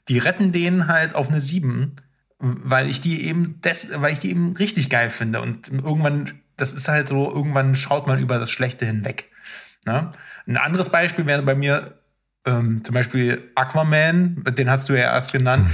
die 0.08 0.18
retten 0.18 0.52
den 0.52 0.86
halt 0.86 1.14
auf 1.14 1.28
eine 1.28 1.40
7, 1.40 1.96
weil 2.38 2.90
ich 2.90 3.00
die 3.00 3.26
eben 3.26 3.60
des, 3.62 3.90
weil 3.94 4.12
ich 4.12 4.18
die 4.18 4.30
eben 4.30 4.54
richtig 4.56 4.90
geil 4.90 5.10
finde 5.10 5.40
und 5.40 5.68
irgendwann 5.70 6.32
das 6.56 6.72
ist 6.72 6.88
halt 6.88 7.08
so 7.08 7.32
irgendwann 7.32 7.74
schaut 7.74 8.06
man 8.06 8.18
über 8.18 8.38
das 8.38 8.50
Schlechte 8.50 8.86
hinweg. 8.86 9.30
Ne? 9.86 10.10
Ein 10.46 10.56
anderes 10.56 10.90
Beispiel 10.90 11.26
wäre 11.26 11.42
bei 11.42 11.54
mir 11.54 11.98
ähm, 12.46 12.82
zum 12.84 12.94
Beispiel 12.94 13.50
Aquaman, 13.54 14.44
den 14.56 14.70
hast 14.70 14.88
du 14.88 14.94
ja 14.94 15.12
erst 15.12 15.32
genannt. 15.32 15.68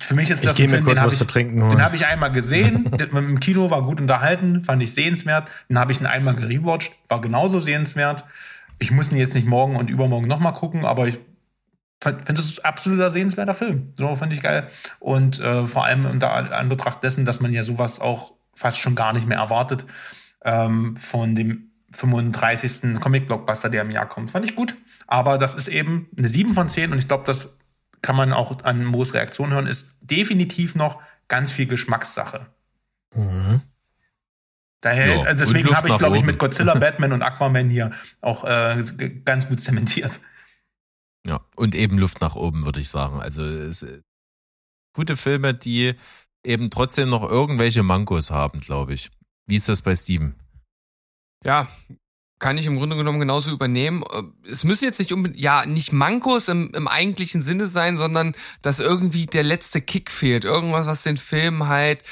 Für 0.00 0.14
mich 0.14 0.30
ist 0.30 0.44
das 0.44 0.58
ich 0.58 0.64
ein 0.64 0.70
Film, 0.70 0.84
kurz 0.84 0.98
den 0.98 1.06
was 1.06 1.12
ich, 1.14 1.18
zu 1.18 1.26
trinken 1.26 1.62
holen. 1.62 1.72
Den 1.72 1.84
habe 1.84 1.96
ich 1.96 2.06
einmal 2.06 2.32
gesehen, 2.32 2.90
im 3.12 3.40
Kino 3.40 3.70
war 3.70 3.82
gut 3.82 4.00
unterhalten, 4.00 4.64
fand 4.64 4.82
ich 4.82 4.94
sehenswert. 4.94 5.50
Den 5.68 5.78
habe 5.78 5.92
ich 5.92 6.00
ihn 6.00 6.06
einmal 6.06 6.34
gerewatcht, 6.34 6.92
war 7.08 7.20
genauso 7.20 7.60
sehenswert. 7.60 8.24
Ich 8.78 8.90
muss 8.90 9.12
ihn 9.12 9.18
jetzt 9.18 9.34
nicht 9.34 9.46
morgen 9.46 9.76
und 9.76 9.90
übermorgen 9.90 10.26
nochmal 10.26 10.54
gucken, 10.54 10.84
aber 10.84 11.06
ich 11.08 11.18
finde 12.02 12.40
es 12.40 12.58
ein 12.58 12.64
absoluter 12.64 13.10
sehenswerter 13.10 13.54
Film. 13.54 13.92
So 13.96 14.14
finde 14.16 14.34
ich 14.34 14.42
geil. 14.42 14.68
Und 14.98 15.40
äh, 15.40 15.66
vor 15.66 15.84
allem 15.84 16.06
unter 16.06 16.32
Anbetracht 16.52 17.02
dessen, 17.02 17.24
dass 17.24 17.40
man 17.40 17.52
ja 17.52 17.62
sowas 17.62 18.00
auch 18.00 18.34
fast 18.54 18.80
schon 18.80 18.94
gar 18.94 19.12
nicht 19.12 19.26
mehr 19.26 19.38
erwartet 19.38 19.84
ähm, 20.44 20.96
von 20.96 21.34
dem 21.34 21.70
35. 21.92 23.00
Comic-Blockbuster, 23.00 23.70
der 23.70 23.82
im 23.82 23.90
Jahr 23.90 24.08
kommt. 24.08 24.30
Fand 24.30 24.44
ich 24.44 24.56
gut. 24.56 24.74
Aber 25.06 25.38
das 25.38 25.54
ist 25.54 25.68
eben 25.68 26.08
eine 26.16 26.28
7 26.28 26.54
von 26.54 26.68
10 26.68 26.92
und 26.92 26.98
ich 26.98 27.08
glaube, 27.08 27.24
das 27.24 27.58
kann 28.00 28.16
man 28.16 28.32
auch 28.32 28.64
an 28.64 28.84
Moos 28.84 29.14
Reaktion 29.14 29.52
hören, 29.52 29.66
ist 29.66 30.10
definitiv 30.10 30.74
noch 30.74 31.00
ganz 31.28 31.52
viel 31.52 31.66
Geschmackssache. 31.66 32.46
Mhm. 33.14 33.60
Daher, 34.80 35.14
jo, 35.14 35.20
also 35.20 35.44
deswegen 35.44 35.76
habe 35.76 35.88
ich, 35.88 35.98
glaube 35.98 36.16
ich, 36.16 36.24
mit 36.24 36.38
Godzilla, 36.38 36.74
Batman 36.74 37.12
und 37.12 37.22
Aquaman 37.22 37.70
hier 37.70 37.92
auch 38.20 38.44
äh, 38.44 38.82
ganz 39.24 39.48
gut 39.48 39.60
zementiert. 39.60 40.18
Ja, 41.26 41.44
und 41.56 41.74
eben 41.74 41.98
Luft 41.98 42.20
nach 42.20 42.34
oben, 42.34 42.64
würde 42.64 42.80
ich 42.80 42.88
sagen. 42.88 43.20
Also 43.20 43.42
es, 43.42 43.86
gute 44.94 45.16
Filme, 45.16 45.54
die 45.54 45.94
eben 46.44 46.70
trotzdem 46.70 47.10
noch 47.10 47.28
irgendwelche 47.28 47.82
Mankos 47.82 48.30
haben, 48.30 48.60
glaube 48.60 48.94
ich. 48.94 49.10
Wie 49.46 49.56
ist 49.56 49.68
das 49.68 49.82
bei 49.82 49.94
Steven? 49.94 50.34
Ja, 51.44 51.68
kann 52.38 52.58
ich 52.58 52.66
im 52.66 52.76
Grunde 52.76 52.96
genommen 52.96 53.20
genauso 53.20 53.50
übernehmen. 53.50 54.02
Es 54.44 54.64
müssen 54.64 54.84
jetzt 54.84 54.98
nicht 54.98 55.12
unbedingt, 55.12 55.40
ja, 55.40 55.64
nicht 55.64 55.92
Mankos 55.92 56.48
im, 56.48 56.70
im 56.74 56.88
eigentlichen 56.88 57.40
Sinne 57.42 57.68
sein, 57.68 57.96
sondern 57.96 58.34
dass 58.62 58.80
irgendwie 58.80 59.26
der 59.26 59.44
letzte 59.44 59.80
Kick 59.80 60.10
fehlt. 60.10 60.44
Irgendwas, 60.44 60.86
was 60.86 61.04
den 61.04 61.18
Film 61.18 61.68
halt 61.68 62.02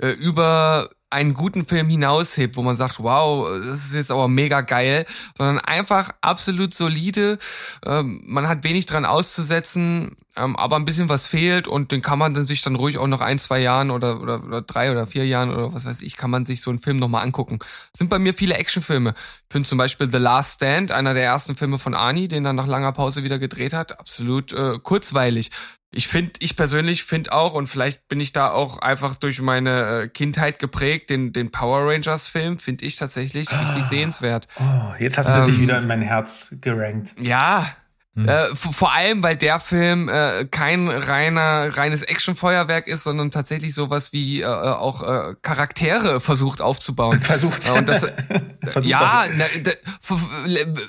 äh, 0.00 0.10
über 0.10 0.90
einen 1.10 1.34
guten 1.34 1.64
Film 1.64 1.88
hinaushebt, 1.88 2.56
wo 2.56 2.62
man 2.62 2.76
sagt, 2.76 3.02
wow, 3.02 3.48
das 3.64 3.86
ist 3.86 3.94
jetzt 3.94 4.10
aber 4.10 4.28
mega 4.28 4.60
geil, 4.60 5.06
sondern 5.36 5.58
einfach 5.58 6.10
absolut 6.20 6.74
solide. 6.74 7.38
Ähm, 7.84 8.22
man 8.26 8.46
hat 8.46 8.64
wenig 8.64 8.86
dran 8.86 9.06
auszusetzen, 9.06 10.16
ähm, 10.36 10.56
aber 10.56 10.76
ein 10.76 10.84
bisschen 10.84 11.08
was 11.08 11.26
fehlt 11.26 11.66
und 11.66 11.92
den 11.92 12.02
kann 12.02 12.18
man 12.18 12.34
dann 12.34 12.46
sich 12.46 12.62
dann 12.62 12.76
ruhig 12.76 12.98
auch 12.98 13.06
noch 13.06 13.22
ein, 13.22 13.38
zwei 13.38 13.60
Jahren 13.60 13.90
oder, 13.90 14.20
oder, 14.20 14.44
oder 14.44 14.62
drei 14.62 14.90
oder 14.90 15.06
vier 15.06 15.26
Jahren 15.26 15.50
oder 15.50 15.72
was 15.72 15.86
weiß 15.86 16.02
ich, 16.02 16.16
kann 16.16 16.30
man 16.30 16.44
sich 16.44 16.60
so 16.60 16.70
einen 16.70 16.80
Film 16.80 16.98
nochmal 16.98 17.24
angucken. 17.24 17.58
Das 17.58 17.98
sind 17.98 18.10
bei 18.10 18.18
mir 18.18 18.34
viele 18.34 18.54
Actionfilme. 18.54 19.14
Ich 19.16 19.52
finde 19.52 19.68
zum 19.68 19.78
Beispiel 19.78 20.10
The 20.10 20.18
Last 20.18 20.56
Stand, 20.56 20.92
einer 20.92 21.14
der 21.14 21.24
ersten 21.24 21.56
Filme 21.56 21.78
von 21.78 21.94
Arnie, 21.94 22.28
den 22.28 22.44
er 22.44 22.52
nach 22.52 22.66
langer 22.66 22.92
Pause 22.92 23.24
wieder 23.24 23.38
gedreht 23.38 23.72
hat, 23.72 23.98
absolut 23.98 24.52
äh, 24.52 24.78
kurzweilig 24.82 25.50
ich 25.90 26.06
finde, 26.06 26.32
ich 26.40 26.54
persönlich 26.56 27.04
finde 27.04 27.32
auch, 27.32 27.54
und 27.54 27.66
vielleicht 27.66 28.08
bin 28.08 28.20
ich 28.20 28.32
da 28.32 28.50
auch 28.50 28.78
einfach 28.78 29.14
durch 29.14 29.40
meine 29.40 30.02
äh, 30.02 30.08
Kindheit 30.08 30.58
geprägt, 30.58 31.08
den, 31.08 31.32
den 31.32 31.50
Power 31.50 31.90
Rangers 31.90 32.28
Film 32.28 32.58
finde 32.58 32.84
ich 32.84 32.96
tatsächlich 32.96 33.48
ah, 33.50 33.60
richtig 33.60 33.84
sehenswert. 33.84 34.48
Oh, 34.60 34.92
jetzt 34.98 35.16
hast 35.16 35.28
du 35.28 35.38
ähm, 35.38 35.46
dich 35.46 35.60
wieder 35.60 35.78
in 35.78 35.86
mein 35.86 36.02
Herz 36.02 36.54
gerankt. 36.60 37.14
Ja, 37.18 37.74
hm. 38.18 38.28
Äh, 38.28 38.56
vor 38.56 38.92
allem, 38.92 39.22
weil 39.22 39.36
der 39.36 39.60
Film 39.60 40.08
äh, 40.08 40.44
kein 40.46 40.88
reiner 40.88 41.76
reines 41.78 42.02
Actionfeuerwerk 42.02 42.88
ist, 42.88 43.04
sondern 43.04 43.30
tatsächlich 43.30 43.74
sowas 43.74 44.12
wie 44.12 44.40
äh, 44.40 44.46
auch 44.46 45.04
äh, 45.04 45.36
Charaktere 45.40 46.18
versucht 46.18 46.60
aufzubauen. 46.60 47.22
Versucht. 47.28 47.70
Und 47.70 47.88
das, 47.88 48.00
versucht 48.64 48.90
ja, 48.90 49.24
na, 49.36 49.44
da, 49.62 49.70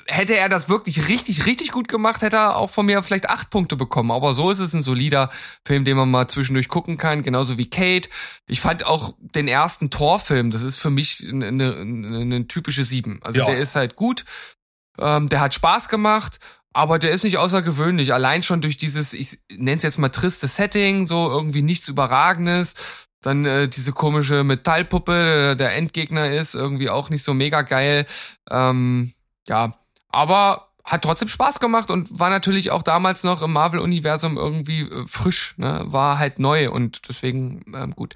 hätte 0.06 0.36
er 0.36 0.48
das 0.48 0.68
wirklich 0.68 1.08
richtig 1.08 1.46
richtig 1.46 1.70
gut 1.70 1.86
gemacht, 1.86 2.22
hätte 2.22 2.36
er 2.36 2.56
auch 2.56 2.70
von 2.70 2.84
mir 2.84 3.00
vielleicht 3.04 3.30
acht 3.30 3.48
Punkte 3.50 3.76
bekommen. 3.76 4.10
Aber 4.10 4.34
so 4.34 4.50
ist 4.50 4.58
es 4.58 4.74
ein 4.74 4.82
solider 4.82 5.30
Film, 5.64 5.84
den 5.84 5.96
man 5.96 6.10
mal 6.10 6.26
zwischendurch 6.26 6.66
gucken 6.66 6.96
kann, 6.96 7.22
genauso 7.22 7.58
wie 7.58 7.70
Kate. 7.70 8.08
Ich 8.48 8.60
fand 8.60 8.84
auch 8.86 9.14
den 9.20 9.46
ersten 9.46 9.90
Torfilm, 9.90 10.50
das 10.50 10.62
ist 10.62 10.78
für 10.78 10.90
mich 10.90 11.24
eine, 11.30 11.46
eine, 11.46 11.76
eine 11.76 12.48
typische 12.48 12.82
Sieben. 12.82 13.20
Also 13.22 13.38
ja. 13.38 13.44
der 13.44 13.58
ist 13.58 13.76
halt 13.76 13.94
gut. 13.94 14.24
Ähm, 14.98 15.28
der 15.28 15.40
hat 15.40 15.54
Spaß 15.54 15.88
gemacht 15.88 16.40
aber 16.72 16.98
der 16.98 17.10
ist 17.10 17.24
nicht 17.24 17.38
außergewöhnlich. 17.38 18.12
Allein 18.12 18.42
schon 18.42 18.60
durch 18.60 18.76
dieses, 18.76 19.12
ich 19.12 19.38
nenne 19.50 19.76
es 19.76 19.82
jetzt 19.82 19.98
mal 19.98 20.08
triste 20.08 20.46
Setting, 20.46 21.06
so 21.06 21.28
irgendwie 21.28 21.62
nichts 21.62 21.88
Überragendes. 21.88 22.74
Dann 23.22 23.44
äh, 23.44 23.68
diese 23.68 23.92
komische 23.92 24.44
Metallpuppe, 24.44 25.56
der 25.58 25.74
Endgegner 25.74 26.30
ist, 26.30 26.54
irgendwie 26.54 26.88
auch 26.88 27.10
nicht 27.10 27.24
so 27.24 27.34
mega 27.34 27.62
geil. 27.62 28.06
Ähm, 28.50 29.12
ja, 29.46 29.74
aber 30.08 30.70
hat 30.84 31.02
trotzdem 31.02 31.28
Spaß 31.28 31.60
gemacht 31.60 31.90
und 31.90 32.18
war 32.18 32.30
natürlich 32.30 32.70
auch 32.70 32.82
damals 32.82 33.22
noch 33.22 33.42
im 33.42 33.52
Marvel-Universum 33.52 34.36
irgendwie 34.36 34.82
äh, 34.82 35.06
frisch, 35.06 35.54
ne? 35.58 35.82
war 35.86 36.18
halt 36.18 36.38
neu 36.38 36.70
und 36.70 37.08
deswegen 37.08 37.62
ähm, 37.74 37.92
gut. 37.92 38.14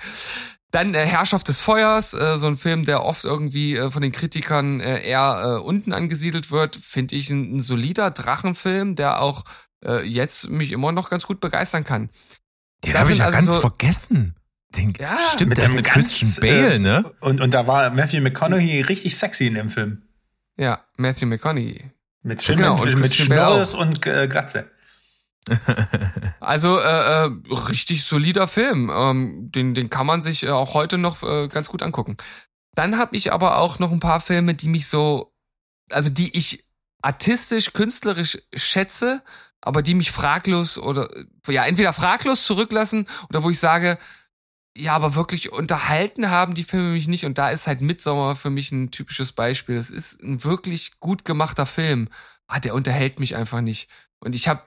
Dann 0.75 0.93
äh, 0.93 1.07
Herrschaft 1.07 1.47
des 1.47 1.61
Feuers, 1.61 2.15
äh, 2.15 2.37
so 2.37 2.49
ein 2.49 2.57
Film, 2.57 2.85
der 2.85 3.05
oft 3.05 3.25
irgendwie 3.25 3.77
äh, 3.77 3.93
von 3.93 4.03
den 4.03 4.11
Kritikern 4.11 4.81
äh, 4.81 5.09
eher 5.09 5.61
äh, 5.61 5.65
unten 5.65 5.93
angesiedelt 5.93 6.51
wird, 6.51 6.75
finde 6.75 7.15
ich 7.15 7.31
ein, 7.31 7.59
ein, 7.59 7.61
solider 7.61 8.11
Drachenfilm, 8.11 8.97
der 8.97 9.21
auch 9.21 9.45
äh, 9.85 10.03
jetzt 10.03 10.51
mich 10.51 10.73
immer 10.73 10.91
noch 10.91 11.11
ganz 11.11 11.29
gut 11.29 11.39
begeistern 11.39 11.85
kann. 11.85 12.11
Den 12.85 12.99
habe 12.99 13.13
ich 13.13 13.19
ja 13.19 13.27
also 13.27 13.37
ganz 13.37 13.55
so, 13.55 13.61
vergessen. 13.61 14.35
Den, 14.77 14.95
ja, 14.99 15.17
stimmt, 15.33 15.51
mit, 15.51 15.59
dem 15.59 15.77
mit 15.77 15.85
Christian 15.85 16.41
Bale, 16.41 16.81
ne? 16.81 17.13
Und, 17.21 17.41
und 17.41 17.55
da 17.55 17.69
war 17.69 17.89
Matthew 17.91 18.21
McConaughey 18.21 18.81
richtig 18.81 19.17
sexy 19.17 19.47
in 19.47 19.55
dem 19.55 19.71
Film. 19.71 20.03
Ja, 20.57 20.85
Matthew 20.97 21.27
McConaughey. 21.27 21.93
Mit, 22.23 22.45
genau, 22.45 22.85
mit, 22.85 22.99
mit 22.99 23.15
Schnorres 23.15 23.77
und 23.77 24.05
äh, 24.09 24.27
Glatze. 24.27 24.69
also 26.41 26.79
äh, 26.79 27.27
äh, 27.27 27.31
richtig 27.71 28.05
solider 28.05 28.49
Film. 28.49 28.91
Ähm, 28.93 29.51
den, 29.53 29.75
den 29.75 29.91
kann 29.91 30.07
man 30.07 30.23
sich 30.23 30.45
äh, 30.45 30.51
auch 30.51 30.75
heute 30.75 30.99
noch 30.99 31.23
äh, 31.23 31.49
ganz 31.49 31.69
gut 31.69 31.83
angucken. 31.83 32.17
Dann 32.75 32.99
habe 32.99 33.17
ich 33.17 33.33
aber 33.33 33.59
auch 33.59 33.79
noch 33.79 33.93
ein 33.93 34.01
paar 34.01 34.21
Filme, 34.21 34.55
die 34.55 34.69
mich 34.69 34.89
so, 34.89 35.33
also 35.91 36.11
die 36.11 36.37
ich 36.37 36.65
artistisch, 37.03 37.73
künstlerisch 37.73 38.39
schätze, 38.55 39.23
aber 39.61 39.83
die 39.83 39.95
mich 39.95 40.11
fraglos 40.11 40.79
oder 40.79 41.09
ja 41.47 41.65
entweder 41.65 41.93
fraglos 41.93 42.45
zurücklassen 42.45 43.07
oder 43.29 43.43
wo 43.43 43.51
ich 43.51 43.59
sage, 43.59 43.99
ja, 44.77 44.95
aber 44.95 45.15
wirklich 45.15 45.53
unterhalten 45.53 46.31
haben 46.31 46.55
die 46.55 46.65
Filme 46.65 46.93
mich 46.93 47.07
nicht 47.07 47.25
und 47.25 47.39
da 47.39 47.51
ist 47.51 47.67
halt 47.67 47.81
Midsommer 47.81 48.35
für 48.35 48.51
mich 48.51 48.73
ein 48.73 48.91
typisches 48.91 49.33
Beispiel. 49.33 49.77
Es 49.77 49.91
ist 49.91 50.21
ein 50.23 50.43
wirklich 50.43 50.99
gut 50.99 51.25
gemachter 51.25 51.67
Film. 51.67 52.09
Ah, 52.49 52.59
der 52.59 52.75
unterhält 52.75 53.21
mich 53.21 53.37
einfach 53.37 53.61
nicht. 53.61 53.89
Und 54.19 54.35
ich 54.35 54.49
habe 54.49 54.65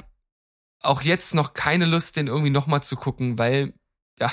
auch 0.84 1.02
jetzt 1.02 1.34
noch 1.34 1.54
keine 1.54 1.86
Lust, 1.86 2.18
den 2.18 2.28
irgendwie 2.28 2.50
nochmal 2.50 2.84
zu 2.84 2.96
gucken, 2.96 3.38
weil, 3.38 3.74
ja, 4.20 4.32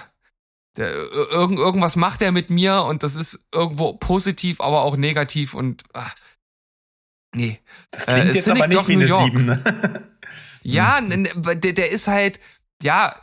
der, 0.77 0.91
irgend, 0.91 1.59
irgendwas 1.59 1.97
macht 1.97 2.23
er 2.23 2.33
mit 2.33 2.51
mir 2.51 2.83
und 2.83 3.03
das 3.03 3.15
ist 3.15 3.47
irgendwo 3.53 3.95
positiv, 3.95 4.61
aber 4.61 4.83
auch 4.83 4.97
negativ 4.97 5.55
und 5.55 5.85
ach, 5.93 6.15
nee. 7.35 7.61
Das 7.91 8.07
klingt 8.07 8.31
äh, 8.31 8.33
jetzt 8.33 8.49
aber 8.49 8.67
nicht 8.67 8.89
wie 8.89 8.95
eine 8.95 9.07
York. 9.07 9.33
7, 9.33 9.45
ne? 9.45 10.11
ja, 10.63 11.01
der, 11.01 11.73
der 11.73 11.91
ist 11.91 12.09
halt, 12.09 12.41
ja, 12.83 13.21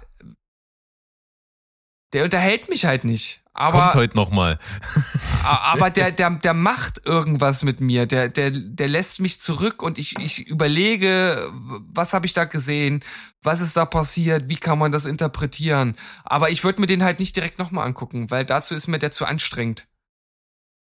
der 2.14 2.24
unterhält 2.24 2.70
mich 2.70 2.86
halt 2.86 3.04
nicht. 3.04 3.41
Aber, 3.54 3.82
Kommt 3.82 3.96
heute 3.96 4.16
nochmal. 4.16 4.60
aber 5.44 5.90
der, 5.90 6.12
der, 6.12 6.30
der 6.30 6.54
macht 6.54 7.06
irgendwas 7.06 7.64
mit 7.64 7.82
mir. 7.82 8.06
Der, 8.06 8.30
der, 8.30 8.52
der 8.52 8.88
lässt 8.88 9.20
mich 9.20 9.40
zurück 9.40 9.84
und 9.84 9.98
ich, 9.98 10.18
ich 10.20 10.48
überlege, 10.48 11.52
was 11.94 12.14
habe 12.14 12.26
ich 12.26 12.34
da 12.34 12.46
gesehen? 12.46 13.04
Was 13.44 13.60
ist 13.60 13.76
da 13.76 13.86
passiert? 13.86 14.48
Wie 14.48 14.56
kann 14.56 14.80
man 14.80 14.94
das 14.94 15.06
interpretieren? 15.06 15.96
Aber 16.24 16.50
ich 16.50 16.64
würde 16.64 16.80
mir 16.80 16.88
den 16.88 17.04
halt 17.04 17.20
nicht 17.20 17.36
direkt 17.36 17.60
nochmal 17.60 17.86
angucken, 17.88 18.32
weil 18.32 18.46
dazu 18.46 18.74
ist 18.74 18.88
mir 18.88 19.00
der 19.00 19.12
zu 19.12 19.26
anstrengend. 19.26 19.88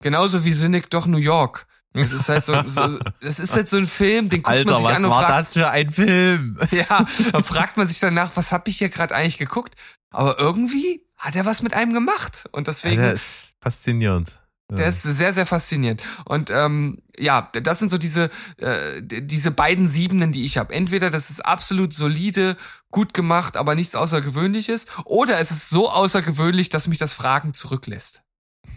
Genauso 0.00 0.44
wie 0.44 0.52
Sinnig 0.52 0.88
doch 0.90 1.06
New 1.06 1.18
York. 1.18 1.66
Das 1.94 2.12
ist 2.12 2.28
halt 2.28 2.44
so, 2.44 2.54
so 2.64 2.98
das 3.20 3.38
ist 3.38 3.52
halt 3.54 3.68
so 3.68 3.76
ein 3.76 3.86
Film, 3.86 4.30
den 4.30 4.42
guckt 4.42 4.56
Alter, 4.56 4.72
man 4.72 4.82
sich 4.82 4.96
an 4.96 5.04
und 5.04 5.10
fragt, 5.10 5.22
was 5.22 5.28
war 5.28 5.36
das 5.36 5.52
für 5.52 5.68
ein 5.68 5.90
Film? 5.90 6.58
Ja, 6.70 7.06
dann 7.32 7.44
fragt 7.44 7.76
man 7.76 7.86
sich 7.86 8.00
danach, 8.00 8.30
was 8.34 8.50
habe 8.50 8.70
ich 8.70 8.78
hier 8.78 8.88
gerade 8.88 9.14
eigentlich 9.14 9.36
geguckt? 9.36 9.74
Aber 10.10 10.38
irgendwie 10.38 11.04
hat 11.22 11.36
er 11.36 11.46
was 11.46 11.62
mit 11.62 11.72
einem 11.72 11.94
gemacht. 11.94 12.48
Und 12.50 12.66
deswegen. 12.66 12.96
Ja, 12.96 13.02
der 13.02 13.12
ist 13.14 13.54
faszinierend. 13.60 14.40
Ja. 14.70 14.76
Der 14.76 14.86
ist 14.88 15.02
sehr, 15.02 15.32
sehr 15.32 15.46
faszinierend. 15.46 16.02
Und 16.24 16.50
ähm, 16.50 16.98
ja, 17.16 17.48
das 17.52 17.78
sind 17.78 17.90
so 17.90 17.98
diese, 17.98 18.30
äh, 18.56 19.00
diese 19.02 19.50
beiden 19.50 19.86
Siebenen, 19.86 20.32
die 20.32 20.44
ich 20.44 20.58
habe. 20.58 20.74
Entweder 20.74 21.10
das 21.10 21.30
ist 21.30 21.44
absolut 21.44 21.92
solide, 21.92 22.56
gut 22.90 23.14
gemacht, 23.14 23.56
aber 23.56 23.74
nichts 23.74 23.94
Außergewöhnliches, 23.94 24.86
oder 25.04 25.38
es 25.38 25.50
ist 25.50 25.68
so 25.68 25.90
außergewöhnlich, 25.90 26.70
dass 26.70 26.88
mich 26.88 26.98
das 26.98 27.12
Fragen 27.12 27.54
zurücklässt. 27.54 28.22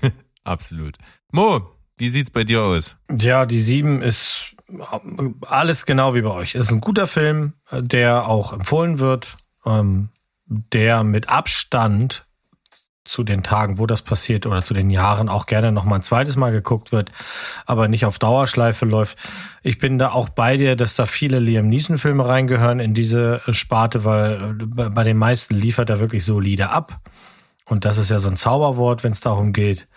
absolut. 0.44 0.98
Mo, 1.32 1.72
wie 1.98 2.10
sieht's 2.10 2.30
bei 2.30 2.44
dir 2.44 2.62
aus? 2.62 2.98
Ja, 3.10 3.46
die 3.46 3.62
Sieben 3.62 4.02
ist 4.02 4.56
alles 5.42 5.86
genau 5.86 6.14
wie 6.14 6.22
bei 6.22 6.32
euch. 6.32 6.56
Es 6.56 6.68
ist 6.68 6.74
ein 6.74 6.82
guter 6.82 7.08
Film, 7.08 7.54
der 7.72 8.28
auch 8.28 8.52
empfohlen 8.52 9.00
wird, 9.00 9.38
ähm, 9.66 10.10
der 10.46 11.04
mit 11.04 11.30
Abstand 11.30 12.25
zu 13.06 13.24
den 13.24 13.44
Tagen, 13.44 13.78
wo 13.78 13.86
das 13.86 14.02
passiert 14.02 14.46
oder 14.48 14.64
zu 14.64 14.74
den 14.74 14.90
Jahren 14.90 15.30
auch 15.30 15.46
gerne 15.46 15.72
noch 15.72 15.86
mal 15.86 15.98
ein 15.98 16.02
zweites 16.02 16.36
Mal 16.36 16.52
geguckt 16.52 16.92
wird, 16.92 17.12
aber 17.66 17.88
nicht 17.88 18.06
auf 18.06 18.20
Dauerschleife 18.20 18.86
läuft. 18.86 19.18
Ich 19.62 19.78
bin 19.78 20.00
da 20.00 20.12
auch 20.12 20.30
bei 20.30 20.58
dir, 20.58 20.76
dass 20.76 20.96
da 20.96 21.06
viele 21.06 21.40
Liam 21.40 21.70
Neeson 21.70 22.00
Filme 22.00 22.28
reingehören 22.28 22.80
in 22.80 22.94
diese 22.96 23.42
Sparte, 23.52 24.04
weil 24.04 24.58
äh, 24.60 24.90
bei 24.90 25.04
den 25.04 25.18
meisten 25.18 25.56
liefert 25.56 25.90
er 25.90 26.00
wirklich 26.00 26.26
solide 26.26 26.72
ab. 26.72 27.00
Und 27.66 27.86
das 27.86 27.98
ist 27.98 28.10
ja 28.10 28.20
so 28.20 28.28
ein 28.28 28.38
Zauberwort, 28.38 29.04
wenn 29.04 29.12
es 29.12 29.22
darum 29.22 29.54
geht, 29.54 29.88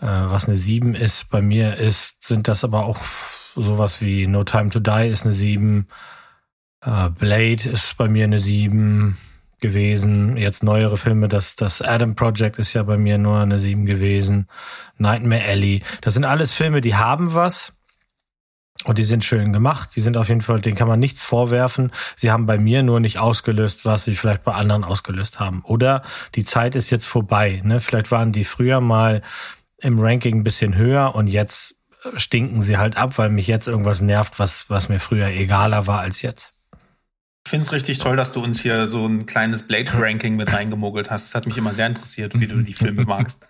äh, 0.00 0.06
was 0.06 0.46
eine 0.46 0.56
7 0.56 0.94
ist. 0.94 1.30
Bei 1.30 1.40
mir 1.40 1.76
ist, 1.76 2.22
sind 2.22 2.46
das 2.46 2.62
aber 2.62 2.84
auch 2.84 2.98
sowas 3.56 4.02
wie 4.02 4.26
No 4.26 4.44
Time 4.44 4.68
to 4.68 4.80
Die 4.80 5.08
ist 5.08 5.24
eine 5.24 5.32
7, 5.32 5.86
äh, 6.82 7.08
Blade 7.10 7.68
ist 7.70 7.96
bei 7.96 8.08
mir 8.08 8.24
eine 8.24 8.38
7, 8.38 9.16
gewesen. 9.60 10.36
Jetzt 10.36 10.62
neuere 10.62 10.96
Filme, 10.96 11.28
das, 11.28 11.56
das 11.56 11.82
Adam 11.82 12.14
Project 12.14 12.58
ist 12.58 12.72
ja 12.72 12.82
bei 12.82 12.96
mir 12.96 13.18
nur 13.18 13.40
eine 13.40 13.58
7 13.58 13.86
gewesen. 13.86 14.48
Nightmare 14.98 15.44
Alley. 15.44 15.82
Das 16.00 16.14
sind 16.14 16.24
alles 16.24 16.52
Filme, 16.52 16.80
die 16.80 16.94
haben 16.94 17.34
was. 17.34 17.72
Und 18.84 18.98
die 18.98 19.04
sind 19.04 19.24
schön 19.24 19.52
gemacht. 19.52 19.90
Die 19.94 20.00
sind 20.00 20.16
auf 20.16 20.28
jeden 20.28 20.40
Fall, 20.40 20.60
denen 20.60 20.76
kann 20.76 20.88
man 20.88 21.00
nichts 21.00 21.22
vorwerfen. 21.22 21.90
Sie 22.16 22.30
haben 22.30 22.46
bei 22.46 22.56
mir 22.56 22.82
nur 22.82 22.98
nicht 22.98 23.18
ausgelöst, 23.18 23.84
was 23.84 24.04
sie 24.06 24.16
vielleicht 24.16 24.42
bei 24.42 24.52
anderen 24.52 24.84
ausgelöst 24.84 25.38
haben. 25.38 25.62
Oder 25.64 26.02
die 26.34 26.44
Zeit 26.44 26.74
ist 26.74 26.90
jetzt 26.90 27.06
vorbei. 27.06 27.60
Ne? 27.62 27.80
Vielleicht 27.80 28.10
waren 28.10 28.32
die 28.32 28.44
früher 28.44 28.80
mal 28.80 29.20
im 29.78 29.98
Ranking 29.98 30.38
ein 30.38 30.44
bisschen 30.44 30.76
höher 30.76 31.14
und 31.14 31.26
jetzt 31.26 31.76
stinken 32.16 32.62
sie 32.62 32.78
halt 32.78 32.96
ab, 32.96 33.18
weil 33.18 33.28
mich 33.28 33.46
jetzt 33.46 33.68
irgendwas 33.68 34.00
nervt, 34.00 34.38
was, 34.38 34.70
was 34.70 34.88
mir 34.88 35.00
früher 35.00 35.28
egaler 35.28 35.86
war 35.86 36.00
als 36.00 36.22
jetzt. 36.22 36.54
Ich 37.50 37.52
finde 37.52 37.66
es 37.66 37.72
richtig 37.72 37.98
toll, 37.98 38.14
dass 38.14 38.30
du 38.30 38.40
uns 38.44 38.62
hier 38.62 38.86
so 38.86 39.04
ein 39.04 39.26
kleines 39.26 39.62
Blade-Ranking 39.62 40.36
mit 40.36 40.52
reingemogelt 40.52 41.10
hast. 41.10 41.24
Das 41.24 41.34
hat 41.34 41.48
mich 41.48 41.58
immer 41.58 41.74
sehr 41.74 41.88
interessiert, 41.88 42.38
wie 42.38 42.46
du 42.46 42.62
die 42.62 42.74
Filme 42.74 43.04
magst. 43.04 43.44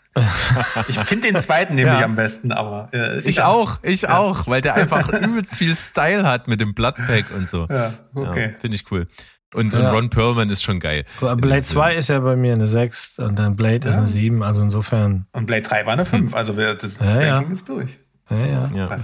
Ich 0.89 0.99
finde 1.01 1.29
den 1.29 1.39
zweiten 1.39 1.75
nämlich 1.75 1.99
ja. 1.99 2.07
am 2.07 2.17
besten, 2.17 2.51
aber 2.51 2.89
äh, 2.95 3.19
ich 3.19 3.37
egal. 3.37 3.51
auch, 3.51 3.79
ich 3.83 4.01
ja. 4.01 4.17
auch, 4.17 4.47
weil 4.47 4.63
der 4.63 4.73
einfach 4.73 5.11
übelst 5.21 5.59
viel 5.59 5.77
Style 5.77 6.23
hat 6.23 6.49
mit 6.49 6.63
dem 6.63 6.73
Bloodpack 6.73 7.27
und 7.37 7.47
so. 7.47 7.67
Ja, 7.69 7.93
okay. 8.15 8.53
Ja, 8.53 8.59
finde 8.59 8.77
ich 8.77 8.91
cool. 8.91 9.07
Und, 9.53 9.75
und 9.75 9.85
Ron 9.85 10.09
Perlman 10.09 10.49
ist 10.49 10.63
schon 10.63 10.81
geil. 10.81 11.05
Blade 11.21 11.65
2 11.65 11.97
ist 11.97 12.09
ja 12.09 12.21
bei 12.21 12.37
mir 12.37 12.55
eine 12.55 12.67
6 12.67 13.19
und 13.19 13.39
dann 13.39 13.55
Blade 13.55 13.87
ist 13.87 13.99
eine 13.99 14.07
7, 14.07 14.43
also 14.43 14.63
insofern. 14.63 15.27
Und 15.33 15.45
Blade 15.45 15.61
3 15.61 15.85
war 15.85 15.93
eine 15.93 16.07
5, 16.07 16.35
also 16.35 16.55
das, 16.55 16.79
das 16.79 17.15
Ranking 17.15 17.53
ist 17.53 17.69
durch. 17.69 17.99
Ja, 18.31 18.47
ja. 18.47 18.71
ja. 18.75 18.97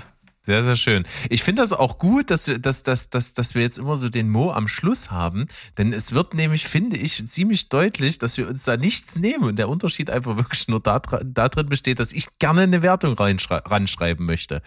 Sehr, 0.46 0.62
sehr 0.62 0.76
schön. 0.76 1.04
Ich 1.28 1.42
finde 1.42 1.62
das 1.62 1.72
auch 1.72 1.98
gut, 1.98 2.30
dass 2.30 2.46
wir, 2.46 2.60
dass, 2.60 2.84
dass, 2.84 3.10
dass, 3.10 3.32
dass 3.32 3.56
wir 3.56 3.62
jetzt 3.62 3.80
immer 3.80 3.96
so 3.96 4.08
den 4.08 4.30
Mo 4.30 4.52
am 4.52 4.68
Schluss 4.68 5.10
haben. 5.10 5.46
Denn 5.76 5.92
es 5.92 6.12
wird 6.12 6.34
nämlich, 6.34 6.68
finde 6.68 6.96
ich, 6.96 7.26
ziemlich 7.26 7.68
deutlich, 7.68 8.18
dass 8.18 8.36
wir 8.36 8.46
uns 8.46 8.62
da 8.62 8.76
nichts 8.76 9.16
nehmen. 9.16 9.42
Und 9.42 9.56
der 9.56 9.68
Unterschied 9.68 10.08
einfach 10.08 10.36
wirklich 10.36 10.68
nur 10.68 10.78
da, 10.78 11.00
drin 11.00 11.68
besteht, 11.68 11.98
dass 11.98 12.12
ich 12.12 12.28
gerne 12.38 12.60
eine 12.60 12.82
Wertung 12.82 13.14
ranschreiben 13.18 14.24
möchte. 14.24 14.62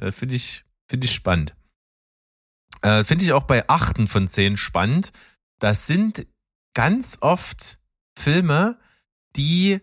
Äh, 0.00 0.12
finde 0.12 0.36
ich, 0.36 0.64
finde 0.88 1.06
ich 1.06 1.14
spannend. 1.14 1.56
Äh, 2.82 3.02
finde 3.02 3.24
ich 3.24 3.32
auch 3.32 3.42
bei 3.42 3.68
achten 3.68 4.06
von 4.06 4.28
zehn 4.28 4.56
spannend. 4.56 5.10
Das 5.58 5.88
sind 5.88 6.28
ganz 6.74 7.18
oft 7.22 7.80
Filme, 8.16 8.78
die 9.34 9.80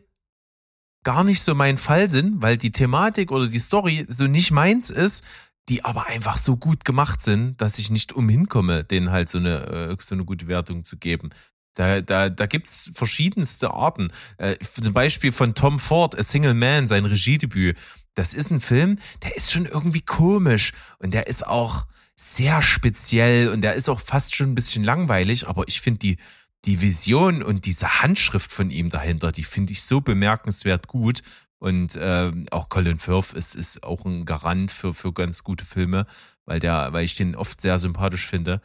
gar 1.06 1.24
nicht 1.24 1.42
so 1.42 1.56
mein 1.56 1.78
Fall 1.78 2.10
sind, 2.10 2.42
weil 2.42 2.58
die 2.58 2.74
Thematik 2.74 3.32
oder 3.32 3.48
die 3.48 3.60
Story 3.60 4.06
so 4.10 4.26
nicht 4.26 4.52
meins 4.52 4.90
ist, 4.90 5.24
die 5.70 5.86
aber 5.86 6.08
einfach 6.08 6.38
so 6.38 6.58
gut 6.58 6.84
gemacht 6.84 7.22
sind, 7.22 7.62
dass 7.62 7.80
ich 7.80 7.90
nicht 7.90 8.12
umhin 8.12 8.50
komme, 8.50 8.84
denen 8.84 9.12
halt 9.12 9.30
so 9.30 9.38
eine, 9.38 9.66
äh, 9.66 9.98
so 10.04 10.16
eine 10.16 10.26
gute 10.26 10.48
Wertung 10.48 10.84
zu 10.84 10.98
geben. 10.98 11.30
Da, 11.76 12.02
da, 12.02 12.30
da 12.30 12.46
gibt's 12.46 12.92
verschiedenste 12.94 13.72
Arten. 13.72 14.10
Äh, 14.38 14.56
zum 14.82 14.94
Beispiel 14.94 15.32
von 15.32 15.54
Tom 15.56 15.80
Ford, 15.80 16.18
A 16.18 16.24
Single 16.24 16.54
Man, 16.54 16.88
sein 16.88 17.06
Regiedebüt. 17.06 17.78
Das 18.16 18.34
ist 18.34 18.52
ein 18.52 18.62
Film, 18.62 18.98
der 19.24 19.36
ist 19.36 19.52
schon 19.52 19.66
irgendwie 19.66 20.02
komisch 20.02 20.74
und 21.00 21.14
der 21.14 21.28
ist 21.28 21.46
auch 21.46 21.86
sehr 22.16 22.62
speziell 22.62 23.50
und 23.50 23.62
der 23.62 23.76
ist 23.76 23.90
auch 23.90 24.00
fast 24.00 24.36
schon 24.36 24.52
ein 24.52 24.56
bisschen 24.56 24.84
langweilig, 24.84 25.48
aber 25.48 25.68
ich 25.68 25.82
finde 25.82 26.00
die, 26.00 26.18
die 26.66 26.82
Vision 26.82 27.44
und 27.44 27.66
diese 27.66 28.02
Handschrift 28.02 28.52
von 28.52 28.72
ihm 28.72 28.90
dahinter, 28.90 29.32
die 29.32 29.44
finde 29.44 29.74
ich 29.74 29.84
so 29.84 30.02
bemerkenswert 30.02 30.88
gut. 30.88 31.22
Und 31.60 31.96
äh, 31.96 32.32
auch 32.52 32.70
Colin 32.70 33.00
Firth 33.00 33.34
ist, 33.34 33.56
ist 33.56 33.84
auch 33.84 34.06
ein 34.06 34.26
Garant 34.26 34.72
für, 34.72 34.94
für 34.94 35.14
ganz 35.14 35.44
gute 35.44 35.66
Filme, 35.66 36.06
weil 36.46 36.60
der, 36.60 36.92
weil 36.94 37.06
ich 37.06 37.16
den 37.16 37.36
oft 37.36 37.62
sehr 37.62 37.80
sympathisch 37.80 38.28
finde. 38.28 38.62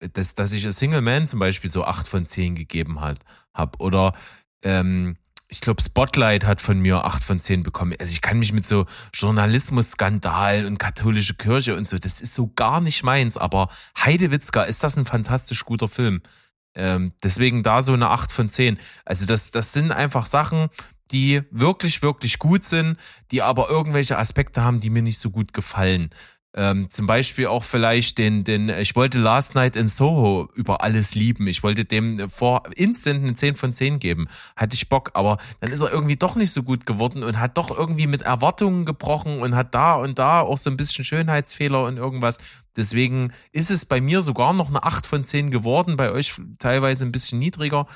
Dass, 0.00 0.34
dass 0.34 0.52
ich 0.52 0.66
A 0.66 0.72
Single 0.72 1.00
Man 1.00 1.28
zum 1.28 1.38
Beispiel 1.38 1.70
so 1.70 1.84
acht 1.84 2.08
von 2.08 2.26
zehn 2.26 2.56
gegeben 2.56 3.00
hat, 3.00 3.20
hab. 3.54 3.80
Oder 3.80 4.14
ähm, 4.64 5.16
ich 5.46 5.60
glaube, 5.60 5.82
Spotlight 5.82 6.44
hat 6.44 6.60
von 6.60 6.80
mir 6.80 7.04
acht 7.04 7.22
von 7.22 7.38
zehn 7.38 7.62
bekommen. 7.62 7.94
Also 8.00 8.12
ich 8.12 8.22
kann 8.22 8.38
mich 8.38 8.52
mit 8.52 8.66
so 8.66 8.86
Journalismus-Skandal 9.14 10.66
und 10.66 10.78
katholische 10.78 11.34
Kirche 11.34 11.76
und 11.76 11.86
so, 11.86 11.98
das 11.98 12.20
ist 12.20 12.34
so 12.34 12.50
gar 12.56 12.80
nicht 12.80 13.04
meins. 13.04 13.36
Aber 13.36 13.68
Heidewitzka, 13.98 14.62
ist 14.62 14.82
das 14.82 14.96
ein 14.96 15.06
fantastisch 15.06 15.64
guter 15.64 15.88
Film. 15.88 16.22
Ähm, 16.74 17.12
deswegen 17.22 17.62
da 17.62 17.82
so 17.82 17.92
eine 17.92 18.10
8 18.10 18.32
von 18.32 18.48
10. 18.48 18.78
Also 19.04 19.26
das, 19.26 19.50
das 19.50 19.72
sind 19.72 19.92
einfach 19.92 20.26
Sachen, 20.26 20.68
die 21.10 21.42
wirklich, 21.50 22.02
wirklich 22.02 22.38
gut 22.38 22.64
sind, 22.64 22.96
die 23.30 23.42
aber 23.42 23.68
irgendwelche 23.68 24.18
Aspekte 24.18 24.62
haben, 24.62 24.80
die 24.80 24.90
mir 24.90 25.02
nicht 25.02 25.18
so 25.18 25.30
gut 25.30 25.52
gefallen. 25.52 26.10
Ähm, 26.54 26.90
zum 26.90 27.06
Beispiel 27.06 27.46
auch 27.46 27.64
vielleicht 27.64 28.18
den, 28.18 28.44
den, 28.44 28.68
ich 28.68 28.94
wollte 28.94 29.18
Last 29.18 29.54
Night 29.54 29.74
in 29.74 29.88
Soho 29.88 30.50
über 30.54 30.82
alles 30.82 31.14
lieben. 31.14 31.46
Ich 31.46 31.62
wollte 31.62 31.86
dem 31.86 32.28
vor 32.28 32.64
instant 32.76 33.22
eine 33.22 33.34
10 33.34 33.54
von 33.56 33.72
10 33.72 33.98
geben. 33.98 34.28
Hatte 34.54 34.74
ich 34.74 34.90
Bock, 34.90 35.12
aber 35.14 35.38
dann 35.60 35.72
ist 35.72 35.80
er 35.80 35.90
irgendwie 35.90 36.16
doch 36.16 36.36
nicht 36.36 36.52
so 36.52 36.62
gut 36.62 36.84
geworden 36.84 37.22
und 37.22 37.40
hat 37.40 37.56
doch 37.56 37.76
irgendwie 37.76 38.06
mit 38.06 38.22
Erwartungen 38.22 38.84
gebrochen 38.84 39.40
und 39.40 39.54
hat 39.54 39.74
da 39.74 39.94
und 39.94 40.18
da 40.18 40.40
auch 40.40 40.58
so 40.58 40.68
ein 40.68 40.76
bisschen 40.76 41.04
Schönheitsfehler 41.04 41.84
und 41.84 41.96
irgendwas. 41.96 42.36
Deswegen 42.76 43.32
ist 43.52 43.70
es 43.70 43.86
bei 43.86 44.02
mir 44.02 44.20
sogar 44.20 44.52
noch 44.52 44.68
eine 44.68 44.84
8 44.84 45.06
von 45.06 45.24
10 45.24 45.50
geworden, 45.50 45.96
bei 45.96 46.12
euch 46.12 46.34
teilweise 46.58 47.06
ein 47.06 47.12
bisschen 47.12 47.38
niedriger. 47.38 47.86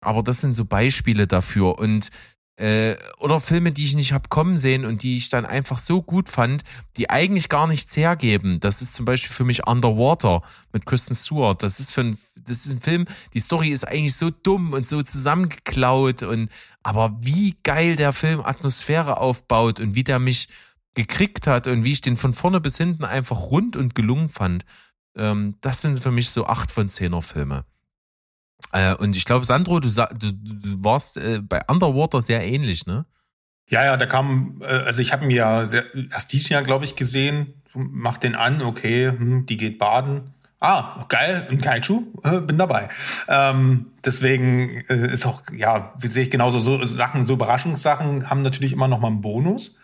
Aber 0.00 0.22
das 0.22 0.40
sind 0.40 0.54
so 0.54 0.64
Beispiele 0.64 1.26
dafür. 1.26 1.78
Und 1.78 2.10
äh, 2.56 2.96
oder 3.18 3.40
Filme, 3.40 3.70
die 3.70 3.84
ich 3.84 3.94
nicht 3.94 4.12
hab 4.12 4.30
kommen 4.30 4.56
sehen 4.56 4.86
und 4.86 5.02
die 5.02 5.16
ich 5.16 5.28
dann 5.28 5.44
einfach 5.44 5.78
so 5.78 6.02
gut 6.02 6.28
fand, 6.28 6.64
die 6.96 7.10
eigentlich 7.10 7.48
gar 7.48 7.66
nichts 7.66 7.96
hergeben. 7.96 8.60
Das 8.60 8.80
ist 8.80 8.94
zum 8.94 9.04
Beispiel 9.04 9.32
für 9.32 9.44
mich 9.44 9.66
Underwater 9.66 10.42
mit 10.72 10.86
Kristen 10.86 11.14
Stewart. 11.14 11.62
Das 11.62 11.80
ist 11.80 11.92
für 11.92 12.02
ein, 12.02 12.18
das 12.34 12.64
ist 12.64 12.72
ein 12.72 12.80
Film, 12.80 13.04
die 13.34 13.40
Story 13.40 13.68
ist 13.68 13.86
eigentlich 13.86 14.16
so 14.16 14.30
dumm 14.30 14.72
und 14.72 14.88
so 14.88 15.02
zusammengeklaut 15.02 16.22
und 16.22 16.50
aber 16.82 17.16
wie 17.20 17.56
geil 17.62 17.96
der 17.96 18.12
Film 18.12 18.40
Atmosphäre 18.40 19.18
aufbaut 19.18 19.80
und 19.80 19.94
wie 19.94 20.04
der 20.04 20.18
mich 20.18 20.48
gekriegt 20.94 21.46
hat 21.46 21.66
und 21.66 21.84
wie 21.84 21.92
ich 21.92 22.00
den 22.00 22.16
von 22.16 22.32
vorne 22.32 22.60
bis 22.60 22.78
hinten 22.78 23.04
einfach 23.04 23.38
rund 23.50 23.76
und 23.76 23.94
gelungen 23.94 24.30
fand. 24.30 24.64
Ähm, 25.14 25.56
das 25.60 25.82
sind 25.82 26.00
für 26.00 26.10
mich 26.10 26.30
so 26.30 26.46
acht 26.46 26.70
von 26.70 26.88
zehner 26.88 27.20
Filme. 27.20 27.64
Äh, 28.72 28.94
und 28.94 29.16
ich 29.16 29.24
glaube, 29.24 29.44
Sandro, 29.44 29.80
du, 29.80 29.88
du, 29.88 30.32
du 30.32 30.84
warst 30.84 31.16
äh, 31.16 31.40
bei 31.40 31.62
Underwater 31.68 32.22
sehr 32.22 32.44
ähnlich, 32.44 32.86
ne? 32.86 33.06
Ja, 33.68 33.84
ja, 33.84 33.96
da 33.96 34.06
kam, 34.06 34.62
äh, 34.62 34.66
also 34.66 35.02
ich 35.02 35.12
habe 35.12 35.24
ihn 35.24 35.30
ja 35.30 35.66
sehr, 35.66 35.84
erst 36.12 36.32
dieses 36.32 36.48
Jahr, 36.48 36.62
glaube 36.62 36.84
ich, 36.84 36.96
gesehen. 36.96 37.62
Mach 37.74 38.18
den 38.18 38.34
an, 38.34 38.62
okay, 38.62 39.08
hm, 39.08 39.46
die 39.46 39.56
geht 39.56 39.78
baden. 39.78 40.34
Ah, 40.58 41.04
geil, 41.08 41.46
ein 41.50 41.60
Kaiju, 41.60 42.04
äh, 42.24 42.40
bin 42.40 42.56
dabei. 42.56 42.88
Ähm, 43.28 43.92
deswegen 44.04 44.84
äh, 44.88 45.12
ist 45.12 45.26
auch, 45.26 45.42
ja, 45.54 45.92
wie 45.98 46.08
sehe 46.08 46.22
ich 46.22 46.30
genauso, 46.30 46.60
so 46.60 46.82
Sachen, 46.84 47.26
so 47.26 47.34
Überraschungssachen 47.34 48.30
haben 48.30 48.42
natürlich 48.42 48.72
immer 48.72 48.88
noch 48.88 49.00
mal 49.00 49.08
einen 49.08 49.20
Bonus. 49.20 49.78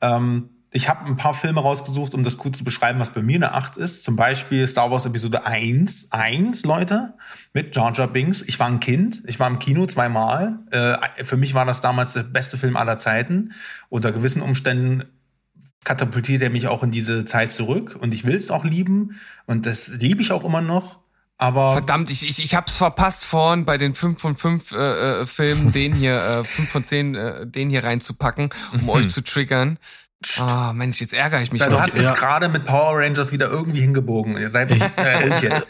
Ähm, 0.00 0.50
ich 0.74 0.88
habe 0.88 1.06
ein 1.06 1.16
paar 1.16 1.34
Filme 1.34 1.60
rausgesucht, 1.60 2.14
um 2.14 2.24
das 2.24 2.36
kurz 2.36 2.58
zu 2.58 2.64
beschreiben, 2.64 2.98
was 2.98 3.10
bei 3.10 3.22
mir 3.22 3.36
eine 3.36 3.52
8 3.52 3.76
ist. 3.76 4.02
Zum 4.02 4.16
Beispiel 4.16 4.66
Star 4.66 4.90
Wars 4.90 5.06
Episode 5.06 5.46
1, 5.46 6.10
1, 6.10 6.64
Leute, 6.64 7.14
mit 7.52 7.76
Jar 7.76 7.92
Jar 7.92 8.08
Binks. 8.08 8.42
Ich 8.42 8.58
war 8.58 8.66
ein 8.66 8.80
Kind, 8.80 9.22
ich 9.28 9.38
war 9.38 9.46
im 9.46 9.60
Kino 9.60 9.86
zweimal. 9.86 10.58
Äh, 10.72 11.24
für 11.24 11.36
mich 11.36 11.54
war 11.54 11.64
das 11.64 11.80
damals 11.80 12.14
der 12.14 12.24
beste 12.24 12.56
Film 12.58 12.76
aller 12.76 12.98
Zeiten. 12.98 13.52
Unter 13.88 14.10
gewissen 14.10 14.42
Umständen 14.42 15.04
katapultiert 15.84 16.42
er 16.42 16.50
mich 16.50 16.66
auch 16.66 16.82
in 16.82 16.90
diese 16.90 17.24
Zeit 17.24 17.52
zurück 17.52 17.96
und 18.00 18.12
ich 18.12 18.24
will 18.24 18.34
es 18.34 18.50
auch 18.50 18.64
lieben 18.64 19.20
und 19.46 19.66
das 19.66 19.88
liebe 19.88 20.22
ich 20.22 20.32
auch 20.32 20.42
immer 20.42 20.60
noch. 20.60 20.98
Aber 21.36 21.74
Verdammt, 21.74 22.10
ich, 22.10 22.28
ich, 22.28 22.42
ich 22.42 22.54
hab's 22.54 22.76
verpasst 22.76 23.24
vorhin 23.24 23.64
bei 23.64 23.76
den 23.76 23.94
5 23.94 24.20
von 24.20 24.36
5 24.36 24.72
äh, 24.72 24.76
äh, 25.22 25.26
Filmen, 25.26 25.72
den 25.72 25.92
hier, 25.92 26.20
äh, 26.20 26.44
5 26.44 26.70
von 26.70 26.84
10, 26.84 27.14
äh, 27.14 27.46
den 27.46 27.70
hier 27.70 27.84
reinzupacken, 27.84 28.50
um 28.72 28.82
mhm. 28.82 28.88
euch 28.88 29.08
zu 29.08 29.20
triggern. 29.20 29.78
Ah, 30.38 30.70
oh, 30.70 30.72
Mensch, 30.72 31.00
jetzt 31.00 31.14
ärgere 31.14 31.42
ich 31.42 31.52
mich. 31.52 31.62
Du 31.62 31.80
hast 31.80 31.98
es 31.98 32.14
gerade 32.14 32.48
mit 32.48 32.64
Power 32.64 32.98
Rangers 32.98 33.32
wieder 33.32 33.50
irgendwie 33.50 33.80
hingebogen. 33.80 34.36
Ihr 34.36 34.50
seid 34.50 34.70
nicht 34.70 34.86
äh, 34.98 35.28
jetzt. 35.40 35.66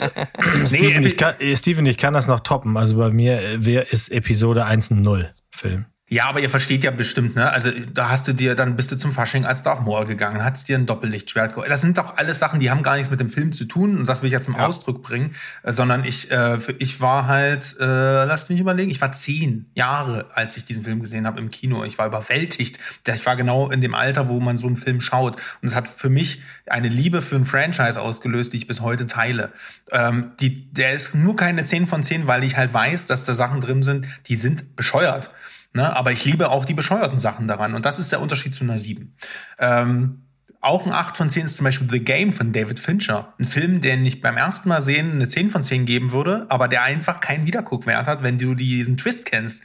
Steven, 0.67 1.05
ich 1.05 1.17
kann, 1.17 1.35
Steven, 1.55 1.87
ich 1.87 1.99
kann 1.99 2.15
das 2.15 2.27
noch 2.27 2.41
toppen. 2.41 2.77
Also 2.77 2.99
bei 2.99 3.11
mir 3.11 3.41
äh, 3.41 3.57
wer 3.65 3.93
ist 3.93 4.11
Episode 4.11 4.65
1 4.65 4.91
ein 4.91 5.03
Null 5.03 5.31
Film. 5.51 5.87
Ja, 6.11 6.29
aber 6.29 6.41
ihr 6.41 6.51
versteht 6.51 6.85
ja 6.85 6.91
bestimmt, 6.91 7.35
ne? 7.35 7.51
Also 7.51 7.71
da 7.95 8.11
hast 8.11 8.29
du 8.29 8.35
dir, 8.35 8.55
dann 8.55 8.77
bist 8.77 8.93
du 8.93 8.97
zum 8.97 9.13
Fasching 9.13 9.47
als 9.47 9.63
Darth 9.63 9.81
Maul 9.81 10.05
gegangen, 10.05 10.45
hast 10.45 10.69
dir 10.69 10.77
ein 10.77 10.85
Doppellichtschwert 10.85 11.55
geholt. 11.55 11.71
Das 11.71 11.81
sind 11.81 11.97
doch 11.97 12.19
alles 12.19 12.39
Sachen, 12.39 12.61
die 12.61 12.71
haben 12.71 12.83
gar 12.83 12.97
nichts 12.97 13.11
mit 13.11 13.21
dem 13.21 13.31
Film 13.31 13.53
zu 13.53 13.65
tun 13.65 13.97
und 13.99 14.07
das 14.07 14.21
will 14.21 14.27
ich 14.27 14.35
jetzt 14.35 14.45
zum 14.45 14.55
ja. 14.55 14.67
Ausdruck 14.67 15.03
bringen, 15.03 15.35
äh, 15.63 15.73
sondern 15.73 16.05
ich, 16.05 16.31
äh, 16.31 16.59
ich 16.79 17.01
war 17.01 17.27
halt, 17.27 17.77
äh, 17.81 17.85
lasst 18.27 18.51
mich 18.51 18.61
überlegen, 18.61 18.91
ich 18.91 19.01
war 19.01 19.13
zehn 19.13 19.65
Jahre, 19.73 20.27
als 20.35 20.59
ich 20.59 20.67
diesen 20.67 20.85
Film 20.85 21.01
gesehen 21.01 21.27
habe 21.27 21.41
im 21.41 21.51
Kino. 21.51 21.85
Ich 21.85 21.97
war 21.97 22.07
überwältigt. 22.07 22.79
Ich 23.07 23.25
war 23.25 23.37
genau 23.37 23.71
in 23.71 23.81
dem 23.81 23.95
Alter, 23.95 24.29
wo 24.29 24.41
man 24.41 24.59
so 24.59 24.67
einen 24.67 24.77
Film 24.77 25.01
schaut. 25.01 25.37
Und 25.63 25.69
es 25.69 25.75
hat 25.75 25.89
für 25.89 26.11
mich 26.11 26.43
eine 26.67 26.89
Liebe 26.89 27.23
für 27.23 27.37
ein 27.37 27.47
Franchise 27.47 27.99
ausgelöst, 27.99 28.53
die 28.53 28.59
ich 28.59 28.67
bis 28.67 28.83
heute 28.83 29.07
teile. 29.07 29.53
Ähm, 29.91 30.33
die, 30.39 30.71
der 30.71 30.93
ist 30.93 31.15
nur 31.15 31.35
keine 31.35 31.65
10 31.65 31.87
von 31.87 32.03
10, 32.03 32.27
weil 32.27 32.45
ich 32.45 32.59
halt 32.59 32.75
weiß, 32.75 33.07
dass 33.07 33.25
da 33.25 33.33
Sachen 33.33 33.63
drin 33.63 33.83
sind, 33.83 34.07
die 34.27 34.37
sind 34.37 34.77
bescheuert. 34.77 35.31
Ne? 35.75 35.95
Aber 35.95 36.13
ich 36.13 36.25
liebe 36.25 36.51
auch 36.51 36.65
die 36.65 36.75
bescheuerten 36.75 37.19
Sachen 37.19 37.49
daran. 37.49 37.75
Und 37.75 37.85
das 37.85 37.99
ist 37.99 38.13
der 38.13 38.21
Unterschied 38.21 38.55
zu 38.55 38.65
einer 38.65 38.79
7. 38.79 39.17
Ähm, 39.59 40.23
auch 40.61 40.87
ein 40.87 40.93
8 40.93 41.17
von 41.17 41.29
10 41.29 41.45
ist 41.45 41.57
zum 41.57 41.65
Beispiel 41.65 41.91
The 41.91 42.01
Game 42.01 42.33
von 42.33 42.53
David 42.53 42.79
Fincher. 42.79 43.35
Ein 43.39 43.45
Film, 43.45 43.81
den 43.83 44.07
ich 44.07 44.23
beim 44.23 44.37
ersten 44.37 44.69
Mal 44.69 44.81
sehen 44.81 45.13
eine 45.13 45.29
10 45.29 45.51
von 45.51 45.63
10 45.63 45.85
geben 45.85 46.13
würde, 46.13 46.47
aber 46.49 46.69
der 46.69 46.83
einfach 46.83 47.21
keinen 47.21 47.47
Wiederguckwert 47.47 48.07
hat, 48.07 48.23
wenn 48.23 48.39
du 48.39 48.55
diesen 48.55 48.97
Twist 48.97 49.27
kennst. 49.27 49.65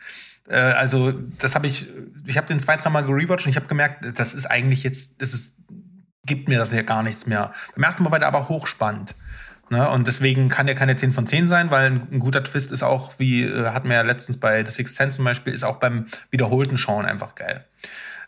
Äh, 0.50 0.58
also, 0.58 1.12
das 1.12 1.56
habe 1.56 1.68
ich, 1.68 1.88
ich 2.26 2.38
habe 2.38 2.48
den 2.48 2.60
zwei, 2.60 2.76
dreimal 2.76 3.06
gerewatcht 3.06 3.46
und 3.46 3.52
ich 3.52 3.56
habe 3.56 3.68
gemerkt, 3.68 4.20
das 4.20 4.34
ist 4.34 4.48
eigentlich 4.48 4.84
jetzt, 4.84 5.22
das 5.22 5.34
ist, 5.34 5.60
gibt 6.26 6.50
mir 6.50 6.58
das 6.58 6.74
ja 6.74 6.82
gar 6.82 7.04
nichts 7.04 7.28
mehr. 7.28 7.54
Beim 7.76 7.84
ersten 7.84 8.04
Mal 8.04 8.12
war 8.12 8.20
der 8.20 8.28
aber 8.28 8.50
hochspannend. 8.50 9.14
Ne? 9.70 9.90
Und 9.90 10.08
deswegen 10.08 10.50
kann 10.50 10.66
der 10.66 10.76
keine 10.76 10.96
10 10.96 11.14
von 11.14 11.28
10 11.28 11.48
sein, 11.48 11.72
weil 11.72 11.92
ein, 11.92 12.08
ein 12.12 12.20
guter 12.20 12.44
Twist 12.44 12.72
ist 12.72 12.84
auch, 12.84 13.14
wie 13.18 13.44
äh, 13.44 13.68
hatten 13.70 13.90
wir 13.90 13.98
ja 13.98 14.02
letztens 14.02 14.40
bei 14.40 14.66
The 14.66 14.72
Sixth 14.72 14.96
Sense 14.96 15.18
zum 15.18 15.26
Beispiel, 15.26 15.54
ist 15.54 15.64
auch 15.64 15.78
beim 15.78 16.08
wiederholten 16.32 16.78
Schauen 16.78 17.06
einfach 17.06 17.36
geil. 17.36 17.66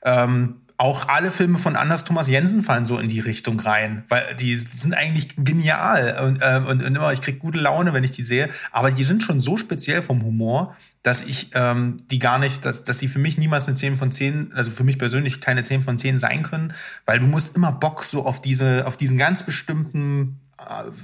Ähm, 0.04 0.61
auch 0.82 1.08
alle 1.10 1.30
Filme 1.32 1.60
von 1.60 1.76
Anders 1.76 2.06
Thomas 2.06 2.28
Jensen 2.28 2.64
fallen 2.64 2.86
so 2.86 2.98
in 2.98 3.08
die 3.08 3.20
Richtung 3.20 3.60
rein, 3.60 4.04
weil 4.10 4.36
die, 4.40 4.56
sind 4.56 4.96
eigentlich 4.96 5.36
genial 5.38 6.20
und, 6.26 6.40
ähm, 6.42 6.66
und, 6.66 6.82
und 6.82 6.96
immer 6.96 7.14
ich 7.14 7.22
krieg 7.22 7.38
gute 7.38 7.60
Laune, 7.60 7.94
wenn 7.94 8.04
ich 8.04 8.10
die 8.10 8.24
sehe, 8.24 8.50
aber 8.72 8.90
die 8.90 9.04
sind 9.04 9.22
schon 9.22 9.40
so 9.40 9.58
speziell 9.58 10.02
vom 10.02 10.24
Humor, 10.24 10.76
dass 11.04 11.22
ich 11.22 11.52
ähm, 11.54 11.98
die 12.10 12.18
gar 12.18 12.40
nicht, 12.40 12.66
dass, 12.66 12.84
dass 12.84 12.98
die 12.98 13.08
für 13.08 13.20
mich 13.20 13.38
niemals 13.38 13.68
eine 13.68 13.76
10 13.76 13.96
von 13.96 14.12
10, 14.12 14.54
also 14.56 14.72
für 14.72 14.84
mich 14.84 14.98
persönlich 14.98 15.40
keine 15.40 15.64
10 15.64 15.84
von 15.84 16.00
10 16.00 16.18
sein 16.18 16.42
können, 16.42 16.74
weil 17.06 17.20
du 17.20 17.28
musst 17.28 17.56
immer 17.56 17.72
Bock 17.72 18.04
so 18.04 18.26
auf 18.26 18.42
diese, 18.42 18.88
auf 18.88 18.98
diesen 18.98 19.20
ganz 19.20 19.44
bestimmten 19.44 20.40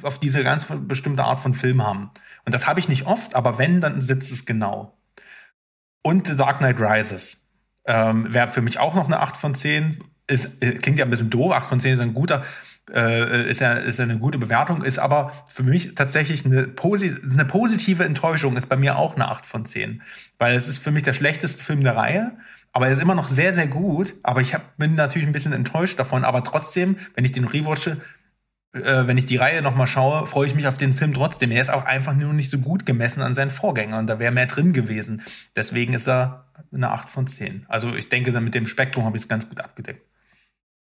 auf 0.03 0.19
diese 0.19 0.43
ganz 0.43 0.67
bestimmte 0.87 1.23
Art 1.23 1.39
von 1.39 1.55
Film 1.55 1.83
haben. 1.83 2.11
Und 2.45 2.53
das 2.53 2.67
habe 2.67 2.79
ich 2.79 2.89
nicht 2.89 3.07
oft, 3.07 3.35
aber 3.35 3.57
wenn, 3.57 3.81
dann 3.81 4.01
sitzt 4.01 4.31
es 4.31 4.45
genau. 4.45 4.95
Und 6.03 6.27
The 6.27 6.37
Dark 6.37 6.59
Knight 6.59 6.79
Rises 6.79 7.47
ähm, 7.88 8.34
wäre 8.34 8.47
für 8.47 8.61
mich 8.61 8.80
auch 8.80 8.93
noch 8.93 9.05
eine 9.05 9.19
8 9.19 9.38
von 9.38 9.55
10. 9.55 10.03
Ist, 10.27 10.61
äh, 10.61 10.73
klingt 10.73 10.99
ja 10.99 11.05
ein 11.05 11.09
bisschen 11.09 11.30
doof, 11.30 11.53
8 11.53 11.68
von 11.68 11.80
10 11.80 11.93
ist 11.93 11.99
ein 11.99 12.14
guter, 12.14 12.43
äh, 12.93 13.49
ist, 13.49 13.61
ja, 13.61 13.73
ist 13.73 13.97
ja 13.97 14.03
eine 14.03 14.18
gute 14.18 14.38
Bewertung, 14.38 14.84
ist 14.84 14.99
aber 14.99 15.31
für 15.47 15.64
mich 15.64 15.95
tatsächlich 15.95 16.45
eine, 16.45 16.64
posi 16.64 17.15
eine 17.31 17.45
positive 17.45 18.03
Enttäuschung, 18.03 18.55
ist 18.55 18.68
bei 18.68 18.77
mir 18.77 18.97
auch 18.97 19.15
eine 19.15 19.30
8 19.30 19.45
von 19.45 19.65
10. 19.65 20.01
Weil 20.38 20.55
es 20.55 20.68
ist 20.68 20.77
für 20.77 20.91
mich 20.91 21.03
der 21.03 21.14
schlechteste 21.14 21.64
Film 21.64 21.84
der 21.84 21.95
Reihe, 21.95 22.34
aber 22.77 22.88
er 22.88 22.93
ist 22.93 23.01
immer 23.01 23.15
noch 23.15 23.27
sehr, 23.27 23.53
sehr 23.53 23.68
gut. 23.68 24.14
Aber 24.22 24.41
ich 24.41 24.53
hab, 24.53 24.77
bin 24.77 24.93
natürlich 24.93 25.27
ein 25.27 25.34
bisschen 25.34 25.53
enttäuscht 25.53 25.97
davon. 25.97 26.23
Aber 26.23 26.43
trotzdem, 26.43 26.97
wenn 27.15 27.26
ich 27.26 27.31
den 27.31 27.45
rewatche, 27.45 27.97
äh, 28.73 29.07
wenn 29.07 29.18
ich 29.18 29.26
die 29.26 29.38
Reihe 29.38 29.61
nochmal 29.61 29.88
schaue, 29.88 30.27
freue 30.27 30.47
ich 30.47 30.55
mich 30.55 30.68
auf 30.68 30.77
den 30.77 30.93
Film 30.93 31.14
trotzdem. 31.14 31.51
Er 31.51 31.61
ist 31.61 31.72
auch 31.72 31.85
einfach 31.85 32.14
nur 32.14 32.34
nicht 32.34 32.49
so 32.49 32.59
gut 32.59 32.85
gemessen 32.85 33.22
an 33.22 33.34
seinen 33.34 33.51
Vorgängern. 33.51 34.05
Da 34.05 34.19
wäre 34.19 34.31
mehr 34.31 34.45
drin 34.45 34.73
gewesen. 34.73 35.23
Deswegen 35.55 35.93
ist 35.93 36.07
er 36.07 36.47
eine 36.71 36.91
8 36.91 37.09
von 37.09 37.27
10. 37.27 37.65
Also 37.67 37.93
ich 37.95 38.09
denke, 38.09 38.31
mit 38.39 38.55
dem 38.55 38.67
Spektrum 38.67 39.05
habe 39.05 39.17
ich 39.17 39.23
es 39.23 39.29
ganz 39.29 39.47
gut 39.47 39.59
abgedeckt. 39.59 40.05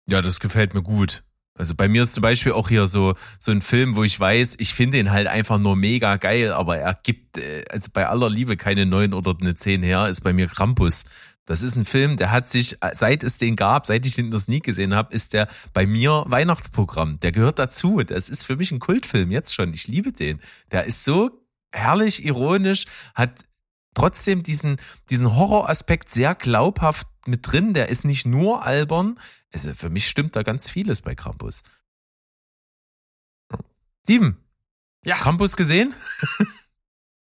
Ja, 0.09 0.23
das 0.23 0.41
gefällt 0.41 0.75
mir 0.75 0.83
gut. 0.83 1.23
Also 1.57 1.75
bei 1.75 1.89
mir 1.89 2.03
ist 2.03 2.15
zum 2.15 2.23
Beispiel 2.23 2.53
auch 2.53 2.69
hier 2.69 2.89
so, 2.89 3.15
so 3.39 3.53
ein 3.53 3.63
Film, 3.63 3.95
wo 3.95 4.03
ich 4.03 4.19
weiß, 4.19 4.57
ich 4.59 4.75
finde 4.75 4.99
ihn 4.99 5.13
halt 5.13 5.29
einfach 5.29 5.59
nur 5.59 5.77
mega 5.77 6.17
geil, 6.17 6.53
aber 6.53 6.79
er 6.79 6.99
gibt, 7.01 7.39
äh, 7.39 7.65
also 7.71 7.91
bei 7.93 8.09
aller 8.09 8.29
Liebe 8.29 8.57
keine 8.57 8.87
9 8.87 9.15
oder 9.15 9.37
eine 9.41 9.55
10 9.55 9.83
her, 9.83 10.09
ist 10.09 10.23
bei 10.23 10.33
mir 10.33 10.49
Krampus. 10.49 11.05
Das 11.47 11.63
ist 11.63 11.77
ein 11.77 11.85
Film, 11.85 12.17
der 12.17 12.31
hat 12.31 12.49
sich, 12.49 12.79
seit 12.95 13.23
es 13.23 13.39
den 13.39 13.55
gab, 13.55 13.87
seit 13.87 14.07
ich 14.07 14.15
den 14.15 14.31
das 14.31 14.49
nie 14.49 14.61
gesehen 14.61 14.95
habe, 14.95 15.15
ist 15.15 15.35
der 15.35 15.47
bei 15.75 15.87
mir 15.87 16.25
Weihnachtsprogramm. 16.27 17.21
Der 17.21 17.33
gehört 17.33 17.59
dazu. 17.59 18.03
Das 18.03 18.31
ist 18.31 18.45
für 18.45 18.57
mich 18.57 18.73
ein 18.73 18.79
Kultfilm 18.79 19.31
jetzt 19.31 19.55
schon. 19.55 19.75
Ich 19.75 19.87
liebe 19.87 20.11
den. 20.11 20.41
Der 20.73 20.87
ist 20.87 21.05
so 21.05 21.31
herrlich 21.71 22.25
ironisch, 22.25 22.87
hat 23.15 23.33
trotzdem 23.95 24.43
diesen, 24.43 24.77
diesen 25.11 25.35
Horroraspekt 25.35 26.11
sehr 26.11 26.35
glaubhaft 26.35 27.07
mit 27.27 27.51
drin. 27.51 27.75
Der 27.75 27.89
ist 27.89 28.05
nicht 28.05 28.27
nur 28.27 28.65
albern. 28.65 29.19
Also 29.53 29.75
für 29.75 29.91
mich 29.91 30.09
stimmt 30.09 30.37
da 30.37 30.43
ganz 30.43 30.71
vieles 30.71 31.01
bei 31.01 31.15
Krampus. 31.15 31.63
Steven. 34.05 34.37
Ja. 35.05 35.17
Krampus 35.17 35.57
gesehen? 35.57 35.95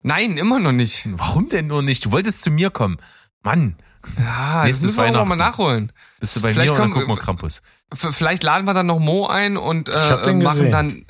Nein, 0.02 0.36
immer 0.36 0.58
noch 0.58 0.72
nicht. 0.72 1.06
Warum 1.12 1.48
denn 1.48 1.68
nur 1.68 1.82
nicht? 1.82 2.04
Du 2.04 2.12
wolltest 2.12 2.42
zu 2.42 2.50
mir 2.50 2.70
kommen. 2.70 2.98
Mann. 3.42 3.76
Ja, 4.18 4.66
das 4.66 4.82
müssen 4.82 4.96
wir 4.96 5.20
auch 5.20 5.26
mal 5.26 5.36
nachholen. 5.36 5.92
Bist 6.18 6.34
du 6.34 6.40
bei 6.40 6.52
vielleicht 6.52 6.72
mir 6.72 6.76
kommen, 6.78 6.92
oder 6.92 7.02
gucken 7.02 7.16
wir 7.16 7.22
Krampus? 7.22 7.62
Vielleicht 7.92 8.42
laden 8.42 8.64
wir 8.66 8.74
dann 8.74 8.86
noch 8.86 8.98
Mo 8.98 9.26
ein 9.26 9.56
und 9.56 9.88
äh, 9.88 9.92
machen 9.92 10.40
gesehen. 10.40 10.70
dann 10.70 11.04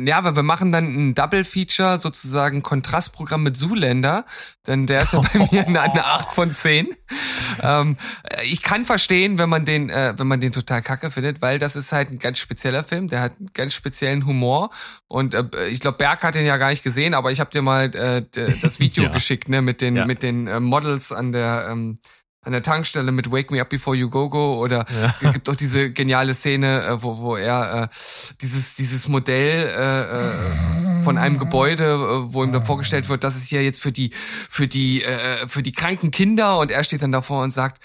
ja, 0.00 0.24
weil 0.24 0.36
wir 0.36 0.42
machen 0.42 0.72
dann 0.72 0.84
ein 0.84 1.14
Double 1.14 1.44
Feature, 1.44 1.98
sozusagen 1.98 2.62
Kontrastprogramm 2.62 3.42
mit 3.42 3.56
Zuländer, 3.56 4.24
denn 4.66 4.86
der 4.86 5.02
ist 5.02 5.12
ja 5.12 5.20
bei 5.20 5.48
mir 5.50 5.66
eine, 5.66 5.80
eine 5.80 6.04
8 6.04 6.32
von 6.32 6.54
10. 6.54 6.88
Ähm, 7.62 7.96
ich 8.44 8.62
kann 8.62 8.84
verstehen, 8.84 9.38
wenn 9.38 9.48
man 9.48 9.64
den, 9.64 9.90
äh, 9.90 10.14
wenn 10.16 10.26
man 10.26 10.40
den 10.40 10.52
total 10.52 10.82
kacke 10.82 11.10
findet, 11.10 11.40
weil 11.42 11.58
das 11.58 11.76
ist 11.76 11.92
halt 11.92 12.10
ein 12.10 12.18
ganz 12.18 12.38
spezieller 12.38 12.84
Film, 12.84 13.08
der 13.08 13.20
hat 13.20 13.38
einen 13.38 13.50
ganz 13.54 13.74
speziellen 13.74 14.26
Humor 14.26 14.70
und 15.08 15.34
äh, 15.34 15.44
ich 15.68 15.80
glaube, 15.80 15.98
Berg 15.98 16.22
hat 16.22 16.34
den 16.34 16.46
ja 16.46 16.56
gar 16.56 16.70
nicht 16.70 16.82
gesehen, 16.82 17.14
aber 17.14 17.32
ich 17.32 17.40
habe 17.40 17.50
dir 17.50 17.62
mal 17.62 17.94
äh, 17.94 18.22
das 18.60 18.80
Video 18.80 19.04
ja. 19.04 19.10
geschickt, 19.10 19.48
ne, 19.48 19.62
mit 19.62 19.80
den, 19.80 19.96
ja. 19.96 20.04
mit 20.04 20.22
den 20.22 20.46
äh, 20.46 20.60
Models 20.60 21.12
an 21.12 21.32
der, 21.32 21.68
ähm, 21.70 21.98
an 22.46 22.52
der 22.52 22.62
Tankstelle 22.62 23.10
mit 23.10 23.30
Wake 23.30 23.50
Me 23.50 23.60
Up 23.60 23.68
Before 23.68 23.96
You 23.96 24.08
Go 24.08 24.30
Go 24.30 24.62
oder 24.62 24.86
ja. 25.22 25.30
gibt 25.32 25.48
auch 25.48 25.56
diese 25.56 25.90
geniale 25.90 26.32
Szene, 26.32 26.84
äh, 26.84 27.02
wo, 27.02 27.18
wo 27.18 27.36
er 27.36 27.82
äh, 27.82 27.88
dieses, 28.40 28.76
dieses 28.76 29.08
Modell 29.08 29.68
äh, 29.68 31.00
äh, 31.00 31.04
von 31.04 31.18
einem 31.18 31.38
Gebäude, 31.38 31.84
äh, 31.84 32.32
wo 32.32 32.44
ihm 32.44 32.52
dann 32.52 32.64
vorgestellt 32.64 33.08
wird, 33.08 33.24
das 33.24 33.36
ist 33.36 33.48
hier 33.48 33.64
jetzt 33.64 33.82
für 33.82 33.90
die, 33.92 34.10
für 34.14 34.68
die, 34.68 35.02
äh, 35.02 35.48
für 35.48 35.62
die 35.62 35.72
kranken 35.72 36.12
Kinder 36.12 36.58
und 36.58 36.70
er 36.70 36.84
steht 36.84 37.02
dann 37.02 37.12
davor 37.12 37.42
und 37.42 37.50
sagt, 37.50 37.82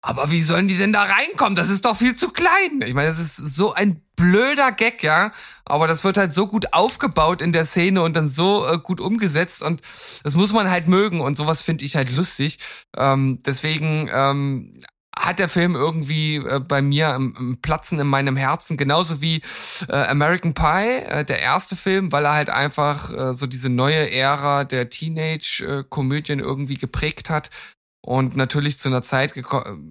aber 0.00 0.30
wie 0.30 0.42
sollen 0.42 0.68
die 0.68 0.76
denn 0.76 0.92
da 0.92 1.02
reinkommen? 1.02 1.56
Das 1.56 1.68
ist 1.68 1.84
doch 1.84 1.96
viel 1.96 2.14
zu 2.14 2.30
klein. 2.30 2.82
Ich 2.84 2.94
meine, 2.94 3.08
das 3.08 3.18
ist 3.18 3.36
so 3.36 3.74
ein 3.74 4.00
blöder 4.14 4.70
Gag, 4.72 5.02
ja. 5.02 5.32
Aber 5.64 5.86
das 5.86 6.04
wird 6.04 6.16
halt 6.16 6.32
so 6.32 6.46
gut 6.46 6.72
aufgebaut 6.72 7.42
in 7.42 7.52
der 7.52 7.64
Szene 7.64 8.02
und 8.02 8.14
dann 8.14 8.28
so 8.28 8.66
äh, 8.66 8.78
gut 8.78 9.00
umgesetzt 9.00 9.62
und 9.62 9.80
das 10.22 10.34
muss 10.34 10.52
man 10.52 10.70
halt 10.70 10.88
mögen 10.88 11.20
und 11.20 11.36
sowas 11.36 11.62
finde 11.62 11.84
ich 11.84 11.96
halt 11.96 12.14
lustig. 12.14 12.58
Ähm, 12.96 13.40
deswegen 13.44 14.08
ähm, 14.12 14.80
hat 15.18 15.40
der 15.40 15.48
Film 15.48 15.74
irgendwie 15.74 16.36
äh, 16.36 16.60
bei 16.60 16.80
mir 16.80 17.14
im, 17.14 17.34
im 17.36 17.60
Platzen 17.60 17.98
in 17.98 18.06
meinem 18.06 18.36
Herzen, 18.36 18.76
genauso 18.76 19.20
wie 19.20 19.42
äh, 19.88 19.92
American 19.92 20.54
Pie, 20.54 21.02
äh, 21.08 21.24
der 21.24 21.40
erste 21.40 21.74
Film, 21.76 22.12
weil 22.12 22.24
er 22.24 22.34
halt 22.34 22.50
einfach 22.50 23.12
äh, 23.12 23.34
so 23.34 23.46
diese 23.46 23.68
neue 23.68 24.10
Ära 24.12 24.64
der 24.64 24.90
Teenage-Komödien 24.90 26.38
irgendwie 26.38 26.76
geprägt 26.76 27.30
hat 27.30 27.50
und 28.00 28.36
natürlich 28.36 28.78
zu 28.78 28.88
einer 28.88 29.02
Zeit 29.02 29.36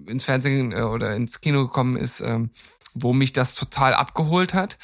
ins 0.06 0.24
Fernsehen 0.24 0.72
äh, 0.72 0.82
oder 0.82 1.14
ins 1.14 1.40
Kino 1.40 1.66
gekommen 1.66 1.96
ist, 1.96 2.20
ähm, 2.20 2.50
wo 2.94 3.12
mich 3.12 3.32
das 3.32 3.54
total 3.54 3.94
abgeholt 3.94 4.54
hat. 4.54 4.78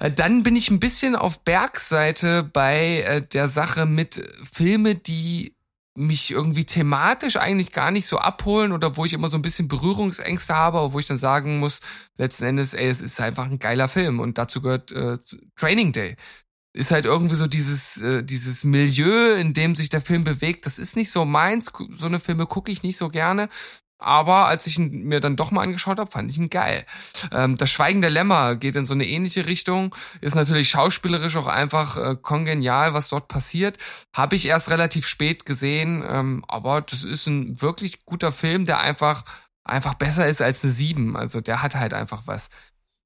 Äh, 0.00 0.10
dann 0.10 0.42
bin 0.42 0.56
ich 0.56 0.70
ein 0.70 0.80
bisschen 0.80 1.16
auf 1.16 1.44
Bergseite 1.44 2.42
bei 2.42 3.02
äh, 3.02 3.22
der 3.22 3.48
Sache 3.48 3.86
mit 3.86 4.22
Filme, 4.52 4.94
die 4.94 5.54
mich 5.96 6.30
irgendwie 6.30 6.64
thematisch 6.64 7.36
eigentlich 7.36 7.72
gar 7.72 7.90
nicht 7.90 8.06
so 8.06 8.18
abholen 8.18 8.72
oder 8.72 8.96
wo 8.96 9.04
ich 9.04 9.12
immer 9.12 9.28
so 9.28 9.36
ein 9.36 9.42
bisschen 9.42 9.68
Berührungsängste 9.68 10.54
habe, 10.54 10.78
aber 10.78 10.92
wo 10.92 10.98
ich 10.98 11.06
dann 11.06 11.18
sagen 11.18 11.58
muss, 11.58 11.80
letzten 12.16 12.44
Endes, 12.44 12.74
ey, 12.74 12.88
es 12.88 13.00
ist 13.00 13.20
einfach 13.20 13.46
ein 13.46 13.58
geiler 13.58 13.88
Film 13.88 14.20
und 14.20 14.38
dazu 14.38 14.62
gehört 14.62 14.92
äh, 14.92 15.18
Training 15.56 15.92
Day 15.92 16.16
ist 16.72 16.90
halt 16.90 17.04
irgendwie 17.04 17.34
so 17.34 17.46
dieses, 17.46 17.96
äh, 18.00 18.22
dieses 18.22 18.64
Milieu, 18.64 19.34
in 19.34 19.54
dem 19.54 19.74
sich 19.74 19.88
der 19.88 20.00
Film 20.00 20.24
bewegt. 20.24 20.66
Das 20.66 20.78
ist 20.78 20.96
nicht 20.96 21.10
so 21.10 21.24
meins. 21.24 21.72
So 21.96 22.06
eine 22.06 22.20
Filme 22.20 22.46
gucke 22.46 22.70
ich 22.70 22.82
nicht 22.82 22.96
so 22.96 23.08
gerne. 23.08 23.48
Aber 24.00 24.46
als 24.46 24.66
ich 24.66 24.78
ihn 24.78 25.04
mir 25.04 25.20
dann 25.20 25.36
doch 25.36 25.50
mal 25.50 25.62
angeschaut 25.62 25.98
habe, 25.98 26.10
fand 26.10 26.30
ich 26.30 26.38
ihn 26.38 26.48
geil. 26.48 26.86
Ähm, 27.32 27.58
das 27.58 27.70
Schweigen 27.70 28.00
der 28.00 28.10
Lämmer 28.10 28.56
geht 28.56 28.74
in 28.74 28.86
so 28.86 28.94
eine 28.94 29.06
ähnliche 29.06 29.46
Richtung. 29.46 29.94
Ist 30.22 30.34
natürlich 30.34 30.70
schauspielerisch 30.70 31.36
auch 31.36 31.46
einfach 31.46 31.96
äh, 31.98 32.16
kongenial, 32.16 32.94
was 32.94 33.10
dort 33.10 33.28
passiert. 33.28 33.76
Habe 34.14 34.36
ich 34.36 34.46
erst 34.46 34.70
relativ 34.70 35.06
spät 35.06 35.44
gesehen. 35.44 36.02
Ähm, 36.06 36.44
aber 36.48 36.80
das 36.80 37.04
ist 37.04 37.26
ein 37.26 37.60
wirklich 37.60 38.04
guter 38.06 38.32
Film, 38.32 38.64
der 38.64 38.80
einfach, 38.80 39.24
einfach 39.64 39.94
besser 39.94 40.26
ist 40.26 40.40
als 40.40 40.64
eine 40.64 40.72
7. 40.72 41.16
Also 41.16 41.42
der 41.42 41.62
hat 41.62 41.74
halt 41.74 41.92
einfach 41.92 42.22
was. 42.24 42.48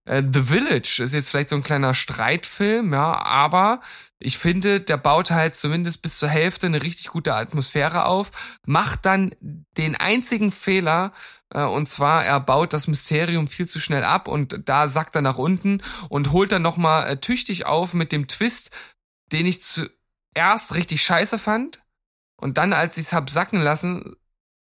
Äh, 0.05 0.23
The 0.33 0.43
Village 0.43 1.03
ist 1.03 1.15
jetzt 1.15 1.31
vielleicht 1.31 1.49
so 1.49 1.57
ein 1.57 1.63
kleiner 1.63 1.95
Streitfilm, 1.95 2.93
ja, 2.93 3.23
aber 3.23 3.81
ich 4.19 4.39
finde, 4.39 4.81
der 4.81 4.97
baut 4.97 5.31
halt 5.31 5.55
zumindest 5.55 6.03
bis 6.03 6.19
zur 6.19 6.29
Hälfte 6.29 6.67
eine 6.67 6.83
richtig 6.83 7.09
gute 7.09 7.35
Atmosphäre 7.35 8.07
auf, 8.07 8.31
macht 8.67 9.07
dann 9.07 9.35
den 9.41 9.97
einzigen 9.97 10.53
Fehler, 10.53 11.13
äh, 11.51 11.63
und 11.63 11.89
zwar 11.89 12.25
er 12.25 12.41
baut 12.41 12.73
das 12.73 12.87
Mysterium 12.87 13.49
viel 13.49 13.67
zu 13.67 13.81
schnell 13.81 14.05
ab 14.05 14.29
und 14.29 14.61
da 14.69 14.89
sackt 14.89 15.15
er 15.15 15.23
nach 15.23 15.39
unten 15.39 15.83
und 16.09 16.33
holt 16.33 16.53
dann 16.53 16.63
nochmal 16.63 17.09
äh, 17.09 17.17
tüchtig 17.19 17.67
auf 17.67 17.95
mit 17.95 18.13
dem 18.13 18.29
Twist, 18.29 18.71
den 19.33 19.47
ich 19.47 19.63
zuerst 19.63 20.75
richtig 20.75 21.03
scheiße 21.03 21.39
fand 21.39 21.83
und 22.37 22.59
dann, 22.59 22.73
als 22.73 22.99
ich 22.99 23.07
es 23.07 23.13
hab 23.13 23.31
sacken 23.31 23.61
lassen, 23.61 24.17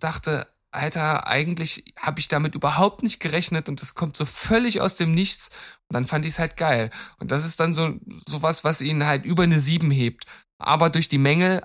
dachte, 0.01 0.48
Alter, 0.73 1.27
eigentlich 1.27 1.85
habe 1.97 2.21
ich 2.21 2.29
damit 2.29 2.55
überhaupt 2.55 3.03
nicht 3.03 3.19
gerechnet 3.19 3.69
und 3.69 3.83
das 3.83 3.95
kommt 3.95 4.17
so 4.17 4.25
völlig 4.25 4.81
aus 4.81 4.95
dem 4.95 5.15
Nichts. 5.15 5.51
Und 5.89 5.95
dann 5.95 6.07
fand 6.07 6.25
ich 6.25 6.33
es 6.33 6.39
halt 6.39 6.57
geil. 6.57 6.91
Und 7.19 7.33
das 7.33 7.45
ist 7.45 7.59
dann 7.59 7.75
so 7.75 7.95
sowas, 8.29 8.63
was 8.63 8.81
ihn 8.81 9.05
halt 9.05 9.25
über 9.25 9.43
eine 9.43 9.59
7 9.59 9.91
hebt. 9.91 10.27
Aber 10.59 10.91
durch 10.91 11.09
die 11.09 11.19
Mängel 11.19 11.63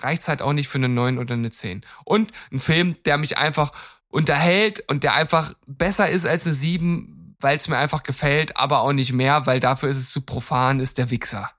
reicht's 0.00 0.28
halt 0.28 0.42
auch 0.42 0.52
nicht 0.52 0.68
für 0.68 0.78
eine 0.78 0.88
9 0.88 1.18
oder 1.18 1.34
eine 1.34 1.50
10. 1.50 1.84
Und 2.04 2.30
ein 2.52 2.60
Film, 2.60 2.96
der 3.04 3.18
mich 3.18 3.38
einfach 3.38 3.72
unterhält 4.08 4.84
und 4.88 5.02
der 5.02 5.14
einfach 5.14 5.54
besser 5.66 6.08
ist 6.08 6.24
als 6.24 6.46
eine 6.46 6.54
7, 6.54 7.34
weil 7.40 7.56
es 7.56 7.68
mir 7.68 7.78
einfach 7.78 8.04
gefällt, 8.04 8.56
aber 8.56 8.80
auch 8.80 8.92
nicht 8.92 9.12
mehr, 9.12 9.46
weil 9.46 9.60
dafür 9.60 9.88
ist 9.88 9.98
es 9.98 10.10
zu 10.10 10.22
profan, 10.22 10.80
ist 10.80 10.98
der 10.98 11.10
Wichser. 11.10 11.50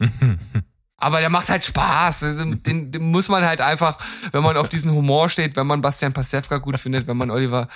Aber 0.98 1.20
der 1.20 1.30
macht 1.30 1.48
halt 1.48 1.64
Spaß. 1.64 2.20
Den, 2.20 2.92
den, 2.92 3.10
muss 3.10 3.28
man 3.28 3.44
halt 3.44 3.60
einfach, 3.60 3.98
wenn 4.32 4.42
man 4.42 4.56
auf 4.56 4.68
diesen 4.68 4.90
Humor 4.90 5.28
steht, 5.28 5.56
wenn 5.56 5.66
man 5.66 5.80
Bastian 5.80 6.12
Pastewka 6.12 6.58
gut 6.58 6.78
findet, 6.78 7.06
wenn 7.06 7.16
man 7.16 7.30
Oliver 7.30 7.68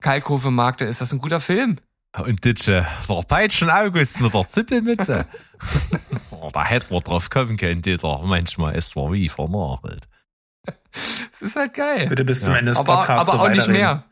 Kalkofe 0.00 0.50
mag, 0.50 0.78
dann 0.78 0.88
ist 0.88 1.00
das 1.00 1.12
ein 1.12 1.20
guter 1.20 1.40
Film. 1.40 1.76
Und 2.18 2.44
Ditsche, 2.44 2.86
der 3.08 3.22
Peitschen 3.22 3.70
August 3.70 4.20
mit 4.20 4.34
der 4.34 4.48
Zippelmütze. 4.48 5.26
da 6.52 6.64
hätten 6.64 6.92
wir 6.92 7.00
drauf 7.00 7.30
kommen 7.30 7.56
können, 7.56 7.82
Dieter. 7.82 8.22
Manchmal 8.24 8.74
ist 8.74 8.90
zwar 8.90 9.12
wie 9.12 9.28
vernachelt. 9.28 10.08
Es 11.32 11.40
ist 11.40 11.56
halt 11.56 11.72
geil. 11.72 12.08
Bitte 12.08 12.24
bis 12.24 12.42
zum 12.42 12.54
Ende 12.54 12.72
des 12.72 12.78
Aber, 12.78 12.96
Podcasts 12.96 13.28
aber 13.28 13.38
so 13.38 13.44
auch 13.44 13.48
nicht 13.48 13.68
mehr. 13.68 14.04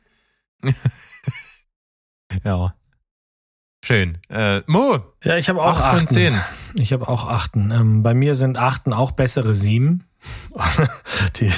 Ja. 2.45 2.75
Schön. 3.85 4.19
Äh, 4.29 4.63
Mo, 4.67 4.99
Ja, 5.23 5.37
ich 5.37 5.49
habe 5.49 5.63
auch 5.63 5.79
acht 5.79 5.91
von 5.91 5.97
Achten. 6.05 6.07
zehn. 6.09 6.41
Ich 6.75 6.93
habe 6.93 7.09
auch 7.09 7.29
Achten. 7.29 7.71
Ähm, 7.71 8.03
bei 8.03 8.13
mir 8.15 8.35
sind 8.35 8.59
Achten 8.59 8.93
auch 8.93 9.13
bessere 9.13 9.55
Sieben. 9.55 10.05
die 11.37 11.53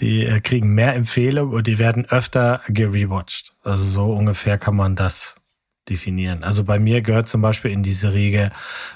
die 0.00 0.26
äh, 0.26 0.40
kriegen 0.40 0.74
mehr 0.74 0.94
Empfehlung 0.94 1.50
und 1.52 1.66
die 1.68 1.78
werden 1.78 2.06
öfter 2.06 2.60
gerewatcht. 2.66 3.54
Also 3.62 3.84
so 3.84 4.12
ungefähr 4.12 4.58
kann 4.58 4.74
man 4.74 4.96
das 4.96 5.36
definieren. 5.88 6.42
Also 6.42 6.64
bei 6.64 6.78
mir 6.80 7.02
gehört 7.02 7.28
zum 7.28 7.40
Beispiel 7.40 7.70
in 7.70 7.82
diese 7.84 8.12
Riege 8.12 8.50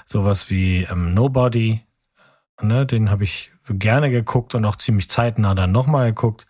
sowas 0.05 0.49
wie 0.49 0.83
ähm, 0.83 1.13
Nobody. 1.13 1.81
Ne, 2.61 2.85
den 2.85 3.09
habe 3.09 3.23
ich 3.23 3.51
gerne 3.69 4.09
geguckt 4.09 4.53
und 4.53 4.65
auch 4.65 4.75
ziemlich 4.75 5.09
zeitnah 5.09 5.55
dann 5.55 5.71
nochmal 5.71 6.07
geguckt. 6.09 6.45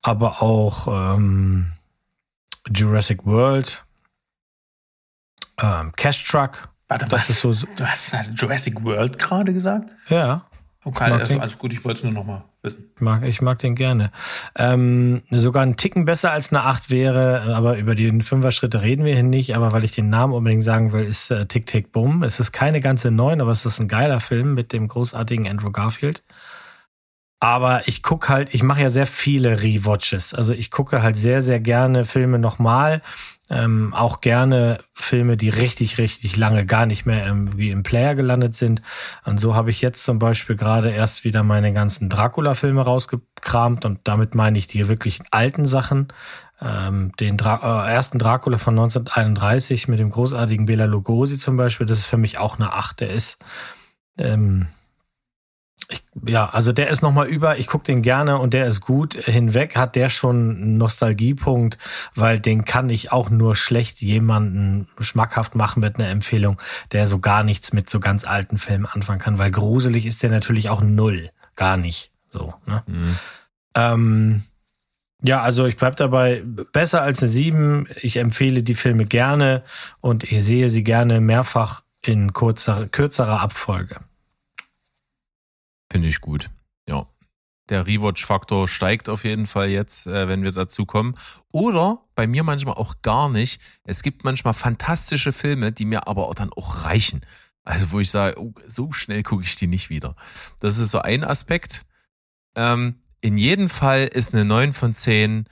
Aber 0.00 0.40
auch 0.40 0.88
ähm, 1.14 1.72
Jurassic 2.74 3.26
World, 3.26 3.84
ähm, 5.62 5.92
Cash 5.96 6.24
Truck. 6.24 6.68
Warte, 6.88 7.06
Das 7.06 7.12
was? 7.20 7.30
ist 7.30 7.40
so- 7.40 7.66
du 7.76 7.86
hast, 7.86 8.12
hast 8.12 8.38
Jurassic 8.38 8.84
World 8.84 9.18
gerade 9.18 9.52
gesagt? 9.54 9.90
Ja, 10.08 10.46
Okay, 10.84 11.12
also, 11.12 11.26
den. 11.26 11.40
alles 11.40 11.56
gut, 11.58 11.72
ich 11.72 11.84
wollte 11.84 11.98
es 11.98 12.02
nur 12.02 12.12
noch 12.12 12.24
mal 12.24 12.42
wissen. 12.62 12.90
Ich 12.96 13.00
mag, 13.00 13.22
ich 13.22 13.40
mag 13.40 13.56
den 13.60 13.76
gerne. 13.76 14.10
Ähm, 14.56 15.22
sogar 15.30 15.62
ein 15.62 15.76
Ticken 15.76 16.04
besser 16.06 16.32
als 16.32 16.50
eine 16.50 16.64
8 16.64 16.90
wäre, 16.90 17.54
aber 17.54 17.78
über 17.78 17.94
die 17.94 18.20
Fünfer-Schritte 18.20 18.82
reden 18.82 19.04
wir 19.04 19.14
hier 19.14 19.22
nicht. 19.22 19.54
Aber 19.54 19.70
weil 19.72 19.84
ich 19.84 19.92
den 19.92 20.10
Namen 20.10 20.32
unbedingt 20.32 20.64
sagen 20.64 20.90
will, 20.92 21.04
ist 21.04 21.30
äh, 21.30 21.46
Tick, 21.46 21.66
Tick, 21.66 21.92
Boom. 21.92 22.24
Es 22.24 22.40
ist 22.40 22.50
keine 22.50 22.80
ganze 22.80 23.12
9, 23.12 23.40
aber 23.40 23.52
es 23.52 23.64
ist 23.64 23.78
ein 23.80 23.86
geiler 23.86 24.18
Film 24.20 24.54
mit 24.54 24.72
dem 24.72 24.88
großartigen 24.88 25.46
Andrew 25.46 25.70
Garfield. 25.70 26.24
Aber 27.38 27.86
ich 27.88 28.02
gucke 28.02 28.28
halt, 28.28 28.52
ich 28.54 28.62
mache 28.64 28.82
ja 28.82 28.90
sehr 28.90 29.06
viele 29.06 29.62
Rewatches. 29.62 30.32
Also 30.34 30.52
ich 30.52 30.70
gucke 30.72 31.02
halt 31.02 31.16
sehr, 31.16 31.42
sehr 31.42 31.58
gerne 31.60 32.04
Filme 32.04 32.38
nochmal. 32.40 33.02
Ähm, 33.52 33.92
auch 33.92 34.22
gerne 34.22 34.78
Filme, 34.94 35.36
die 35.36 35.50
richtig, 35.50 35.98
richtig 35.98 36.38
lange 36.38 36.64
gar 36.64 36.86
nicht 36.86 37.04
mehr 37.04 37.26
irgendwie 37.26 37.70
im 37.70 37.82
Player 37.82 38.14
gelandet 38.14 38.56
sind. 38.56 38.80
Und 39.26 39.38
so 39.38 39.54
habe 39.54 39.68
ich 39.68 39.82
jetzt 39.82 40.04
zum 40.04 40.18
Beispiel 40.18 40.56
gerade 40.56 40.90
erst 40.90 41.24
wieder 41.24 41.42
meine 41.42 41.74
ganzen 41.74 42.08
Dracula-Filme 42.08 42.80
rausgekramt 42.80 43.84
und 43.84 44.00
damit 44.04 44.34
meine 44.34 44.56
ich 44.56 44.68
die 44.68 44.88
wirklich 44.88 45.20
alten 45.32 45.66
Sachen. 45.66 46.08
Ähm, 46.62 47.12
den 47.20 47.36
Dra 47.36 47.86
äh, 47.86 47.92
ersten 47.92 48.18
Dracula 48.18 48.56
von 48.56 48.78
1931 48.78 49.86
mit 49.86 49.98
dem 49.98 50.08
großartigen 50.08 50.64
Bela 50.64 50.86
Lugosi 50.86 51.36
zum 51.36 51.58
Beispiel, 51.58 51.86
das 51.86 51.98
ist 51.98 52.06
für 52.06 52.16
mich 52.16 52.38
auch 52.38 52.56
eine 52.56 52.72
Acht. 52.72 53.00
Der 53.00 53.10
ist 53.10 53.38
ähm, 54.18 54.68
ich, 55.92 56.02
ja, 56.26 56.48
also 56.48 56.72
der 56.72 56.88
ist 56.88 57.02
nochmal 57.02 57.26
über, 57.26 57.58
ich 57.58 57.66
gucke 57.66 57.84
den 57.84 58.02
gerne 58.02 58.38
und 58.38 58.54
der 58.54 58.66
ist 58.66 58.80
gut. 58.80 59.14
Hinweg 59.14 59.76
hat 59.76 59.96
der 59.96 60.08
schon 60.08 60.56
einen 60.56 60.78
Nostalgiepunkt, 60.78 61.78
weil 62.14 62.40
den 62.40 62.64
kann 62.64 62.90
ich 62.90 63.12
auch 63.12 63.30
nur 63.30 63.56
schlecht 63.56 64.00
jemanden 64.00 64.88
schmackhaft 65.00 65.54
machen 65.54 65.80
mit 65.80 65.98
einer 65.98 66.08
Empfehlung, 66.08 66.60
der 66.92 67.06
so 67.06 67.18
gar 67.18 67.42
nichts 67.42 67.72
mit 67.72 67.88
so 67.88 68.00
ganz 68.00 68.24
alten 68.24 68.56
Filmen 68.56 68.86
anfangen 68.86 69.20
kann, 69.20 69.38
weil 69.38 69.50
gruselig 69.50 70.06
ist 70.06 70.22
der 70.22 70.30
natürlich 70.30 70.68
auch 70.68 70.80
null. 70.80 71.30
Gar 71.56 71.76
nicht. 71.76 72.10
So, 72.30 72.54
ne? 72.66 72.82
Mhm. 72.86 73.18
Ähm, 73.74 74.42
ja, 75.22 75.40
also 75.40 75.66
ich 75.66 75.76
bleib 75.76 75.96
dabei 75.96 76.42
besser 76.44 77.02
als 77.02 77.22
eine 77.22 77.28
7. 77.28 77.88
Ich 78.00 78.16
empfehle 78.16 78.62
die 78.62 78.74
Filme 78.74 79.06
gerne 79.06 79.62
und 80.00 80.24
ich 80.24 80.42
sehe 80.42 80.68
sie 80.68 80.82
gerne 80.82 81.20
mehrfach 81.20 81.82
in 82.04 82.32
kurzer, 82.32 82.88
kürzerer 82.88 83.40
Abfolge. 83.40 84.00
Finde 85.92 86.08
ich 86.08 86.22
gut. 86.22 86.50
Ja. 86.88 87.06
Der 87.68 87.86
Rewatch-Faktor 87.86 88.66
steigt 88.66 89.10
auf 89.10 89.24
jeden 89.24 89.46
Fall 89.46 89.68
jetzt, 89.68 90.06
äh, 90.06 90.26
wenn 90.26 90.42
wir 90.42 90.52
dazu 90.52 90.86
kommen. 90.86 91.14
Oder 91.52 92.00
bei 92.14 92.26
mir 92.26 92.42
manchmal 92.44 92.74
auch 92.74 93.02
gar 93.02 93.28
nicht. 93.28 93.60
Es 93.84 94.02
gibt 94.02 94.24
manchmal 94.24 94.54
fantastische 94.54 95.32
Filme, 95.32 95.70
die 95.70 95.84
mir 95.84 96.08
aber 96.08 96.28
auch 96.28 96.34
dann 96.34 96.50
auch 96.50 96.84
reichen. 96.84 97.20
Also 97.62 97.92
wo 97.92 98.00
ich 98.00 98.10
sage, 98.10 98.40
oh, 98.40 98.54
so 98.66 98.92
schnell 98.92 99.22
gucke 99.22 99.44
ich 99.44 99.54
die 99.56 99.66
nicht 99.66 99.90
wieder. 99.90 100.16
Das 100.60 100.78
ist 100.78 100.90
so 100.90 101.00
ein 101.00 101.24
Aspekt. 101.24 101.84
Ähm, 102.56 102.96
in 103.20 103.36
jedem 103.36 103.68
Fall 103.68 104.04
ist 104.04 104.32
eine 104.32 104.46
9 104.46 104.72
von 104.72 104.94
10 104.94 105.46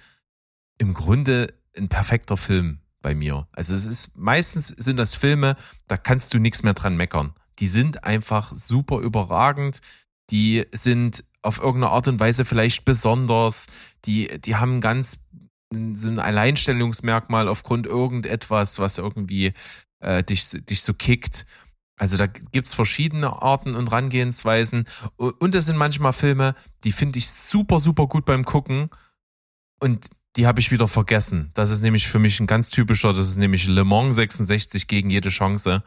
im 0.78 0.94
Grunde 0.94 1.52
ein 1.76 1.90
perfekter 1.90 2.38
Film 2.38 2.80
bei 3.02 3.14
mir. 3.14 3.46
Also 3.52 3.74
es 3.74 3.84
ist 3.84 4.16
meistens 4.16 4.68
sind 4.68 4.96
das 4.96 5.14
Filme, 5.14 5.56
da 5.86 5.98
kannst 5.98 6.32
du 6.32 6.38
nichts 6.38 6.62
mehr 6.62 6.74
dran 6.74 6.96
meckern. 6.96 7.34
Die 7.60 7.68
sind 7.68 8.04
einfach 8.04 8.52
super 8.54 9.00
überragend. 9.00 9.80
Die 10.30 10.66
sind 10.72 11.24
auf 11.42 11.58
irgendeine 11.58 11.92
Art 11.92 12.08
und 12.08 12.20
Weise 12.20 12.44
vielleicht 12.44 12.84
besonders. 12.84 13.68
Die, 14.04 14.40
die 14.40 14.56
haben 14.56 14.80
ganz 14.80 15.26
so 15.94 16.08
ein 16.08 16.18
Alleinstellungsmerkmal 16.18 17.48
aufgrund 17.48 17.86
irgendetwas, 17.86 18.78
was 18.78 18.98
irgendwie 18.98 19.52
äh, 20.00 20.22
dich, 20.24 20.50
dich 20.50 20.82
so 20.82 20.94
kickt. 20.94 21.46
Also 21.96 22.16
da 22.16 22.26
gibt's 22.26 22.74
verschiedene 22.74 23.42
Arten 23.42 23.74
und 23.74 23.88
Rangehensweisen. 23.88 24.86
Und 25.16 25.54
es 25.54 25.66
sind 25.66 25.76
manchmal 25.76 26.14
Filme, 26.14 26.54
die 26.82 26.92
finde 26.92 27.18
ich 27.18 27.30
super, 27.30 27.78
super 27.78 28.06
gut 28.06 28.24
beim 28.24 28.44
Gucken. 28.44 28.88
Und 29.80 30.08
die 30.36 30.46
habe 30.46 30.60
ich 30.60 30.70
wieder 30.70 30.88
vergessen. 30.88 31.50
Das 31.54 31.70
ist 31.70 31.82
nämlich 31.82 32.08
für 32.08 32.18
mich 32.18 32.40
ein 32.40 32.46
ganz 32.46 32.70
typischer, 32.70 33.12
das 33.12 33.28
ist 33.28 33.36
nämlich 33.36 33.66
Le 33.66 33.84
Mans 33.84 34.14
66 34.14 34.86
gegen 34.86 35.10
jede 35.10 35.28
Chance. 35.28 35.82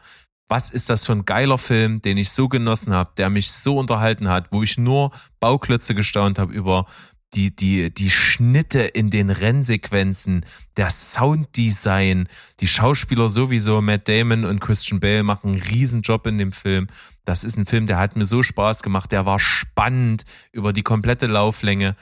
Was 0.48 0.70
ist 0.70 0.90
das 0.90 1.06
für 1.06 1.12
ein 1.12 1.24
geiler 1.24 1.58
Film, 1.58 2.02
den 2.02 2.18
ich 2.18 2.30
so 2.30 2.48
genossen 2.48 2.92
habe, 2.92 3.12
der 3.16 3.30
mich 3.30 3.50
so 3.50 3.78
unterhalten 3.78 4.28
hat, 4.28 4.52
wo 4.52 4.62
ich 4.62 4.76
nur 4.76 5.10
Bauklötze 5.40 5.94
gestaunt 5.94 6.38
habe 6.38 6.52
über 6.52 6.86
die, 7.34 7.54
die, 7.54 7.92
die 7.92 8.10
Schnitte 8.10 8.80
in 8.80 9.10
den 9.10 9.30
Rennsequenzen, 9.30 10.46
der 10.76 10.90
Sounddesign, 10.90 12.28
die 12.60 12.68
Schauspieler 12.68 13.28
sowieso, 13.28 13.80
Matt 13.80 14.08
Damon 14.08 14.44
und 14.44 14.60
Christian 14.60 15.00
Bale 15.00 15.22
machen 15.22 15.50
einen 15.50 15.62
Riesenjob 15.62 16.26
in 16.26 16.38
dem 16.38 16.52
Film. 16.52 16.88
Das 17.24 17.42
ist 17.42 17.56
ein 17.56 17.66
Film, 17.66 17.86
der 17.86 17.98
hat 17.98 18.16
mir 18.16 18.26
so 18.26 18.42
Spaß 18.42 18.82
gemacht, 18.82 19.12
der 19.12 19.26
war 19.26 19.40
spannend 19.40 20.24
über 20.52 20.72
die 20.72 20.82
komplette 20.82 21.26
Lauflänge 21.26 21.96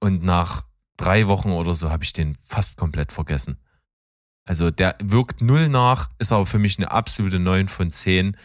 und 0.00 0.22
nach 0.22 0.64
drei 0.96 1.26
Wochen 1.26 1.50
oder 1.50 1.74
so 1.74 1.90
habe 1.90 2.04
ich 2.04 2.12
den 2.12 2.36
fast 2.42 2.76
komplett 2.76 3.12
vergessen. 3.12 3.58
Also 4.46 4.70
der 4.70 4.96
wirkt 5.02 5.42
null 5.42 5.68
nach, 5.68 6.08
ist 6.18 6.32
aber 6.32 6.46
für 6.46 6.58
mich 6.58 6.78
eine 6.78 6.90
absolute 6.90 7.38
9 7.38 7.68
von 7.68 7.90
10. 7.90 8.36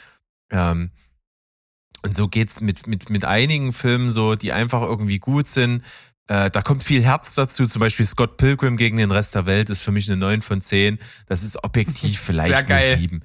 Ähm, 0.49 0.91
und 2.03 2.15
so 2.15 2.27
geht's 2.27 2.59
mit, 2.59 2.87
mit, 2.87 3.09
mit 3.09 3.23
einigen 3.23 3.71
Filmen 3.71 4.09
so, 4.11 4.35
die 4.35 4.51
einfach 4.51 4.81
irgendwie 4.81 5.19
gut 5.19 5.47
sind. 5.47 5.83
Äh, 6.27 6.49
da 6.49 6.61
kommt 6.61 6.83
viel 6.83 7.03
Herz 7.03 7.35
dazu, 7.35 7.67
zum 7.67 7.79
Beispiel 7.79 8.05
Scott 8.05 8.37
Pilgrim 8.37 8.77
gegen 8.77 8.97
den 8.97 9.11
Rest 9.11 9.35
der 9.35 9.45
Welt 9.45 9.69
ist 9.69 9.81
für 9.81 9.91
mich 9.91 10.09
eine 10.09 10.17
9 10.17 10.41
von 10.41 10.61
10. 10.61 10.97
Das 11.27 11.43
ist 11.43 11.63
objektiv 11.63 12.19
vielleicht 12.25 12.69
eine 12.69 12.97
7. 12.97 13.23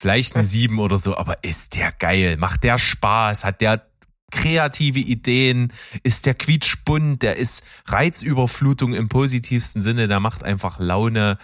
Vielleicht 0.00 0.34
eine 0.34 0.44
7 0.44 0.78
oder 0.78 0.96
so, 0.96 1.16
aber 1.16 1.44
ist 1.44 1.76
der 1.76 1.92
geil? 1.92 2.36
Macht 2.38 2.64
der 2.64 2.78
Spaß? 2.78 3.44
Hat 3.44 3.60
der 3.60 3.86
kreative 4.30 4.98
Ideen? 4.98 5.72
Ist 6.02 6.26
der 6.26 6.34
quietschbunt? 6.34 7.22
Der 7.22 7.36
ist 7.36 7.62
Reizüberflutung 7.86 8.94
im 8.94 9.08
positivsten 9.08 9.82
Sinne. 9.82 10.08
Der 10.08 10.20
macht 10.20 10.42
einfach 10.42 10.78
Laune. 10.78 11.38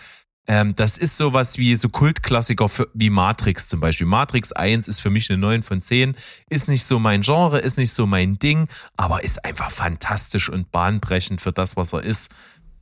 Ähm, 0.47 0.75
das 0.75 0.97
ist 0.99 1.17
sowas 1.17 1.59
wie 1.59 1.77
so 1.77 1.89
Kultklassiker 1.89 2.69
für, 2.69 2.89
wie 2.95 3.11
Matrix 3.11 3.69
zum 3.69 3.81
Beispiel. 3.81 4.07
Matrix 4.07 4.53
1 4.53 4.89
ist 4.89 5.01
für 5.01 5.11
mich 5.11 5.31
eine 5.31 5.39
9 5.39 5.62
von 5.62 5.83
10. 5.83 6.17
Ist 6.49 6.69
nicht 6.69 6.85
so 6.85 6.99
mein 6.99 7.23
Genre, 7.23 7.59
ist 7.59 7.79
nicht 7.79 7.93
so 7.93 8.07
mein 8.07 8.39
Ding, 8.39 8.69
aber 8.97 9.23
ist 9.23 9.45
einfach 9.45 9.71
fantastisch 9.71 10.49
und 10.49 10.73
bahnbrechend 10.73 11.41
für 11.41 11.53
das, 11.53 11.77
was 11.77 11.93
er 11.93 12.03
ist. 12.03 12.33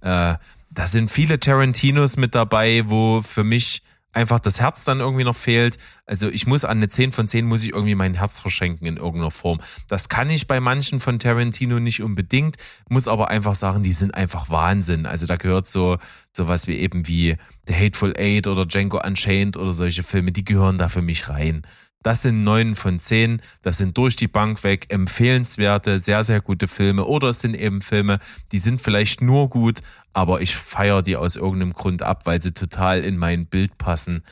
Äh, 0.01 0.37
da 0.71 0.87
sind 0.87 1.11
viele 1.11 1.41
Tarantinos 1.41 2.17
mit 2.17 2.35
dabei, 2.35 2.85
wo 2.87 3.23
für 3.23 3.45
mich 3.45 3.83
einfach 4.19 4.41
das 4.41 4.61
Herz 4.61 4.85
dann 4.85 4.99
irgendwie 4.99 5.25
noch 5.25 5.37
fehlt. 5.37 5.79
Also 6.05 6.29
ich 6.29 6.47
muss 6.47 6.65
an 6.65 6.79
eine 6.79 6.89
10 6.89 7.13
von 7.13 7.29
10 7.29 7.47
muss 7.47 7.63
ich 7.63 7.73
irgendwie 7.73 7.95
mein 7.95 8.15
Herz 8.15 8.41
verschenken 8.41 8.87
in 8.87 8.97
irgendeiner 8.97 9.31
Form. 9.31 9.61
Das 9.89 10.09
kann 10.09 10.29
ich 10.29 10.49
bei 10.49 10.59
manchen 10.59 10.99
von 10.99 11.21
Tarantino 11.21 11.79
nicht 11.79 12.03
unbedingt, 12.03 12.57
muss 12.89 13.07
aber 13.07 13.29
einfach 13.29 13.55
sagen, 13.55 13.85
die 13.85 13.93
sind 13.93 14.15
einfach 14.15 14.51
Wahnsinn. 14.51 15.07
Also 15.07 15.27
da 15.27 15.37
gehört 15.37 15.69
so 15.69 15.99
sowas 16.37 16.67
wie 16.67 16.79
eben 16.79 17.07
wie 17.07 17.37
The 17.69 17.75
Hateful 17.75 18.15
Eight 18.19 18.49
oder 18.49 18.67
Django 18.67 19.01
Unchained 19.05 19.57
oder 19.57 19.73
solche 19.73 20.03
Filme, 20.03 20.33
die 20.33 20.45
gehören 20.45 20.79
da 20.79 20.89
für 20.89 21.03
mich 21.03 21.29
rein. 21.29 21.63
Das 22.03 22.23
sind 22.23 22.45
neun 22.45 22.77
von 22.77 23.01
zehn. 23.01 23.43
Das 23.63 23.79
sind 23.79 23.97
durch 23.99 24.15
die 24.15 24.29
Bank 24.29 24.63
weg 24.63 24.87
empfehlenswerte, 24.89 25.99
sehr, 25.99 26.23
sehr 26.25 26.41
gute 26.41 26.69
Filme. 26.69 27.05
Oder 27.05 27.31
es 27.31 27.41
sind 27.41 27.55
eben 27.55 27.81
Filme, 27.81 28.21
die 28.53 28.61
sind 28.61 28.81
vielleicht 28.81 29.21
nur 29.21 29.51
gut, 29.51 29.81
aber 30.13 30.41
ich 30.41 30.55
feiere 30.55 31.03
die 31.03 31.17
aus 31.17 31.37
irgendeinem 31.37 31.73
Grund 31.73 32.03
ab, 32.03 32.25
weil 32.27 32.41
sie 32.41 32.53
total 32.53 33.05
in 33.05 33.17
mein 33.17 33.47
Bild 33.47 33.79
passen. 33.79 34.25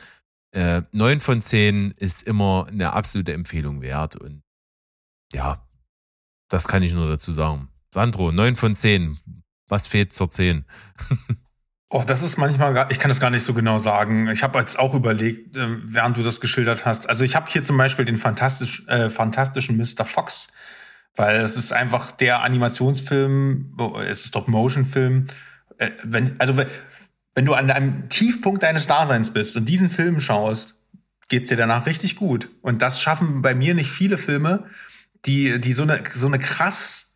Äh, 0.51 0.83
neun 0.91 1.19
von 1.19 1.41
zehn 1.41 1.91
ist 1.91 2.23
immer 2.23 2.67
eine 2.69 2.93
absolute 2.93 3.33
Empfehlung 3.33 3.81
wert. 3.81 4.15
Und 4.15 4.43
ja, 5.33 5.67
das 6.49 6.67
kann 6.67 6.83
ich 6.83 6.93
nur 6.93 7.09
dazu 7.09 7.33
sagen. 7.33 7.69
Sandro, 7.93 8.31
neun 8.31 8.55
von 8.55 8.75
zehn. 8.75 9.19
Was 9.67 9.87
fehlt 9.87 10.13
zur 10.13 10.29
zehn? 10.29 10.65
Oh, 11.89 12.03
das 12.05 12.21
ist 12.21 12.35
manchmal, 12.37 12.87
ich 12.89 12.99
kann 12.99 13.07
das 13.07 13.21
gar 13.21 13.29
nicht 13.29 13.43
so 13.43 13.53
genau 13.53 13.77
sagen. 13.77 14.27
Ich 14.27 14.43
habe 14.43 14.59
jetzt 14.59 14.77
auch 14.77 14.93
überlegt, 14.93 15.55
äh, 15.55 15.77
während 15.83 16.17
du 16.17 16.23
das 16.23 16.41
geschildert 16.41 16.85
hast. 16.85 17.07
Also 17.07 17.23
ich 17.23 17.35
habe 17.35 17.49
hier 17.49 17.63
zum 17.63 17.77
Beispiel 17.77 18.03
den 18.03 18.17
fantastisch, 18.17 18.85
äh, 18.87 19.09
fantastischen 19.09 19.77
Mr. 19.77 20.03
Fox, 20.03 20.49
weil 21.15 21.39
es 21.39 21.55
ist 21.55 21.71
einfach 21.71 22.11
der 22.11 22.41
Animationsfilm, 22.41 23.77
es 24.05 24.19
ist 24.19 24.27
Stop-Motion-Film. 24.27 25.27
Äh, 25.77 25.91
wenn, 26.03 26.37
also 26.39 26.61
wenn 27.35 27.45
du 27.45 27.53
an 27.53 27.71
einem 27.71 28.09
Tiefpunkt 28.09 28.63
deines 28.63 28.87
Daseins 28.87 29.31
bist 29.31 29.55
und 29.55 29.69
diesen 29.69 29.89
Film 29.89 30.19
schaust, 30.19 30.75
geht's 31.29 31.45
dir 31.45 31.55
danach 31.55 31.85
richtig 31.85 32.17
gut. 32.17 32.49
Und 32.61 32.81
das 32.81 33.01
schaffen 33.01 33.41
bei 33.41 33.55
mir 33.55 33.73
nicht 33.75 33.91
viele 33.91 34.17
Filme, 34.17 34.65
die, 35.25 35.61
die 35.61 35.71
so 35.71 35.83
eine, 35.83 36.03
so 36.13 36.27
eine 36.27 36.39
krass 36.39 37.06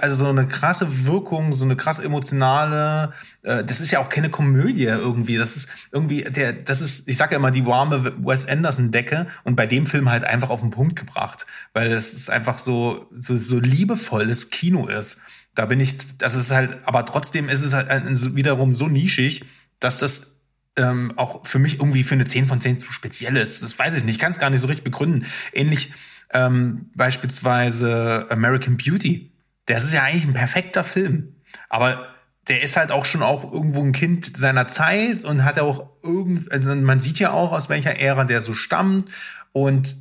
also 0.00 0.16
so 0.16 0.26
eine 0.26 0.46
krasse 0.46 1.06
Wirkung, 1.06 1.54
so 1.54 1.64
eine 1.64 1.76
krass 1.76 1.98
emotionale, 1.98 3.12
äh, 3.42 3.64
das 3.64 3.80
ist 3.80 3.90
ja 3.90 4.00
auch 4.00 4.08
keine 4.08 4.30
Komödie 4.30 4.84
irgendwie. 4.84 5.36
Das 5.36 5.56
ist 5.56 5.68
irgendwie, 5.92 6.22
der, 6.24 6.52
das 6.52 6.80
ist, 6.80 7.08
ich 7.08 7.16
sage 7.16 7.32
ja 7.32 7.38
immer, 7.38 7.50
die 7.50 7.66
warme 7.66 8.12
Wes 8.24 8.46
Anderson-Decke 8.46 9.26
und 9.44 9.56
bei 9.56 9.66
dem 9.66 9.86
Film 9.86 10.10
halt 10.10 10.24
einfach 10.24 10.50
auf 10.50 10.60
den 10.60 10.70
Punkt 10.70 10.96
gebracht. 10.96 11.46
Weil 11.72 11.92
es 11.92 12.14
ist 12.14 12.30
einfach 12.30 12.58
so, 12.58 13.06
so, 13.10 13.36
so 13.36 13.58
liebevolles 13.58 14.50
Kino 14.50 14.86
ist. 14.86 15.20
Da 15.54 15.66
bin 15.66 15.80
ich, 15.80 16.18
das 16.18 16.34
ist 16.34 16.50
halt, 16.50 16.78
aber 16.84 17.04
trotzdem 17.04 17.48
ist 17.48 17.62
es 17.62 17.74
halt 17.74 17.88
wiederum 18.34 18.74
so 18.74 18.88
nischig, 18.88 19.44
dass 19.78 19.98
das 19.98 20.40
ähm, 20.76 21.12
auch 21.16 21.46
für 21.46 21.58
mich 21.58 21.74
irgendwie 21.74 22.02
für 22.02 22.14
eine 22.14 22.26
10 22.26 22.46
von 22.46 22.60
10 22.60 22.80
zu 22.80 22.92
speziell 22.92 23.36
ist. 23.36 23.62
Das 23.62 23.78
weiß 23.78 23.96
ich 23.96 24.04
nicht, 24.04 24.20
kann 24.20 24.32
es 24.32 24.38
gar 24.38 24.50
nicht 24.50 24.60
so 24.60 24.66
richtig 24.66 24.84
begründen. 24.84 25.26
Ähnlich 25.52 25.92
ähm, 26.32 26.90
beispielsweise 26.94 28.26
American 28.30 28.76
Beauty 28.76 29.30
das 29.66 29.84
ist 29.84 29.92
ja 29.92 30.02
eigentlich 30.02 30.26
ein 30.26 30.34
perfekter 30.34 30.84
Film. 30.84 31.36
Aber 31.68 32.08
der 32.48 32.62
ist 32.62 32.76
halt 32.76 32.92
auch 32.92 33.04
schon 33.04 33.22
auch 33.22 33.50
irgendwo 33.52 33.82
ein 33.82 33.92
Kind 33.92 34.36
seiner 34.36 34.68
Zeit 34.68 35.24
und 35.24 35.44
hat 35.44 35.58
auch 35.58 35.88
irgend, 36.02 36.52
also 36.52 36.74
man 36.74 37.00
sieht 37.00 37.18
ja 37.18 37.32
auch, 37.32 37.52
aus 37.52 37.68
welcher 37.68 37.98
Ära 37.98 38.24
der 38.24 38.40
so 38.40 38.54
stammt. 38.54 39.10
Und 39.52 39.96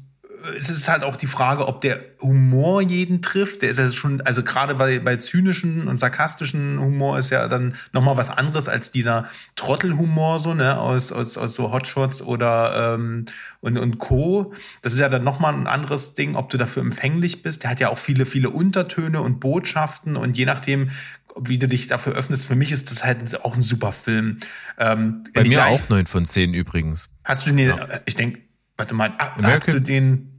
es 0.57 0.70
ist 0.70 0.90
halt 0.90 1.03
auch 1.03 1.15
die 1.15 1.28
Frage, 1.28 1.68
ob 1.68 1.82
der 1.82 2.03
Humor 2.22 2.82
jeden 2.82 3.22
trifft. 3.22 3.61
Der 3.61 3.70
ist 3.70 3.80
ja 3.80 3.90
schon, 3.90 4.22
also 4.22 4.44
gerade 4.44 4.76
bei, 4.76 4.99
bei 4.99 5.15
zynischen 5.15 5.88
und 5.88 5.98
sarkastischen 5.98 6.80
Humor 6.80 7.18
ist 7.18 7.30
ja 7.30 7.48
dann 7.48 7.76
nochmal 7.94 8.18
was 8.18 8.30
anderes 8.30 8.68
als 8.68 8.91
dieser 8.91 9.26
Trottelhumor 9.56 10.40
so, 10.40 10.53
ne, 10.53 10.78
aus, 10.78 11.11
aus, 11.11 11.38
aus 11.38 11.56
so 11.56 11.72
Hotshots 11.72 12.22
oder 12.22 12.95
ähm, 12.95 13.26
und, 13.61 13.78
und 13.78 13.99
Co. 13.99 14.53
Das 14.82 14.94
ist 14.94 14.99
ja 14.99 15.07
dann 15.07 15.24
nochmal 15.24 15.53
ein 15.53 15.68
anderes 15.68 16.15
Ding, 16.15 16.36
ob 16.36 16.49
du 16.49 16.57
dafür 16.57 16.84
empfänglich 16.84 17.41
bist. 17.41 17.64
Der 17.64 17.70
hat 17.70 17.80
ja 17.80 17.90
auch 17.90 17.98
viele, 17.98 18.26
viele 18.26 18.49
Untertöne 18.49 19.22
und 19.22 19.40
Botschaften 19.40 20.18
und 20.18 20.38
je 20.38 20.45
nachdem, 20.45 20.91
wie 21.40 21.57
du 21.57 21.68
dich 21.68 21.88
dafür 21.88 22.14
öffnest, 22.14 22.45
für 22.45 22.56
mich 22.56 22.72
ist 22.72 22.91
das 22.91 23.06
halt 23.06 23.44
auch 23.45 23.56
ein 23.56 23.61
super 23.61 23.94
Film. 23.94 24.40
Ähm, 24.78 25.24
Bei 25.34 25.45
mir 25.45 25.65
auch 25.68 25.88
neun 25.90 26.06
von 26.06 26.26
zehn 26.26 26.53
übrigens. 26.53 27.10
Hast 27.24 27.45
du 27.45 27.52
den, 27.52 27.70
ja. 27.70 27.88
ich 28.06 28.15
denke, 28.15 28.41
warte 28.76 28.94
mal, 28.94 29.14
ah, 29.18 29.36
hast 29.41 29.70
du 29.70 29.80
den 29.80 30.32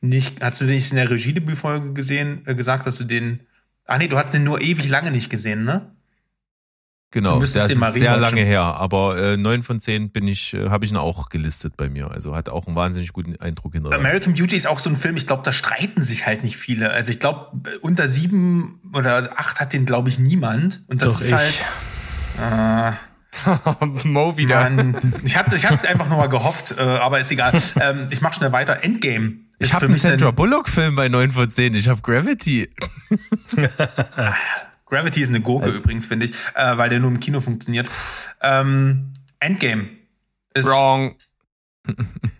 nicht, 0.00 0.42
hast 0.42 0.60
du 0.60 0.66
den 0.66 0.76
nicht 0.76 0.90
in 0.90 0.96
der 0.96 1.10
Regiedebütfolge 1.10 1.92
gesehen, 1.92 2.42
äh, 2.46 2.54
gesagt, 2.54 2.86
dass 2.86 2.98
du 2.98 3.04
den, 3.04 3.40
ah 3.86 3.98
nee, 3.98 4.08
du 4.08 4.16
hast 4.16 4.32
den 4.32 4.44
nur 4.44 4.60
ewig 4.60 4.88
lange 4.88 5.10
nicht 5.10 5.30
gesehen, 5.30 5.64
ne? 5.64 5.92
Genau, 7.10 7.40
das 7.40 7.56
ist 7.56 7.94
sehr 7.94 8.18
lange 8.18 8.42
her, 8.42 8.60
aber 8.60 9.16
äh, 9.16 9.36
9 9.38 9.62
von 9.62 9.80
10 9.80 10.10
bin 10.10 10.28
ich, 10.28 10.52
äh, 10.52 10.68
habe 10.68 10.84
ich 10.84 10.90
ihn 10.90 10.98
auch 10.98 11.30
gelistet 11.30 11.74
bei 11.78 11.88
mir. 11.88 12.10
Also 12.10 12.36
hat 12.36 12.50
auch 12.50 12.66
einen 12.66 12.76
wahnsinnig 12.76 13.14
guten 13.14 13.34
Eindruck 13.40 13.72
hinterlassen. 13.72 14.04
American 14.04 14.34
Beauty 14.34 14.54
ist 14.54 14.66
auch 14.66 14.78
so 14.78 14.90
ein 14.90 14.96
Film, 14.96 15.16
ich 15.16 15.26
glaube, 15.26 15.42
da 15.42 15.52
streiten 15.52 16.02
sich 16.02 16.26
halt 16.26 16.44
nicht 16.44 16.58
viele. 16.58 16.90
Also 16.90 17.10
ich 17.10 17.18
glaube, 17.18 17.58
unter 17.80 18.08
sieben 18.08 18.78
oder 18.92 19.30
acht 19.36 19.58
hat 19.58 19.72
den, 19.72 19.86
glaube 19.86 20.10
ich, 20.10 20.18
niemand. 20.18 20.82
Und 20.86 21.00
das 21.00 21.14
Doch 21.14 21.20
ist 21.22 21.28
ich. 21.28 21.64
halt. 22.38 22.92
Äh, 22.92 24.04
Mo 24.04 24.36
wieder. 24.36 24.68
Mann, 24.68 24.96
ich 25.24 25.34
hatte 25.38 25.56
ich 25.56 25.66
einfach 25.66 26.08
nur 26.10 26.18
mal 26.18 26.28
gehofft, 26.28 26.74
äh, 26.76 26.82
aber 26.82 27.20
ist 27.20 27.32
egal. 27.32 27.58
ähm, 27.80 28.08
ich 28.10 28.20
mach 28.20 28.34
schnell 28.34 28.52
weiter. 28.52 28.84
Endgame 28.84 29.47
ich 29.58 29.74
habe 29.74 29.86
einen 29.86 29.94
Sandra 29.94 30.30
Bullock-Film 30.30 30.96
bei 30.96 31.08
9 31.08 31.32
von 31.32 31.50
10. 31.50 31.74
Ich 31.74 31.88
habe 31.88 32.00
Gravity. 32.02 32.70
Gravity 34.86 35.22
ist 35.22 35.28
eine 35.28 35.40
Gurke 35.40 35.66
also. 35.66 35.78
übrigens, 35.78 36.06
finde 36.06 36.26
ich, 36.26 36.32
äh, 36.54 36.76
weil 36.76 36.88
der 36.88 37.00
nur 37.00 37.10
im 37.10 37.20
Kino 37.20 37.40
funktioniert. 37.40 37.88
Ähm, 38.40 39.14
Endgame 39.40 39.88
ist. 40.54 40.66
Wrong. 40.66 41.16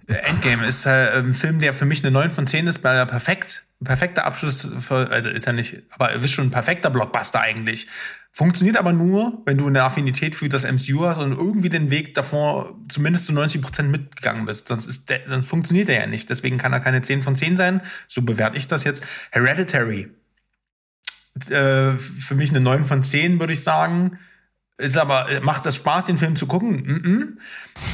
Endgame 0.07 0.67
ist 0.67 0.87
äh, 0.87 1.19
ein 1.19 1.35
Film, 1.35 1.61
der 1.61 1.75
für 1.75 1.85
mich 1.85 2.05
eine 2.05 2.11
9 2.11 2.31
von 2.31 2.47
10 2.47 2.67
ist, 2.67 2.85
weil 2.85 2.97
er 2.97 3.07
perfekt, 3.07 3.67
perfekter 3.83 4.25
Abschluss, 4.25 4.69
für, 4.81 5.11
also 5.11 5.29
ist 5.29 5.47
er 5.47 5.53
nicht, 5.53 5.83
aber 5.91 6.11
er 6.11 6.23
ist 6.23 6.33
schon 6.33 6.49
ein 6.49 6.51
perfekter 6.51 6.91
Blockbuster 6.91 7.41
eigentlich. 7.41 7.89
Funktioniert 8.33 8.77
aber 8.77 8.93
nur, 8.93 9.43
wenn 9.47 9.59
du 9.59 9.67
eine 9.67 9.83
Affinität 9.83 10.35
für 10.35 10.49
das 10.49 10.65
MCU 10.65 11.07
hast 11.07 11.19
und 11.19 11.33
irgendwie 11.33 11.69
den 11.69 11.91
Weg 11.91 12.15
davor 12.15 12.79
zumindest 12.89 13.27
zu 13.27 13.33
90 13.33 13.63
Prozent 13.63 13.91
mitgegangen 13.91 14.47
bist. 14.47 14.69
Sonst, 14.69 14.87
ist 14.87 15.11
der, 15.11 15.21
sonst 15.27 15.49
funktioniert 15.49 15.89
er 15.89 16.03
ja 16.03 16.07
nicht. 16.07 16.31
Deswegen 16.31 16.57
kann 16.57 16.73
er 16.73 16.81
keine 16.81 17.03
10 17.03 17.23
von 17.23 17.35
10 17.35 17.57
sein. 17.57 17.81
So 18.07 18.23
bewerte 18.23 18.57
ich 18.57 18.67
das 18.67 18.85
jetzt. 18.85 19.05
Hereditary. 19.33 20.11
Äh, 21.51 21.97
für 21.97 22.35
mich 22.35 22.51
eine 22.51 22.61
9 22.61 22.85
von 22.85 23.03
10, 23.03 23.41
würde 23.41 23.55
ich 23.55 23.63
sagen. 23.63 24.19
Ist 24.79 24.97
aber, 24.97 25.27
macht 25.43 25.67
das 25.67 25.75
Spaß, 25.75 26.05
den 26.05 26.19
Film 26.19 26.37
zu 26.37 26.47
gucken? 26.47 26.71
Mm 26.71 27.03
-mm. 27.05 27.27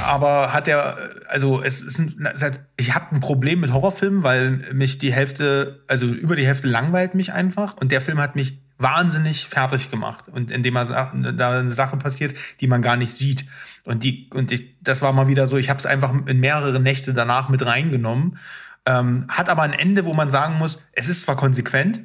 Aber 0.04 0.52
hat 0.52 0.68
er, 0.68 0.98
also 1.28 1.62
es 1.62 1.80
ist, 1.80 1.98
ein, 1.98 2.28
ich 2.76 2.94
habe 2.94 3.14
ein 3.14 3.20
Problem 3.20 3.60
mit 3.60 3.72
Horrorfilmen, 3.72 4.22
weil 4.22 4.50
mich 4.74 4.98
die 4.98 5.10
Hälfte, 5.10 5.82
also 5.88 6.06
über 6.06 6.36
die 6.36 6.46
Hälfte 6.46 6.66
langweilt 6.66 7.14
mich 7.14 7.32
einfach. 7.32 7.74
Und 7.78 7.90
der 7.90 8.02
Film 8.02 8.20
hat 8.20 8.36
mich 8.36 8.58
wahnsinnig 8.76 9.46
fertig 9.46 9.90
gemacht 9.90 10.28
und 10.28 10.50
indem 10.50 10.76
er 10.76 10.84
da 10.84 11.58
eine 11.58 11.70
Sache 11.70 11.96
passiert, 11.96 12.34
die 12.60 12.66
man 12.66 12.82
gar 12.82 12.98
nicht 12.98 13.14
sieht. 13.14 13.46
Und 13.84 14.04
die 14.04 14.28
und 14.34 14.52
ich, 14.52 14.76
das 14.82 15.00
war 15.00 15.12
mal 15.12 15.28
wieder 15.28 15.46
so. 15.46 15.56
Ich 15.56 15.70
habe 15.70 15.78
es 15.78 15.86
einfach 15.86 16.12
in 16.26 16.40
mehrere 16.40 16.80
Nächte 16.80 17.14
danach 17.14 17.48
mit 17.48 17.64
reingenommen. 17.64 18.38
Ähm, 18.84 19.26
hat 19.28 19.48
aber 19.48 19.62
ein 19.62 19.72
Ende, 19.72 20.04
wo 20.04 20.12
man 20.12 20.30
sagen 20.30 20.58
muss, 20.58 20.82
es 20.92 21.08
ist 21.08 21.22
zwar 21.22 21.36
konsequent, 21.36 22.02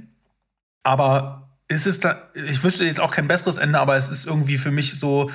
aber 0.83 1.48
ist 1.69 1.87
es 1.87 1.99
da, 1.99 2.29
ich 2.33 2.63
wüsste 2.63 2.83
jetzt 2.83 2.99
auch 2.99 3.11
kein 3.11 3.27
besseres 3.27 3.57
Ende, 3.57 3.79
aber 3.79 3.95
es 3.95 4.09
ist 4.09 4.25
irgendwie 4.25 4.57
für 4.57 4.71
mich 4.71 4.99
so, 4.99 5.31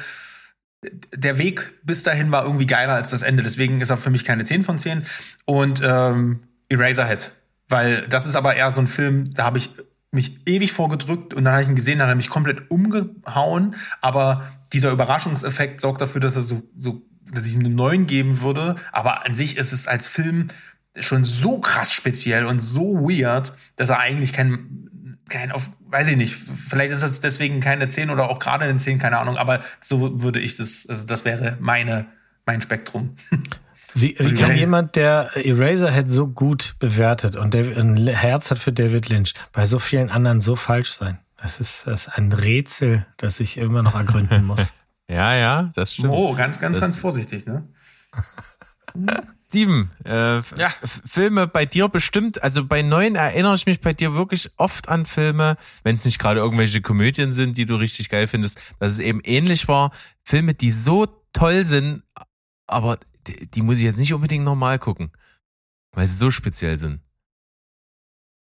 der 1.14 1.38
Weg 1.38 1.72
bis 1.84 2.02
dahin 2.02 2.30
war 2.30 2.44
irgendwie 2.44 2.66
geiler 2.66 2.94
als 2.94 3.10
das 3.10 3.22
Ende. 3.22 3.42
Deswegen 3.42 3.80
ist 3.80 3.90
er 3.90 3.96
für 3.96 4.10
mich 4.10 4.24
keine 4.24 4.44
10 4.44 4.64
von 4.64 4.78
10. 4.78 5.06
Und 5.46 5.80
ähm, 5.82 6.40
Eraserhead. 6.68 7.32
Weil 7.68 8.02
das 8.08 8.26
ist 8.26 8.36
aber 8.36 8.56
eher 8.56 8.70
so 8.70 8.80
ein 8.80 8.88
Film, 8.88 9.32
da 9.32 9.44
habe 9.44 9.58
ich 9.58 9.70
mich 10.10 10.46
ewig 10.46 10.72
vorgedrückt 10.72 11.34
und 11.34 11.44
dann 11.44 11.54
habe 11.54 11.62
ich 11.62 11.68
ihn 11.68 11.74
gesehen, 11.74 11.98
dann 11.98 12.08
hat 12.08 12.12
er 12.12 12.16
mich 12.16 12.28
komplett 12.28 12.70
umgehauen. 12.70 13.76
Aber 14.00 14.46
dieser 14.72 14.90
Überraschungseffekt 14.90 15.80
sorgt 15.80 16.00
dafür, 16.00 16.20
dass 16.20 16.36
er 16.36 16.42
so, 16.42 16.62
so, 16.76 17.02
dass 17.32 17.46
ich 17.46 17.54
ihm 17.54 17.60
einen 17.60 17.74
neuen 17.74 18.06
geben 18.06 18.40
würde. 18.40 18.76
Aber 18.92 19.24
an 19.24 19.34
sich 19.34 19.56
ist 19.56 19.72
es 19.72 19.86
als 19.86 20.06
Film 20.06 20.48
schon 21.00 21.24
so 21.24 21.58
krass 21.58 21.92
speziell 21.92 22.46
und 22.46 22.60
so 22.60 23.08
weird, 23.08 23.54
dass 23.76 23.90
er 23.90 23.98
eigentlich 23.98 24.32
kein, 24.32 24.83
kein 25.34 25.52
auf, 25.52 25.68
weiß 25.88 26.08
ich 26.08 26.16
nicht, 26.16 26.34
vielleicht 26.34 26.92
ist 26.92 27.02
es 27.02 27.20
deswegen 27.20 27.60
keine 27.60 27.88
10 27.88 28.10
oder 28.10 28.30
auch 28.30 28.38
gerade 28.38 28.64
eine 28.64 28.76
10, 28.78 28.98
keine 28.98 29.18
Ahnung, 29.18 29.36
aber 29.36 29.60
so 29.80 30.22
würde 30.22 30.40
ich 30.40 30.56
das, 30.56 30.86
also 30.88 31.06
das 31.06 31.24
wäre 31.24 31.56
meine, 31.60 32.06
mein 32.46 32.62
Spektrum. 32.62 33.16
Wie, 33.96 34.16
wie 34.18 34.34
kann 34.34 34.56
jemand, 34.56 34.96
der 34.96 35.30
Eraserhead 35.36 36.10
so 36.10 36.26
gut 36.26 36.74
bewertet 36.80 37.36
und 37.36 37.54
ein 37.54 37.96
Herz 38.08 38.50
hat 38.50 38.58
für 38.58 38.72
David 38.72 39.08
Lynch, 39.08 39.34
bei 39.52 39.66
so 39.66 39.78
vielen 39.78 40.10
anderen 40.10 40.40
so 40.40 40.56
falsch 40.56 40.90
sein? 40.94 41.18
Das 41.40 41.60
ist, 41.60 41.86
das 41.86 42.08
ist 42.08 42.18
ein 42.18 42.32
Rätsel, 42.32 43.06
das 43.18 43.38
ich 43.38 43.56
immer 43.56 43.84
noch 43.84 43.94
ergründen 43.94 44.46
muss. 44.46 44.72
Ja, 45.06 45.34
ja, 45.34 45.70
das 45.74 45.92
stimmt. 45.92 46.14
Oh, 46.14 46.34
ganz, 46.34 46.58
ganz, 46.58 46.78
Das- 46.78 46.80
ganz 46.80 46.96
vorsichtig, 46.96 47.44
ne? 47.44 47.68
Steven, 49.54 49.92
äh, 50.04 50.40
Ja. 50.58 50.72
Filme 51.06 51.46
bei 51.46 51.64
dir 51.64 51.88
bestimmt, 51.88 52.42
also 52.42 52.64
bei 52.64 52.82
neuen 52.82 53.14
erinnere 53.14 53.54
ich 53.54 53.66
mich 53.66 53.80
bei 53.80 53.92
dir 53.92 54.14
wirklich 54.14 54.50
oft 54.56 54.88
an 54.88 55.06
Filme, 55.06 55.56
wenn 55.84 55.94
es 55.94 56.04
nicht 56.04 56.18
gerade 56.18 56.40
irgendwelche 56.40 56.82
Komödien 56.82 57.32
sind, 57.32 57.56
die 57.56 57.64
du 57.64 57.76
richtig 57.76 58.08
geil 58.08 58.26
findest, 58.26 58.60
dass 58.80 58.90
es 58.90 58.98
eben 58.98 59.20
ähnlich 59.22 59.68
war. 59.68 59.92
Filme, 60.24 60.54
die 60.54 60.72
so 60.72 61.06
toll 61.32 61.64
sind, 61.64 62.02
aber 62.66 62.98
die, 63.28 63.48
die 63.48 63.62
muss 63.62 63.78
ich 63.78 63.84
jetzt 63.84 63.98
nicht 63.98 64.12
unbedingt 64.12 64.44
normal 64.44 64.80
gucken, 64.80 65.12
weil 65.92 66.08
sie 66.08 66.16
so 66.16 66.32
speziell 66.32 66.76
sind. 66.76 67.00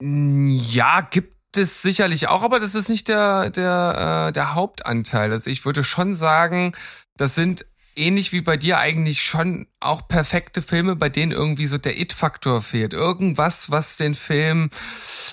Ja, 0.03 1.01
gibt 1.01 1.57
es 1.57 1.81
sicherlich 1.81 2.29
auch, 2.29 2.43
aber 2.43 2.61
das 2.61 2.75
ist 2.75 2.91
nicht 2.91 3.09
der, 3.09 3.49
der, 3.49 4.27
äh, 4.29 4.33
der 4.33 4.55
Hauptanteil. 4.55 5.33
Also 5.33 5.49
ich 5.49 5.65
würde 5.65 5.83
schon 5.83 6.15
sagen, 6.15 6.73
das 7.17 7.35
sind 7.35 7.65
ähnlich 7.97 8.33
wie 8.33 8.41
bei 8.41 8.57
dir 8.57 8.79
eigentlich 8.79 9.23
schon 9.23 9.67
auch 9.81 10.09
perfekte 10.09 10.63
Filme, 10.63 10.97
bei 10.97 11.09
denen 11.09 11.33
irgendwie 11.33 11.67
so 11.67 11.79
der 11.79 11.99
It-Faktor 11.99 12.63
fehlt. 12.63 12.93
Irgendwas, 12.93 13.71
was 13.71 13.97
den 13.97 14.15
Film 14.15 14.71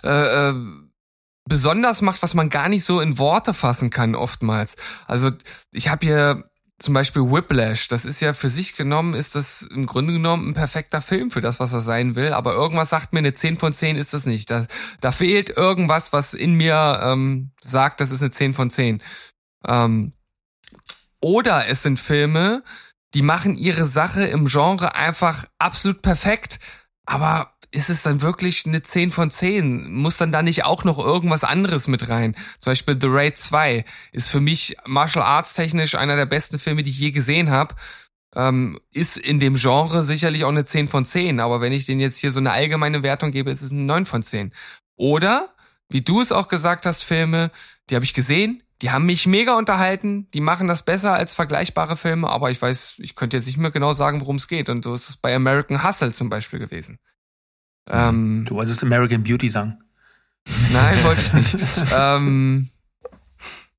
äh, 0.03 0.49
äh, 0.49 0.53
besonders 1.47 2.01
macht, 2.01 2.21
was 2.21 2.33
man 2.33 2.49
gar 2.49 2.69
nicht 2.69 2.83
so 2.83 2.99
in 3.01 3.17
Worte 3.17 3.53
fassen 3.53 3.89
kann 3.89 4.15
oftmals. 4.15 4.75
Also 5.07 5.31
ich 5.71 5.89
habe 5.89 6.05
hier 6.05 6.43
zum 6.79 6.93
Beispiel 6.93 7.23
Whiplash, 7.23 7.87
das 7.87 8.05
ist 8.05 8.19
ja 8.19 8.33
für 8.33 8.49
sich 8.49 8.75
genommen, 8.75 9.15
ist 9.15 9.35
das 9.35 9.63
im 9.63 9.87
Grunde 9.87 10.13
genommen 10.13 10.49
ein 10.49 10.53
perfekter 10.53 11.01
Film 11.01 11.31
für 11.31 11.41
das, 11.41 11.59
was 11.59 11.73
er 11.73 11.81
sein 11.81 12.15
will, 12.15 12.33
aber 12.33 12.53
irgendwas 12.53 12.89
sagt 12.89 13.13
mir, 13.13 13.19
eine 13.19 13.33
10 13.33 13.57
von 13.57 13.73
10 13.73 13.97
ist 13.97 14.13
das 14.13 14.27
nicht. 14.27 14.51
Da, 14.51 14.67
da 15.01 15.11
fehlt 15.11 15.49
irgendwas, 15.49 16.13
was 16.13 16.35
in 16.35 16.53
mir 16.53 16.99
ähm, 17.03 17.51
sagt, 17.63 17.99
das 17.99 18.11
ist 18.11 18.21
eine 18.21 18.29
10 18.29 18.53
von 18.53 18.69
10. 18.69 19.01
Ähm, 19.67 20.13
oder 21.21 21.67
es 21.67 21.83
sind 21.83 21.99
Filme, 21.99 22.63
die 23.13 23.21
machen 23.21 23.55
ihre 23.55 23.85
Sache 23.85 24.25
im 24.25 24.45
Genre 24.47 24.95
einfach 24.95 25.45
absolut 25.59 26.01
perfekt, 26.01 26.59
aber 27.05 27.57
ist 27.71 27.89
es 27.89 28.03
dann 28.03 28.21
wirklich 28.21 28.65
eine 28.65 28.81
10 28.81 29.11
von 29.11 29.29
10? 29.29 29.91
Muss 29.91 30.17
dann 30.17 30.31
da 30.31 30.41
nicht 30.41 30.63
auch 30.63 30.83
noch 30.83 30.97
irgendwas 30.97 31.43
anderes 31.43 31.87
mit 31.87 32.07
rein? 32.09 32.35
Zum 32.59 32.71
Beispiel 32.71 32.97
The 32.99 33.07
Raid 33.09 33.37
2 33.37 33.85
ist 34.13 34.29
für 34.29 34.39
mich 34.39 34.77
Martial 34.85 35.23
Arts 35.23 35.53
technisch 35.53 35.95
einer 35.95 36.15
der 36.15 36.25
besten 36.25 36.59
Filme, 36.59 36.83
die 36.83 36.89
ich 36.89 36.99
je 36.99 37.11
gesehen 37.11 37.49
habe. 37.49 37.75
Ähm, 38.35 38.79
ist 38.93 39.17
in 39.17 39.39
dem 39.39 39.55
Genre 39.55 40.03
sicherlich 40.03 40.43
auch 40.43 40.49
eine 40.49 40.65
10 40.65 40.87
von 40.87 41.05
10, 41.05 41.39
aber 41.39 41.59
wenn 41.59 41.73
ich 41.73 41.85
den 41.85 41.99
jetzt 41.99 42.19
hier 42.19 42.31
so 42.31 42.39
eine 42.39 42.51
allgemeine 42.51 43.03
Wertung 43.03 43.31
gebe, 43.31 43.51
ist 43.51 43.61
es 43.61 43.71
eine 43.71 43.81
9 43.81 44.05
von 44.05 44.21
10. 44.23 44.53
Oder, 44.95 45.53
wie 45.89 46.01
du 46.01 46.21
es 46.21 46.31
auch 46.31 46.47
gesagt 46.47 46.85
hast, 46.85 47.03
Filme, 47.03 47.51
die 47.89 47.95
habe 47.95 48.05
ich 48.05 48.13
gesehen, 48.13 48.63
die 48.81 48.91
haben 48.91 49.05
mich 49.05 49.25
mega 49.25 49.57
unterhalten, 49.57 50.29
die 50.33 50.41
machen 50.41 50.67
das 50.67 50.83
besser 50.83 51.13
als 51.13 51.33
vergleichbare 51.33 51.97
Filme, 51.97 52.29
aber 52.29 52.51
ich 52.51 52.61
weiß, 52.61 52.95
ich 52.99 53.15
könnte 53.15 53.37
jetzt 53.37 53.47
nicht 53.47 53.57
mehr 53.57 53.71
genau 53.71 53.93
sagen, 53.93 54.21
worum 54.21 54.35
es 54.35 54.47
geht. 54.47 54.69
Und 54.69 54.83
so 54.83 54.93
ist 54.93 55.09
es 55.09 55.17
bei 55.17 55.35
American 55.35 55.83
Hustle 55.83 56.11
zum 56.11 56.29
Beispiel 56.29 56.59
gewesen. 56.59 56.99
Ähm, 57.87 58.45
Du 58.47 58.55
wolltest 58.55 58.83
American 58.83 59.23
Beauty 59.23 59.49
sagen. 59.49 59.79
Nein, 60.71 61.03
wollte 61.03 61.21
ich 61.21 61.33
nicht. 61.33 61.55
ähm, 61.93 62.69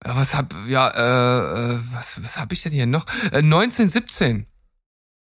was 0.00 0.34
hab, 0.34 0.54
ja, 0.66 0.88
äh, 0.88 1.74
äh, 1.74 1.78
was, 1.92 2.22
was 2.22 2.38
hab 2.38 2.52
ich 2.52 2.62
denn 2.62 2.72
hier 2.72 2.86
noch? 2.86 3.06
Äh, 3.32 3.38
1917. 3.38 4.46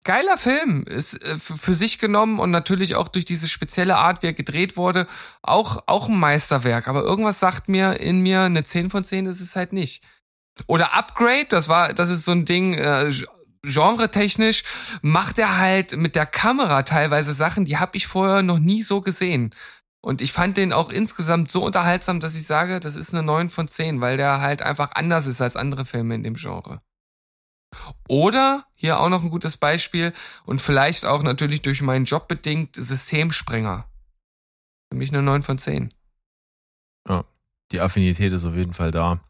Geiler 0.04 0.38
Film. 0.38 0.84
Ist 0.84 1.22
äh, 1.22 1.38
für 1.38 1.74
sich 1.74 1.98
genommen 1.98 2.38
und 2.38 2.50
natürlich 2.50 2.94
auch 2.94 3.08
durch 3.08 3.24
diese 3.24 3.48
spezielle 3.48 3.96
Art, 3.96 4.22
wie 4.22 4.28
er 4.28 4.32
gedreht 4.34 4.76
wurde, 4.76 5.06
auch, 5.42 5.82
auch 5.86 6.08
ein 6.08 6.18
Meisterwerk. 6.18 6.88
Aber 6.88 7.02
irgendwas 7.02 7.40
sagt 7.40 7.68
mir 7.68 8.00
in 8.00 8.22
mir, 8.22 8.42
eine 8.42 8.64
10 8.64 8.90
von 8.90 9.04
10 9.04 9.26
ist 9.26 9.40
es 9.40 9.56
halt 9.56 9.72
nicht. 9.72 10.04
Oder 10.66 10.94
Upgrade, 10.94 11.46
das 11.48 11.68
war, 11.68 11.92
das 11.92 12.10
ist 12.10 12.24
so 12.24 12.32
ein 12.32 12.44
Ding, 12.44 12.74
äh, 12.74 13.10
genre-technisch 13.64 14.62
macht 15.02 15.38
er 15.38 15.58
halt 15.58 15.96
mit 15.96 16.14
der 16.14 16.26
Kamera 16.26 16.82
teilweise 16.82 17.32
Sachen, 17.32 17.64
die 17.64 17.78
habe 17.78 17.96
ich 17.96 18.06
vorher 18.06 18.42
noch 18.42 18.58
nie 18.58 18.82
so 18.82 19.00
gesehen. 19.00 19.54
Und 20.02 20.20
ich 20.20 20.32
fand 20.32 20.58
den 20.58 20.74
auch 20.74 20.90
insgesamt 20.90 21.50
so 21.50 21.64
unterhaltsam, 21.64 22.20
dass 22.20 22.34
ich 22.34 22.46
sage, 22.46 22.78
das 22.78 22.94
ist 22.94 23.14
eine 23.14 23.22
9 23.22 23.48
von 23.48 23.68
10, 23.68 24.02
weil 24.02 24.18
der 24.18 24.42
halt 24.42 24.60
einfach 24.60 24.92
anders 24.94 25.26
ist 25.26 25.40
als 25.40 25.56
andere 25.56 25.86
Filme 25.86 26.14
in 26.14 26.22
dem 26.22 26.34
Genre. 26.34 26.82
Oder, 28.08 28.66
hier 28.74 29.00
auch 29.00 29.08
noch 29.08 29.22
ein 29.22 29.30
gutes 29.30 29.56
Beispiel, 29.56 30.12
und 30.44 30.60
vielleicht 30.60 31.04
auch 31.04 31.22
natürlich 31.22 31.62
durch 31.62 31.82
meinen 31.82 32.04
Job 32.04 32.28
bedingt, 32.28 32.76
Systemsprenger. 32.76 33.86
Für 34.90 34.96
mich 34.98 35.10
eine 35.12 35.22
9 35.22 35.42
von 35.42 35.58
10. 35.58 35.92
Die 37.72 37.80
Affinität 37.80 38.32
ist 38.32 38.44
auf 38.44 38.54
jeden 38.54 38.74
Fall 38.74 38.90
da. 38.90 39.20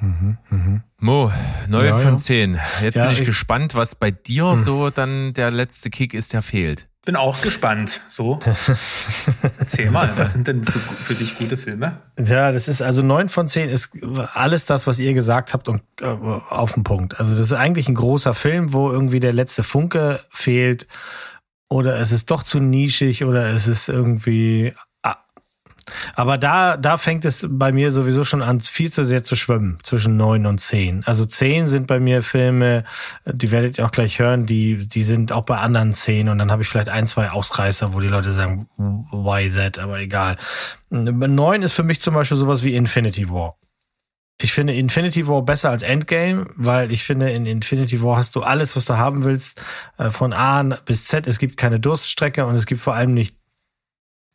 Mhm, 0.00 0.38
mhm. 0.50 0.82
Mo, 0.98 1.30
9 1.68 1.84
Ja, 1.84 1.96
von 1.98 2.12
ja. 2.12 2.16
10. 2.16 2.58
Jetzt 2.80 2.96
Ja, 2.96 3.04
bin 3.04 3.12
ich, 3.12 3.20
ich- 3.20 3.26
gespannt, 3.26 3.74
was 3.74 3.94
bei 3.94 4.10
dir 4.10 4.52
Hm. 4.52 4.56
so 4.56 4.90
dann 4.90 5.32
der 5.34 5.50
letzte 5.50 5.90
Kick 5.90 6.14
ist, 6.14 6.32
der 6.32 6.42
fehlt. 6.42 6.88
Bin 7.04 7.16
auch 7.16 7.42
gespannt. 7.42 8.00
So, 8.08 8.38
erzähl 9.58 9.90
mal, 9.90 10.08
was 10.16 10.32
sind 10.32 10.46
denn 10.46 10.62
für, 10.62 10.78
für 10.78 11.14
dich 11.14 11.36
gute 11.36 11.56
Filme? 11.56 11.98
Ja, 12.16 12.52
das 12.52 12.68
ist 12.68 12.80
also 12.80 13.02
neun 13.02 13.28
von 13.28 13.48
zehn 13.48 13.68
ist 13.68 13.90
alles 14.34 14.66
das, 14.66 14.86
was 14.86 15.00
ihr 15.00 15.12
gesagt 15.12 15.52
habt 15.52 15.68
und 15.68 15.82
äh, 16.00 16.06
auf 16.06 16.74
den 16.74 16.84
Punkt. 16.84 17.18
Also 17.18 17.32
das 17.32 17.46
ist 17.46 17.52
eigentlich 17.54 17.88
ein 17.88 17.96
großer 17.96 18.34
Film, 18.34 18.72
wo 18.72 18.90
irgendwie 18.90 19.18
der 19.18 19.32
letzte 19.32 19.64
Funke 19.64 20.20
fehlt 20.30 20.86
oder 21.68 21.98
es 21.98 22.12
ist 22.12 22.30
doch 22.30 22.44
zu 22.44 22.60
nischig 22.60 23.24
oder 23.24 23.50
es 23.50 23.66
ist 23.66 23.88
irgendwie. 23.88 24.74
Aber 26.14 26.38
da, 26.38 26.76
da 26.76 26.96
fängt 26.96 27.24
es 27.24 27.46
bei 27.48 27.72
mir 27.72 27.92
sowieso 27.92 28.24
schon 28.24 28.42
an, 28.42 28.60
viel 28.60 28.92
zu 28.92 29.04
sehr 29.04 29.24
zu 29.24 29.36
schwimmen 29.36 29.78
zwischen 29.82 30.16
neun 30.16 30.46
und 30.46 30.58
zehn. 30.58 31.02
Also 31.04 31.24
zehn 31.24 31.68
sind 31.68 31.86
bei 31.86 32.00
mir 32.00 32.22
Filme, 32.22 32.84
die 33.26 33.50
werdet 33.50 33.78
ihr 33.78 33.86
auch 33.86 33.90
gleich 33.90 34.18
hören, 34.18 34.46
die, 34.46 34.86
die 34.88 35.02
sind 35.02 35.32
auch 35.32 35.44
bei 35.44 35.58
anderen 35.58 35.92
zehn 35.92 36.28
und 36.28 36.38
dann 36.38 36.50
habe 36.50 36.62
ich 36.62 36.68
vielleicht 36.68 36.88
ein, 36.88 37.06
zwei 37.06 37.30
Ausreißer, 37.30 37.94
wo 37.94 38.00
die 38.00 38.08
Leute 38.08 38.30
sagen, 38.30 38.68
why 38.76 39.50
that, 39.50 39.78
aber 39.78 39.98
egal. 39.98 40.36
Neun 40.90 41.62
ist 41.62 41.72
für 41.72 41.82
mich 41.82 42.00
zum 42.00 42.14
Beispiel 42.14 42.36
sowas 42.36 42.62
wie 42.62 42.74
Infinity 42.74 43.30
War. 43.30 43.56
Ich 44.42 44.52
finde 44.52 44.74
Infinity 44.74 45.28
War 45.28 45.42
besser 45.42 45.70
als 45.70 45.84
Endgame, 45.84 46.46
weil 46.56 46.90
ich 46.90 47.04
finde, 47.04 47.30
in 47.30 47.46
Infinity 47.46 48.02
War 48.02 48.16
hast 48.16 48.34
du 48.34 48.42
alles, 48.42 48.74
was 48.74 48.84
du 48.84 48.96
haben 48.96 49.22
willst, 49.24 49.62
äh, 49.98 50.10
von 50.10 50.32
A 50.32 50.62
bis 50.84 51.04
Z. 51.04 51.28
Es 51.28 51.38
gibt 51.38 51.56
keine 51.56 51.78
Durststrecke 51.78 52.44
und 52.44 52.56
es 52.56 52.66
gibt 52.66 52.80
vor 52.80 52.94
allem 52.94 53.14
nicht 53.14 53.36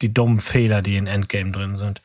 die 0.02 0.14
dummen 0.14 0.40
Fehler, 0.40 0.82
die 0.82 0.98
in 0.98 1.08
Endgame 1.08 1.52
drin 1.52 1.76
sind. 1.76 2.02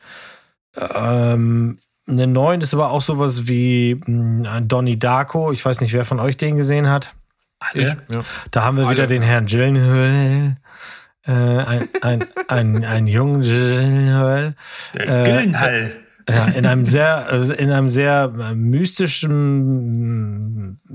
Ähm, 0.75 1.79
eine 2.07 2.27
9 2.27 2.61
ist 2.61 2.73
aber 2.73 2.91
auch 2.91 3.01
sowas 3.01 3.47
wie 3.47 4.01
mh, 4.05 4.61
Donnie 4.61 4.99
Darko. 4.99 5.51
Ich 5.51 5.63
weiß 5.63 5.81
nicht, 5.81 5.93
wer 5.93 6.05
von 6.05 6.19
euch 6.19 6.37
den 6.37 6.57
gesehen 6.57 6.89
hat. 6.89 7.15
Alle? 7.59 7.97
Da 8.51 8.63
haben 8.63 8.77
wir 8.77 8.87
Alle, 8.87 8.95
wieder 8.95 9.07
den 9.07 9.21
ja. 9.21 9.29
Herrn 9.29 9.45
Gyllenhaal. 9.45 10.57
Äh, 11.25 11.31
ein, 11.31 11.87
ein, 12.01 12.25
ein, 12.49 12.83
ein 12.83 13.07
jungen 13.07 13.41
Gyllenhaal. 13.41 14.55
Äh, 14.93 15.05
Gyllenhaal. 15.05 16.02
Ja, 16.29 16.45
in 16.45 16.65
einem 16.65 16.85
sehr, 16.85 17.27
äh, 17.31 17.53
in 17.61 17.69
einem 17.69 17.89
sehr 17.89 18.33
äh, 18.39 18.55
mystischen 18.55 19.53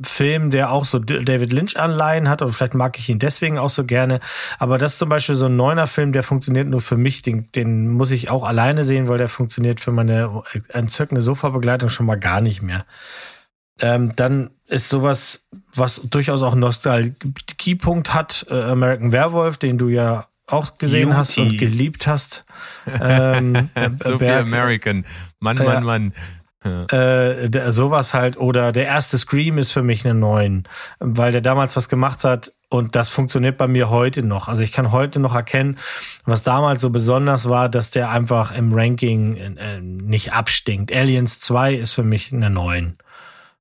Film, 0.02 0.50
der 0.50 0.72
auch 0.72 0.84
so 0.84 0.98
David 0.98 1.52
Lynch-Anleihen 1.52 2.28
hat 2.28 2.42
und 2.42 2.52
vielleicht 2.52 2.74
mag 2.74 2.98
ich 2.98 3.08
ihn 3.08 3.18
deswegen 3.18 3.58
auch 3.58 3.70
so 3.70 3.84
gerne. 3.84 4.20
Aber 4.58 4.78
das 4.78 4.92
ist 4.92 4.98
zum 4.98 5.08
Beispiel 5.08 5.34
so 5.34 5.46
ein 5.46 5.56
neuner 5.56 5.86
Film, 5.86 6.12
der 6.12 6.22
funktioniert 6.22 6.68
nur 6.68 6.80
für 6.80 6.96
mich. 6.96 7.22
Den, 7.22 7.50
den 7.52 7.88
muss 7.88 8.10
ich 8.10 8.30
auch 8.30 8.44
alleine 8.44 8.84
sehen, 8.84 9.08
weil 9.08 9.18
der 9.18 9.28
funktioniert 9.28 9.80
für 9.80 9.92
meine 9.92 10.42
entzückende 10.68 11.20
Sofabegleitung 11.20 11.90
schon 11.90 12.06
mal 12.06 12.18
gar 12.18 12.40
nicht 12.40 12.62
mehr. 12.62 12.86
Ähm, 13.80 14.14
dann 14.16 14.50
ist 14.66 14.88
sowas, 14.88 15.46
was 15.74 16.00
durchaus 16.04 16.42
auch 16.42 16.52
einen 16.52 16.60
Nostalgiepunkt 16.60 18.14
hat, 18.14 18.46
äh, 18.50 18.62
American 18.62 19.12
Werewolf, 19.12 19.56
den 19.56 19.78
du 19.78 19.88
ja 19.88 20.28
auch 20.48 20.78
gesehen 20.78 21.16
hast 21.16 21.36
Beauty. 21.36 21.50
und 21.50 21.58
geliebt 21.58 22.06
hast. 22.06 22.44
Ähm, 23.00 23.68
äh, 23.74 23.90
so 24.02 24.18
viel 24.18 24.30
American. 24.30 25.04
Mann, 25.40 25.58
Ja. 25.58 25.80
Mann, 25.80 26.12
Mann. 26.64 26.86
äh, 26.90 27.48
der, 27.48 27.72
sowas 27.72 28.14
halt 28.14 28.36
oder 28.38 28.72
der 28.72 28.86
erste 28.86 29.16
Scream 29.18 29.58
ist 29.58 29.70
für 29.72 29.82
mich 29.82 30.04
eine 30.04 30.14
neun, 30.18 30.64
weil 30.98 31.30
der 31.32 31.40
damals 31.40 31.76
was 31.76 31.88
gemacht 31.88 32.24
hat 32.24 32.52
und 32.70 32.96
das 32.96 33.08
funktioniert 33.10 33.56
bei 33.58 33.66
mir 33.68 33.90
heute 33.90 34.22
noch. 34.22 34.48
Also 34.48 34.62
ich 34.62 34.72
kann 34.72 34.90
heute 34.90 35.20
noch 35.20 35.34
erkennen, 35.34 35.78
was 36.24 36.42
damals 36.42 36.82
so 36.82 36.90
besonders 36.90 37.48
war, 37.48 37.68
dass 37.68 37.90
der 37.90 38.10
einfach 38.10 38.52
im 38.54 38.72
Ranking 38.72 39.36
äh, 39.36 39.80
nicht 39.80 40.32
abstinkt. 40.32 40.92
Aliens 40.92 41.38
2 41.40 41.74
ist 41.74 41.92
für 41.92 42.02
mich 42.04 42.32
eine 42.32 42.50
neun. 42.50 42.96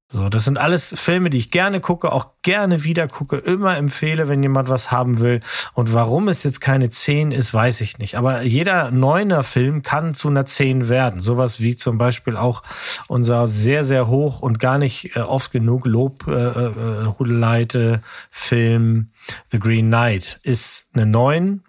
So, 0.09 0.29
das 0.29 0.45
sind 0.45 0.57
alles 0.57 0.95
Filme, 0.97 1.29
die 1.29 1.37
ich 1.37 1.51
gerne 1.51 1.81
gucke, 1.81 2.13
auch 2.13 2.27
gerne 2.41 2.85
wieder 2.85 3.09
gucke, 3.09 3.35
immer 3.35 3.75
empfehle, 3.75 4.29
wenn 4.29 4.41
jemand 4.41 4.69
was 4.69 4.89
haben 4.89 5.19
will. 5.19 5.41
Und 5.73 5.93
warum 5.93 6.29
es 6.29 6.43
jetzt 6.43 6.61
keine 6.61 6.89
10 6.89 7.31
ist, 7.31 7.53
weiß 7.53 7.81
ich 7.81 7.97
nicht. 7.97 8.15
Aber 8.15 8.41
jeder 8.41 8.89
neuner 8.89 9.43
Film 9.43 9.81
kann 9.81 10.13
zu 10.13 10.29
einer 10.29 10.45
10 10.45 10.87
werden. 10.87 11.19
Sowas 11.19 11.59
wie 11.59 11.75
zum 11.75 11.97
Beispiel 11.97 12.37
auch 12.37 12.63
unser 13.07 13.49
sehr, 13.49 13.83
sehr 13.83 14.07
hoch 14.07 14.41
und 14.41 14.59
gar 14.59 14.77
nicht 14.77 15.17
äh, 15.17 15.19
oft 15.19 15.51
genug 15.51 15.85
Lob 15.85 16.25
äh, 16.25 16.31
äh, 16.31 17.05
hudeleite 17.19 18.01
Film 18.31 19.11
The 19.49 19.59
Green 19.59 19.87
Knight 19.87 20.39
ist 20.41 20.87
eine 20.93 21.05
9 21.05 21.63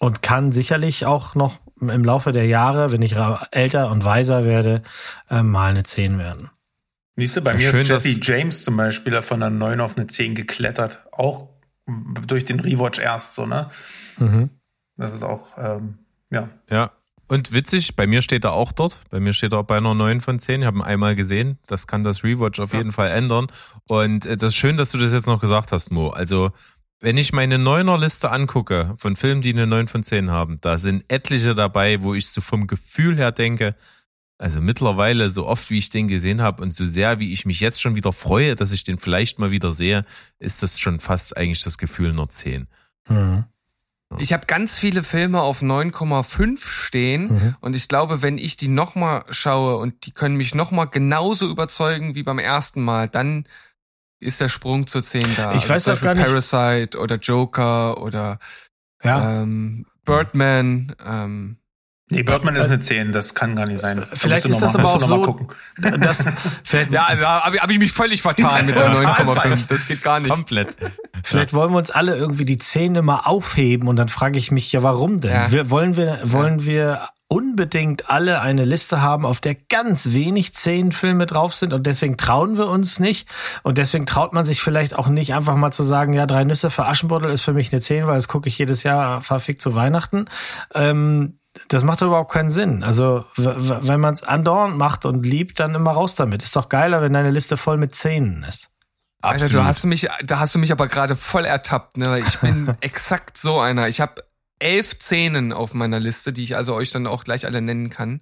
und 0.00 0.22
kann 0.22 0.50
sicherlich 0.50 1.06
auch 1.06 1.36
noch 1.36 1.60
im 1.80 2.04
Laufe 2.04 2.32
der 2.32 2.46
Jahre, 2.46 2.90
wenn 2.90 3.02
ich 3.02 3.14
älter 3.52 3.92
und 3.92 4.04
weiser 4.04 4.44
werde, 4.44 4.82
äh, 5.30 5.44
mal 5.44 5.70
eine 5.70 5.84
10 5.84 6.18
werden. 6.18 6.50
Siehst 7.16 7.36
du, 7.36 7.42
bei 7.42 7.52
Ja, 7.52 7.56
mir 7.56 7.70
schön, 7.70 7.82
ist 7.82 7.88
Jesse 7.88 8.18
James 8.20 8.64
zum 8.64 8.76
Beispiel 8.76 9.20
von 9.22 9.42
einer 9.42 9.50
9 9.54 9.80
auf 9.80 9.96
eine 9.96 10.06
10 10.06 10.34
geklettert. 10.34 11.06
Auch 11.12 11.48
durch 12.26 12.44
den 12.44 12.60
Rewatch 12.60 12.98
erst 12.98 13.34
so, 13.34 13.46
ne? 13.46 13.68
Mhm. 14.18 14.50
Das 14.96 15.12
ist 15.14 15.22
auch, 15.22 15.48
ähm, 15.58 15.98
ja. 16.30 16.48
Ja. 16.70 16.92
Und 17.28 17.52
witzig, 17.52 17.96
bei 17.96 18.06
mir 18.06 18.20
steht 18.20 18.44
er 18.44 18.52
auch 18.52 18.72
dort. 18.72 19.00
Bei 19.08 19.18
mir 19.18 19.32
steht 19.32 19.52
er 19.52 19.60
auch 19.60 19.64
bei 19.64 19.78
einer 19.78 19.94
9 19.94 20.20
von 20.20 20.38
10. 20.38 20.60
Ich 20.60 20.66
habe 20.66 20.78
ihn 20.78 20.82
einmal 20.82 21.14
gesehen. 21.14 21.58
Das 21.66 21.86
kann 21.86 22.04
das 22.04 22.24
Rewatch 22.24 22.60
auf 22.60 22.74
jeden 22.74 22.92
Fall 22.92 23.08
ändern. 23.08 23.46
Und 23.88 24.26
äh, 24.26 24.36
das 24.36 24.52
ist 24.52 24.56
schön, 24.56 24.76
dass 24.76 24.90
du 24.92 24.98
das 24.98 25.12
jetzt 25.12 25.26
noch 25.26 25.40
gesagt 25.40 25.72
hast, 25.72 25.90
Mo. 25.90 26.10
Also, 26.10 26.50
wenn 27.00 27.16
ich 27.16 27.32
meine 27.32 27.58
Neuner-Liste 27.58 28.30
angucke 28.30 28.94
von 28.98 29.16
Filmen, 29.16 29.40
die 29.40 29.52
eine 29.52 29.66
9 29.66 29.88
von 29.88 30.02
10 30.02 30.30
haben, 30.30 30.58
da 30.60 30.78
sind 30.78 31.04
etliche 31.08 31.54
dabei, 31.54 32.02
wo 32.02 32.14
ich 32.14 32.28
so 32.28 32.40
vom 32.40 32.66
Gefühl 32.66 33.16
her 33.16 33.32
denke, 33.32 33.76
also 34.42 34.60
mittlerweile, 34.60 35.30
so 35.30 35.46
oft 35.46 35.70
wie 35.70 35.78
ich 35.78 35.88
den 35.90 36.08
gesehen 36.08 36.42
habe 36.42 36.62
und 36.62 36.72
so 36.74 36.84
sehr 36.84 37.18
wie 37.20 37.32
ich 37.32 37.46
mich 37.46 37.60
jetzt 37.60 37.80
schon 37.80 37.94
wieder 37.94 38.12
freue, 38.12 38.56
dass 38.56 38.72
ich 38.72 38.82
den 38.84 38.98
vielleicht 38.98 39.38
mal 39.38 39.50
wieder 39.52 39.72
sehe, 39.72 40.04
ist 40.38 40.62
das 40.62 40.78
schon 40.80 40.98
fast 41.00 41.36
eigentlich 41.36 41.62
das 41.62 41.78
Gefühl 41.78 42.10
einer 42.10 42.28
10. 42.28 42.66
Mhm. 43.08 43.44
Ich 44.18 44.34
habe 44.34 44.44
ganz 44.46 44.78
viele 44.78 45.02
Filme 45.04 45.40
auf 45.40 45.62
9,5 45.62 46.66
stehen 46.68 47.28
Mhm. 47.28 47.56
und 47.60 47.74
ich 47.74 47.88
glaube, 47.88 48.20
wenn 48.20 48.36
ich 48.36 48.58
die 48.58 48.68
nochmal 48.68 49.24
schaue 49.30 49.76
und 49.78 50.04
die 50.04 50.10
können 50.10 50.36
mich 50.36 50.54
nochmal 50.54 50.88
genauso 50.88 51.48
überzeugen 51.48 52.14
wie 52.14 52.22
beim 52.22 52.38
ersten 52.38 52.82
Mal, 52.82 53.08
dann 53.08 53.46
ist 54.20 54.40
der 54.40 54.48
Sprung 54.50 54.86
zur 54.86 55.02
10 55.02 55.24
da. 55.36 55.54
Ich 55.54 55.66
weiß 55.68 55.84
zum 55.84 55.94
auch 55.94 56.00
gar 56.02 56.14
Beispiel 56.14 56.34
nicht- 56.34 56.50
Parasite 56.50 56.98
oder 56.98 57.16
Joker 57.16 58.02
oder 58.02 58.38
Ja. 59.02 59.42
ähm, 59.42 59.86
Birdman. 60.04 60.94
Ähm, 61.06 61.56
Nee, 62.12 62.22
Birdman 62.22 62.56
ist 62.56 62.66
eine 62.66 62.78
10, 62.78 63.12
das 63.12 63.34
kann 63.34 63.56
gar 63.56 63.66
nicht 63.66 63.80
sein. 63.80 63.98
Da 63.98 64.06
Vielleicht 64.12 64.46
musst 64.46 64.62
ist 64.62 64.62
du 64.62 64.66
das 64.66 64.74
noch 64.74 64.82
mal, 64.82 64.88
aber 64.88 64.96
auch 64.96 65.00
noch 65.00 65.08
so- 65.08 65.16
mal 65.16 65.24
gucken. 65.24 65.46
Das, 66.00 66.24
ja, 66.90 67.04
also 67.04 67.24
habe 67.26 67.58
hab 67.58 67.70
ich 67.70 67.78
mich 67.78 67.92
völlig 67.92 68.22
vertan 68.22 68.66
mit 68.66 68.74
der 68.74 68.90
Total 68.90 69.06
9,5. 69.16 69.34
falsch. 69.34 69.66
Das 69.68 69.86
geht 69.86 70.02
gar 70.02 70.20
nicht. 70.20 70.30
Komplett. 70.32 70.76
vielleicht 71.24 71.54
wollen 71.54 71.72
wir 71.72 71.78
uns 71.78 71.90
alle 71.90 72.14
irgendwie 72.16 72.44
die 72.44 72.56
Zähne 72.58 73.02
mal 73.02 73.20
aufheben 73.24 73.88
und 73.88 73.96
dann 73.96 74.08
frage 74.08 74.38
ich 74.38 74.50
mich 74.50 74.70
ja, 74.72 74.82
warum 74.82 75.20
denn? 75.20 75.30
Ja. 75.32 75.50
Wir, 75.52 75.70
wollen 75.70 75.96
wir, 75.96 76.20
wollen 76.24 76.66
wir 76.66 77.08
unbedingt 77.28 78.10
alle 78.10 78.42
eine 78.42 78.66
Liste 78.66 79.00
haben, 79.00 79.24
auf 79.24 79.40
der 79.40 79.54
ganz 79.54 80.12
wenig 80.12 80.54
zehn 80.54 80.92
Filme 80.92 81.24
drauf 81.24 81.54
sind 81.54 81.72
und 81.72 81.86
deswegen 81.86 82.18
trauen 82.18 82.58
wir 82.58 82.66
uns 82.68 83.00
nicht 83.00 83.26
und 83.62 83.78
deswegen 83.78 84.04
traut 84.04 84.34
man 84.34 84.44
sich 84.44 84.60
vielleicht 84.60 84.94
auch 84.98 85.08
nicht 85.08 85.32
einfach 85.34 85.56
mal 85.56 85.70
zu 85.72 85.82
sagen, 85.82 86.12
ja, 86.12 86.26
drei 86.26 86.44
Nüsse 86.44 86.68
für 86.68 86.84
Aschenbrödel 86.84 87.30
ist 87.30 87.40
für 87.40 87.54
mich 87.54 87.72
eine 87.72 87.80
10, 87.80 88.06
weil 88.06 88.16
das 88.16 88.28
gucke 88.28 88.50
ich 88.50 88.58
jedes 88.58 88.82
Jahr 88.82 89.22
verfickt 89.22 89.62
zu 89.62 89.74
Weihnachten. 89.74 90.26
Ähm, 90.74 91.38
das 91.68 91.84
macht 91.84 92.00
doch 92.00 92.06
überhaupt 92.06 92.32
keinen 92.32 92.50
Sinn. 92.50 92.82
Also, 92.82 93.24
wenn 93.36 94.00
man 94.00 94.14
es 94.14 94.22
andauernd 94.22 94.76
macht 94.78 95.04
und 95.04 95.24
liebt, 95.24 95.60
dann 95.60 95.74
immer 95.74 95.92
raus 95.92 96.14
damit. 96.14 96.42
Ist 96.42 96.56
doch 96.56 96.68
geiler, 96.68 97.02
wenn 97.02 97.12
deine 97.12 97.30
Liste 97.30 97.56
voll 97.56 97.76
mit 97.76 97.94
Zehnen 97.94 98.42
ist. 98.44 98.70
Alter, 99.20 99.48
du 99.48 99.64
hast 99.64 99.84
mich, 99.84 100.08
da 100.24 100.40
hast 100.40 100.54
du 100.54 100.58
mich 100.58 100.72
aber 100.72 100.88
gerade 100.88 101.14
voll 101.14 101.44
ertappt, 101.44 101.96
ne? 101.96 102.20
Ich 102.26 102.40
bin 102.40 102.74
exakt 102.80 103.36
so 103.36 103.60
einer. 103.60 103.88
Ich 103.88 104.00
habe 104.00 104.24
elf 104.58 104.96
Szenen 105.00 105.52
auf 105.52 105.74
meiner 105.74 106.00
Liste, 106.00 106.32
die 106.32 106.42
ich 106.42 106.56
also 106.56 106.74
euch 106.74 106.90
dann 106.90 107.06
auch 107.06 107.24
gleich 107.24 107.46
alle 107.46 107.62
nennen 107.62 107.90
kann. 107.90 108.20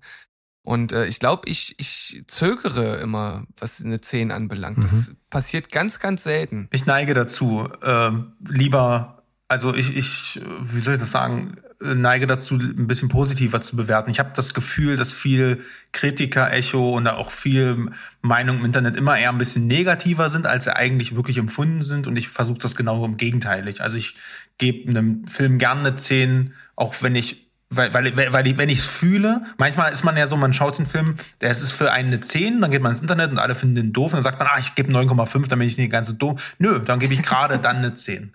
Und 0.62 0.93
äh, 0.93 1.07
ich 1.07 1.19
glaube, 1.19 1.48
ich, 1.48 1.74
ich 1.78 2.23
zögere 2.27 2.97
immer, 2.97 3.44
was 3.59 3.82
eine 3.82 4.01
10 4.01 4.31
anbelangt. 4.31 4.85
Das 4.85 5.15
passiert 5.31 5.73
ganz, 5.73 5.98
ganz 5.98 6.23
selten. 6.23 6.69
Ich 6.70 6.85
neige 6.85 7.15
dazu, 7.15 7.69
ähm, 7.82 8.35
lieber, 8.47 9.23
also 9.48 9.74
ich, 9.74 9.97
ich, 9.97 10.40
wie 10.62 10.81
soll 10.81 10.94
ich 10.94 11.01
das 11.01 11.11
sagen, 11.11 11.57
äh, 11.57 11.70
neige 11.81 12.27
dazu, 12.27 12.57
ein 12.57 12.86
bisschen 12.86 13.09
positiver 13.09 13.62
zu 13.62 13.74
bewerten. 13.74 14.11
Ich 14.11 14.19
habe 14.19 14.31
das 14.35 14.52
Gefühl, 14.52 14.97
dass 14.97 15.12
viel 15.12 15.65
Kritiker-Echo 15.93 16.94
und 16.94 17.07
auch 17.09 17.31
viel 17.31 17.90
Meinung 18.20 18.59
im 18.59 18.65
Internet 18.66 18.97
immer 18.97 19.19
eher 19.19 19.31
ein 19.31 19.39
bisschen 19.39 19.66
negativer 19.66 20.28
sind, 20.28 20.47
als 20.47 20.65
sie 20.65 20.77
eigentlich 20.77 21.16
wirklich 21.16 21.39
empfunden 21.39 21.82
sind. 21.82 22.07
Und 22.07 22.16
ich 22.16 22.28
versuche 22.28 22.59
das 22.59 22.77
genau 22.77 23.05
im 23.05 23.16
Gegenteilig. 23.16 23.82
Also 23.82 23.97
ich 23.97 24.16
gebe 24.59 24.90
einem 24.90 25.27
Film 25.27 25.59
gerne 25.59 25.81
eine 25.81 25.94
10, 25.94 26.52
auch 26.77 26.94
wenn 27.01 27.16
ich 27.16 27.47
weil, 27.73 27.94
weil, 27.94 28.16
weil, 28.16 28.32
weil 28.32 28.59
wenn 28.59 28.69
ich 28.69 28.78
es 28.78 28.86
fühle, 28.86 29.44
manchmal 29.57 29.93
ist 29.93 30.05
man 30.05 30.16
ja 30.16 30.27
so, 30.27 30.36
man 30.36 30.52
schaut 30.52 30.77
den 30.78 30.86
Film, 30.86 31.15
der 31.40 31.52
ist 31.52 31.70
für 31.70 31.93
einen 31.93 32.09
eine 32.09 32.19
10, 32.19 32.61
dann 32.61 32.73
geht 32.73 32.82
man 32.82 32.90
ins 32.90 33.01
Internet 33.01 33.31
und 33.31 33.39
alle 33.39 33.55
finden 33.55 33.77
den 33.77 33.93
doof 33.93 34.12
und 34.12 34.16
dann 34.16 34.24
sagt 34.24 34.40
man, 34.40 34.48
ah, 34.48 34.59
ich 34.59 34.74
gebe 34.74 34.93
9,5, 34.93 35.47
dann 35.47 35.61
bin 35.61 35.69
ich 35.69 35.78
nicht 35.78 35.93
ganz 35.93 36.09
so 36.09 36.12
doof. 36.12 36.57
Nö, 36.59 36.81
dann 36.81 36.98
gebe 36.98 37.15
ich 37.15 37.23
gerade 37.23 37.59
dann 37.59 37.77
eine 37.77 37.94
10. 37.94 38.35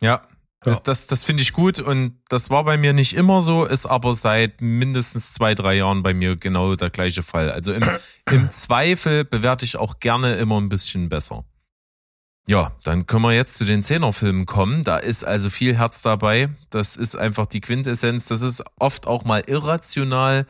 Ja, 0.00 0.22
Ja. 0.66 0.74
das, 0.82 1.06
das 1.06 1.22
finde 1.22 1.42
ich 1.42 1.52
gut 1.52 1.78
und 1.78 2.20
das 2.28 2.50
war 2.50 2.64
bei 2.64 2.76
mir 2.76 2.92
nicht 2.92 3.14
immer 3.14 3.42
so, 3.42 3.64
ist 3.64 3.86
aber 3.86 4.12
seit 4.14 4.60
mindestens 4.60 5.32
zwei, 5.32 5.54
drei 5.54 5.74
Jahren 5.76 6.02
bei 6.02 6.14
mir 6.14 6.36
genau 6.36 6.74
der 6.74 6.90
gleiche 6.90 7.22
Fall. 7.22 7.50
Also 7.50 7.72
im, 7.72 7.84
im 8.30 8.50
Zweifel 8.50 9.24
bewerte 9.24 9.64
ich 9.64 9.76
auch 9.76 10.00
gerne 10.00 10.34
immer 10.34 10.60
ein 10.60 10.68
bisschen 10.68 11.08
besser. 11.08 11.44
Ja, 12.48 12.72
dann 12.82 13.06
können 13.06 13.24
wir 13.24 13.34
jetzt 13.34 13.58
zu 13.58 13.66
den 13.66 13.82
Zehnerfilmen 13.82 14.46
kommen. 14.46 14.82
Da 14.82 14.96
ist 14.96 15.22
also 15.22 15.50
viel 15.50 15.76
Herz 15.76 16.00
dabei. 16.00 16.48
Das 16.70 16.96
ist 16.96 17.14
einfach 17.14 17.44
die 17.44 17.60
Quintessenz. 17.60 18.24
Das 18.24 18.40
ist 18.40 18.64
oft 18.78 19.06
auch 19.06 19.24
mal 19.24 19.42
irrational. 19.46 20.46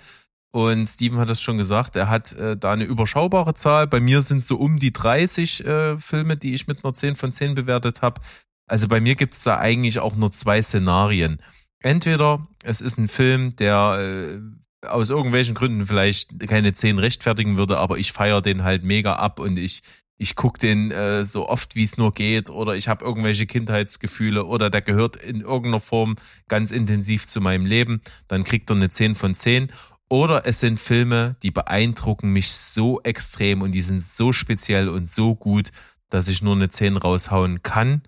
Und 0.52 0.86
Steven 0.86 1.18
hat 1.18 1.28
es 1.28 1.42
schon 1.42 1.58
gesagt, 1.58 1.96
er 1.96 2.08
hat 2.08 2.32
äh, 2.34 2.56
da 2.56 2.72
eine 2.72 2.84
überschaubare 2.84 3.54
Zahl. 3.54 3.88
Bei 3.88 4.00
mir 4.00 4.22
sind 4.22 4.44
so 4.44 4.56
um 4.56 4.78
die 4.78 4.92
30 4.92 5.64
äh, 5.66 5.98
Filme, 5.98 6.36
die 6.36 6.54
ich 6.54 6.68
mit 6.68 6.84
einer 6.84 6.94
10 6.94 7.16
von 7.16 7.32
10 7.32 7.56
bewertet 7.56 8.00
habe. 8.00 8.20
Also 8.68 8.86
bei 8.86 9.00
mir 9.00 9.16
gibt's 9.16 9.42
da 9.42 9.58
eigentlich 9.58 9.98
auch 9.98 10.14
nur 10.14 10.30
zwei 10.30 10.62
Szenarien. 10.62 11.40
Entweder 11.80 12.46
es 12.62 12.80
ist 12.80 12.98
ein 12.98 13.08
Film, 13.08 13.56
der 13.56 14.40
äh, 14.82 14.86
aus 14.86 15.10
irgendwelchen 15.10 15.54
Gründen 15.54 15.86
vielleicht 15.86 16.38
keine 16.46 16.74
10 16.74 16.98
rechtfertigen 16.98 17.58
würde, 17.58 17.78
aber 17.78 17.98
ich 17.98 18.12
feiere 18.12 18.42
den 18.42 18.62
halt 18.62 18.84
mega 18.84 19.16
ab 19.16 19.40
und 19.40 19.58
ich, 19.58 19.82
ich 20.18 20.36
gucke 20.36 20.58
den 20.58 20.90
äh, 20.90 21.24
so 21.24 21.48
oft 21.48 21.74
wie 21.74 21.82
es 21.82 21.96
nur 21.96 22.12
geht 22.12 22.50
oder 22.50 22.74
ich 22.76 22.88
habe 22.88 23.04
irgendwelche 23.04 23.46
Kindheitsgefühle 23.46 24.44
oder 24.44 24.70
der 24.70 24.82
gehört 24.82 25.16
in 25.16 25.40
irgendeiner 25.40 25.80
Form 25.80 26.16
ganz 26.48 26.70
intensiv 26.70 27.26
zu 27.26 27.40
meinem 27.40 27.66
Leben, 27.66 28.02
dann 28.28 28.44
kriegt 28.44 28.70
er 28.70 28.76
eine 28.76 28.90
10 28.90 29.14
von 29.14 29.34
10. 29.34 29.72
Oder 30.10 30.46
es 30.46 30.60
sind 30.60 30.80
Filme, 30.80 31.36
die 31.42 31.50
beeindrucken 31.50 32.30
mich 32.32 32.52
so 32.52 33.00
extrem 33.02 33.60
und 33.62 33.72
die 33.72 33.82
sind 33.82 34.02
so 34.02 34.32
speziell 34.32 34.88
und 34.88 35.10
so 35.10 35.34
gut, 35.34 35.70
dass 36.08 36.28
ich 36.28 36.40
nur 36.40 36.56
eine 36.56 36.70
10 36.70 36.96
raushauen 36.96 37.62
kann. 37.62 38.02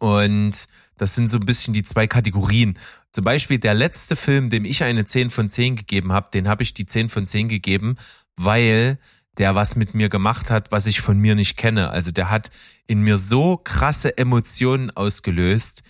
Und 0.00 0.66
das 0.96 1.14
sind 1.14 1.30
so 1.30 1.38
ein 1.38 1.46
bisschen 1.46 1.74
die 1.74 1.84
zwei 1.84 2.06
Kategorien. 2.06 2.78
Zum 3.12 3.22
Beispiel 3.24 3.58
der 3.58 3.74
letzte 3.74 4.16
Film, 4.16 4.50
dem 4.50 4.64
ich 4.64 4.82
eine 4.82 5.04
10 5.04 5.30
von 5.30 5.48
10 5.48 5.76
gegeben 5.76 6.12
habe, 6.12 6.30
den 6.32 6.48
habe 6.48 6.62
ich 6.62 6.74
die 6.74 6.86
10 6.86 7.10
von 7.10 7.26
10 7.26 7.48
gegeben, 7.48 7.96
weil 8.36 8.98
der 9.38 9.54
was 9.54 9.76
mit 9.76 9.94
mir 9.94 10.08
gemacht 10.08 10.50
hat, 10.50 10.72
was 10.72 10.86
ich 10.86 11.00
von 11.00 11.18
mir 11.18 11.34
nicht 11.34 11.56
kenne. 11.56 11.90
Also 11.90 12.10
der 12.10 12.30
hat 12.30 12.50
in 12.86 13.02
mir 13.02 13.18
so 13.18 13.56
krasse 13.56 14.16
Emotionen 14.18 14.90
ausgelöst, 14.90 15.82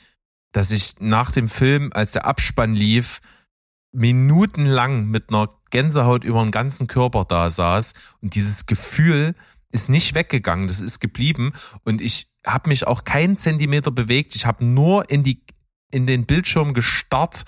dass 0.53 0.71
ich 0.71 0.97
nach 0.99 1.31
dem 1.31 1.49
Film, 1.49 1.91
als 1.93 2.13
der 2.13 2.27
Abspann 2.27 2.75
lief, 2.75 3.21
minutenlang 3.93 5.07
mit 5.07 5.31
einer 5.31 5.49
Gänsehaut 5.71 6.25
über 6.25 6.43
den 6.43 6.51
ganzen 6.51 6.87
Körper 6.87 7.25
da 7.25 7.51
saß 7.51 7.95
und 8.21 8.35
dieses 8.35 8.67
Gefühl 8.67 9.35
ist 9.73 9.89
nicht 9.89 10.15
weggegangen, 10.15 10.69
das 10.69 10.81
ist 10.81 11.01
geblieben 11.01 11.53
und 11.85 12.01
ich 12.01 12.30
habe 12.47 12.69
mich 12.69 12.87
auch 12.87 13.05
keinen 13.05 13.37
Zentimeter 13.37 13.91
bewegt, 13.91 14.35
ich 14.35 14.47
habe 14.47 14.65
nur 14.65 15.11
in 15.11 15.23
die 15.23 15.45
in 15.93 16.07
den 16.07 16.25
Bildschirm 16.25 16.75
gestarrt 16.75 17.45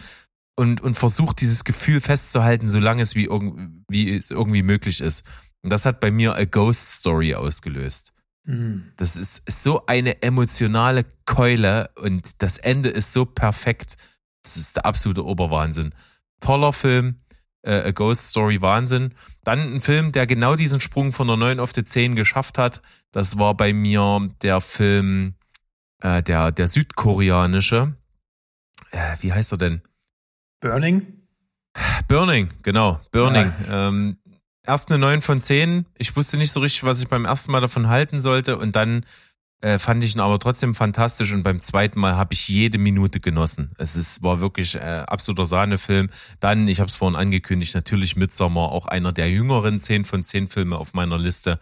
und 0.56 0.80
und 0.80 0.96
versucht 0.96 1.40
dieses 1.40 1.64
Gefühl 1.64 2.00
festzuhalten, 2.00 2.68
solange 2.68 3.02
es 3.02 3.14
wie, 3.14 3.24
irgend, 3.24 3.84
wie 3.88 4.14
es 4.14 4.30
irgendwie 4.30 4.62
möglich 4.62 5.00
ist. 5.00 5.24
Und 5.62 5.70
das 5.70 5.86
hat 5.86 6.00
bei 6.00 6.10
mir 6.10 6.34
a 6.34 6.44
Ghost 6.44 6.98
Story 6.98 7.34
ausgelöst. 7.34 8.12
Mhm. 8.44 8.92
Das 8.96 9.16
ist 9.16 9.50
so 9.62 9.86
eine 9.86 10.22
emotionale 10.22 11.04
Keule 11.24 11.90
und 11.96 12.42
das 12.42 12.58
Ende 12.58 12.88
ist 12.88 13.12
so 13.12 13.24
perfekt. 13.24 13.96
Das 14.42 14.56
ist 14.56 14.76
der 14.76 14.86
absolute 14.86 15.24
Oberwahnsinn. 15.24 15.94
Toller 16.40 16.72
Film, 16.72 17.20
äh, 17.62 17.88
A 17.88 17.90
Ghost 17.90 18.28
Story 18.28 18.60
Wahnsinn. 18.60 19.14
Dann 19.44 19.58
ein 19.58 19.80
Film, 19.80 20.12
der 20.12 20.26
genau 20.26 20.56
diesen 20.56 20.80
Sprung 20.80 21.12
von 21.12 21.26
der 21.26 21.36
9 21.36 21.60
auf 21.60 21.72
die 21.72 21.84
10 21.84 22.14
geschafft 22.16 22.58
hat. 22.58 22.82
Das 23.12 23.38
war 23.38 23.54
bei 23.56 23.72
mir 23.72 24.30
der 24.42 24.60
Film, 24.60 25.34
äh, 26.00 26.22
der, 26.22 26.52
der 26.52 26.68
südkoreanische. 26.68 27.94
Äh, 28.90 29.16
wie 29.20 29.32
heißt 29.32 29.52
er 29.52 29.58
denn? 29.58 29.82
Burning? 30.60 31.22
Burning, 32.06 32.50
genau, 32.62 33.00
Burning. 33.10 33.52
Ähm, 33.70 34.18
erst 34.66 34.90
eine 34.90 34.98
9 34.98 35.22
von 35.22 35.40
10. 35.40 35.86
Ich 35.96 36.14
wusste 36.16 36.36
nicht 36.36 36.52
so 36.52 36.60
richtig, 36.60 36.84
was 36.84 37.00
ich 37.00 37.08
beim 37.08 37.24
ersten 37.24 37.50
Mal 37.52 37.60
davon 37.60 37.88
halten 37.88 38.20
sollte 38.20 38.58
und 38.58 38.76
dann 38.76 39.04
äh, 39.62 39.78
fand 39.78 40.02
ich 40.02 40.14
ihn 40.14 40.20
aber 40.20 40.38
trotzdem 40.38 40.74
fantastisch 40.74 41.32
und 41.32 41.44
beim 41.44 41.60
zweiten 41.60 42.00
Mal 42.00 42.16
habe 42.16 42.34
ich 42.34 42.48
jede 42.48 42.78
Minute 42.78 43.20
genossen. 43.20 43.70
Es 43.78 43.94
ist, 43.96 44.22
war 44.22 44.40
wirklich 44.40 44.74
äh, 44.74 45.04
absoluter 45.06 45.46
Sahnefilm. 45.46 46.10
Dann, 46.40 46.66
ich 46.66 46.80
habe 46.80 46.88
es 46.88 46.96
vorhin 46.96 47.16
angekündigt, 47.16 47.74
natürlich 47.74 48.16
Midsommar, 48.16 48.70
auch 48.70 48.86
einer 48.86 49.12
der 49.12 49.30
jüngeren 49.30 49.78
10 49.78 50.04
von 50.04 50.24
10 50.24 50.48
Filme 50.48 50.76
auf 50.76 50.94
meiner 50.94 51.16
Liste, 51.16 51.60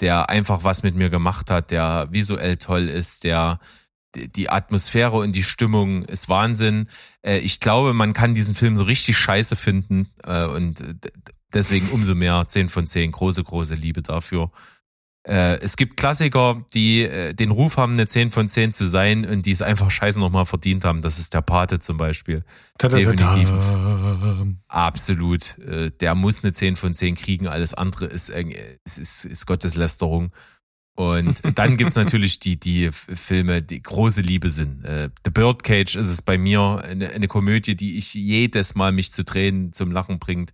der 0.00 0.30
einfach 0.30 0.64
was 0.64 0.82
mit 0.82 0.94
mir 0.94 1.10
gemacht 1.10 1.50
hat, 1.50 1.70
der 1.70 2.08
visuell 2.10 2.56
toll 2.56 2.88
ist, 2.88 3.24
der 3.24 3.60
die 4.14 4.50
Atmosphäre 4.50 5.16
und 5.16 5.32
die 5.32 5.44
Stimmung 5.44 6.04
ist 6.04 6.28
Wahnsinn. 6.28 6.88
Äh, 7.22 7.38
ich 7.38 7.60
glaube, 7.60 7.92
man 7.92 8.14
kann 8.14 8.34
diesen 8.34 8.54
Film 8.54 8.76
so 8.76 8.84
richtig 8.84 9.18
scheiße 9.18 9.56
finden 9.56 10.08
äh, 10.24 10.44
und 10.46 10.82
deswegen 11.52 11.88
umso 11.90 12.14
mehr 12.14 12.46
10 12.46 12.70
von 12.70 12.86
10, 12.86 13.12
große, 13.12 13.44
große 13.44 13.74
Liebe 13.74 14.02
dafür. 14.02 14.50
Äh, 15.24 15.60
es 15.60 15.76
gibt 15.76 15.96
Klassiker, 15.96 16.64
die 16.74 17.02
äh, 17.02 17.32
den 17.32 17.52
Ruf 17.52 17.76
haben, 17.76 17.92
eine 17.92 18.08
10 18.08 18.32
von 18.32 18.48
10 18.48 18.72
zu 18.72 18.86
sein 18.86 19.24
und 19.24 19.46
die 19.46 19.52
es 19.52 19.62
einfach 19.62 19.90
scheiße 19.90 20.18
nochmal 20.18 20.46
verdient 20.46 20.84
haben. 20.84 21.00
Das 21.00 21.18
ist 21.18 21.32
der 21.32 21.42
Pate 21.42 21.78
zum 21.78 21.96
Beispiel. 21.96 22.44
Definitiv. 22.80 23.52
Absolut. 24.66 25.58
Äh, 25.58 25.92
der 25.92 26.14
muss 26.16 26.42
eine 26.42 26.52
10 26.52 26.74
von 26.76 26.94
10 26.94 27.14
kriegen. 27.14 27.46
Alles 27.46 27.72
andere 27.72 28.06
ist, 28.06 28.30
ist, 28.30 28.98
ist, 28.98 29.24
ist 29.24 29.46
Gotteslästerung. 29.46 30.32
Und 30.94 31.40
dann 31.58 31.76
gibt's 31.76 31.96
natürlich 31.96 32.40
die, 32.40 32.58
die 32.58 32.90
Filme, 32.92 33.62
die 33.62 33.80
große 33.80 34.20
Liebe 34.20 34.50
sind. 34.50 34.84
Äh, 34.84 35.10
The 35.24 35.30
Birdcage 35.30 35.96
ist 35.96 36.08
es 36.08 36.20
bei 36.20 36.36
mir 36.36 36.82
eine, 36.84 37.10
eine 37.10 37.28
Komödie, 37.28 37.76
die 37.76 37.96
ich 37.96 38.12
jedes 38.14 38.74
Mal 38.74 38.90
mich 38.90 39.12
zu 39.12 39.24
Tränen 39.24 39.72
zum 39.72 39.92
Lachen 39.92 40.18
bringt. 40.18 40.52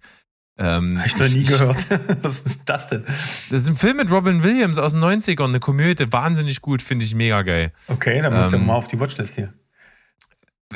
Ähm, 0.58 0.98
Hab 0.98 1.06
ich 1.06 1.16
noch 1.16 1.28
nie 1.28 1.42
gehört. 1.44 1.86
Was 2.22 2.42
ist 2.42 2.68
das 2.68 2.88
denn? 2.88 3.04
Das 3.06 3.62
ist 3.62 3.68
ein 3.68 3.76
Film 3.76 3.98
mit 3.98 4.10
Robin 4.10 4.42
Williams 4.42 4.76
aus 4.76 4.92
den 4.92 5.02
90ern, 5.02 5.44
eine 5.44 5.60
Komödie, 5.60 6.10
wahnsinnig 6.10 6.60
gut, 6.60 6.82
finde 6.82 7.04
ich 7.04 7.14
mega 7.14 7.42
geil. 7.42 7.72
Okay, 7.86 8.20
dann 8.20 8.34
musst 8.34 8.52
ähm, 8.52 8.60
du 8.60 8.66
mal 8.66 8.74
auf 8.74 8.88
die 8.88 8.98
Watchlist 8.98 9.36
hier. 9.36 9.52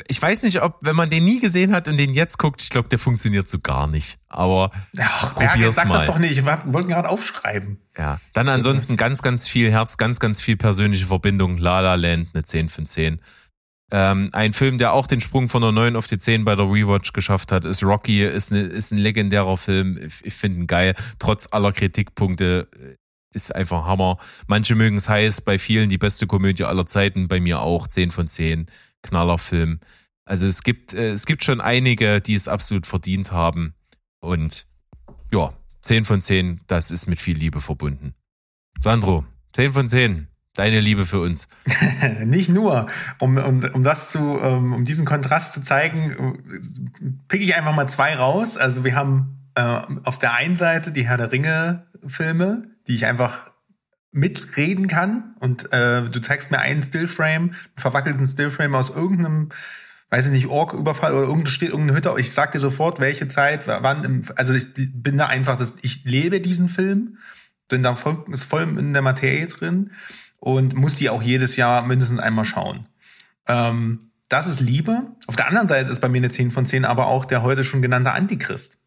Ich 0.07 0.19
weiß 0.19 0.41
nicht, 0.41 0.59
ob, 0.63 0.77
wenn 0.81 0.95
man 0.95 1.11
den 1.11 1.23
nie 1.23 1.39
gesehen 1.39 1.71
hat 1.71 1.87
und 1.87 1.97
den 1.97 2.15
jetzt 2.15 2.39
guckt, 2.39 2.63
ich 2.63 2.71
glaube, 2.71 2.89
der 2.89 2.97
funktioniert 2.97 3.47
so 3.47 3.59
gar 3.59 3.85
nicht. 3.85 4.17
Aber 4.27 4.71
Ach, 4.99 5.35
probier's 5.35 5.75
sag 5.75 5.87
mal. 5.87 5.93
das 5.93 6.05
doch 6.05 6.17
nicht. 6.17 6.31
Ich 6.31 6.43
wollte 6.43 6.87
gerade 6.87 7.09
aufschreiben. 7.09 7.79
Ja, 7.95 8.19
dann 8.33 8.49
ansonsten 8.49 8.97
ganz, 8.97 9.21
ganz 9.21 9.47
viel 9.47 9.69
Herz, 9.71 9.97
ganz, 9.97 10.19
ganz 10.19 10.41
viel 10.41 10.57
persönliche 10.57 11.05
Verbindung. 11.05 11.57
La 11.59 11.81
La 11.81 11.93
Land, 11.93 12.29
eine 12.33 12.43
10 12.43 12.69
von 12.69 12.87
10. 12.87 13.19
Ähm, 13.95 14.29
ein 14.31 14.53
Film, 14.53 14.79
der 14.79 14.91
auch 14.91 15.05
den 15.05 15.21
Sprung 15.21 15.49
von 15.49 15.61
der 15.61 15.71
9 15.71 15.95
auf 15.95 16.07
die 16.07 16.17
10 16.17 16.45
bei 16.45 16.55
der 16.55 16.65
Rewatch 16.65 17.13
geschafft 17.13 17.51
hat, 17.51 17.63
ist 17.63 17.83
Rocky, 17.83 18.25
ist, 18.25 18.51
eine, 18.51 18.61
ist 18.61 18.91
ein 18.91 18.97
legendärer 18.97 19.55
Film. 19.55 19.99
Ich, 20.03 20.25
ich 20.25 20.33
finde 20.33 20.61
ihn 20.61 20.67
geil, 20.67 20.95
trotz 21.19 21.47
aller 21.51 21.71
Kritikpunkte. 21.71 22.67
Äh, 22.75 22.95
ist 23.35 23.53
einfach 23.53 23.85
Hammer. 23.85 24.17
Manche 24.47 24.75
mögen 24.75 24.97
es 24.97 25.09
heiß, 25.09 25.41
bei 25.41 25.59
vielen 25.59 25.89
die 25.89 25.97
beste 25.97 26.27
Komödie 26.27 26.65
aller 26.65 26.85
Zeiten, 26.87 27.27
bei 27.27 27.39
mir 27.39 27.61
auch 27.61 27.87
10 27.87 28.11
von 28.11 28.27
10. 28.27 28.67
Knallerfilm. 29.03 29.79
Also 30.25 30.47
es 30.47 30.63
gibt, 30.63 30.93
äh, 30.93 31.11
es 31.11 31.27
gibt 31.27 31.43
schon 31.43 31.61
einige, 31.61 32.19
die 32.19 32.33
es 32.33 32.47
absolut 32.47 32.87
verdient 32.87 33.31
haben. 33.31 33.75
Und 34.19 34.65
ja, 35.31 35.53
10 35.81 36.05
von 36.05 36.21
10, 36.21 36.61
das 36.65 36.89
ist 36.89 37.07
mit 37.07 37.19
viel 37.19 37.37
Liebe 37.37 37.61
verbunden. 37.61 38.15
Sandro, 38.81 39.23
10 39.53 39.73
von 39.73 39.87
10. 39.87 40.27
Deine 40.55 40.79
Liebe 40.79 41.07
für 41.07 41.19
uns. 41.19 41.47
Nicht 42.25 42.49
nur, 42.49 42.85
um, 43.19 43.37
um, 43.37 43.63
um 43.73 43.83
das 43.83 44.11
zu, 44.11 44.19
um, 44.19 44.73
um 44.73 44.85
diesen 44.85 45.03
Kontrast 45.03 45.53
zu 45.53 45.61
zeigen, 45.61 47.17
picke 47.27 47.43
ich 47.43 47.55
einfach 47.55 47.75
mal 47.75 47.87
zwei 47.87 48.15
raus. 48.15 48.55
Also 48.55 48.83
wir 48.83 48.95
haben 48.95 49.49
äh, 49.55 49.79
auf 50.03 50.19
der 50.19 50.33
einen 50.33 50.55
Seite 50.55 50.91
die 50.91 51.07
Herr 51.07 51.17
der 51.17 51.31
Ringe 51.31 51.87
Filme, 52.05 52.67
die 52.87 52.93
ich 52.93 53.07
einfach 53.07 53.51
mitreden 54.11 54.87
kann 54.87 55.33
und 55.39 55.73
äh, 55.73 56.03
du 56.03 56.21
zeigst 56.21 56.51
mir 56.51 56.59
einen 56.59 56.83
Stillframe, 56.83 57.49
einen 57.49 57.57
verwackelten 57.75 58.27
Stillframe 58.27 58.75
aus 58.75 58.91
irgendeinem 58.91 59.49
weiß 60.11 60.27
ich 60.27 60.31
nicht, 60.31 60.45
Ork-Überfall 60.45 61.11
oder 61.13 61.25
irgendwo 61.25 61.47
steht 61.47 61.69
irgendeine 61.69 61.97
Hütte. 61.97 62.13
Ich 62.19 62.33
sag 62.33 62.51
dir 62.51 62.59
sofort, 62.59 62.99
welche 62.99 63.29
Zeit, 63.29 63.65
wann, 63.65 64.03
im, 64.03 64.23
also 64.35 64.53
ich 64.53 64.67
bin 64.75 65.17
da 65.17 65.25
einfach, 65.25 65.57
das, 65.57 65.73
ich 65.81 66.05
lebe 66.05 66.39
diesen 66.39 66.69
Film, 66.69 67.17
bin 67.67 67.81
da 67.81 67.95
voll, 67.95 68.23
ist 68.31 68.43
voll 68.43 68.61
in 68.77 68.93
der 68.93 69.01
Materie 69.01 69.47
drin 69.47 69.89
und 70.43 70.75
muss 70.75 70.97
die 70.97 71.09
auch 71.09 71.21
jedes 71.21 71.55
Jahr 71.55 71.83
mindestens 71.83 72.19
einmal 72.19 72.43
schauen. 72.43 72.85
Ähm, 73.47 74.11
das 74.27 74.45
ist 74.45 74.59
Liebe. 74.59 75.03
Auf 75.27 75.37
der 75.37 75.47
anderen 75.47 75.69
Seite 75.69 75.89
ist 75.89 76.01
bei 76.01 76.09
mir 76.09 76.17
eine 76.17 76.31
10 76.31 76.51
von 76.51 76.65
10 76.65 76.83
aber 76.83 77.07
auch 77.07 77.23
der 77.23 77.43
heute 77.43 77.63
schon 77.63 77.81
genannte 77.81 78.11
Antichrist. 78.11 78.77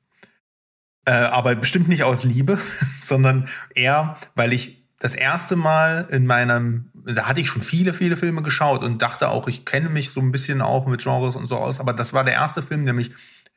Äh, 1.06 1.12
aber 1.12 1.54
bestimmt 1.54 1.88
nicht 1.88 2.02
aus 2.02 2.24
Liebe, 2.24 2.58
sondern 3.00 3.48
eher, 3.74 4.18
weil 4.34 4.52
ich 4.52 4.84
das 4.98 5.14
erste 5.14 5.56
Mal 5.56 6.06
in 6.10 6.26
meinem, 6.26 6.90
da 6.92 7.24
hatte 7.24 7.40
ich 7.40 7.48
schon 7.48 7.62
viele, 7.62 7.94
viele 7.94 8.18
Filme 8.18 8.42
geschaut 8.42 8.84
und 8.84 9.00
dachte 9.00 9.30
auch, 9.30 9.48
ich 9.48 9.64
kenne 9.64 9.88
mich 9.88 10.10
so 10.10 10.20
ein 10.20 10.32
bisschen 10.32 10.60
auch 10.60 10.86
mit 10.86 11.02
Genres 11.02 11.36
und 11.36 11.46
so 11.46 11.56
aus, 11.56 11.80
aber 11.80 11.94
das 11.94 12.12
war 12.12 12.24
der 12.24 12.34
erste 12.34 12.60
Film, 12.60 12.84
der 12.84 12.92
mich 12.92 13.12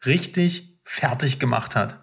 richtig 0.05 0.79
fertig 0.85 1.37
gemacht 1.37 1.75
hat 1.75 1.99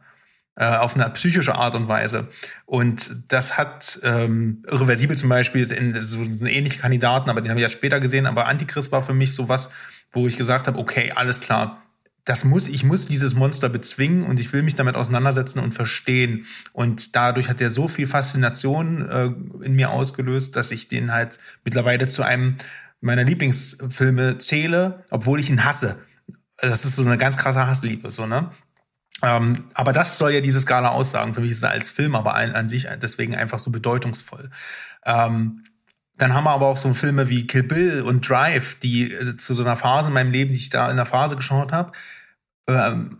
auf 0.64 0.94
eine 0.94 1.08
psychische 1.10 1.54
Art 1.54 1.74
und 1.74 1.86
Weise. 1.88 2.28
Und 2.64 3.32
das 3.32 3.58
hat 3.58 4.00
ähm, 4.02 4.64
Irreversibel 4.66 5.16
zum 5.16 5.28
Beispiel 5.28 5.60
ist 5.60 5.72
in, 5.72 6.00
so, 6.00 6.24
so 6.24 6.44
einen 6.44 6.46
ähnlichen 6.46 6.80
Kandidaten, 6.80 7.28
aber 7.28 7.42
den 7.42 7.50
habe 7.50 7.60
ich 7.60 7.64
ja 7.64 7.70
später 7.70 8.00
gesehen. 8.00 8.26
Aber 8.26 8.46
Antichrist 8.46 8.90
war 8.90 9.02
für 9.02 9.12
mich 9.12 9.34
so 9.34 9.48
was, 9.48 9.70
wo 10.12 10.26
ich 10.26 10.36
gesagt 10.36 10.66
habe, 10.66 10.78
okay, 10.78 11.12
alles 11.14 11.40
klar, 11.40 11.82
das 12.26 12.44
muss, 12.44 12.66
ich 12.66 12.82
muss 12.82 13.06
dieses 13.06 13.34
Monster 13.34 13.68
bezwingen 13.68 14.24
und 14.24 14.40
ich 14.40 14.52
will 14.52 14.62
mich 14.62 14.74
damit 14.74 14.96
auseinandersetzen 14.96 15.60
und 15.60 15.74
verstehen. 15.74 16.44
Und 16.72 17.14
dadurch 17.14 17.48
hat 17.48 17.60
er 17.60 17.70
so 17.70 17.86
viel 17.86 18.08
Faszination 18.08 19.08
äh, 19.08 19.64
in 19.64 19.74
mir 19.76 19.90
ausgelöst, 19.90 20.56
dass 20.56 20.72
ich 20.72 20.88
den 20.88 21.12
halt 21.12 21.38
mittlerweile 21.64 22.08
zu 22.08 22.24
einem 22.24 22.56
meiner 23.00 23.22
Lieblingsfilme 23.22 24.38
zähle, 24.38 25.04
obwohl 25.10 25.38
ich 25.38 25.50
ihn 25.50 25.64
hasse. 25.64 26.02
Das 26.58 26.84
ist 26.84 26.96
so 26.96 27.02
eine 27.02 27.16
ganz 27.16 27.36
krasse 27.36 27.66
Hassliebe, 27.66 28.10
so, 28.10 28.26
ne? 28.26 28.50
Ähm, 29.22 29.64
aber 29.74 29.92
das 29.92 30.18
soll 30.18 30.32
ja 30.32 30.40
diese 30.40 30.60
Skala 30.60 30.90
aussagen. 30.90 31.34
Für 31.34 31.40
mich 31.40 31.52
ist 31.52 31.62
er 31.62 31.70
als 31.70 31.90
Film 31.90 32.14
aber 32.14 32.34
an, 32.34 32.52
an 32.52 32.68
sich 32.68 32.86
deswegen 33.00 33.34
einfach 33.34 33.58
so 33.58 33.70
bedeutungsvoll. 33.70 34.50
Ähm, 35.04 35.64
dann 36.18 36.34
haben 36.34 36.44
wir 36.44 36.50
aber 36.50 36.66
auch 36.66 36.76
so 36.76 36.92
Filme 36.94 37.28
wie 37.28 37.46
Kill 37.46 37.62
Bill 37.62 38.02
und 38.02 38.28
Drive, 38.28 38.78
die 38.78 39.12
äh, 39.12 39.36
zu 39.36 39.54
so 39.54 39.62
einer 39.62 39.76
Phase 39.76 40.08
in 40.08 40.14
meinem 40.14 40.32
Leben, 40.32 40.50
die 40.50 40.56
ich 40.56 40.70
da 40.70 40.90
in 40.90 40.96
der 40.96 41.06
Phase 41.06 41.36
geschaut 41.36 41.72
habe, 41.72 41.92
ähm, 42.68 43.18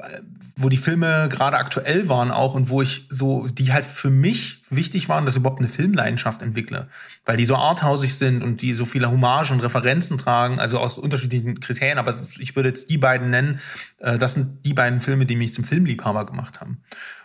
wo 0.59 0.71
die 0.71 0.79
Filme 0.79 1.29
gerade 1.31 1.59
aktuell 1.59 2.09
waren 2.09 2.31
auch 2.31 2.55
und 2.55 2.71
wo 2.71 2.81
ich 2.81 3.07
so, 3.11 3.47
die 3.47 3.75
halt 3.75 3.85
für 3.85 4.09
mich 4.09 4.63
wichtig 4.71 5.09
waren, 5.09 5.27
dass 5.27 5.35
ich 5.35 5.41
überhaupt 5.41 5.61
eine 5.61 5.69
Filmleidenschaft 5.69 6.41
entwickle. 6.41 6.89
Weil 7.27 7.37
die 7.37 7.45
so 7.45 7.57
arthausig 7.57 8.15
sind 8.15 8.43
und 8.43 8.63
die 8.63 8.73
so 8.73 8.87
viele 8.87 9.11
Hommage 9.11 9.51
und 9.53 9.61
Referenzen 9.61 10.17
tragen, 10.17 10.59
also 10.59 10.79
aus 10.79 10.97
unterschiedlichen 10.97 11.61
Kriterien, 11.61 11.99
aber 11.99 12.15
ich 12.39 12.57
würde 12.57 12.71
jetzt 12.71 12.89
die 12.89 12.97
beiden 12.97 13.29
nennen, 13.29 13.61
äh, 13.99 14.17
das 14.17 14.33
sind 14.33 14.65
die 14.65 14.73
beiden 14.73 15.03
Filme, 15.03 15.27
die 15.27 15.37
mich 15.37 15.53
zum 15.53 15.65
Filmliebhaber 15.65 16.25
gemacht 16.25 16.61
haben. 16.63 16.83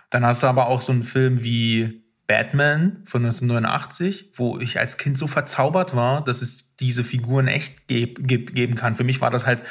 Dann 0.09 0.25
hast 0.25 0.43
du 0.43 0.47
aber 0.47 0.67
auch 0.67 0.81
so 0.81 0.91
einen 0.91 1.03
Film 1.03 1.41
wie 1.41 2.03
Batman 2.27 3.01
von 3.05 3.23
1989, 3.23 4.31
wo 4.35 4.59
ich 4.59 4.77
als 4.77 4.97
Kind 4.97 5.17
so 5.17 5.27
verzaubert 5.27 5.95
war, 5.95 6.23
dass 6.23 6.41
es 6.41 6.75
diese 6.75 7.05
Figuren 7.05 7.47
echt 7.47 7.87
geb, 7.87 8.27
geb, 8.27 8.53
geben 8.55 8.75
kann. 8.75 8.95
Für 8.95 9.03
mich 9.05 9.21
war 9.21 9.31
das 9.31 9.45
halt 9.45 9.63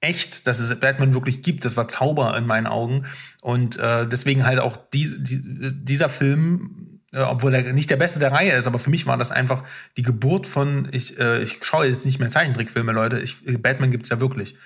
echt, 0.00 0.46
dass 0.46 0.58
es 0.58 0.78
Batman 0.78 1.14
wirklich 1.14 1.42
gibt. 1.42 1.64
Das 1.64 1.76
war 1.76 1.88
Zauber 1.88 2.36
in 2.36 2.46
meinen 2.46 2.66
Augen. 2.66 3.06
Und 3.42 3.78
äh, 3.78 4.06
deswegen 4.06 4.46
halt 4.46 4.60
auch 4.60 4.76
die, 4.76 5.10
die, 5.18 5.40
dieser 5.72 6.08
Film, 6.08 7.00
äh, 7.12 7.20
obwohl 7.20 7.54
er 7.54 7.72
nicht 7.72 7.90
der 7.90 7.96
beste 7.96 8.18
der 8.18 8.32
Reihe 8.32 8.52
ist, 8.52 8.66
aber 8.66 8.78
für 8.78 8.90
mich 8.90 9.06
war 9.06 9.16
das 9.16 9.32
einfach 9.32 9.64
die 9.96 10.02
Geburt 10.02 10.46
von, 10.46 10.88
ich, 10.92 11.18
äh, 11.18 11.42
ich 11.42 11.58
schaue 11.62 11.86
jetzt 11.86 12.04
nicht 12.04 12.18
mehr 12.18 12.28
Zeichentrickfilme, 12.28 12.92
Leute. 12.92 13.20
Ich, 13.20 13.36
Batman 13.62 13.90
gibt's 13.90 14.10
ja 14.10 14.20
wirklich. 14.20 14.56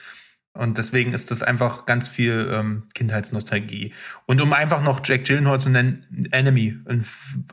Und 0.53 0.79
deswegen 0.79 1.13
ist 1.13 1.31
das 1.31 1.45
einfach 1.45 1.87
ganz 1.87 2.09
viel 2.09 2.51
ähm, 2.53 2.83
Kindheitsnostalgie. 2.95 3.95
Und 4.27 4.41
um 4.41 4.53
einfach 4.53 4.83
noch 4.83 5.01
Jack 5.05 5.25
Gyllenhaal 5.25 5.61
zu 5.61 5.71
nennen, 5.71 6.29
Enemy, 6.33 6.77
und 6.87 7.07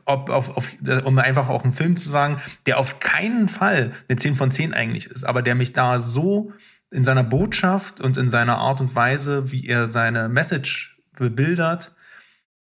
ob, 0.04 0.30
auf, 0.30 0.56
auf, 0.56 0.72
um 1.04 1.18
einfach 1.18 1.48
auch 1.48 1.62
einen 1.62 1.72
Film 1.72 1.96
zu 1.96 2.08
sagen, 2.08 2.40
der 2.66 2.78
auf 2.78 2.98
keinen 2.98 3.48
Fall 3.48 3.92
eine 4.08 4.16
10 4.16 4.34
von 4.34 4.50
10 4.50 4.74
eigentlich 4.74 5.06
ist, 5.06 5.22
aber 5.22 5.42
der 5.42 5.54
mich 5.54 5.72
da 5.72 6.00
so 6.00 6.52
in 6.90 7.04
seiner 7.04 7.24
Botschaft 7.24 8.00
und 8.00 8.16
in 8.16 8.30
seiner 8.30 8.58
Art 8.58 8.80
und 8.80 8.94
Weise, 8.94 9.50
wie 9.50 9.66
er 9.66 9.86
seine 9.86 10.28
Message 10.28 10.98
bebildert 11.16 11.92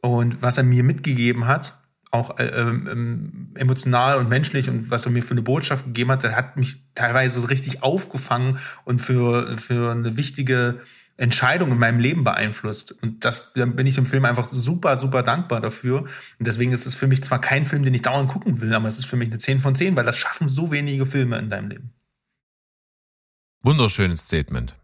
und 0.01 0.41
was 0.41 0.57
er 0.57 0.63
mir 0.63 0.83
mitgegeben 0.83 1.47
hat, 1.47 1.79
auch 2.11 2.37
äh, 2.37 2.45
ähm, 2.45 3.49
emotional 3.55 4.19
und 4.19 4.29
menschlich 4.29 4.69
und 4.69 4.91
was 4.91 5.05
er 5.05 5.11
mir 5.11 5.23
für 5.23 5.31
eine 5.31 5.41
Botschaft 5.41 5.85
gegeben 5.85 6.11
hat, 6.11 6.23
der 6.23 6.35
hat 6.35 6.57
mich 6.57 6.77
teilweise 6.93 7.49
richtig 7.49 7.81
aufgefangen 7.81 8.59
und 8.85 8.99
für, 8.99 9.57
für 9.57 9.91
eine 9.91 10.15
wichtige 10.15 10.79
Entscheidung 11.17 11.71
in 11.71 11.79
meinem 11.79 11.99
Leben 11.99 12.23
beeinflusst. 12.23 12.91
Und 13.03 13.25
das 13.25 13.53
da 13.53 13.65
bin 13.65 13.87
ich 13.87 13.97
im 13.97 14.05
Film 14.05 14.25
einfach 14.25 14.49
super, 14.51 14.97
super 14.97 15.23
dankbar 15.23 15.61
dafür. 15.61 16.01
Und 16.01 16.47
deswegen 16.47 16.71
ist 16.71 16.85
es 16.85 16.95
für 16.95 17.07
mich 17.07 17.23
zwar 17.23 17.41
kein 17.41 17.65
Film, 17.65 17.83
den 17.83 17.93
ich 17.93 18.01
dauernd 18.03 18.29
gucken 18.29 18.61
will, 18.61 18.73
aber 18.73 18.87
es 18.87 18.97
ist 18.97 19.05
für 19.05 19.15
mich 19.15 19.29
eine 19.29 19.37
10 19.37 19.59
von 19.59 19.75
10, 19.75 19.95
weil 19.95 20.05
das 20.05 20.17
schaffen 20.17 20.49
so 20.49 20.71
wenige 20.71 21.05
Filme 21.05 21.37
in 21.39 21.49
deinem 21.49 21.69
Leben. 21.69 21.93
Wunderschönes 23.65 24.25
Statement. 24.25 24.75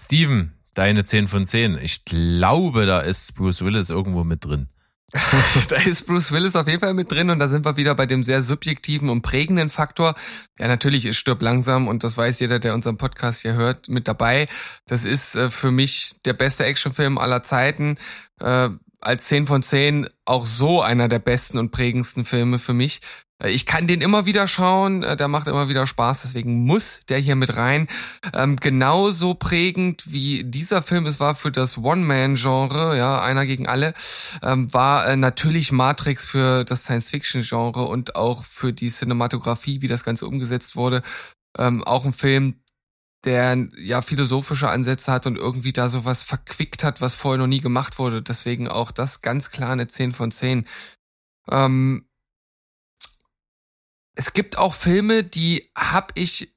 Steven, 0.00 0.54
deine 0.72 1.04
10 1.04 1.28
von 1.28 1.44
10. 1.44 1.76
Ich 1.82 2.06
glaube, 2.06 2.86
da 2.86 3.00
ist 3.00 3.34
Bruce 3.34 3.60
Willis 3.60 3.90
irgendwo 3.90 4.24
mit 4.24 4.42
drin. 4.42 4.68
da 5.68 5.76
ist 5.76 6.06
Bruce 6.06 6.32
Willis 6.32 6.56
auf 6.56 6.66
jeden 6.66 6.80
Fall 6.80 6.94
mit 6.94 7.12
drin 7.12 7.28
und 7.28 7.38
da 7.38 7.46
sind 7.46 7.66
wir 7.66 7.76
wieder 7.76 7.94
bei 7.94 8.06
dem 8.06 8.24
sehr 8.24 8.40
subjektiven 8.40 9.10
und 9.10 9.20
prägenden 9.20 9.68
Faktor. 9.68 10.14
Ja, 10.58 10.66
natürlich 10.66 11.04
ist 11.04 11.18
Stirb 11.18 11.42
langsam 11.42 11.86
und 11.86 12.04
das 12.04 12.16
weiß 12.16 12.40
jeder, 12.40 12.58
der 12.58 12.72
unseren 12.72 12.96
Podcast 12.96 13.42
hier 13.42 13.52
hört, 13.52 13.90
mit 13.90 14.08
dabei. 14.08 14.48
Das 14.86 15.04
ist 15.04 15.36
äh, 15.36 15.50
für 15.50 15.70
mich 15.70 16.14
der 16.24 16.32
beste 16.32 16.64
Actionfilm 16.64 17.18
aller 17.18 17.42
Zeiten. 17.42 17.98
Äh, 18.40 18.70
als 19.00 19.26
10 19.26 19.46
von 19.46 19.62
10 19.62 20.08
auch 20.24 20.46
so 20.46 20.80
einer 20.80 21.08
der 21.08 21.18
besten 21.18 21.58
und 21.58 21.70
prägendsten 21.70 22.24
Filme 22.24 22.58
für 22.58 22.72
mich. 22.72 23.00
Äh, 23.44 23.50
ich 23.50 23.66
kann 23.66 23.86
den 23.86 24.00
immer 24.00 24.26
wieder 24.26 24.46
schauen, 24.46 25.02
äh, 25.02 25.16
der 25.16 25.28
macht 25.28 25.46
immer 25.46 25.68
wieder 25.68 25.86
Spaß, 25.86 26.22
deswegen 26.22 26.64
muss 26.64 27.00
der 27.08 27.18
hier 27.18 27.36
mit 27.36 27.56
rein. 27.56 27.88
Ähm, 28.32 28.56
genauso 28.56 29.34
prägend 29.34 30.10
wie 30.10 30.44
dieser 30.44 30.82
Film 30.82 31.06
es 31.06 31.20
war 31.20 31.34
für 31.34 31.52
das 31.52 31.78
One-Man-Genre, 31.78 32.96
ja, 32.96 33.20
einer 33.22 33.46
gegen 33.46 33.66
alle, 33.68 33.94
ähm, 34.42 34.72
war 34.72 35.06
äh, 35.06 35.16
natürlich 35.16 35.72
Matrix 35.72 36.26
für 36.26 36.64
das 36.64 36.84
Science-Fiction-Genre 36.84 37.84
und 37.84 38.16
auch 38.16 38.44
für 38.44 38.72
die 38.72 38.88
Cinematografie, 38.88 39.82
wie 39.82 39.88
das 39.88 40.04
Ganze 40.04 40.26
umgesetzt 40.26 40.76
wurde. 40.76 41.02
Ähm, 41.58 41.84
auch 41.84 42.04
ein 42.04 42.12
Film, 42.12 42.56
der 43.24 43.68
ja 43.78 44.02
philosophische 44.02 44.68
Ansätze 44.68 45.10
hat 45.10 45.26
und 45.26 45.36
irgendwie 45.36 45.72
da 45.72 45.88
sowas 45.88 46.22
verquickt 46.22 46.84
hat, 46.84 47.00
was 47.00 47.14
vorher 47.14 47.38
noch 47.38 47.46
nie 47.46 47.60
gemacht 47.60 47.98
wurde. 47.98 48.20
Deswegen 48.22 48.68
auch 48.68 48.90
das 48.90 49.22
ganz 49.22 49.50
klar 49.50 49.70
eine 49.70 49.86
10 49.86 50.12
von 50.12 50.30
10. 50.30 50.66
Ähm, 51.50 52.06
es 54.14 54.32
gibt 54.32 54.58
auch 54.58 54.74
Filme, 54.74 55.24
die 55.24 55.70
habe 55.76 56.12
ich 56.14 56.54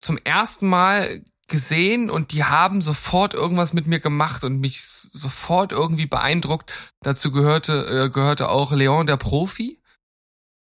zum 0.00 0.18
ersten 0.18 0.68
Mal 0.68 1.24
gesehen 1.48 2.10
und 2.10 2.32
die 2.32 2.44
haben 2.44 2.82
sofort 2.82 3.34
irgendwas 3.34 3.72
mit 3.72 3.86
mir 3.86 4.00
gemacht 4.00 4.44
und 4.44 4.58
mich 4.60 4.82
sofort 4.82 5.72
irgendwie 5.72 6.06
beeindruckt. 6.06 6.72
Dazu 7.00 7.30
gehörte, 7.30 8.04
äh, 8.04 8.10
gehörte 8.10 8.48
auch 8.48 8.72
Leon 8.72 9.06
der 9.06 9.16
Profi. 9.16 9.80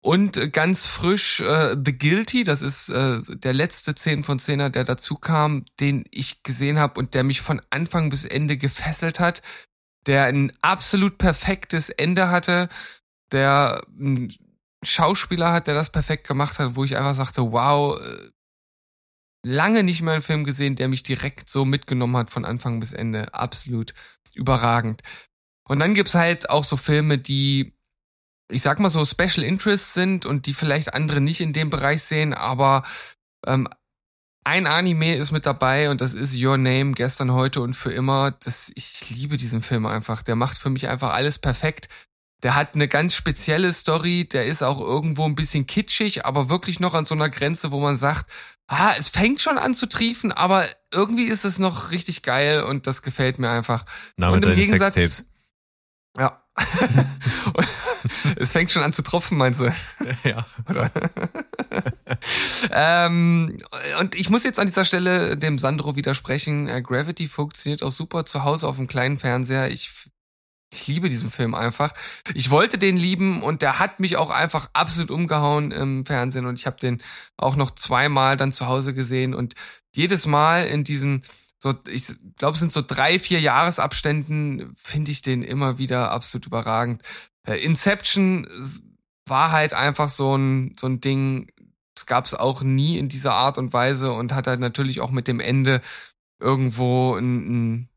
Und 0.04 0.52
ganz 0.52 0.88
frisch 0.88 1.42
äh, 1.42 1.76
The 1.84 1.96
Guilty, 1.96 2.44
das 2.44 2.64
ist 2.64 2.90
äh, 2.90 3.20
der 3.30 3.54
letzte 3.54 3.94
10 3.94 4.24
von 4.24 4.40
10er, 4.40 4.70
der 4.70 4.84
dazu 4.84 5.14
kam, 5.14 5.66
den 5.80 6.06
ich 6.10 6.42
gesehen 6.42 6.80
habe 6.80 7.00
und 7.00 7.14
der 7.14 7.24
mich 7.24 7.42
von 7.42 7.62
Anfang 7.70 8.10
bis 8.10 8.26
Ende 8.26 8.58
gefesselt 8.58 9.20
hat, 9.20 9.44
der 10.08 10.26
ein 10.26 10.52
absolut 10.62 11.20
perfektes 11.20 11.92
Ende 11.92 12.32
hatte, 12.32 12.68
der 13.32 13.84
einen 14.00 14.34
Schauspieler 14.84 15.52
hat, 15.52 15.68
der 15.68 15.76
das 15.76 15.92
perfekt 15.92 16.28
gemacht 16.28 16.60
hat, 16.60 16.76
wo 16.76 16.84
ich 16.84 16.98
einfach 16.98 17.16
sagte, 17.16 17.52
wow, 17.52 18.00
äh, 18.00 18.30
lange 19.46 19.84
nicht 19.84 20.02
mehr 20.02 20.14
einen 20.14 20.24
Film 20.24 20.44
gesehen, 20.44 20.76
der 20.76 20.88
mich 20.88 21.04
direkt 21.04 21.50
so 21.50 21.66
mitgenommen 21.66 22.18
hat 22.18 22.30
von 22.30 22.46
Anfang 22.46 22.80
bis 22.80 22.94
Ende. 22.94 23.34
Absolut 23.34 23.94
überragend. 24.34 25.02
Und 25.68 25.80
dann 25.80 25.94
gibt's 25.94 26.16
halt 26.16 26.50
auch 26.50 26.64
so 26.64 26.78
Filme, 26.78 27.18
die 27.18 27.74
ich 28.52 28.62
sag 28.62 28.80
mal 28.80 28.90
so 28.90 29.04
Special 29.06 29.44
Interests 29.46 29.94
sind 29.94 30.26
und 30.26 30.46
die 30.46 30.54
vielleicht 30.54 30.94
andere 30.94 31.22
nicht 31.22 31.42
in 31.42 31.54
dem 31.54 31.70
Bereich 31.70 32.04
sehen, 32.04 32.34
aber 32.34 32.84
ähm, 33.48 33.68
ein 34.44 34.68
Anime 34.68 35.16
ist 35.16 35.32
mit 35.32 35.46
dabei 35.46 35.90
und 35.90 36.02
das 36.02 36.14
ist 36.14 36.36
Your 36.36 36.58
Name, 36.58 36.94
gestern, 36.94 37.32
heute 37.32 37.62
und 37.62 37.74
für 37.76 37.94
immer. 37.94 38.32
Das, 38.32 38.72
ich 38.76 39.10
liebe 39.10 39.38
diesen 39.38 39.62
Film 39.62 39.86
einfach. 39.86 40.24
Der 40.24 40.36
macht 40.36 40.58
für 40.58 40.72
mich 40.72 40.88
einfach 40.88 41.14
alles 41.14 41.38
perfekt. 41.38 41.90
Der 42.44 42.56
hat 42.56 42.76
eine 42.76 42.88
ganz 42.88 43.14
spezielle 43.14 43.72
Story, 43.72 44.28
der 44.28 44.46
ist 44.46 44.64
auch 44.64 44.80
irgendwo 44.80 45.26
ein 45.26 45.36
bisschen 45.36 45.68
kitschig, 45.68 46.26
aber 46.26 46.50
wirklich 46.50 46.80
noch 46.80 46.94
an 46.94 47.06
so 47.06 47.14
einer 47.14 47.30
Grenze, 47.30 47.72
wo 47.72 47.80
man 47.80 47.96
sagt, 47.96 48.26
ah, 48.68 48.94
es 48.98 49.08
fängt 49.08 49.42
schon 49.42 49.58
an 49.58 49.74
zu 49.74 49.88
triefen, 49.88 50.32
aber 50.32 50.66
irgendwie 50.92 51.26
ist 51.26 51.46
es 51.46 51.60
noch 51.60 51.92
richtig 51.92 52.24
geil 52.24 52.64
und 52.64 52.88
das 52.88 53.02
gefällt 53.02 53.38
mir 53.38 53.50
einfach. 53.50 53.86
Name 54.16 54.34
und 54.34 54.46
im 54.46 54.56
Gegensatz, 54.56 54.96
Sextapes. 54.96 55.26
Ja. 56.18 56.42
es 58.36 58.52
fängt 58.52 58.72
schon 58.72 58.84
an 58.84 58.92
zu 58.92 59.04
tropfen, 59.04 59.38
meinst 59.38 59.62
du? 59.62 59.72
Ja. 60.24 60.46
Oder? 60.70 60.92
ähm, 62.72 63.58
und 64.00 64.16
ich 64.16 64.30
muss 64.30 64.44
jetzt 64.44 64.60
an 64.60 64.68
dieser 64.68 64.86
Stelle 64.86 65.38
dem 65.38 65.58
Sandro 65.58 65.96
widersprechen. 65.96 66.68
Äh, 66.68 66.82
Gravity 66.82 67.28
funktioniert 67.28 67.84
auch 67.84 67.92
super 67.92 68.26
zu 68.26 68.44
Hause 68.44 68.68
auf 68.68 68.76
dem 68.76 68.88
kleinen 68.88 69.18
Fernseher. 69.18 69.72
Ich, 69.72 70.01
ich 70.72 70.88
liebe 70.88 71.10
diesen 71.10 71.30
Film 71.30 71.54
einfach. 71.54 71.94
Ich 72.34 72.50
wollte 72.50 72.78
den 72.78 72.98
lieben 72.98 73.44
und 73.44 73.62
der 73.62 73.80
hat 73.80 74.00
mich 74.00 74.18
auch 74.18 74.30
einfach 74.30 74.70
absolut 74.74 75.12
umgehauen 75.12 75.72
im 75.72 76.06
Fernsehen 76.06 76.46
und 76.46 76.58
ich 76.58 76.66
habe 76.66 76.78
den 76.78 77.02
auch 77.38 77.56
noch 77.56 77.72
zweimal 77.72 78.38
dann 78.38 78.52
zu 78.52 78.68
Hause 78.68 78.94
gesehen 78.94 79.34
und 79.34 79.54
jedes 79.94 80.26
Mal 80.26 80.66
in 80.66 80.84
diesen 80.84 81.24
so, 81.62 81.76
ich 81.92 82.08
glaube, 82.38 82.56
es 82.56 82.60
sind 82.60 82.72
so 82.72 82.82
drei, 82.82 83.20
vier 83.20 83.40
Jahresabständen, 83.40 84.74
finde 84.76 85.12
ich 85.12 85.22
den 85.22 85.44
immer 85.44 85.78
wieder 85.78 86.10
absolut 86.10 86.48
überragend. 86.48 87.04
Äh, 87.46 87.58
Inception 87.58 88.48
war 89.28 89.52
halt 89.52 89.74
einfach 89.74 90.10
so 90.10 90.36
ein, 90.36 90.76
so 90.80 90.88
ein 90.88 91.02
Ding, 91.02 91.52
das 91.94 92.08
gab 92.08 92.26
es 92.26 92.34
auch 92.34 92.64
nie 92.64 92.98
in 92.98 93.10
dieser 93.10 93.34
Art 93.34 93.60
und 93.60 93.74
Weise 93.74 94.12
und 94.12 94.34
hat 94.34 94.48
halt 94.48 94.60
natürlich 94.60 95.02
auch 95.02 95.12
mit 95.12 95.28
dem 95.28 95.40
Ende 95.40 95.82
irgendwo 96.40 97.16
ein, 97.16 97.36
ein, 97.36 97.90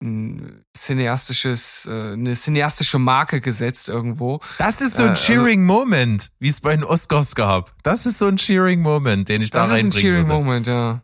ein 0.00 0.64
cineastisches, 0.76 1.86
äh, 1.86 2.12
eine 2.12 2.34
cineastische 2.34 2.98
Marke 2.98 3.40
gesetzt 3.40 3.88
irgendwo. 3.88 4.40
Das 4.58 4.80
ist 4.80 4.96
so 4.96 5.02
ein 5.02 5.08
äh, 5.08 5.10
also 5.10 5.22
cheering 5.24 5.68
also, 5.68 5.80
Moment, 5.80 6.30
wie 6.38 6.48
es 6.48 6.60
bei 6.60 6.74
den 6.74 6.84
Oscars 6.84 7.34
gab. 7.34 7.74
Das 7.82 8.06
ist 8.06 8.18
so 8.18 8.26
ein 8.26 8.36
cheering 8.36 8.80
Moment, 8.80 9.28
den 9.28 9.42
ich 9.42 9.50
da 9.50 9.62
reinbringen 9.62 9.84
würde. 9.84 9.88
Das 9.88 9.94
ist 9.94 9.98
ein 9.98 10.00
cheering 10.00 10.28
würde. 10.28 10.44
Moment, 10.44 10.66
ja. 10.66 11.02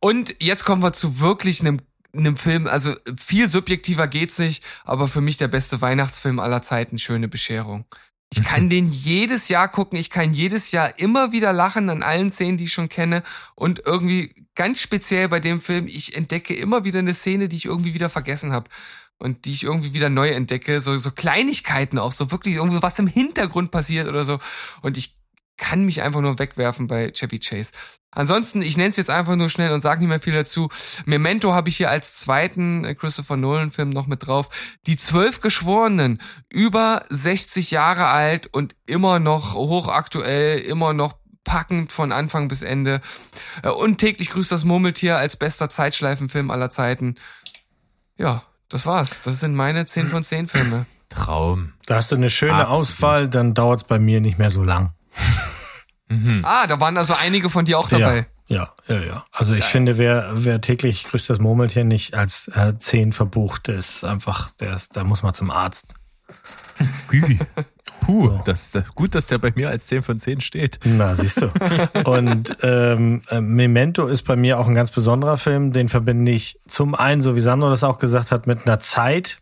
Und 0.00 0.36
jetzt 0.40 0.64
kommen 0.64 0.82
wir 0.82 0.92
zu 0.92 1.20
wirklich 1.20 1.60
einem 1.60 1.78
einem 2.12 2.36
Film, 2.36 2.66
also 2.66 2.94
viel 3.16 3.48
subjektiver 3.48 4.08
geht's 4.08 4.38
nicht, 4.38 4.64
aber 4.84 5.08
für 5.08 5.20
mich 5.20 5.36
der 5.36 5.46
beste 5.48 5.80
Weihnachtsfilm 5.80 6.40
aller 6.40 6.60
Zeiten, 6.62 6.98
schöne 6.98 7.28
Bescherung. 7.28 7.84
Ich 8.32 8.44
kann 8.44 8.70
den 8.70 8.86
jedes 8.86 9.48
Jahr 9.48 9.68
gucken, 9.68 9.98
ich 9.98 10.08
kann 10.08 10.32
jedes 10.32 10.70
Jahr 10.70 10.98
immer 11.00 11.32
wieder 11.32 11.52
lachen 11.52 11.90
an 11.90 12.04
allen 12.04 12.30
Szenen, 12.30 12.58
die 12.58 12.64
ich 12.64 12.72
schon 12.72 12.88
kenne. 12.88 13.24
Und 13.56 13.82
irgendwie 13.84 14.46
ganz 14.54 14.80
speziell 14.80 15.28
bei 15.28 15.40
dem 15.40 15.60
Film, 15.60 15.88
ich 15.88 16.16
entdecke 16.16 16.54
immer 16.54 16.84
wieder 16.84 17.00
eine 17.00 17.14
Szene, 17.14 17.48
die 17.48 17.56
ich 17.56 17.64
irgendwie 17.64 17.92
wieder 17.92 18.08
vergessen 18.08 18.52
habe 18.52 18.70
und 19.18 19.44
die 19.44 19.52
ich 19.52 19.64
irgendwie 19.64 19.94
wieder 19.94 20.08
neu 20.08 20.30
entdecke, 20.30 20.80
so 20.80 20.96
so 20.96 21.10
Kleinigkeiten 21.10 21.98
auch, 21.98 22.12
so 22.12 22.30
wirklich 22.30 22.56
irgendwie 22.56 22.82
was 22.82 22.98
im 23.00 23.08
Hintergrund 23.08 23.72
passiert 23.72 24.08
oder 24.08 24.24
so. 24.24 24.38
Und 24.82 24.96
ich 24.96 25.16
kann 25.56 25.84
mich 25.84 26.02
einfach 26.02 26.20
nur 26.20 26.38
wegwerfen 26.38 26.86
bei 26.86 27.10
Chevy 27.10 27.38
Chase. 27.40 27.72
Ansonsten, 28.12 28.62
ich 28.62 28.76
nenne 28.76 28.90
es 28.90 28.96
jetzt 28.96 29.10
einfach 29.10 29.36
nur 29.36 29.48
schnell 29.48 29.72
und 29.72 29.82
sage 29.82 30.00
nicht 30.00 30.08
mehr 30.08 30.20
viel 30.20 30.32
dazu. 30.32 30.68
Memento 31.04 31.52
habe 31.54 31.68
ich 31.68 31.76
hier 31.76 31.90
als 31.90 32.16
zweiten 32.16 32.84
äh, 32.84 32.94
Christopher 32.94 33.36
Nolan-Film 33.36 33.90
noch 33.90 34.06
mit 34.06 34.26
drauf. 34.26 34.48
Die 34.86 34.96
zwölf 34.96 35.40
Geschworenen, 35.40 36.20
über 36.48 37.04
60 37.08 37.70
Jahre 37.70 38.06
alt 38.06 38.48
und 38.52 38.74
immer 38.86 39.20
noch 39.20 39.54
hochaktuell, 39.54 40.58
immer 40.58 40.92
noch 40.92 41.14
packend 41.44 41.92
von 41.92 42.12
Anfang 42.12 42.48
bis 42.48 42.62
Ende. 42.62 43.00
Äh, 43.62 43.68
und 43.68 43.98
täglich 43.98 44.30
grüßt 44.30 44.50
das 44.50 44.64
Murmeltier 44.64 45.16
als 45.16 45.36
bester 45.36 45.68
Zeitschleifenfilm 45.68 46.50
aller 46.50 46.70
Zeiten. 46.70 47.14
Ja, 48.16 48.42
das 48.68 48.86
war's. 48.86 49.20
Das 49.20 49.40
sind 49.40 49.54
meine 49.54 49.86
10 49.86 50.08
von 50.08 50.24
10 50.24 50.48
Filme. 50.48 50.86
Traum. 51.10 51.72
Da 51.86 51.96
hast 51.96 52.12
du 52.12 52.16
eine 52.16 52.30
schöne 52.30 52.54
Absolut. 52.54 52.76
Auswahl, 52.76 53.28
dann 53.28 53.54
dauert 53.54 53.82
es 53.82 53.86
bei 53.86 53.98
mir 53.98 54.20
nicht 54.20 54.38
mehr 54.38 54.50
so 54.50 54.62
lang. 54.62 54.94
Mhm. 56.10 56.44
Ah, 56.44 56.66
da 56.66 56.80
waren 56.80 56.96
also 56.96 57.14
einige 57.14 57.48
von 57.48 57.64
dir 57.64 57.78
auch 57.78 57.88
dabei. 57.88 58.26
Ja, 58.48 58.74
ja, 58.88 58.96
ja. 58.96 59.04
ja. 59.04 59.24
Also 59.32 59.54
ich 59.54 59.60
Geil. 59.60 59.68
finde, 59.70 59.98
wer, 59.98 60.30
wer 60.34 60.60
täglich 60.60 61.04
grüßt 61.04 61.30
das 61.30 61.38
Murmeltier 61.38 61.84
nicht 61.84 62.14
als 62.14 62.48
äh, 62.48 62.76
10 62.76 63.12
verbucht, 63.12 63.68
ist 63.68 64.04
einfach, 64.04 64.50
der 64.52 64.74
ist, 64.74 64.96
da 64.96 65.04
muss 65.04 65.22
man 65.22 65.34
zum 65.34 65.50
Arzt. 65.50 65.94
Puh, 68.00 68.40
das 68.44 68.72
gut, 68.94 69.14
dass 69.14 69.26
der 69.26 69.38
bei 69.38 69.52
mir 69.54 69.68
als 69.68 69.86
10 69.86 70.02
von 70.02 70.18
10 70.18 70.40
steht. 70.40 70.80
Na, 70.84 71.14
siehst 71.14 71.42
du. 71.42 71.52
Und 72.04 72.56
ähm, 72.62 73.22
äh, 73.28 73.40
Memento 73.40 74.06
ist 74.06 74.22
bei 74.22 74.34
mir 74.34 74.58
auch 74.58 74.66
ein 74.66 74.74
ganz 74.74 74.90
besonderer 74.90 75.36
Film. 75.36 75.72
Den 75.72 75.88
verbinde 75.88 76.32
ich 76.32 76.58
zum 76.66 76.94
einen, 76.94 77.22
so 77.22 77.36
wie 77.36 77.40
Sandro 77.40 77.70
das 77.70 77.84
auch 77.84 77.98
gesagt 77.98 78.32
hat, 78.32 78.46
mit 78.46 78.66
einer 78.66 78.80
Zeit, 78.80 79.38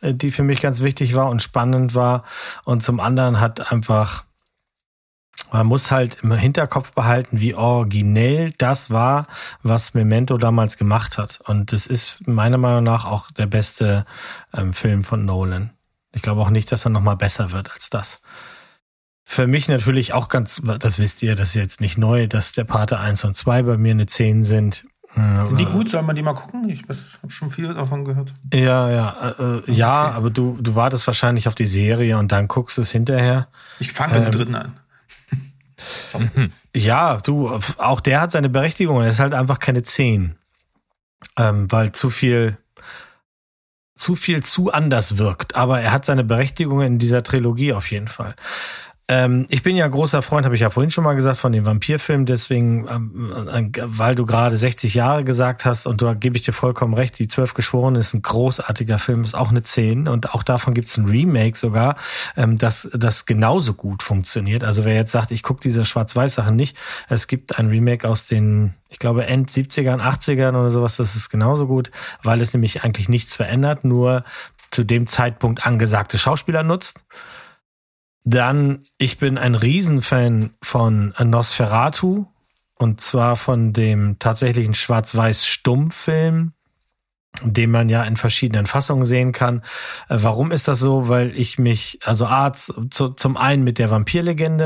äh, 0.00 0.14
die 0.14 0.30
für 0.30 0.44
mich 0.44 0.60
ganz 0.60 0.80
wichtig 0.80 1.14
war 1.14 1.28
und 1.28 1.42
spannend 1.42 1.94
war. 1.94 2.24
Und 2.64 2.82
zum 2.82 3.00
anderen 3.00 3.40
hat 3.40 3.70
einfach 3.72 4.24
man 5.52 5.66
muss 5.66 5.90
halt 5.90 6.18
im 6.22 6.32
Hinterkopf 6.32 6.92
behalten, 6.92 7.40
wie 7.40 7.54
originell 7.54 8.52
das 8.58 8.90
war, 8.90 9.26
was 9.62 9.94
Memento 9.94 10.38
damals 10.38 10.76
gemacht 10.76 11.18
hat. 11.18 11.40
Und 11.44 11.72
das 11.72 11.86
ist 11.86 12.26
meiner 12.26 12.58
Meinung 12.58 12.84
nach 12.84 13.04
auch 13.04 13.30
der 13.30 13.46
beste 13.46 14.04
ähm, 14.54 14.72
Film 14.72 15.04
von 15.04 15.24
Nolan. 15.24 15.70
Ich 16.12 16.22
glaube 16.22 16.40
auch 16.40 16.50
nicht, 16.50 16.72
dass 16.72 16.86
er 16.86 16.90
nochmal 16.90 17.16
besser 17.16 17.52
wird 17.52 17.70
als 17.70 17.90
das. 17.90 18.20
Für 19.28 19.46
mich 19.46 19.68
natürlich 19.68 20.12
auch 20.12 20.28
ganz, 20.28 20.62
das 20.78 20.98
wisst 20.98 21.22
ihr, 21.22 21.34
das 21.34 21.48
ist 21.48 21.56
jetzt 21.56 21.80
nicht 21.80 21.98
neu, 21.98 22.28
dass 22.28 22.52
der 22.52 22.64
Pate 22.64 22.98
1 22.98 23.24
und 23.24 23.36
2 23.36 23.62
bei 23.64 23.76
mir 23.76 23.90
eine 23.90 24.06
10 24.06 24.44
sind. 24.44 24.84
Sind 25.16 25.58
die 25.58 25.64
gut? 25.64 25.88
Soll 25.88 26.02
man 26.02 26.14
die 26.14 26.22
mal 26.22 26.34
gucken? 26.34 26.68
Ich 26.68 26.82
habe 26.82 27.30
schon 27.30 27.50
viel 27.50 27.72
davon 27.72 28.04
gehört. 28.04 28.34
Ja, 28.52 28.90
ja, 28.90 29.34
äh, 29.38 29.42
äh 29.42 29.72
ja, 29.72 30.08
okay. 30.08 30.16
aber 30.16 30.30
du, 30.30 30.58
du 30.60 30.74
wartest 30.74 31.06
wahrscheinlich 31.06 31.48
auf 31.48 31.54
die 31.54 31.64
Serie 31.64 32.18
und 32.18 32.32
dann 32.32 32.48
guckst 32.48 32.76
es 32.76 32.92
hinterher. 32.92 33.48
Ich 33.80 33.92
fange 33.92 34.12
mit 34.12 34.18
ähm, 34.18 34.30
dem 34.30 34.32
dritten 34.32 34.54
an. 34.54 34.76
Ja, 36.74 37.18
du, 37.18 37.58
auch 37.78 38.00
der 38.00 38.20
hat 38.20 38.32
seine 38.32 38.48
Berechtigung. 38.48 39.02
Er 39.02 39.08
ist 39.08 39.20
halt 39.20 39.34
einfach 39.34 39.58
keine 39.58 39.82
10. 39.82 40.36
Ähm, 41.38 41.70
weil 41.70 41.92
zu 41.92 42.10
viel, 42.10 42.58
zu 43.96 44.14
viel 44.14 44.42
zu 44.42 44.72
anders 44.72 45.18
wirkt. 45.18 45.54
Aber 45.54 45.80
er 45.80 45.92
hat 45.92 46.04
seine 46.04 46.24
Berechtigung 46.24 46.82
in 46.82 46.98
dieser 46.98 47.22
Trilogie 47.22 47.72
auf 47.72 47.90
jeden 47.90 48.08
Fall. 48.08 48.34
Ähm, 49.08 49.46
ich 49.50 49.62
bin 49.62 49.76
ja 49.76 49.86
großer 49.86 50.20
Freund, 50.20 50.44
habe 50.46 50.56
ich 50.56 50.62
ja 50.62 50.70
vorhin 50.70 50.90
schon 50.90 51.04
mal 51.04 51.14
gesagt, 51.14 51.38
von 51.38 51.52
den 51.52 51.64
Vampirfilmen. 51.64 52.26
Deswegen, 52.26 52.88
ähm, 52.88 53.70
äh, 53.72 53.80
weil 53.84 54.16
du 54.16 54.26
gerade 54.26 54.56
60 54.56 54.94
Jahre 54.94 55.22
gesagt 55.22 55.64
hast 55.64 55.86
und 55.86 56.02
da 56.02 56.14
gebe 56.14 56.36
ich 56.36 56.42
dir 56.42 56.52
vollkommen 56.52 56.92
recht, 56.92 57.16
die 57.20 57.28
Zwölf 57.28 57.54
Geschworenen 57.54 58.00
ist 58.00 58.14
ein 58.14 58.22
großartiger 58.22 58.98
Film, 58.98 59.22
ist 59.22 59.36
auch 59.36 59.50
eine 59.50 59.62
10 59.62 60.08
und 60.08 60.34
auch 60.34 60.42
davon 60.42 60.74
gibt 60.74 60.88
es 60.88 60.96
ein 60.96 61.06
Remake 61.06 61.56
sogar, 61.56 61.96
ähm, 62.36 62.58
das, 62.58 62.90
das 62.94 63.26
genauso 63.26 63.74
gut 63.74 64.02
funktioniert. 64.02 64.64
Also 64.64 64.84
wer 64.84 64.94
jetzt 64.94 65.12
sagt, 65.12 65.30
ich 65.30 65.44
gucke 65.44 65.60
diese 65.60 65.84
Schwarz-Weiß-Sachen 65.84 66.56
nicht, 66.56 66.76
es 67.08 67.28
gibt 67.28 67.60
ein 67.60 67.68
Remake 67.68 68.08
aus 68.08 68.24
den, 68.24 68.74
ich 68.88 68.98
glaube, 68.98 69.26
End 69.26 69.50
70ern, 69.50 70.00
80ern 70.00 70.58
oder 70.58 70.70
sowas, 70.70 70.96
das 70.96 71.14
ist 71.14 71.30
genauso 71.30 71.68
gut, 71.68 71.92
weil 72.24 72.40
es 72.40 72.52
nämlich 72.52 72.82
eigentlich 72.82 73.08
nichts 73.08 73.36
verändert, 73.36 73.84
nur 73.84 74.24
zu 74.72 74.82
dem 74.82 75.06
Zeitpunkt 75.06 75.64
angesagte 75.64 76.18
Schauspieler 76.18 76.64
nutzt. 76.64 77.04
Dann, 78.28 78.82
ich 78.98 79.18
bin 79.18 79.38
ein 79.38 79.54
Riesenfan 79.54 80.50
von 80.60 81.14
Nosferatu 81.22 82.26
und 82.74 83.00
zwar 83.00 83.36
von 83.36 83.72
dem 83.72 84.18
tatsächlichen 84.18 84.74
Schwarz-Weiß-Stummfilm 84.74 86.52
den 87.42 87.70
man 87.70 87.88
ja 87.88 88.02
in 88.04 88.16
verschiedenen 88.16 88.66
Fassungen 88.66 89.04
sehen 89.04 89.32
kann. 89.32 89.62
Äh, 90.08 90.18
warum 90.20 90.52
ist 90.52 90.68
das 90.68 90.80
so? 90.80 91.08
Weil 91.08 91.36
ich 91.36 91.58
mich, 91.58 91.98
also 92.04 92.26
A, 92.26 92.52
zu, 92.52 93.10
zum 93.10 93.36
einen 93.36 93.64
mit 93.64 93.78
der 93.78 93.90
Vampirlegende, 93.90 94.64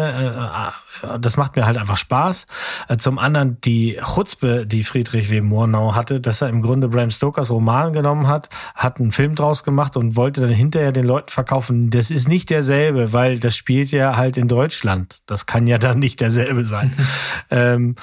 äh, 1.03 1.07
äh, 1.07 1.19
das 1.19 1.37
macht 1.37 1.57
mir 1.57 1.67
halt 1.67 1.77
einfach 1.77 1.97
Spaß. 1.97 2.47
Äh, 2.89 2.97
zum 2.97 3.19
anderen 3.19 3.61
die 3.61 3.99
Chutzpe, 4.03 4.67
die 4.67 4.83
Friedrich 4.83 5.31
W. 5.31 5.41
Murnau 5.41 5.95
hatte, 5.95 6.21
dass 6.21 6.43
er 6.43 6.49
im 6.49 6.63
Grunde 6.63 6.89
Bram 6.89 7.11
Stokers 7.11 7.51
Roman 7.51 7.93
genommen 7.93 8.29
hat, 8.29 8.49
hat 8.75 8.99
einen 8.99 9.11
Film 9.11 9.35
draus 9.35 9.65
gemacht 9.65 9.97
und 9.97 10.17
wollte 10.17 10.41
dann 10.41 10.51
hinterher 10.51 10.93
den 10.93 11.05
Leuten 11.05 11.31
verkaufen, 11.31 11.91
das 11.91 12.11
ist 12.11 12.29
nicht 12.29 12.51
derselbe, 12.51 13.13
weil 13.13 13.39
das 13.39 13.57
spielt 13.57 13.91
ja 13.91 14.17
halt 14.17 14.37
in 14.37 14.49
Deutschland. 14.49 15.19
Das 15.27 15.47
kann 15.47 15.67
ja 15.67 15.79
dann 15.79 15.99
nicht 15.99 16.21
derselbe 16.21 16.65
sein. 16.65 16.93
ähm, 17.51 17.97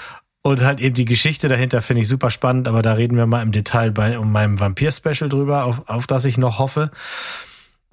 und 0.48 0.61
halt 0.61 0.80
eben 0.80 0.95
die 0.95 1.06
Geschichte 1.06 1.49
dahinter 1.49 1.82
finde 1.82 2.02
ich 2.02 2.07
super 2.07 2.30
spannend, 2.30 2.68
aber 2.68 2.82
da 2.82 2.94
reden 2.94 3.18
wir 3.18 3.26
mal 3.26 3.41
im 3.41 3.52
Detail 3.52 3.91
bei 3.91 4.18
um 4.18 4.32
meinem 4.32 4.60
Vampir-Special 4.60 5.30
drüber, 5.30 5.65
auf, 5.65 5.88
auf 5.88 6.07
das 6.07 6.26
ich 6.26 6.38
noch 6.38 6.57
hoffe. 6.60 6.91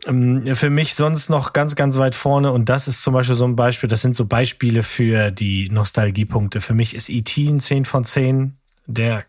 Ähm, 0.06 0.54
für 0.54 0.70
mich 0.70 0.94
sonst 0.94 1.30
noch 1.30 1.52
ganz, 1.52 1.74
ganz 1.74 1.98
weit 1.98 2.14
vorne 2.14 2.52
und 2.52 2.68
das 2.68 2.86
ist 2.86 3.02
zum 3.02 3.12
Beispiel 3.14 3.34
so 3.34 3.44
ein 3.44 3.56
Beispiel, 3.56 3.88
das 3.88 4.02
sind 4.02 4.14
so 4.14 4.26
Beispiele 4.26 4.82
für 4.82 5.32
die 5.32 5.68
Nostalgiepunkte. 5.70 6.60
Für 6.60 6.74
mich 6.74 6.94
ist 6.94 7.10
E.T. 7.10 7.48
ein 7.48 7.60
10 7.60 7.84
von 7.84 8.04
10. 8.04 8.56
Der, 8.86 9.24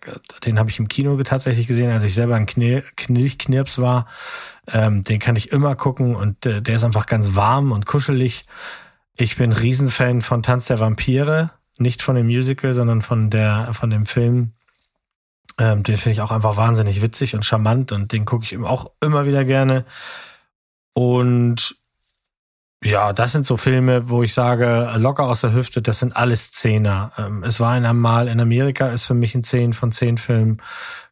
den 0.46 0.60
habe 0.60 0.70
ich 0.70 0.80
im 0.80 0.88
Kino 0.88 1.16
tatsächlich 1.24 1.68
gesehen, 1.68 1.90
als 1.90 2.04
ich 2.04 2.14
selber 2.14 2.36
ein 2.36 2.46
Knir 2.46 2.84
Knirps 2.98 3.80
war. 3.80 4.06
Ähm, 4.72 5.02
den 5.02 5.20
kann 5.20 5.36
ich 5.36 5.52
immer 5.52 5.76
gucken 5.76 6.16
und 6.16 6.46
äh, 6.46 6.62
der 6.62 6.76
ist 6.76 6.84
einfach 6.84 7.06
ganz 7.06 7.36
warm 7.36 7.72
und 7.72 7.86
kuschelig. 7.86 8.46
Ich 9.16 9.38
bin 9.38 9.54
Riesenfan 9.54 10.22
von 10.22 10.44
Tanz 10.44 10.68
der 10.68 10.80
Vampire 10.80 11.52
nicht 11.78 12.02
von 12.02 12.16
dem 12.16 12.28
Musical, 12.28 12.74
sondern 12.74 13.02
von 13.02 13.30
der, 13.30 13.74
von 13.74 13.90
dem 13.90 14.06
Film. 14.06 14.54
Ähm, 15.58 15.84
den 15.84 15.98
finde 15.98 16.14
ich 16.14 16.22
auch 16.22 16.32
einfach 16.32 16.58
wahnsinnig 16.58 17.02
witzig 17.02 17.36
und 17.36 17.46
charmant 17.46 17.92
und 17.92 18.12
den 18.12 18.26
gucke 18.26 18.44
ich 18.44 18.54
eben 18.54 18.66
auch 18.66 18.92
immer 19.02 19.26
wieder 19.26 19.46
gerne. 19.46 19.86
Und 20.94 21.78
ja, 22.86 23.14
das 23.14 23.32
sind 23.32 23.46
so 23.46 23.58
Filme, 23.58 24.10
wo 24.10 24.22
ich 24.22 24.34
sage, 24.34 24.92
locker 24.98 25.24
aus 25.24 25.42
der 25.42 25.54
Hüfte, 25.54 25.82
das 25.82 26.00
sind 26.00 26.16
alles 26.16 26.52
Zehner. 26.52 27.12
Ähm, 27.18 27.44
es 27.44 27.60
war 27.60 27.72
einmal 27.72 28.28
in 28.28 28.40
Amerika, 28.40 28.90
ist 28.90 29.06
für 29.06 29.16
mich 29.16 29.34
ein 29.34 29.44
Zehn 29.44 29.74
von 29.74 29.92
zehn 29.92 30.18
Filmen. 30.18 30.62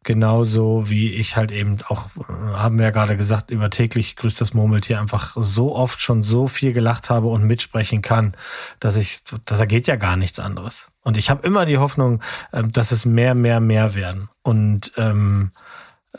Genauso 0.03 0.89
wie 0.89 1.13
ich 1.13 1.35
halt 1.35 1.51
eben 1.51 1.77
auch, 1.87 2.07
äh, 2.17 2.53
haben 2.55 2.77
wir 2.77 2.85
ja 2.85 2.91
gerade 2.91 3.17
gesagt, 3.17 3.49
über 3.49 3.69
täglich 3.69 4.15
grüßt 4.15 4.39
das 4.39 4.53
Murmeltier 4.53 4.99
einfach 4.99 5.35
so 5.35 5.75
oft 5.75 6.01
schon 6.01 6.21
so 6.21 6.47
viel 6.47 6.73
gelacht 6.73 7.09
habe 7.09 7.27
und 7.27 7.45
mitsprechen 7.45 8.01
kann, 8.01 8.35
dass 8.79 8.95
ich, 8.95 9.23
da 9.45 9.65
geht 9.65 9.87
ja 9.87 9.95
gar 9.95 10.15
nichts 10.15 10.39
anderes. 10.39 10.91
Und 11.01 11.17
ich 11.17 11.29
habe 11.29 11.45
immer 11.45 11.65
die 11.65 11.79
Hoffnung, 11.79 12.21
ähm, 12.53 12.71
dass 12.71 12.91
es 12.91 13.03
mehr, 13.03 13.33
mehr, 13.33 13.59
mehr 13.59 13.95
werden. 13.95 14.29
Und 14.43 14.91
ähm, 14.97 15.51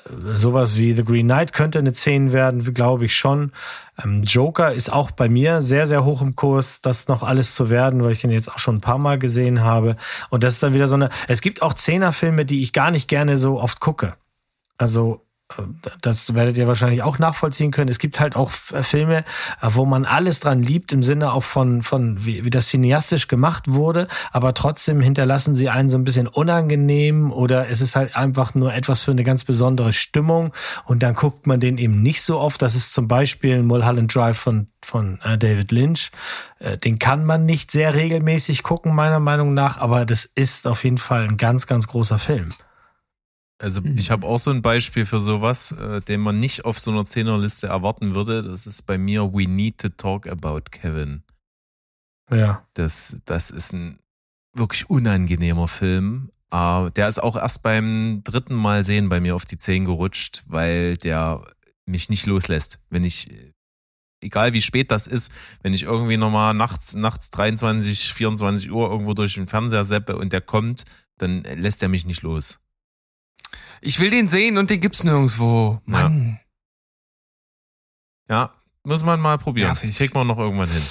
sowas 0.09 0.77
wie 0.77 0.93
The 0.93 1.05
Green 1.05 1.27
Knight 1.27 1.53
könnte 1.53 1.79
eine 1.79 1.93
10 1.93 2.33
werden, 2.33 2.75
glaube 2.75 3.05
ich 3.05 3.17
schon. 3.17 3.53
Ähm, 4.03 4.23
Joker 4.23 4.73
ist 4.73 4.93
auch 4.93 5.11
bei 5.11 5.29
mir 5.29 5.63
sehr, 5.63 5.87
sehr 5.87 6.05
hoch 6.05 6.23
im 6.23 6.35
Kurs, 6.35 6.81
das 6.81 7.09
noch 7.09 7.23
alles 7.23 7.55
zu 7.55 7.71
werden, 7.71 8.03
weil 8.03 8.13
ich 8.13 8.25
ihn 8.25 8.31
jetzt 8.31 8.51
auch 8.51 8.59
schon 8.59 8.77
ein 8.77 8.81
paar 8.81 8.99
Mal 8.99 9.19
gesehen 9.19 9.63
habe. 9.63 9.97
Und 10.31 10.43
das 10.43 10.55
ist 10.55 10.63
dann 10.63 10.75
wieder 10.75 10.89
so 10.89 10.95
eine, 10.95 11.11
es 11.29 11.41
gibt 11.41 11.63
auch 11.63 11.75
Zehnerfilme, 11.75 12.45
die 12.45 12.63
ich 12.63 12.73
gar 12.73 12.91
nicht 12.91 13.09
gerne 13.09 13.39
so 13.39 13.61
oft 13.61 13.81
gucke. 13.81 14.15
Also 14.79 15.21
das 16.01 16.35
werdet 16.35 16.57
ihr 16.57 16.67
wahrscheinlich 16.67 17.03
auch 17.03 17.19
nachvollziehen 17.19 17.71
können. 17.71 17.89
Es 17.89 17.99
gibt 17.99 18.21
halt 18.21 18.37
auch 18.37 18.51
Filme, 18.51 19.19
äh, 19.19 19.23
wo 19.71 19.85
man 19.85 20.05
alles 20.05 20.41
dran 20.41 20.63
liebt, 20.63 20.93
im 20.93 21.03
Sinne 21.03 21.33
auch 21.33 21.43
von, 21.43 21.83
von 21.83 22.25
wie, 22.25 22.45
wie 22.45 22.51
das 22.51 22.69
cineastisch 22.69 23.29
gemacht 23.29 23.65
wurde, 23.67 24.09
aber 24.33 24.55
trotzdem 24.55 25.01
hinterlassen 25.01 25.55
sie 25.55 25.69
einen 25.69 25.89
so 25.89 25.99
ein 25.99 26.05
bisschen 26.05 26.27
unangenehm 26.27 27.33
oder 27.33 27.69
es 27.69 27.81
ist 27.81 27.97
halt 27.97 28.17
einfach 28.17 28.55
nur 28.55 28.75
etwas 28.75 29.03
für 29.03 29.11
eine 29.11 29.25
ganz 29.25 29.45
besondere 29.45 29.93
Stimmung 29.93 30.53
und 30.85 31.03
dann 31.03 31.15
guckt 31.15 31.47
man 31.47 31.61
den 31.61 31.79
eben 31.79 32.03
nicht 32.03 32.23
so 32.23 32.39
oft. 32.39 32.61
Das 32.63 32.75
ist 32.75 32.93
zum 32.95 33.09
Beispiel 33.09 33.63
Mulholland 33.63 34.15
Drive 34.15 34.39
von, 34.39 34.69
von 34.83 35.21
äh, 35.23 35.39
David 35.39 35.73
Lynch. 35.73 36.11
Äh, 36.59 36.79
den 36.79 36.99
kann 36.99 37.25
man 37.25 37.47
nicht 37.47 37.71
sehr 37.71 37.95
regelmäßig 37.95 38.63
gucken, 38.63 38.95
meiner 38.95 39.21
Meinung 39.21 39.55
nach, 39.55 39.79
aber 39.79 40.05
das 40.07 40.25
ist 40.25 40.67
auf 40.67 40.85
jeden 40.85 40.99
Fall 40.99 41.25
ein 41.25 41.37
ganz, 41.37 41.67
ganz 41.67 41.87
großer 41.87 42.19
Film. 42.19 42.51
Also 43.59 43.81
mhm. 43.81 43.97
ich 43.99 44.11
habe 44.11 44.27
auch 44.27 44.39
so 44.39 44.51
ein 44.51 44.63
Beispiel 44.63 45.07
für 45.07 45.21
sowas, 45.21 45.73
äh, 45.73 46.01
den 46.01 46.21
man 46.21 46.41
nicht 46.41 46.65
auf 46.65 46.81
so 46.81 46.91
einer 46.91 47.07
Zehnerliste 47.07 47.69
erwarten 47.69 48.15
würde. 48.15 48.43
Das 48.43 48.67
ist 48.67 48.83
bei 48.83 48.99
mir 48.99 49.33
We 49.33 49.47
Need 49.47 49.79
to 49.79 49.89
Talk 49.91 50.27
About 50.27 50.71
Kevin. 50.71 51.23
Ja. 52.31 52.67
Das, 52.75 53.17
das 53.25 53.51
ist 53.51 53.73
ein 53.73 53.99
wirklich 54.55 54.89
unangenehmer 54.89 55.69
Film. 55.69 56.31
Uh, 56.53 56.89
der 56.91 57.09
ist 57.09 57.21
auch 57.21 57.35
erst 57.37 57.65
beim 57.65 58.21
dritten 58.23 58.55
Mal 58.55 58.85
sehen 58.85 59.09
bei 59.09 59.19
mir 59.19 59.35
auf 59.35 59.45
die 59.45 59.59
Zehen 59.59 59.87
gerutscht, 59.87 60.45
weil 60.47 60.97
der 60.97 61.43
mich 61.85 62.09
nicht 62.11 62.27
loslässt. 62.27 62.79
Wenn 62.91 63.03
ich, 63.03 63.29
egal 64.21 64.53
wie 64.53 64.63
spät 64.63 64.93
das 64.93 65.09
ist, 65.09 65.33
wenn 65.63 65.75
ich 65.75 65.83
irgendwie 65.83 66.17
nochmal 66.17 66.55
nachts, 66.55 66.95
nachts 66.95 67.31
23, 67.31 68.15
24 68.15 68.71
Uhr 68.71 68.89
irgendwo 68.89 69.15
durch 69.15 69.35
den 69.35 69.49
Fernseher 69.49 69.83
seppe 69.83 70.17
und 70.17 70.33
der 70.33 70.43
kommt, 70.43 70.85
dann 71.19 71.43
lässt 71.43 71.83
er 71.83 71.89
mich 71.89 72.07
nicht 72.07 72.23
los. 72.23 72.61
Ich 73.81 74.01
will 74.01 74.11
den 74.11 74.29
sehen 74.29 74.59
und 74.59 74.71
den 74.71 74.81
gibt's 74.81 75.05
nirgendwo. 75.05 75.81
Mann. 75.85 76.41
Ja, 78.29 78.35
ja 78.37 78.55
muss 78.85 79.05
man 79.05 79.21
mal 79.21 79.39
probieren. 79.39 79.69
Nervig. 79.69 79.97
Kriegt 79.97 80.15
man 80.15 80.27
noch 80.27 80.39
irgendwann 80.39 80.69
hin. 80.69 80.83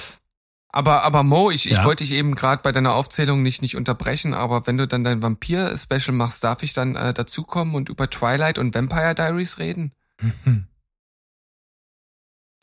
Aber, 0.68 1.04
aber 1.04 1.22
Mo, 1.22 1.52
ich, 1.52 1.66
ja. 1.66 1.78
ich 1.78 1.84
wollte 1.84 2.02
dich 2.02 2.12
eben 2.12 2.34
gerade 2.34 2.60
bei 2.62 2.72
deiner 2.72 2.94
Aufzählung 2.94 3.44
nicht, 3.44 3.62
nicht 3.62 3.76
unterbrechen, 3.76 4.34
aber 4.34 4.66
wenn 4.66 4.76
du 4.76 4.88
dann 4.88 5.04
dein 5.04 5.22
Vampir-Special 5.22 6.12
machst, 6.12 6.42
darf 6.42 6.64
ich 6.64 6.72
dann 6.72 6.96
äh, 6.96 7.14
dazukommen 7.14 7.76
und 7.76 7.88
über 7.88 8.10
Twilight 8.10 8.58
und 8.58 8.74
Vampire 8.74 9.14
Diaries 9.14 9.58
reden? 9.58 9.92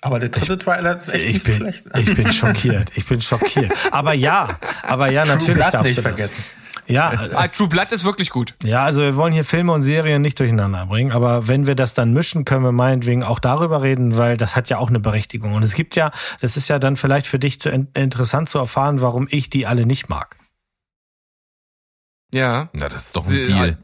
Aber 0.04 0.20
der 0.20 0.30
dritte 0.30 0.54
ich, 0.54 0.60
Twilight 0.60 0.98
ist 0.98 1.10
echt 1.10 1.28
nicht 1.28 1.44
bin, 1.44 1.54
so 1.54 1.60
schlecht. 1.60 1.86
Ich 1.96 2.16
bin 2.16 2.34
schockiert. 2.34 2.92
Ich 2.96 3.06
bin 3.06 3.22
schockiert. 3.22 3.72
Aber 3.92 4.14
ja, 4.14 4.58
aber 4.82 5.12
ja, 5.12 5.26
natürlich 5.26 5.64
darfst 5.68 5.96
nicht 5.96 6.04
du 6.04 6.12
das. 6.12 6.34
Ja, 6.88 7.30
ah, 7.34 7.48
True 7.48 7.68
Blood 7.68 7.92
ist 7.92 8.04
wirklich 8.04 8.30
gut. 8.30 8.56
Ja, 8.64 8.84
also 8.84 9.02
wir 9.02 9.16
wollen 9.16 9.34
hier 9.34 9.46
Filme 9.46 9.72
und 9.72 9.82
Serien 9.82 10.22
nicht 10.22 10.40
durcheinander 10.40 10.86
bringen, 10.86 11.12
aber 11.12 11.48
wenn 11.48 11.68
wir 11.68 11.76
das 11.76 11.94
dann 11.94 12.14
mischen, 12.14 12.46
können 12.46 12.64
wir 12.64 12.72
meinetwegen 12.72 13.24
auch 13.24 13.40
darüber 13.40 13.82
reden, 13.82 14.18
weil 14.18 14.38
das 14.38 14.56
hat 14.56 14.70
ja 14.70 14.78
auch 14.78 14.90
eine 14.90 15.00
Berechtigung. 15.00 15.54
Und 15.54 15.64
es 15.64 15.74
gibt 15.74 15.96
ja, 15.96 16.12
das 16.42 16.58
ist 16.58 16.68
ja 16.68 16.80
dann 16.80 16.96
vielleicht 16.96 17.28
für 17.28 17.40
dich 17.40 17.60
zu 17.62 17.70
interessant 17.70 18.50
zu 18.50 18.60
erfahren, 18.60 19.02
warum 19.02 19.28
ich 19.30 19.50
die 19.50 19.68
alle 19.68 19.86
nicht 19.86 20.10
mag. 20.10 20.36
Ja. 22.34 22.70
Na, 22.74 22.90
das 22.90 23.08
ist 23.08 23.16
doch 23.16 23.26
ein 23.26 23.32
Deal. 23.32 23.78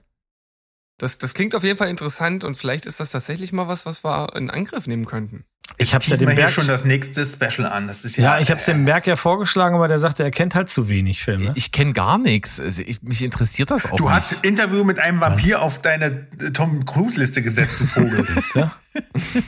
Das, 0.97 1.19
das 1.19 1.33
klingt 1.33 1.53
auf 1.53 1.63
jeden 1.63 1.77
Fall 1.77 1.89
interessant 1.89 2.43
und 2.43 2.55
vielleicht 2.55 2.87
ist 2.87 2.99
das 2.99 3.11
tatsächlich 3.11 3.53
mal 3.53 3.67
was, 3.67 3.85
was 3.85 4.03
wir 4.03 4.35
in 4.35 4.49
Angriff 4.49 4.87
nehmen 4.87 5.05
könnten. 5.05 5.45
Ich 5.77 5.93
habe 5.93 6.03
ja 6.05 6.15
dem 6.17 6.33
Berg 6.33 6.49
schon 6.49 6.67
das 6.67 6.85
nächste 6.85 7.25
Special 7.25 7.67
an. 7.67 7.87
Das 7.87 8.05
ist 8.05 8.15
ja, 8.17 8.35
ja 8.35 8.41
ich 8.41 8.49
habe 8.49 8.59
es 8.59 8.65
dem 8.65 8.85
Berg 8.85 9.05
ja 9.05 9.15
vorgeschlagen, 9.15 9.75
aber 9.75 9.87
der 9.87 9.99
sagte, 9.99 10.23
er 10.23 10.31
kennt 10.31 10.55
halt 10.55 10.69
zu 10.69 10.87
wenig 10.87 11.21
Filme. 11.21 11.51
Ich 11.55 11.71
kenne 11.71 11.93
gar 11.93 12.17
nichts. 12.17 12.59
Also 12.59 12.81
ich, 12.81 13.01
mich 13.01 13.21
interessiert 13.21 13.69
das 13.69 13.85
auch. 13.85 13.97
Du 13.97 14.05
nicht. 14.05 14.13
hast 14.13 14.45
Interview 14.45 14.83
mit 14.83 14.99
einem 14.99 15.19
Vampir 15.19 15.47
ja. 15.47 15.59
auf 15.59 15.81
deine 15.81 16.27
äh, 16.39 16.51
Tom 16.51 16.85
Cruise 16.85 17.19
Liste 17.19 17.41
gesetzt, 17.41 17.79
du 17.79 17.85
Vogel. 17.85 18.25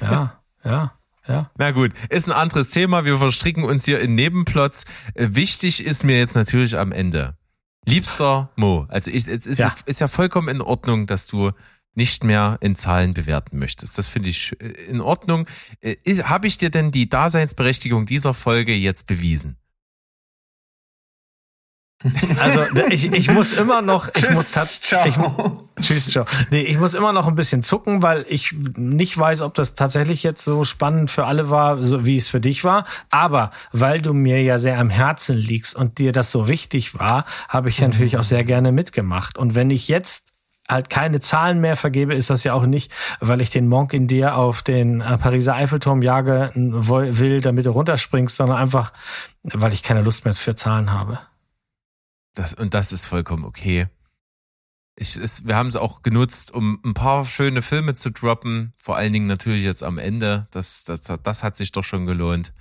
ja, 0.01 0.39
ja. 0.63 0.93
Ja. 1.27 1.51
Na 1.59 1.69
gut, 1.69 1.91
ist 2.09 2.27
ein 2.27 2.33
anderes 2.33 2.71
Thema. 2.71 3.05
Wir 3.05 3.19
verstricken 3.19 3.63
uns 3.63 3.85
hier 3.85 3.99
in 3.99 4.15
Nebenplots. 4.15 4.85
Äh, 5.13 5.27
wichtig 5.31 5.85
ist 5.85 6.03
mir 6.03 6.17
jetzt 6.17 6.35
natürlich 6.35 6.75
am 6.75 6.91
Ende. 6.91 7.37
Liebster 7.85 8.49
Mo, 8.55 8.85
also 8.89 9.09
ich, 9.11 9.27
es 9.27 9.45
ist 9.45 9.59
ja. 9.59 9.73
ist 9.85 9.99
ja 9.99 10.07
vollkommen 10.07 10.47
in 10.49 10.61
Ordnung, 10.61 11.07
dass 11.07 11.27
du 11.27 11.51
nicht 11.99 12.23
mehr 12.23 12.57
in 12.61 12.77
Zahlen 12.77 13.13
bewerten 13.13 13.59
möchtest. 13.59 13.97
Das 13.97 14.07
finde 14.07 14.29
ich 14.29 14.53
in 14.87 15.01
Ordnung. 15.01 15.47
Äh, 15.81 15.97
Habe 16.23 16.47
ich 16.47 16.57
dir 16.57 16.69
denn 16.69 16.91
die 16.91 17.09
Daseinsberechtigung 17.09 18.05
dieser 18.05 18.33
Folge 18.33 18.73
jetzt 18.73 19.05
bewiesen? 19.05 19.57
Also 22.39 22.61
ich, 22.89 23.11
ich 23.11 23.29
muss 23.29 23.51
immer 23.51 23.81
noch, 23.81 24.07
ich 24.07 24.13
Tschüss, 24.13 24.55
muss 24.55 24.81
ciao. 24.81 25.05
Ich, 25.05 25.17
tschüss, 25.85 26.09
ciao. 26.09 26.23
Nee, 26.49 26.61
ich 26.61 26.79
muss 26.79 26.93
immer 26.93 27.11
noch 27.11 27.27
ein 27.27 27.35
bisschen 27.35 27.61
zucken, 27.61 28.01
weil 28.01 28.25
ich 28.29 28.53
nicht 28.77 29.17
weiß, 29.17 29.41
ob 29.41 29.53
das 29.55 29.75
tatsächlich 29.75 30.23
jetzt 30.23 30.45
so 30.45 30.63
spannend 30.63 31.11
für 31.11 31.25
alle 31.25 31.49
war, 31.49 31.83
so 31.83 32.05
wie 32.05 32.15
es 32.15 32.29
für 32.29 32.39
dich 32.39 32.63
war. 32.63 32.85
Aber 33.09 33.51
weil 33.73 34.01
du 34.01 34.13
mir 34.13 34.41
ja 34.41 34.59
sehr 34.59 34.79
am 34.79 34.89
Herzen 34.89 35.35
liegst 35.35 35.75
und 35.75 35.97
dir 35.97 36.13
das 36.13 36.31
so 36.31 36.47
wichtig 36.47 36.97
war, 36.97 37.25
habe 37.49 37.67
ich 37.67 37.81
natürlich 37.81 38.17
auch 38.17 38.23
sehr 38.23 38.45
gerne 38.45 38.71
mitgemacht. 38.71 39.37
Und 39.37 39.55
wenn 39.55 39.69
ich 39.69 39.89
jetzt 39.89 40.28
halt 40.69 40.89
keine 40.89 41.19
Zahlen 41.19 41.59
mehr 41.59 41.75
vergebe, 41.75 42.13
ist 42.13 42.29
das 42.29 42.43
ja 42.43 42.53
auch 42.53 42.65
nicht, 42.65 42.91
weil 43.19 43.41
ich 43.41 43.49
den 43.49 43.67
Monk 43.67 43.93
in 43.93 44.07
dir 44.07 44.35
auf 44.35 44.61
den 44.61 45.01
äh, 45.01 45.17
Pariser 45.17 45.55
Eiffelturm 45.55 46.01
jage 46.01 46.51
will, 46.55 47.41
damit 47.41 47.65
du 47.65 47.71
runterspringst, 47.71 48.35
sondern 48.35 48.57
einfach, 48.57 48.93
weil 49.43 49.73
ich 49.73 49.83
keine 49.83 50.01
Lust 50.01 50.25
mehr 50.25 50.33
für 50.33 50.55
Zahlen 50.55 50.91
habe. 50.91 51.19
Das, 52.35 52.53
und 52.53 52.73
das 52.73 52.91
ist 52.91 53.07
vollkommen 53.07 53.43
okay. 53.43 53.87
Ich, 54.95 55.15
es, 55.15 55.47
wir 55.47 55.55
haben 55.55 55.67
es 55.67 55.75
auch 55.75 56.03
genutzt, 56.03 56.53
um 56.53 56.79
ein 56.85 56.93
paar 56.93 57.25
schöne 57.25 57.61
Filme 57.61 57.95
zu 57.95 58.11
droppen. 58.11 58.73
Vor 58.77 58.97
allen 58.97 59.13
Dingen 59.13 59.27
natürlich 59.27 59.63
jetzt 59.63 59.81
am 59.81 59.97
Ende. 59.97 60.47
Das, 60.51 60.83
das, 60.83 61.01
das 61.01 61.43
hat 61.43 61.55
sich 61.55 61.71
doch 61.71 61.83
schon 61.83 62.05
gelohnt. 62.05 62.53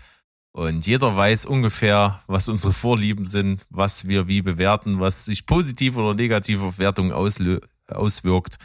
Und 0.53 0.87
jeder 0.87 1.17
weiß 1.17 1.47
ungefähr, 1.47 2.21
was 2.27 2.49
unsere 2.49 2.73
Vorlieben 2.73 3.27
sind, 3.27 3.67
was 3.71 4.09
wir 4.09 4.29
wie 4.29 4.41
bewerten, 4.41 4.99
was 4.99 5.25
sich 5.25 5.47
positiv 5.47 5.97
oder 5.97 6.15
negativ 6.15 6.63
auf 6.63 6.79
Wertungen 6.79 7.13
auslö 7.13 7.61
auswirkt. 7.89 8.57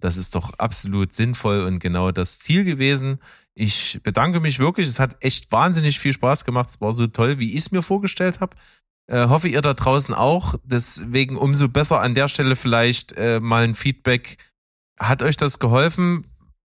Das 0.00 0.16
ist 0.16 0.34
doch 0.34 0.52
absolut 0.58 1.12
sinnvoll 1.12 1.60
und 1.60 1.78
genau 1.78 2.10
das 2.10 2.38
Ziel 2.38 2.64
gewesen. 2.64 3.20
Ich 3.54 4.00
bedanke 4.02 4.40
mich 4.40 4.58
wirklich. 4.58 4.88
Es 4.88 4.98
hat 4.98 5.16
echt 5.20 5.52
wahnsinnig 5.52 5.98
viel 5.98 6.12
Spaß 6.12 6.44
gemacht. 6.44 6.70
Es 6.70 6.80
war 6.80 6.92
so 6.92 7.06
toll, 7.06 7.38
wie 7.38 7.52
ich 7.52 7.62
es 7.62 7.70
mir 7.70 7.82
vorgestellt 7.82 8.40
habe. 8.40 8.56
Äh, 9.06 9.28
hoffe 9.28 9.48
ihr 9.48 9.62
da 9.62 9.74
draußen 9.74 10.14
auch. 10.14 10.54
Deswegen 10.64 11.36
umso 11.36 11.68
besser 11.68 12.00
an 12.00 12.14
der 12.14 12.28
Stelle 12.28 12.56
vielleicht 12.56 13.12
äh, 13.12 13.40
mal 13.40 13.64
ein 13.64 13.74
Feedback. 13.74 14.38
Hat 14.98 15.22
euch 15.22 15.36
das 15.36 15.58
geholfen? 15.58 16.24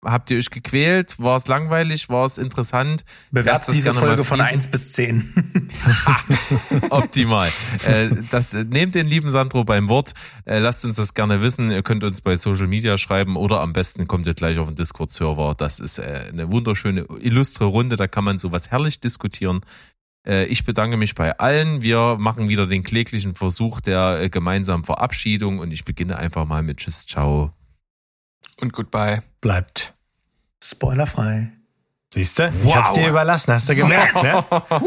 Habt 0.05 0.31
ihr 0.31 0.39
euch 0.39 0.51
gequält? 0.51 1.19
War 1.19 1.37
es 1.37 1.49
langweilig? 1.49 2.09
War 2.09 2.25
es 2.25 2.39
interessant? 2.39 3.05
Das 3.33 3.67
diese 3.67 3.93
Folge 3.95 4.25
von. 4.25 4.41
1 4.41 4.69
bis 4.69 4.93
10. 4.93 5.71
Optimal. 6.91 7.51
äh, 7.85 8.11
das, 8.31 8.53
nehmt 8.53 8.95
den 8.95 9.09
lieben 9.09 9.33
Sandro 9.33 9.65
beim 9.65 9.89
Wort. 9.89 10.15
Äh, 10.45 10.61
lasst 10.61 10.85
uns 10.85 10.95
das 10.95 11.15
gerne 11.15 11.43
wissen. 11.43 11.73
Ihr 11.73 11.83
könnt 11.83 12.05
uns 12.05 12.21
bei 12.21 12.37
Social 12.37 12.69
Media 12.69 12.97
schreiben 12.97 13.37
oder 13.37 13.61
am 13.61 13.73
besten 13.73 14.07
kommt 14.07 14.29
ihr 14.29 14.35
gleich 14.35 14.59
auf 14.59 14.69
den 14.69 14.77
Discord-Server. 14.77 15.57
Das 15.59 15.81
ist 15.81 15.99
äh, 15.99 16.27
eine 16.29 16.53
wunderschöne, 16.53 17.07
illustre 17.19 17.65
Runde. 17.65 17.97
Da 17.97 18.07
kann 18.07 18.23
man 18.23 18.39
sowas 18.39 18.71
herrlich 18.71 19.01
diskutieren. 19.01 19.63
Ich 20.27 20.67
bedanke 20.67 20.99
mich 20.99 21.15
bei 21.15 21.39
allen. 21.39 21.81
Wir 21.81 22.17
machen 22.19 22.49
wieder 22.49 22.67
den 22.67 22.83
kläglichen 22.83 23.35
Versuch 23.35 23.81
der 23.81 24.29
gemeinsamen 24.29 24.85
Verabschiedung 24.85 25.59
und 25.59 25.71
ich 25.71 25.87
beginne 25.87 26.19
einfach 26.19 26.45
mal 26.45 26.63
mit 26.63 26.79
Tschüss, 26.79 27.07
ciao. 27.07 27.58
Und 28.61 28.73
goodbye. 28.73 29.23
Bleibt. 29.41 29.95
Spoilerfrei. 30.63 31.53
Siehst 32.13 32.39
du? 32.39 32.51
Ich 32.65 32.75
hab's 32.75 32.95
dir 32.95 33.09
überlassen, 33.09 33.53
hast 33.53 33.69
du 33.69 33.75
gemerkt, 33.75 34.15
ne? 34.23 34.45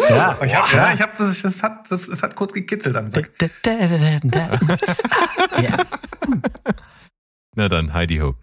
Ja. 0.10 0.38
Ich 0.44 0.56
hab, 0.56 0.74
ja, 0.74 0.94
ich 0.94 1.02
hab 1.02 1.16
das, 1.16 1.42
das 1.42 1.64
hat, 1.64 1.92
das, 1.92 2.08
es 2.08 2.24
hat 2.24 2.36
kurz 2.36 2.52
gekitzelt 2.52 2.96
am 2.96 3.10
Sack. 3.10 3.30
ja. 5.62 5.78
Na 7.56 7.70
dann, 7.70 7.94
Heidi 7.94 8.18
Ho. 8.18 8.36